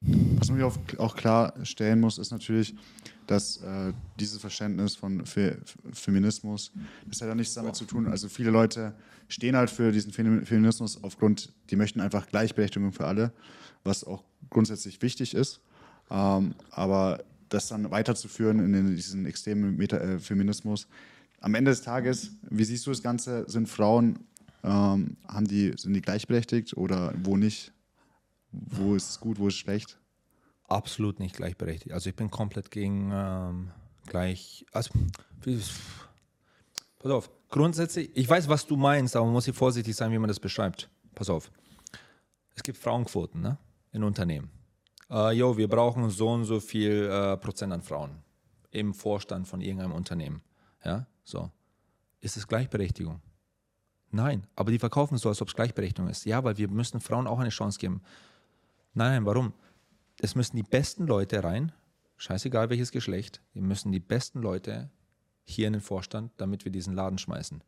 Was 0.00 0.48
man 0.50 0.58
hier 0.58 0.72
auch 0.98 1.16
klarstellen 1.16 2.00
muss, 2.00 2.18
ist 2.18 2.30
natürlich, 2.30 2.74
dass 3.26 3.58
äh, 3.58 3.92
dieses 4.18 4.40
Verständnis 4.40 4.96
von 4.96 5.24
Fe 5.26 5.58
Feminismus, 5.92 6.72
das 7.06 7.20
hat 7.20 7.28
ja 7.28 7.34
nichts 7.34 7.54
damit 7.54 7.76
zu 7.76 7.84
tun. 7.84 8.06
Also 8.06 8.28
viele 8.28 8.50
Leute 8.50 8.94
stehen 9.28 9.56
halt 9.56 9.70
für 9.70 9.92
diesen 9.92 10.12
Fem- 10.12 10.44
Feminismus 10.44 11.02
aufgrund, 11.02 11.52
die 11.70 11.76
möchten 11.76 12.00
einfach 12.00 12.26
Gleichberechtigung 12.26 12.92
für 12.92 13.06
alle, 13.06 13.32
was 13.84 14.04
auch 14.04 14.24
grundsätzlich 14.50 15.00
wichtig 15.02 15.34
ist. 15.34 15.60
Ähm, 16.10 16.54
aber 16.70 17.24
das 17.48 17.68
dann 17.68 17.90
weiterzuführen 17.90 18.58
in 18.58 18.72
den, 18.72 18.96
diesen 18.96 19.26
extremen 19.26 19.76
Meta 19.76 19.98
äh, 19.98 20.18
Feminismus, 20.18 20.88
am 21.40 21.54
Ende 21.54 21.70
des 21.70 21.82
Tages, 21.82 22.30
wie 22.50 22.64
siehst 22.64 22.86
du 22.86 22.90
das 22.90 23.02
Ganze? 23.02 23.44
Sind 23.48 23.68
Frauen, 23.68 24.20
ähm, 24.62 25.16
haben 25.26 25.46
die, 25.46 25.72
sind 25.76 25.92
die 25.92 26.00
gleichberechtigt 26.00 26.76
oder 26.76 27.12
wo 27.24 27.36
nicht? 27.36 27.72
Wo 28.52 28.94
ist 28.94 29.10
es 29.10 29.20
gut, 29.20 29.38
wo 29.38 29.48
ist 29.48 29.54
es 29.54 29.60
schlecht? 29.60 29.98
Absolut 30.72 31.20
nicht 31.20 31.36
gleichberechtigt. 31.36 31.92
Also 31.92 32.08
ich 32.08 32.16
bin 32.16 32.30
komplett 32.30 32.70
gegen 32.70 33.10
ähm, 33.12 33.70
gleich. 34.06 34.64
Also, 34.72 34.90
pass 36.98 37.10
auf, 37.10 37.30
grundsätzlich, 37.50 38.10
ich 38.14 38.28
weiß, 38.28 38.48
was 38.48 38.66
du 38.66 38.76
meinst, 38.76 39.14
aber 39.14 39.26
man 39.26 39.34
muss 39.34 39.44
hier 39.44 39.54
vorsichtig 39.54 39.94
sein, 39.94 40.10
wie 40.12 40.18
man 40.18 40.28
das 40.28 40.40
beschreibt. 40.40 40.88
Pass 41.14 41.28
auf. 41.28 41.50
Es 42.54 42.62
gibt 42.62 42.78
Frauenquoten 42.78 43.42
ne? 43.42 43.58
in 43.92 44.02
Unternehmen. 44.02 44.50
Äh, 45.10 45.36
wir 45.36 45.68
brauchen 45.68 46.08
so 46.08 46.30
und 46.30 46.44
so 46.44 46.58
viel 46.58 47.04
äh, 47.10 47.36
Prozent 47.36 47.72
an 47.72 47.82
Frauen 47.82 48.22
im 48.70 48.94
Vorstand 48.94 49.46
von 49.46 49.60
irgendeinem 49.60 49.92
Unternehmen. 49.92 50.40
Ja, 50.84 51.06
so. 51.22 51.50
Ist 52.20 52.38
es 52.38 52.46
Gleichberechtigung? 52.46 53.20
Nein, 54.10 54.46
aber 54.56 54.70
die 54.70 54.78
verkaufen 54.78 55.18
so, 55.18 55.28
als 55.28 55.42
ob 55.42 55.48
es 55.48 55.54
Gleichberechtigung 55.54 56.08
ist. 56.08 56.24
Ja, 56.24 56.42
weil 56.44 56.56
wir 56.56 56.68
müssen 56.68 57.00
Frauen 57.00 57.26
auch 57.26 57.40
eine 57.40 57.50
Chance 57.50 57.78
geben. 57.78 58.00
Nein, 58.94 59.12
nein, 59.12 59.26
warum? 59.26 59.52
Es 60.20 60.34
müssen 60.34 60.56
die 60.56 60.62
besten 60.62 61.06
Leute 61.06 61.42
rein, 61.42 61.72
scheißegal 62.16 62.70
welches 62.70 62.92
Geschlecht, 62.92 63.42
wir 63.52 63.62
müssen 63.62 63.92
die 63.92 64.00
besten 64.00 64.40
Leute 64.40 64.90
hier 65.44 65.66
in 65.66 65.72
den 65.72 65.82
Vorstand, 65.82 66.32
damit 66.36 66.64
wir 66.64 66.72
diesen 66.72 66.94
Laden 66.94 67.18
schmeißen. 67.18 67.62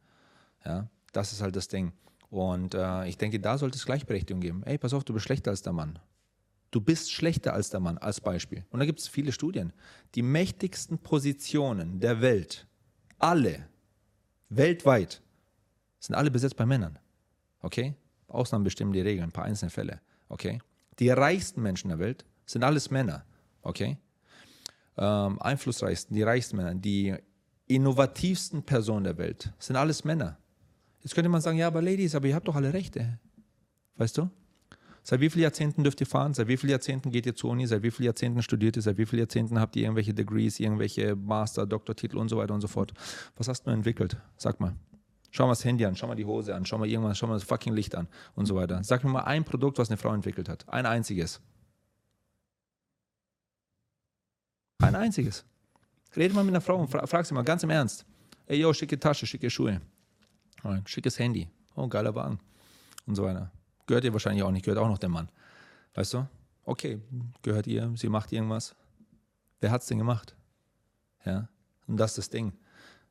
Ja, 0.64 0.88
das 1.12 1.32
ist 1.32 1.42
halt 1.42 1.56
das 1.56 1.68
Ding. 1.68 1.92
Und 2.30 2.74
äh, 2.74 3.06
ich 3.06 3.18
denke, 3.18 3.40
da 3.40 3.58
sollte 3.58 3.76
es 3.76 3.86
Gleichberechtigung 3.86 4.40
geben. 4.40 4.62
Ey, 4.64 4.78
pass 4.78 4.92
auf, 4.92 5.04
du 5.04 5.12
bist 5.12 5.26
schlechter 5.26 5.50
als 5.50 5.62
der 5.62 5.72
Mann. 5.72 5.98
Du 6.70 6.80
bist 6.80 7.12
schlechter 7.12 7.52
als 7.52 7.70
der 7.70 7.80
Mann, 7.80 7.98
als 7.98 8.20
Beispiel. 8.20 8.64
Und 8.70 8.80
da 8.80 8.86
gibt 8.86 8.98
es 8.98 9.06
viele 9.06 9.30
Studien. 9.30 9.72
Die 10.16 10.22
mächtigsten 10.22 10.98
Positionen 10.98 12.00
der 12.00 12.20
Welt, 12.20 12.66
alle, 13.18 13.68
weltweit, 14.48 15.22
sind 16.00 16.16
alle 16.16 16.30
besetzt 16.32 16.56
bei 16.56 16.66
Männern. 16.66 16.98
Okay? 17.60 17.94
Ausnahmen 18.26 18.64
bestimmen 18.64 18.92
die 18.92 19.00
Regeln, 19.00 19.28
ein 19.28 19.32
paar 19.32 19.44
einzelne 19.44 19.70
Fälle. 19.70 20.00
Okay? 20.28 20.58
Die 20.98 21.10
reichsten 21.10 21.62
Menschen 21.62 21.90
der 21.90 22.00
Welt 22.00 22.24
sind 22.46 22.64
alles 22.64 22.90
Männer. 22.90 23.24
Okay? 23.62 23.98
Ähm, 24.96 25.40
einflussreichsten, 25.40 26.14
die 26.14 26.22
reichsten 26.22 26.56
Männer, 26.56 26.74
die 26.74 27.14
innovativsten 27.66 28.62
Personen 28.62 29.04
der 29.04 29.18
Welt 29.18 29.52
sind 29.58 29.76
alles 29.76 30.04
Männer. 30.04 30.38
Jetzt 31.02 31.14
könnte 31.14 31.28
man 31.28 31.40
sagen, 31.40 31.58
ja, 31.58 31.66
aber 31.66 31.82
Ladies, 31.82 32.14
aber 32.14 32.28
ihr 32.28 32.34
habt 32.34 32.48
doch 32.48 32.56
alle 32.56 32.72
Rechte. 32.72 33.18
Weißt 33.96 34.16
du? 34.18 34.30
Seit 35.02 35.20
wie 35.20 35.28
vielen 35.28 35.42
Jahrzehnten 35.42 35.82
dürft 35.82 36.00
ihr 36.00 36.06
fahren? 36.06 36.32
Seit 36.32 36.48
wie 36.48 36.56
vielen 36.56 36.70
Jahrzehnten 36.70 37.10
geht 37.10 37.26
ihr 37.26 37.34
zur 37.34 37.50
Uni? 37.50 37.66
Seit 37.66 37.82
wie 37.82 37.90
vielen 37.90 38.06
Jahrzehnten 38.06 38.42
studiert 38.42 38.76
ihr? 38.76 38.82
Seit 38.82 38.96
wie 38.96 39.04
vielen 39.04 39.20
Jahrzehnten 39.20 39.60
habt 39.60 39.76
ihr 39.76 39.82
irgendwelche 39.82 40.14
Degrees, 40.14 40.58
irgendwelche 40.58 41.14
Master, 41.14 41.66
Doktortitel 41.66 42.16
und 42.16 42.30
so 42.30 42.38
weiter 42.38 42.54
und 42.54 42.62
so 42.62 42.68
fort? 42.68 42.94
Was 43.36 43.48
hast 43.48 43.66
du 43.66 43.70
entwickelt? 43.70 44.16
Sag 44.38 44.60
mal. 44.60 44.74
Schau 45.30 45.44
mal 45.44 45.52
das 45.52 45.64
Handy 45.64 45.84
an, 45.84 45.94
schau 45.94 46.06
mal 46.06 46.14
die 46.14 46.24
Hose 46.24 46.54
an, 46.54 46.64
schau 46.64 46.78
mal 46.78 46.88
irgendwas, 46.88 47.18
schau 47.18 47.26
mal 47.26 47.34
das 47.34 47.42
fucking 47.42 47.74
Licht 47.74 47.94
an 47.94 48.08
und 48.34 48.46
so 48.46 48.54
weiter. 48.54 48.82
Sag 48.82 49.04
mir 49.04 49.10
mal 49.10 49.24
ein 49.24 49.44
Produkt, 49.44 49.78
was 49.78 49.90
eine 49.90 49.98
Frau 49.98 50.14
entwickelt 50.14 50.48
hat. 50.48 50.66
Ein 50.68 50.86
einziges. 50.86 51.42
Ein 54.78 54.94
einziges. 54.94 55.44
Rede 56.16 56.34
mal 56.34 56.44
mit 56.44 56.52
einer 56.52 56.60
Frau 56.60 56.76
und 56.76 56.88
fra 56.88 57.06
frag 57.06 57.26
sie 57.26 57.34
mal 57.34 57.42
ganz 57.42 57.62
im 57.62 57.70
Ernst. 57.70 58.04
Ey, 58.46 58.60
yo, 58.60 58.72
schicke 58.72 58.98
Tasche, 58.98 59.26
schicke 59.26 59.50
Schuhe. 59.50 59.80
Schickes 60.86 61.18
Handy. 61.18 61.48
Oh, 61.74 61.88
geiler 61.88 62.14
Wagen. 62.14 62.38
Und 63.06 63.16
so 63.16 63.24
weiter. 63.24 63.50
Gehört 63.86 64.04
ihr 64.04 64.12
wahrscheinlich 64.12 64.42
auch 64.42 64.50
nicht, 64.50 64.64
gehört 64.64 64.78
auch 64.78 64.88
noch 64.88 64.98
dem 64.98 65.12
Mann. 65.12 65.28
Weißt 65.94 66.14
du? 66.14 66.26
Okay, 66.64 67.00
gehört 67.42 67.66
ihr, 67.66 67.92
sie 67.96 68.08
macht 68.08 68.32
irgendwas. 68.32 68.74
Wer 69.60 69.70
hat's 69.70 69.86
denn 69.86 69.98
gemacht? 69.98 70.34
Ja, 71.24 71.48
und 71.86 71.96
das 71.98 72.12
ist 72.12 72.18
das 72.18 72.30
Ding. 72.30 72.52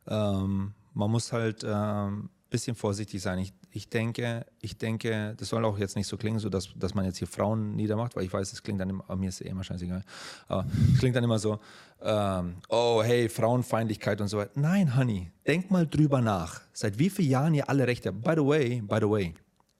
Ähm, 0.08 0.74
man 0.94 1.12
muss 1.12 1.32
halt 1.32 1.64
ein 1.64 2.08
ähm, 2.08 2.30
bisschen 2.50 2.76
vorsichtig 2.76 3.22
sein. 3.22 3.40
Ich, 3.40 3.54
ich, 3.74 3.90
denke, 3.90 4.46
ich 4.62 4.78
denke, 4.78 5.34
das 5.38 5.50
soll 5.50 5.66
auch 5.66 5.78
jetzt 5.80 5.96
nicht 5.96 6.08
so 6.08 6.16
klingen, 6.16 6.40
so 6.40 6.50
dass, 6.50 6.70
dass 6.76 6.94
man 6.94 7.06
jetzt 7.06 7.18
hier 7.18 7.28
Frauen 7.28 7.76
niedermacht, 7.76 8.16
weil 8.16 8.24
ich 8.24 8.32
weiß, 8.32 8.54
es 8.54 8.62
klingt 8.62 8.80
dann 8.80 8.90
immer, 8.90 9.16
mir 9.16 9.30
ist 9.30 9.42
eh 9.42 9.50
immer 9.50 9.64
scheißegal, 9.64 10.04
aber 10.48 10.68
es 10.94 11.00
klingt 11.00 11.16
dann 11.16 11.24
immer 11.24 11.40
so, 11.40 11.60
ähm, 12.02 12.56
oh 12.70 13.02
hey, 13.04 13.28
Frauenfeindlichkeit 13.30 14.22
und 14.22 14.28
so 14.28 14.38
weiter. 14.38 14.52
Nein, 14.56 14.96
Honey, 14.96 15.32
denk 15.48 15.72
mal 15.72 15.88
drüber 15.88 16.22
nach. 16.22 16.62
Seit 16.72 17.00
wie 17.00 17.10
vielen 17.10 17.30
Jahren 17.30 17.54
ihr 17.56 17.68
alle 17.68 17.88
Rechte? 17.88 18.14
By 18.14 18.34
the 18.36 18.46
way, 18.46 18.82
by 18.82 18.98
the 19.00 19.10
way, 19.10 19.34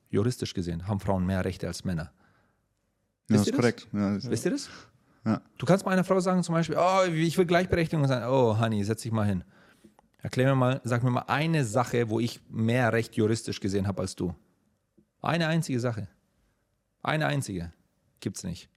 juristisch 0.10 0.54
gesehen 0.54 0.88
haben 0.88 1.00
Frauen 1.00 1.26
mehr 1.26 1.46
Rechte 1.46 1.68
als 1.68 1.84
Männer. 1.84 2.12
Ja, 3.30 3.36
Wisst 3.36 3.42
das 3.42 3.48
ist 3.48 3.56
korrekt. 3.56 3.88
Ja, 3.94 4.16
das, 4.16 4.30
Wisst 4.30 4.46
ihr 4.46 4.52
das? 4.52 4.70
Ja. 5.26 5.42
Du 5.58 5.66
kannst 5.66 5.86
mal 5.86 5.92
einer 5.92 6.04
Frau 6.04 6.20
sagen 6.20 6.44
zum 6.44 6.56
Beispiel, 6.56 6.78
oh, 6.78 7.06
ich 7.06 7.38
will 7.38 7.46
Gleichberechtigung 7.46 8.08
sein. 8.08 8.24
Oh, 8.28 8.60
Honey, 8.60 8.84
setz 8.84 9.04
dich 9.04 9.12
mal 9.12 9.26
hin. 9.26 9.44
Erklär 10.24 10.48
mir 10.48 10.56
mal, 10.56 10.82
sag 10.86 11.04
mir 11.04 11.12
mal 11.12 11.26
eine 11.28 11.66
Sache, 11.66 12.10
wo 12.10 12.20
ich 12.22 12.40
mehr 12.50 12.94
Recht 12.94 13.16
juristisch 13.16 13.60
gesehen 13.60 13.88
habe 13.88 14.02
als 14.02 14.16
du. 14.16 14.34
Eine 15.22 15.48
einzige 15.48 15.82
Sache. 15.82 16.08
Eine 17.02 17.28
einzige. 17.28 17.74
Gibt's 18.22 18.44
nicht. 18.46 18.70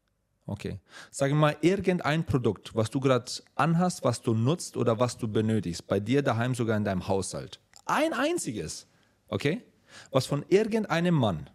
Okay. 0.45 0.81
Sag 1.13 1.31
mir 1.31 1.37
mal 1.37 1.57
irgendein 1.61 2.27
Produkt, 2.27 2.75
was 2.75 2.91
du 2.91 2.99
gerade 2.99 3.31
anhast, 3.55 4.03
was 4.03 4.23
du 4.23 4.35
nutzt 4.35 4.77
oder 4.77 4.99
was 4.99 5.19
du 5.19 5.29
benötigst. 5.29 5.87
Bei 5.87 6.01
dir 6.01 6.21
daheim, 6.23 6.57
sogar 6.57 6.77
in 6.77 6.85
deinem 6.85 7.07
Haushalt. 7.07 7.61
Ein 7.85 8.13
einziges. 8.13 8.89
Okay? 9.29 9.63
Was 10.11 10.27
von 10.27 10.45
irgendeinem 10.49 11.15
Mann, 11.15 11.49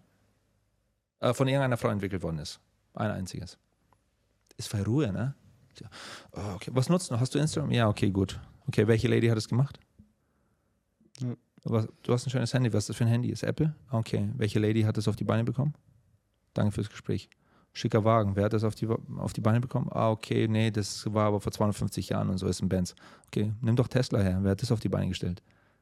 äh, 1.19 1.33
von 1.33 1.49
irgendeiner 1.49 1.77
Frau 1.77 1.89
entwickelt 1.89 2.23
worden 2.23 2.39
ist. 2.39 2.61
Ein 2.93 3.11
einziges. 3.11 3.57
Ist 4.55 4.69
voll 4.69 4.83
Ruhe, 4.83 5.11
ne? 5.11 5.35
Oh, 6.31 6.55
okay. 6.55 6.71
Was 6.73 6.87
nutzt 6.87 7.11
du? 7.11 7.19
Hast 7.19 7.35
du 7.35 7.39
Instagram? 7.39 7.71
Ja, 7.71 7.89
okay, 7.89 8.09
gut. 8.09 8.39
Okay, 8.67 8.87
welche 8.87 9.09
Lady 9.09 9.27
hat 9.27 9.37
es 9.37 9.49
gemacht? 9.49 9.80
Was, 11.63 11.87
du 12.03 12.13
hast 12.13 12.25
ein 12.25 12.29
schönes 12.29 12.53
Handy. 12.53 12.73
Was 12.73 12.83
ist 12.83 12.89
das 12.89 12.97
für 12.97 13.03
ein 13.03 13.09
Handy? 13.09 13.29
Ist 13.29 13.43
Apple? 13.43 13.75
Okay. 13.91 14.29
Welche 14.35 14.59
Lady 14.59 14.81
hat 14.81 14.97
es 14.97 15.07
auf 15.07 15.15
die 15.15 15.23
Beine 15.23 15.43
bekommen? 15.43 15.73
Danke 16.53 16.71
fürs 16.71 16.89
Gespräch. 16.89 17.29
Schicker 17.73 18.03
Wagen. 18.03 18.35
Wer 18.35 18.45
hat 18.45 18.53
das 18.53 18.63
auf 18.63 18.75
die, 18.75 18.87
auf 18.87 19.33
die 19.33 19.41
Beine 19.41 19.61
bekommen? 19.61 19.87
Ah, 19.91 20.09
okay, 20.09 20.47
nee, 20.47 20.71
das 20.71 21.05
war 21.13 21.27
aber 21.27 21.39
vor 21.39 21.51
250 21.51 22.09
Jahren 22.09 22.29
und 22.29 22.37
so 22.37 22.47
ist 22.47 22.61
ein 22.61 22.67
Benz. 22.67 22.95
Okay, 23.27 23.53
nimm 23.61 23.75
doch 23.75 23.87
Tesla 23.87 24.19
her. 24.19 24.39
Wer 24.41 24.51
hat 24.51 24.61
das 24.61 24.71
auf 24.71 24.81
die 24.81 24.89
Beine 24.89 25.07
gestellt? 25.07 25.41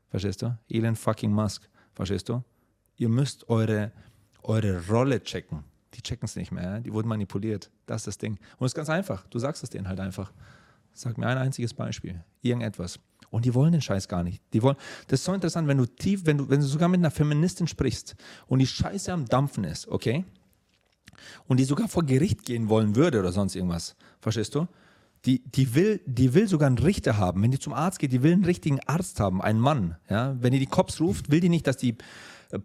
Verstehst 0.10 0.42
du? 0.42 0.56
Elon 0.70 0.96
fucking 0.96 1.32
Musk. 1.32 1.68
Verstehst 1.94 2.30
du? 2.30 2.44
Ihr 2.98 3.10
müsst 3.10 3.50
eure, 3.50 3.92
eure 4.44 4.88
Rolle 4.88 5.24
checken. 5.24 5.64
Die 5.96 6.02
checken 6.02 6.26
es 6.26 6.36
nicht 6.36 6.52
mehr. 6.52 6.80
Die 6.80 6.94
wurden 6.94 7.08
manipuliert. 7.08 7.72
Das 7.88 8.02
ist 8.02 8.08
das 8.08 8.18
Ding. 8.20 8.38
Und 8.58 8.66
es 8.66 8.72
ist 8.72 8.76
ganz 8.76 8.90
einfach. 8.90 9.26
Du 9.28 9.40
sagst 9.40 9.64
es 9.64 9.70
denen 9.70 9.88
halt 9.88 10.00
einfach. 10.00 10.32
Sag 10.94 11.18
mir 11.18 11.28
ein 11.28 11.38
einziges 11.38 11.74
Beispiel. 11.74 12.24
Irgendetwas. 12.42 13.00
Und 13.30 13.46
die 13.46 13.54
wollen 13.54 13.72
den 13.72 13.82
Scheiß 13.82 14.08
gar 14.08 14.24
nicht. 14.24 14.42
Die 14.54 14.62
wollen, 14.64 14.76
das 15.08 15.20
ist 15.20 15.26
so 15.26 15.34
interessant, 15.34 15.68
wenn 15.68 15.78
du 15.78 15.86
tief, 15.86 16.26
wenn 16.26 16.38
du, 16.38 16.50
wenn 16.50 16.60
du 16.60 16.66
sogar 16.66 16.90
mit 16.90 17.00
einer 17.00 17.12
Feministin 17.12 17.68
sprichst 17.68 18.16
und 18.48 18.60
die 18.60 18.68
Scheiße 18.68 19.12
am 19.14 19.26
Dampfen 19.26 19.64
ist, 19.64 19.88
okay? 19.88 20.26
Und 21.48 21.58
die 21.58 21.66
sogar 21.66 21.88
vor 21.88 22.04
Gericht 22.04 22.46
gehen 22.46 22.70
wollen 22.70 22.96
würde 22.96 23.20
oder 23.20 23.32
sonst 23.32 23.56
irgendwas. 23.56 23.96
Verstehst 24.20 24.56
du? 24.56 24.68
Die, 25.26 25.44
die, 25.44 25.76
will, 25.76 26.02
die 26.06 26.34
will 26.34 26.48
sogar 26.48 26.68
einen 26.68 26.78
Richter 26.78 27.18
haben. 27.18 27.44
Wenn 27.44 27.52
die 27.52 27.60
zum 27.60 27.74
Arzt 27.74 28.00
geht, 28.00 28.14
die 28.14 28.24
will 28.24 28.32
einen 28.32 28.46
richtigen 28.46 28.80
Arzt 28.88 29.20
haben, 29.20 29.42
einen 29.42 29.60
Mann. 29.60 29.98
Ja? 30.10 30.36
Wenn 30.40 30.54
die 30.54 30.60
die 30.60 30.66
Cops 30.66 31.02
ruft, 31.02 31.30
will 31.30 31.42
die 31.42 31.50
nicht, 31.50 31.68
dass 31.68 31.76
die 31.78 31.98
äh, 32.52 32.60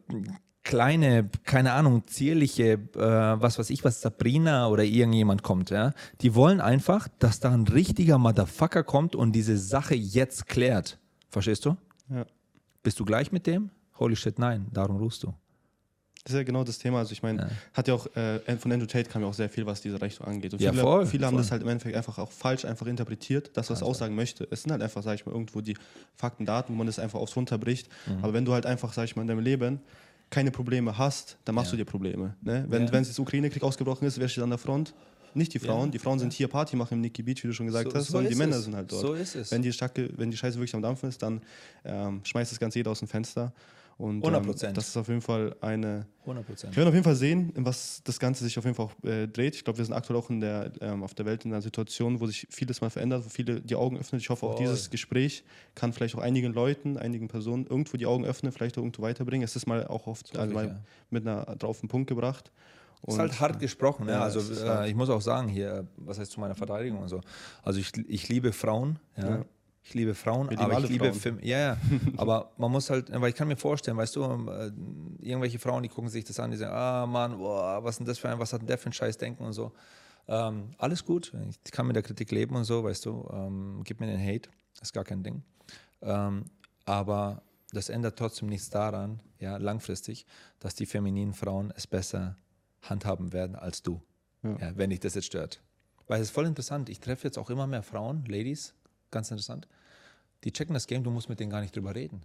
kleine, 0.65 1.29
keine 1.45 1.73
Ahnung, 1.73 2.07
zierliche, 2.07 2.73
äh, 2.73 2.79
was 2.99 3.59
weiß 3.59 3.71
ich 3.71 3.85
was, 3.85 4.01
Sabrina 4.01 4.69
oder 4.69 4.83
irgendjemand 4.83 5.43
kommt, 5.43 5.71
ja. 5.71 5.93
Die 6.23 6.35
wollen 6.35 6.61
einfach, 6.61 7.09
dass 7.19 7.39
da 7.41 7.51
ein 7.53 7.69
richtiger 7.69 8.19
Motherfucker 8.19 8.83
kommt 8.83 9.15
und 9.15 9.33
diese 9.33 9.57
Sache 9.59 9.95
jetzt 9.95 10.47
klärt. 10.49 10.99
Verstehst 11.31 11.65
du? 11.67 11.77
Ja. 12.09 12.25
Bist 12.83 12.99
du 12.99 13.05
gleich 13.05 13.31
mit 13.31 13.47
dem? 13.47 13.71
Holy 13.99 14.17
shit, 14.17 14.39
nein, 14.39 14.67
darum 14.73 14.97
rufst 14.97 15.23
du. 15.23 15.35
Das 16.25 16.33
ist 16.33 16.39
ja 16.39 16.43
genau 16.45 16.65
das 16.65 16.79
Thema. 16.79 17.01
Also 17.01 17.13
ich 17.13 17.23
meine, 17.23 17.43
Ja. 17.43 17.49
hat 17.75 17.87
ja 17.87 17.93
auch 17.93 18.07
äh, 18.17 18.41
von 18.57 18.73
Andrew 18.73 18.87
Tate 18.87 19.11
kam 19.11 19.21
ja 19.21 19.29
auch 19.29 19.35
sehr 19.35 19.51
viel, 19.51 19.67
was 19.67 19.83
diese 19.83 20.01
Richtung 20.01 20.27
angeht. 20.27 20.55
Und 20.55 20.63
Ja, 20.63 20.71
viele, 20.71 20.83
voll, 20.83 21.05
viele 21.07 21.27
haben 21.27 21.35
voll. 21.35 21.43
das 21.43 21.51
halt 21.51 21.61
im 21.63 21.69
Endeffekt 21.69 21.95
einfach 21.97 22.17
auch 22.19 22.33
falsch 22.33 22.65
einfach 22.65 22.87
interpretiert, 22.87 23.51
das, 23.55 23.69
was 23.69 23.83
er 23.83 23.87
aussagen 23.87 24.15
möchte. 24.15 24.49
Es 24.51 24.63
sind 24.63 24.73
halt 24.73 24.81
einfach, 24.83 25.03
sag 25.03 25.17
ich 25.17 25.27
mal, 25.27 25.33
irgendwo 25.33 25.61
die 25.61 25.77
Fakten, 26.17 26.47
Daten, 26.47 26.73
wo 26.73 26.77
man 26.79 26.87
das 26.87 26.99
einfach 26.99 27.19
aufs 27.21 27.37
runterbricht. 27.37 27.89
Mhm. 28.07 28.25
Aber 28.25 28.33
wenn 28.33 28.47
du 28.47 28.55
halt 28.55 28.65
einfach, 28.65 28.95
sag 28.95 29.05
ich 29.05 29.17
mal, 29.17 29.23
in 29.23 29.29
deinem 29.29 29.41
Leben 29.41 29.81
keine 30.35 30.51
Probleme 30.51 30.99
hast, 30.99 31.37
dann 31.45 31.55
machst 31.55 31.69
Ja. 31.73 31.77
du 31.79 31.85
dir 31.85 31.91
Probleme. 31.91 32.35
Ne? 32.43 32.65
Wenn 32.69 32.87
Ja. 32.87 32.93
wenn 32.93 33.03
es 33.03 33.09
jetzt 33.09 33.19
Ukraine-Krieg 33.21 33.63
ausgebrochen 33.63 34.07
ist, 34.07 34.19
wer 34.19 34.29
steht 34.29 34.43
an 34.45 34.51
der 34.51 34.59
Front? 34.59 34.93
Nicht 35.37 35.53
die 35.55 35.59
Frauen. 35.59 35.87
Ja. 35.87 35.93
Die 35.93 35.99
Frauen 35.99 36.19
sind 36.19 36.33
hier 36.33 36.47
Party 36.49 36.77
machen 36.77 36.95
im 36.95 37.01
Nikki 37.01 37.23
Beach, 37.23 37.43
wie 37.43 37.49
du 37.49 37.53
schon 37.55 37.67
gesagt 37.67 37.93
hast, 37.95 38.07
sondern 38.09 38.31
die 38.33 38.39
Männer 38.39 38.57
es. 38.57 38.65
sind 38.65 38.75
halt 38.77 38.91
dort. 38.93 39.01
So 39.03 39.15
ist 39.15 39.35
es. 39.35 39.51
Wenn 39.51 39.63
die, 39.63 39.73
Schacke, 39.73 40.09
wenn 40.17 40.31
die 40.31 40.37
Scheiße 40.37 40.57
wirklich 40.59 40.75
am 40.75 40.83
Dampfen 40.83 41.09
ist, 41.09 41.21
dann 41.23 41.41
ähm, 41.85 42.21
schmeißt 42.25 42.53
das 42.53 42.59
Ganze 42.61 42.79
jeder 42.79 42.91
aus 42.93 43.01
dem 43.01 43.09
Fenster. 43.09 43.53
Und 43.97 44.25
100%. 44.25 44.67
ähm, 44.67 44.75
das 44.75 44.89
ist 44.89 44.97
auf 44.97 45.09
jeden 45.09 45.21
Fall 45.21 45.55
eine, 45.61 46.07
100 46.23 46.47
Prozent. 46.47 46.73
wir 46.73 46.79
werden 46.79 46.89
auf 46.89 46.95
jeden 46.95 47.05
Fall 47.05 47.15
sehen, 47.15 47.53
in 47.55 47.65
was 47.65 48.03
das 48.03 48.19
Ganze 48.19 48.43
sich 48.43 48.59
auf 48.59 48.65
jeden 48.65 48.75
Fall 48.75 48.87
auch 48.87 49.05
äh, 49.05 49.29
dreht. 49.29 49.55
Ich 49.55 49.63
glaube, 49.65 49.79
wir 49.79 49.85
sind 49.85 49.95
aktuell 49.95 50.19
auch 50.19 50.31
in 50.31 50.41
der, 50.41 50.73
ähm, 50.81 51.05
auf 51.05 51.15
der 51.15 51.27
Welt 51.27 51.45
in 51.45 51.53
einer 51.53 51.63
Situation, 51.63 52.21
wo 52.21 52.27
sich 52.27 52.47
vieles 52.51 52.81
mal 52.81 52.91
verändert, 52.91 53.25
wo 53.25 53.29
viele 53.29 53.61
die 53.61 53.77
Augen 53.77 53.97
öffnen. 53.97 54.21
Ich 54.21 54.31
hoffe, 54.31 54.47
auch 54.47 54.57
dieses 54.57 54.91
Gespräch 54.91 55.45
kann 55.75 55.93
vielleicht 55.93 56.17
auch 56.17 56.23
einigen 56.23 56.53
Leuten, 56.53 56.97
einigen 56.97 57.29
Personen 57.29 57.67
irgendwo 57.67 57.97
die 57.97 58.07
Augen 58.07 58.25
öffnen, 58.25 58.51
vielleicht 58.53 58.77
auch 58.79 58.83
irgendwo 58.83 59.03
weiterbringen. 59.03 59.45
Es 59.45 59.55
ist 59.55 59.67
mal 59.67 59.87
auch 59.87 60.07
oft 60.07 60.29
So 60.29 60.41
also 60.41 60.53
mal 60.53 60.81
mit 61.11 61.27
einer 61.27 61.45
drauf 61.57 61.81
den 61.81 61.89
Punkt 61.89 62.09
gebracht. 62.09 62.51
ist 63.07 63.19
halt 63.19 63.39
hart 63.39 63.61
gesprochen. 63.61 64.09
Ja. 64.09 64.15
Ja, 64.15 64.21
Also 64.23 64.41
äh, 64.65 64.89
ich 64.89 64.97
muss 64.97 65.09
auch 65.09 65.21
sagen 65.21 65.49
hier, 65.49 65.87
was 65.97 66.19
heißt 66.19 66.33
zu 66.33 66.41
meiner 66.41 66.57
Verteidigung 66.57 67.01
und 67.01 67.09
so. 67.09 67.21
Also 67.63 67.79
ich, 67.79 67.93
ich 68.09 68.29
liebe 68.29 68.53
Frauen. 68.53 68.99
Ja. 69.17 69.29
Ja. 69.37 69.45
Ich 69.87 69.93
liebe 69.93 70.15
Frauen, 70.15 70.49
Wir 70.49 70.59
aber 70.59 70.79
ich 70.81 70.89
liebe 70.89 71.07
Frauen. 71.07 71.21
Film. 71.21 71.39
Ja, 71.43 71.59
ja. 71.59 71.77
aber 72.17 72.51
man 72.57 72.71
muss 72.73 72.89
halt, 72.89 73.13
weil 73.13 73.29
ich 73.29 73.35
kann 73.35 73.49
mir 73.49 73.57
vorstellen, 73.57 73.97
weißt 73.99 74.17
du, 74.17 74.23
äh, 74.23 74.73
irgendwelche 75.21 75.59
Frauen, 75.59 75.83
die 75.83 75.91
gucken 75.91 76.09
sich 76.11 76.25
das 76.25 76.41
an, 76.41 76.51
die 76.51 76.57
sagen, 76.57 76.73
ah 76.75 77.07
Mann, 77.07 77.37
boah, 77.37 77.85
was 77.85 77.95
ist 77.95 77.99
denn 77.99 78.07
das 78.07 78.19
für 78.19 78.31
ein, 78.31 78.39
was 78.39 78.53
hat 78.55 78.63
denn 78.63 78.67
der 78.67 78.79
für 78.79 78.89
ein 78.89 78.95
Scheiß 78.95 79.19
denken 79.19 79.45
und 79.45 79.53
so. 79.53 79.73
Ähm, 80.27 80.71
alles 80.79 81.05
gut, 81.05 81.35
ich 81.65 81.71
kann 81.71 81.87
mit 81.87 81.97
der 81.97 82.03
Kritik 82.03 82.31
leben 82.31 82.57
und 82.57 82.65
so, 82.65 82.83
weißt 82.83 83.05
du. 83.05 83.29
Ähm, 83.31 83.83
gib 83.85 84.01
mir 84.01 84.07
den 84.07 84.19
Hate, 84.21 84.49
ist 84.81 84.95
gar 84.95 85.05
kein 85.05 85.23
Ding. 85.23 85.43
Ähm, 86.01 86.47
aber 86.87 87.43
das 87.73 87.91
ändert 87.91 88.19
trotzdem 88.19 88.49
nichts 88.49 88.71
daran, 88.71 89.21
ja, 89.39 89.59
langfristig, 89.59 90.25
dass 90.61 90.75
die 90.75 90.87
femininen 90.87 91.35
Frauen 91.35 91.73
es 91.77 91.87
besser 91.87 92.37
handhaben 92.83 93.35
werden 93.35 93.55
als 93.55 93.83
du, 93.83 94.01
Ja. 94.43 94.57
ja. 94.59 94.77
wenn 94.77 94.89
dich 94.91 95.01
das 95.01 95.15
jetzt 95.15 95.27
stört. 95.27 95.61
Weil 96.07 96.21
es 96.23 96.29
ist 96.29 96.35
voll 96.35 96.47
interessant. 96.47 96.89
Ich 96.89 97.01
treffe 97.01 97.27
jetzt 97.27 97.39
auch 97.39 97.51
immer 97.51 97.67
mehr 97.67 97.83
Frauen, 97.83 98.25
Ladies, 98.27 98.75
ganz 99.11 99.31
interessant. 99.31 99.67
Die 100.45 100.53
checken 100.53 100.75
das 100.75 100.87
Game, 100.87 101.03
du 101.03 101.11
musst 101.11 101.29
mit 101.29 101.41
denen 101.41 101.51
gar 101.51 101.61
nicht 101.61 101.75
drüber 101.75 101.95
reden. 101.95 102.23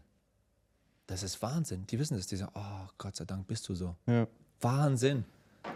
Das 1.07 1.23
ist 1.23 1.41
Wahnsinn. 1.41 1.87
Die 1.87 1.97
wissen 1.97 2.15
das. 2.15 2.27
Die 2.27 2.35
sagen, 2.35 2.51
oh, 2.53 2.87
Gott 2.97 3.15
sei 3.15 3.25
Dank 3.25 3.47
bist 3.47 3.67
du 3.67 3.73
so. 3.73 3.95
Ja. 4.05 4.27
Wahnsinn. 4.61 5.25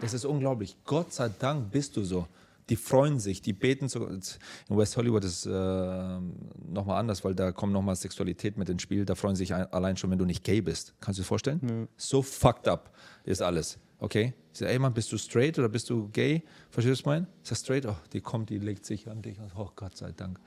Das 0.00 0.14
ist 0.14 0.24
unglaublich. 0.24 0.76
Gott 0.84 1.12
sei 1.12 1.28
Dank 1.28 1.72
bist 1.72 1.96
du 1.96 2.04
so. 2.04 2.28
Die 2.70 2.76
freuen 2.76 3.18
sich, 3.18 3.42
die 3.42 3.52
beten 3.52 3.88
so. 3.88 4.06
In 4.06 4.22
West 4.68 4.96
Hollywood 4.96 5.24
ist 5.24 5.44
es 5.44 5.46
äh, 5.46 6.20
nochmal 6.66 6.98
anders, 6.98 7.22
weil 7.24 7.34
da 7.34 7.52
kommt 7.52 7.72
nochmal 7.72 7.96
Sexualität 7.96 8.56
mit 8.56 8.68
ins 8.68 8.80
Spiel. 8.80 9.04
Da 9.04 9.14
freuen 9.14 9.36
sich 9.36 9.52
ein, 9.52 9.70
allein 9.72 9.96
schon, 9.96 10.10
wenn 10.10 10.18
du 10.18 10.24
nicht 10.24 10.44
gay 10.44 10.60
bist. 10.62 10.94
Kannst 11.00 11.18
du 11.18 11.20
dir 11.20 11.24
das 11.24 11.28
vorstellen? 11.28 11.88
So 11.96 12.22
fucked 12.22 12.68
up 12.68 12.94
ist 13.24 13.42
alles. 13.42 13.78
Okay? 13.98 14.34
Ich 14.52 14.60
sage, 14.60 14.72
ey 14.72 14.78
Mann, 14.78 14.94
bist 14.94 15.10
du 15.12 15.18
straight 15.18 15.58
oder 15.58 15.68
bist 15.68 15.90
du 15.90 16.08
gay? 16.08 16.42
Verstehst 16.70 16.86
du, 16.86 16.90
was 16.92 17.00
ich 17.00 17.06
meine? 17.06 17.26
Ich 17.42 17.48
sage, 17.48 17.60
straight, 17.60 17.86
oh, 17.86 17.96
die 18.12 18.20
kommt, 18.20 18.50
die 18.50 18.58
legt 18.58 18.86
sich 18.86 19.10
an 19.10 19.20
dich. 19.20 19.36
Oh 19.56 19.70
Gott 19.74 19.96
sei 19.96 20.12
Dank. 20.12 20.38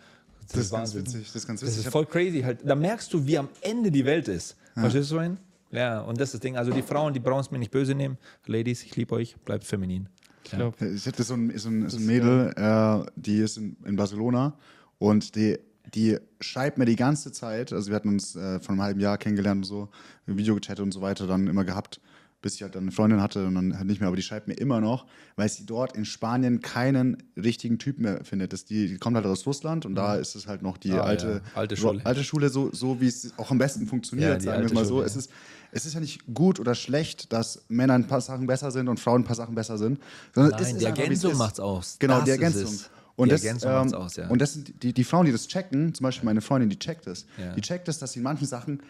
Das 0.51 0.61
ist 0.65 0.71
ganz 0.71 0.95
witzig. 0.95 1.25
Das 1.27 1.35
ist 1.35 1.47
ganz 1.47 1.59
Das 1.61 1.69
witzig. 1.69 1.85
ist 1.85 1.91
voll 1.91 2.05
crazy. 2.05 2.41
Halt, 2.41 2.59
da 2.63 2.75
merkst 2.75 3.13
du, 3.13 3.25
wie 3.25 3.37
am 3.37 3.49
Ende 3.61 3.91
die 3.91 4.05
Welt 4.05 4.27
ist. 4.27 4.55
Verstehst 4.73 5.11
du, 5.11 5.15
meine? 5.15 5.37
Ja, 5.71 6.01
und 6.01 6.19
das 6.19 6.29
ist 6.29 6.33
das 6.35 6.41
Ding. 6.41 6.55
Also 6.55 6.71
die 6.71 6.81
Frauen, 6.81 7.13
die 7.13 7.19
brauchen 7.19 7.41
es 7.41 7.51
mir 7.51 7.59
nicht 7.59 7.71
böse 7.71 7.93
nehmen. 7.93 8.17
Ladies, 8.45 8.83
ich 8.83 8.95
liebe 8.95 9.15
euch, 9.15 9.35
bleibt 9.43 9.63
feminin. 9.65 10.07
Ich 10.45 10.51
glaube, 10.51 10.85
Ich 10.87 11.05
hatte 11.05 11.23
so 11.23 11.33
ein, 11.33 11.57
so 11.57 11.67
ein, 11.69 11.89
so 11.89 11.97
ein 11.97 12.05
Mädel, 12.05 12.53
äh, 12.55 13.11
die 13.17 13.39
ist 13.39 13.57
in, 13.57 13.75
in 13.85 13.97
Barcelona 13.97 14.57
und 14.97 15.35
die, 15.35 15.59
die 15.93 16.17
schreibt 16.39 16.77
mir 16.77 16.85
die 16.85 16.95
ganze 16.95 17.33
Zeit, 17.33 17.73
also 17.73 17.89
wir 17.89 17.95
hatten 17.97 18.07
uns 18.07 18.35
äh, 18.37 18.59
vor 18.61 18.69
einem 18.71 18.81
halben 18.81 18.99
Jahr 19.01 19.17
kennengelernt 19.17 19.59
und 19.59 19.63
so, 19.65 19.89
Video 20.25 20.55
gechattet 20.55 20.83
und 20.83 20.93
so 20.93 21.01
weiter, 21.01 21.27
dann 21.27 21.47
immer 21.47 21.65
gehabt, 21.65 21.99
bis 22.41 22.55
ich 22.55 22.61
halt 22.61 22.75
dann 22.75 22.83
eine 22.83 22.91
Freundin 22.91 23.21
hatte 23.21 23.45
und 23.45 23.55
dann 23.55 23.77
halt 23.77 23.87
nicht 23.87 23.99
mehr, 23.99 24.07
aber 24.07 24.15
die 24.15 24.21
schreibt 24.21 24.47
mir 24.47 24.53
immer 24.53 24.79
noch, 24.79 25.05
weil 25.35 25.49
sie 25.49 25.65
dort 25.65 25.95
in 25.97 26.05
Spanien 26.05 26.61
keinen 26.61 27.17
richtigen 27.35 27.79
Typ 27.79 27.97
mehr 27.99 28.23
findet. 28.23 28.53
Das, 28.53 28.65
die, 28.65 28.87
die 28.87 28.97
kommt 28.97 29.15
halt 29.15 29.25
aus 29.25 29.45
Russland 29.47 29.85
und 29.85 29.95
da 29.95 30.15
ist 30.15 30.35
es 30.35 30.47
halt 30.47 30.61
noch 30.61 30.77
die 30.77 30.91
Ah, 30.91 31.01
alte, 31.01 31.41
ja. 31.43 31.51
Alte 31.59 31.75
Schule. 31.77 32.01
alte 32.05 32.23
Schule, 32.23 32.49
so, 32.49 32.71
so 32.71 33.01
wie 33.01 33.07
es 33.07 33.33
auch 33.37 33.49
am 33.51 33.57
besten 33.57 33.87
funktioniert, 33.87 34.43
Ja, 34.43 34.51
sagen 34.53 34.67
wir 34.67 34.73
mal 34.73 34.85
so. 34.85 34.95
Schule, 34.97 35.05
Es 35.07 35.15
ist 35.15 35.31
es 35.71 35.85
ist 35.85 35.95
ja 35.95 35.99
nicht 35.99 36.21
gut 36.33 36.59
oder 36.61 36.75
schlecht, 36.75 37.33
dass 37.33 37.65
Männer 37.67 37.93
ein 37.95 38.07
paar 38.07 38.21
Sachen 38.21 38.47
besser 38.47 38.71
sind 38.71 38.87
und 38.87 38.99
Frauen 39.01 39.21
ein 39.21 39.25
paar 39.25 39.35
Sachen 39.35 39.53
besser 39.53 39.77
sind. 39.77 39.99
Sondern 40.33 40.53
es 40.53 40.61
Nein, 40.61 40.75
ist 40.75 40.81
die 40.81 40.85
einfach, 40.87 40.97
es 40.97 41.03
Ergänzung 41.03 41.31
ist. 41.33 41.37
macht's 41.37 41.59
aus. 41.59 41.97
Genau, 41.99 42.15
Das 42.15 42.23
die 42.25 42.31
Ergänzung. 42.31 42.63
es. 42.63 42.89
Und 43.17 43.31
Die 43.31 43.35
das, 43.47 43.63
ähm, 43.65 43.93
aus, 43.93 44.15
ja. 44.15 44.27
Und 44.29 44.39
das 44.41 44.53
sind 44.53 44.81
die, 44.81 44.93
die 44.93 45.03
Frauen, 45.03 45.25
die 45.25 45.31
das 45.33 45.47
checken, 45.47 45.93
zum 45.93 46.03
Beispiel 46.05 46.23
meine 46.25 46.39
Freundin, 46.41 46.69
die 46.69 46.79
checkt 46.79 47.05
es. 47.07 47.25
Ja. 47.37 47.51
Die 47.53 47.61
checkt 47.61 47.87
es, 47.89 47.99
dass 47.99 48.13
sie 48.13 48.19
in 48.19 48.23
manchen 48.23 48.47
Sachen, 48.47 48.81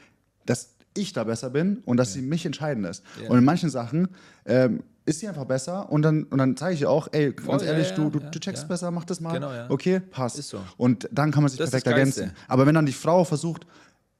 dass 0.45 0.75
ich 0.97 1.13
da 1.13 1.23
besser 1.23 1.49
bin 1.49 1.77
und 1.85 1.97
dass 1.97 2.13
sie 2.13 2.21
mich 2.21 2.45
entscheiden 2.45 2.83
lässt. 2.83 3.03
Ja. 3.21 3.29
Und 3.29 3.37
in 3.37 3.45
manchen 3.45 3.69
Sachen 3.69 4.09
ähm, 4.45 4.83
ist 5.05 5.21
sie 5.21 5.27
einfach 5.27 5.45
besser 5.45 5.89
und 5.91 6.01
dann, 6.01 6.23
und 6.23 6.37
dann 6.37 6.57
zeige 6.57 6.75
ich 6.75 6.81
ihr 6.81 6.89
auch, 6.89 7.07
ey, 7.11 7.31
ganz 7.31 7.63
ja, 7.63 7.69
ehrlich, 7.69 7.89
ja, 7.89 7.95
du, 7.95 8.09
du, 8.09 8.19
ja, 8.19 8.29
du 8.29 8.39
checkst 8.39 8.63
ja. 8.63 8.67
besser, 8.67 8.91
mach 8.91 9.05
das 9.05 9.21
mal. 9.21 9.33
Genau, 9.33 9.53
ja. 9.53 9.69
Okay, 9.69 9.99
passt. 9.99 10.41
So. 10.43 10.59
Und 10.75 11.07
dann 11.11 11.31
kann 11.31 11.43
man 11.43 11.49
sich 11.49 11.57
Das 11.57 11.69
perfekt 11.69 11.87
ergänzen. 11.87 12.31
Aber 12.47 12.65
wenn 12.65 12.75
dann 12.75 12.85
die 12.85 12.91
Frau 12.93 13.23
versucht, 13.23 13.65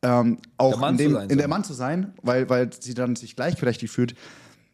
ähm, 0.02 0.38
auch 0.58 0.80
Der 0.80 0.90
in, 0.90 0.98
dem, 0.98 1.14
sein, 1.14 1.30
in 1.30 1.38
der 1.38 1.48
Mann 1.48 1.64
zu 1.64 1.74
sein, 1.74 2.14
weil, 2.22 2.50
weil 2.50 2.70
sie 2.72 2.94
dann 2.94 3.16
sich 3.16 3.36
gleichberechtigt 3.36 3.92
fühlt, 3.92 4.16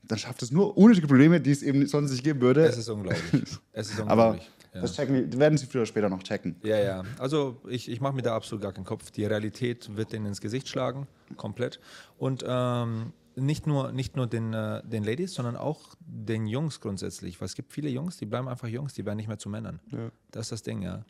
dann 0.04 0.18
schafft 0.18 0.44
es 0.44 0.52
nur 0.52 0.78
unnötige 0.78 1.08
Probleme, 1.08 1.40
die 1.40 1.52
es 1.52 1.64
eben 1.64 1.88
sonst 1.88 2.12
nicht 2.12 2.24
geben 2.24 2.42
würde. 2.42 2.66
Es 2.66 2.78
ist 2.78 2.90
unglaublich. 2.90 3.22
Es 3.72 3.90
ist 3.90 4.02
Aber 4.02 4.32
unglaublich. 4.32 4.52
Ja. 4.74 4.82
das 4.82 4.96
checken 4.96 5.38
werden 5.40 5.58
sie 5.58 5.66
früher 5.66 5.82
oder 5.82 5.88
später 5.88 6.10
noch 6.10 6.24
checken. 6.24 6.56
Ja, 6.64 6.78
ja. 6.78 7.04
Also 7.20 7.62
ich, 7.68 7.90
ich 7.90 8.02
mache 8.02 8.14
mir 8.14 8.22
da 8.22 8.36
absolut 8.36 8.62
gar 8.62 8.74
keinen 8.74 8.86
Kopf. 8.86 9.12
Die 9.12 9.26
Realität 9.26 9.96
wird 9.96 10.14
denen 10.14 10.26
ins 10.28 10.42
Gesicht 10.42 10.68
schlagen, 10.68 11.08
komplett. 11.38 11.80
Und 12.18 12.44
ähm, 12.48 13.14
nicht 13.36 13.68
nur, 13.68 13.92
nicht 13.92 14.16
nur 14.16 14.28
den, 14.28 14.54
äh, 14.54 14.82
den 14.84 15.04
Ladies, 15.04 15.34
sondern 15.34 15.56
auch 15.56 15.96
den 16.00 16.48
Jungs 16.48 16.82
grundsätzlich. 16.82 17.40
Weil 17.42 17.48
es 17.48 17.56
gibt 17.56 17.72
viele 17.72 17.90
Jungs, 17.90 18.18
die 18.18 18.26
bleiben 18.26 18.48
einfach 18.48 18.68
Jungs, 18.68 18.94
die 18.94 19.06
werden 19.06 19.18
nicht 19.18 19.28
mehr 19.28 19.40
zu 19.40 19.50
Männern. 19.50 19.80
Ja. 19.92 20.12
Das 20.32 20.48
ist 20.48 20.52
das 20.52 20.64
Ding, 20.64 20.82
ja. 20.82 21.04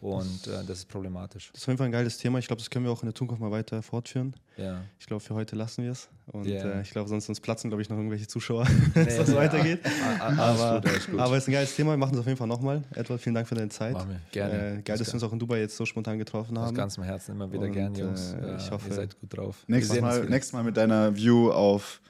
Und 0.00 0.46
äh, 0.46 0.62
das 0.66 0.78
ist 0.80 0.88
problematisch. 0.88 1.48
das 1.52 1.62
ist 1.62 1.64
auf 1.64 1.68
jeden 1.68 1.78
Fall 1.78 1.86
ein 1.86 1.92
geiles 1.92 2.18
Thema. 2.18 2.38
Ich 2.38 2.46
glaube, 2.46 2.60
das 2.60 2.68
können 2.70 2.84
wir 2.84 2.92
auch 2.92 3.02
in 3.02 3.06
der 3.06 3.14
Zukunft 3.14 3.40
mal 3.40 3.50
weiter 3.50 3.82
fortführen. 3.82 4.34
Ja. 4.56 4.82
Ich 5.00 5.06
glaube, 5.06 5.20
für 5.20 5.34
heute 5.34 5.56
lassen 5.56 5.84
wir 5.84 5.92
es. 5.92 6.08
Und 6.26 6.46
Ja. 6.46 6.62
äh, 6.64 6.82
ich 6.82 6.90
glaube, 6.90 7.08
sonst 7.08 7.28
uns 7.28 7.40
platzen, 7.40 7.70
glaube 7.70 7.82
ich, 7.82 7.88
noch 7.88 7.96
irgendwelche 7.96 8.26
Zuschauer, 8.26 8.66
wenn 8.94 9.06
es 9.06 9.18
Nee, 9.18 9.24
so 9.24 9.32
nee, 9.32 9.38
weitergeht. 9.38 9.80
a- 9.86 10.22
a- 10.22 10.26
alles 10.26 10.38
Aber, 10.60 10.80
gut, 10.80 10.90
alles 10.90 11.06
gut. 11.06 11.18
aber 11.20 11.36
es 11.36 11.42
ist 11.44 11.48
ein 11.48 11.52
geiles 11.52 11.74
Thema. 11.76 11.92
Wir 11.92 11.96
machen 11.96 12.14
es 12.14 12.20
auf 12.20 12.26
jeden 12.26 12.38
Fall 12.38 12.46
nochmal. 12.46 12.82
Edward, 12.94 13.20
vielen 13.20 13.34
Dank 13.34 13.48
für 13.48 13.54
deine 13.54 13.70
Zeit. 13.70 13.94
Machen 13.94 14.10
wir. 14.10 14.20
Gerne. 14.32 14.78
Äh, 14.78 14.82
geil, 14.82 14.98
dass 14.98 15.06
wir 15.08 15.14
uns 15.14 15.22
auch 15.22 15.32
in 15.32 15.38
Dubai 15.38 15.60
jetzt 15.60 15.76
so 15.76 15.86
spontan 15.86 16.18
getroffen 16.18 16.56
Aus 16.58 16.66
haben. 16.66 16.74
ganzem 16.74 17.02
Herzen 17.02 17.32
immer 17.32 17.50
wieder 17.50 17.62
Und, 17.66 17.72
gern, 17.72 17.94
Jungs. 17.94 18.34
äh, 18.34 18.46
Ja, 18.48 18.56
ich 18.56 18.70
hoffe- 18.70 18.88
ihr 18.90 18.94
seid 18.94 19.18
gut 19.18 19.36
drauf. 19.36 19.64
Nächstes 19.66 20.00
Mal, 20.00 20.24
nächstes 20.28 20.52
Mal 20.52 20.62
mit 20.62 20.76
deiner 20.76 21.14
View 21.16 21.50
auf. 21.50 22.00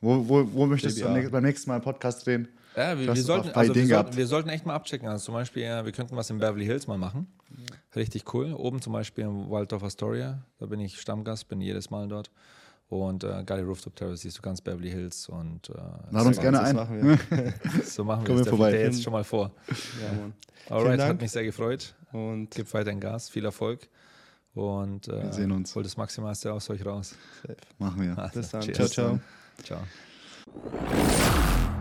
Wo, 0.00 0.28
wo, 0.28 0.48
wo 0.52 0.66
möchtest 0.66 0.98
JBR. 0.98 1.22
du 1.22 1.30
beim 1.30 1.44
nächsten 1.44 1.68
Mal 1.70 1.76
einen 1.76 1.84
Podcast 1.84 2.26
drehen? 2.26 2.48
Ja, 2.76 2.98
wir, 2.98 3.06
wir, 3.14 3.22
sollten, 3.22 3.50
also 3.50 3.74
wir, 3.74 3.86
sollten, 3.86 4.16
wir 4.16 4.26
sollten 4.26 4.48
echt 4.48 4.66
mal 4.66 4.74
abchecken. 4.74 5.08
Also 5.08 5.26
zum 5.26 5.34
Beispiel, 5.34 5.62
wir 5.62 5.92
könnten 5.92 6.16
was 6.16 6.30
in 6.30 6.38
Beverly 6.38 6.64
Hills 6.66 6.86
mal 6.86 6.98
machen. 6.98 7.26
Richtig 7.94 8.34
cool. 8.34 8.52
Oben 8.52 8.82
zum 8.82 8.92
Beispiel 8.92 9.24
im 9.24 9.48
Waldorf 9.50 9.84
Astoria. 9.84 10.42
Da 10.58 10.66
bin 10.66 10.80
ich 10.80 11.00
Stammgast, 11.00 11.48
bin 11.48 11.60
jedes 11.60 11.90
Mal 11.90 12.08
dort. 12.08 12.30
Und 12.88 13.24
äh, 13.24 13.42
geile 13.44 13.62
Rooftop 13.64 13.96
Terrace, 13.96 14.20
siehst 14.20 14.38
du 14.38 14.42
ganz 14.42 14.60
Beverly 14.60 14.90
Hills. 14.90 15.28
Und 15.28 15.70
äh, 15.70 15.74
Lad 16.10 16.26
uns 16.26 16.40
gerne 16.40 16.60
ein. 16.60 16.76
machen 16.76 17.18
so 17.84 18.04
machen 18.04 18.26
wir 18.26 18.36
es. 18.36 18.48
vorbei. 18.48 18.72
Der 18.72 18.82
jetzt 18.82 19.02
schon 19.02 19.12
mal 19.12 19.24
vor. 19.24 19.52
ja, 20.02 20.12
Mann. 20.12 20.34
Alright, 20.68 21.00
hat 21.00 21.20
mich 21.20 21.30
sehr 21.30 21.44
gefreut. 21.44 21.94
Und 22.12 22.50
Gib 22.50 22.72
weiterhin 22.74 23.00
Gas, 23.00 23.28
viel 23.28 23.44
Erfolg. 23.44 23.88
Und 24.54 25.08
äh, 25.08 25.22
Wir 25.24 25.32
sehen 25.32 25.52
uns. 25.52 25.74
Holt 25.74 25.86
das 25.86 25.96
Maximalste 25.96 26.52
aus 26.52 26.70
euch 26.70 26.84
raus. 26.84 27.16
Machen 27.78 28.02
wir. 28.02 28.18
Also, 28.18 28.40
bis 28.40 28.50
dann. 28.50 28.60
cheers. 28.62 28.92
Ciao, 28.92 29.18
ciao. 29.62 29.80
Ciao. 30.54 31.73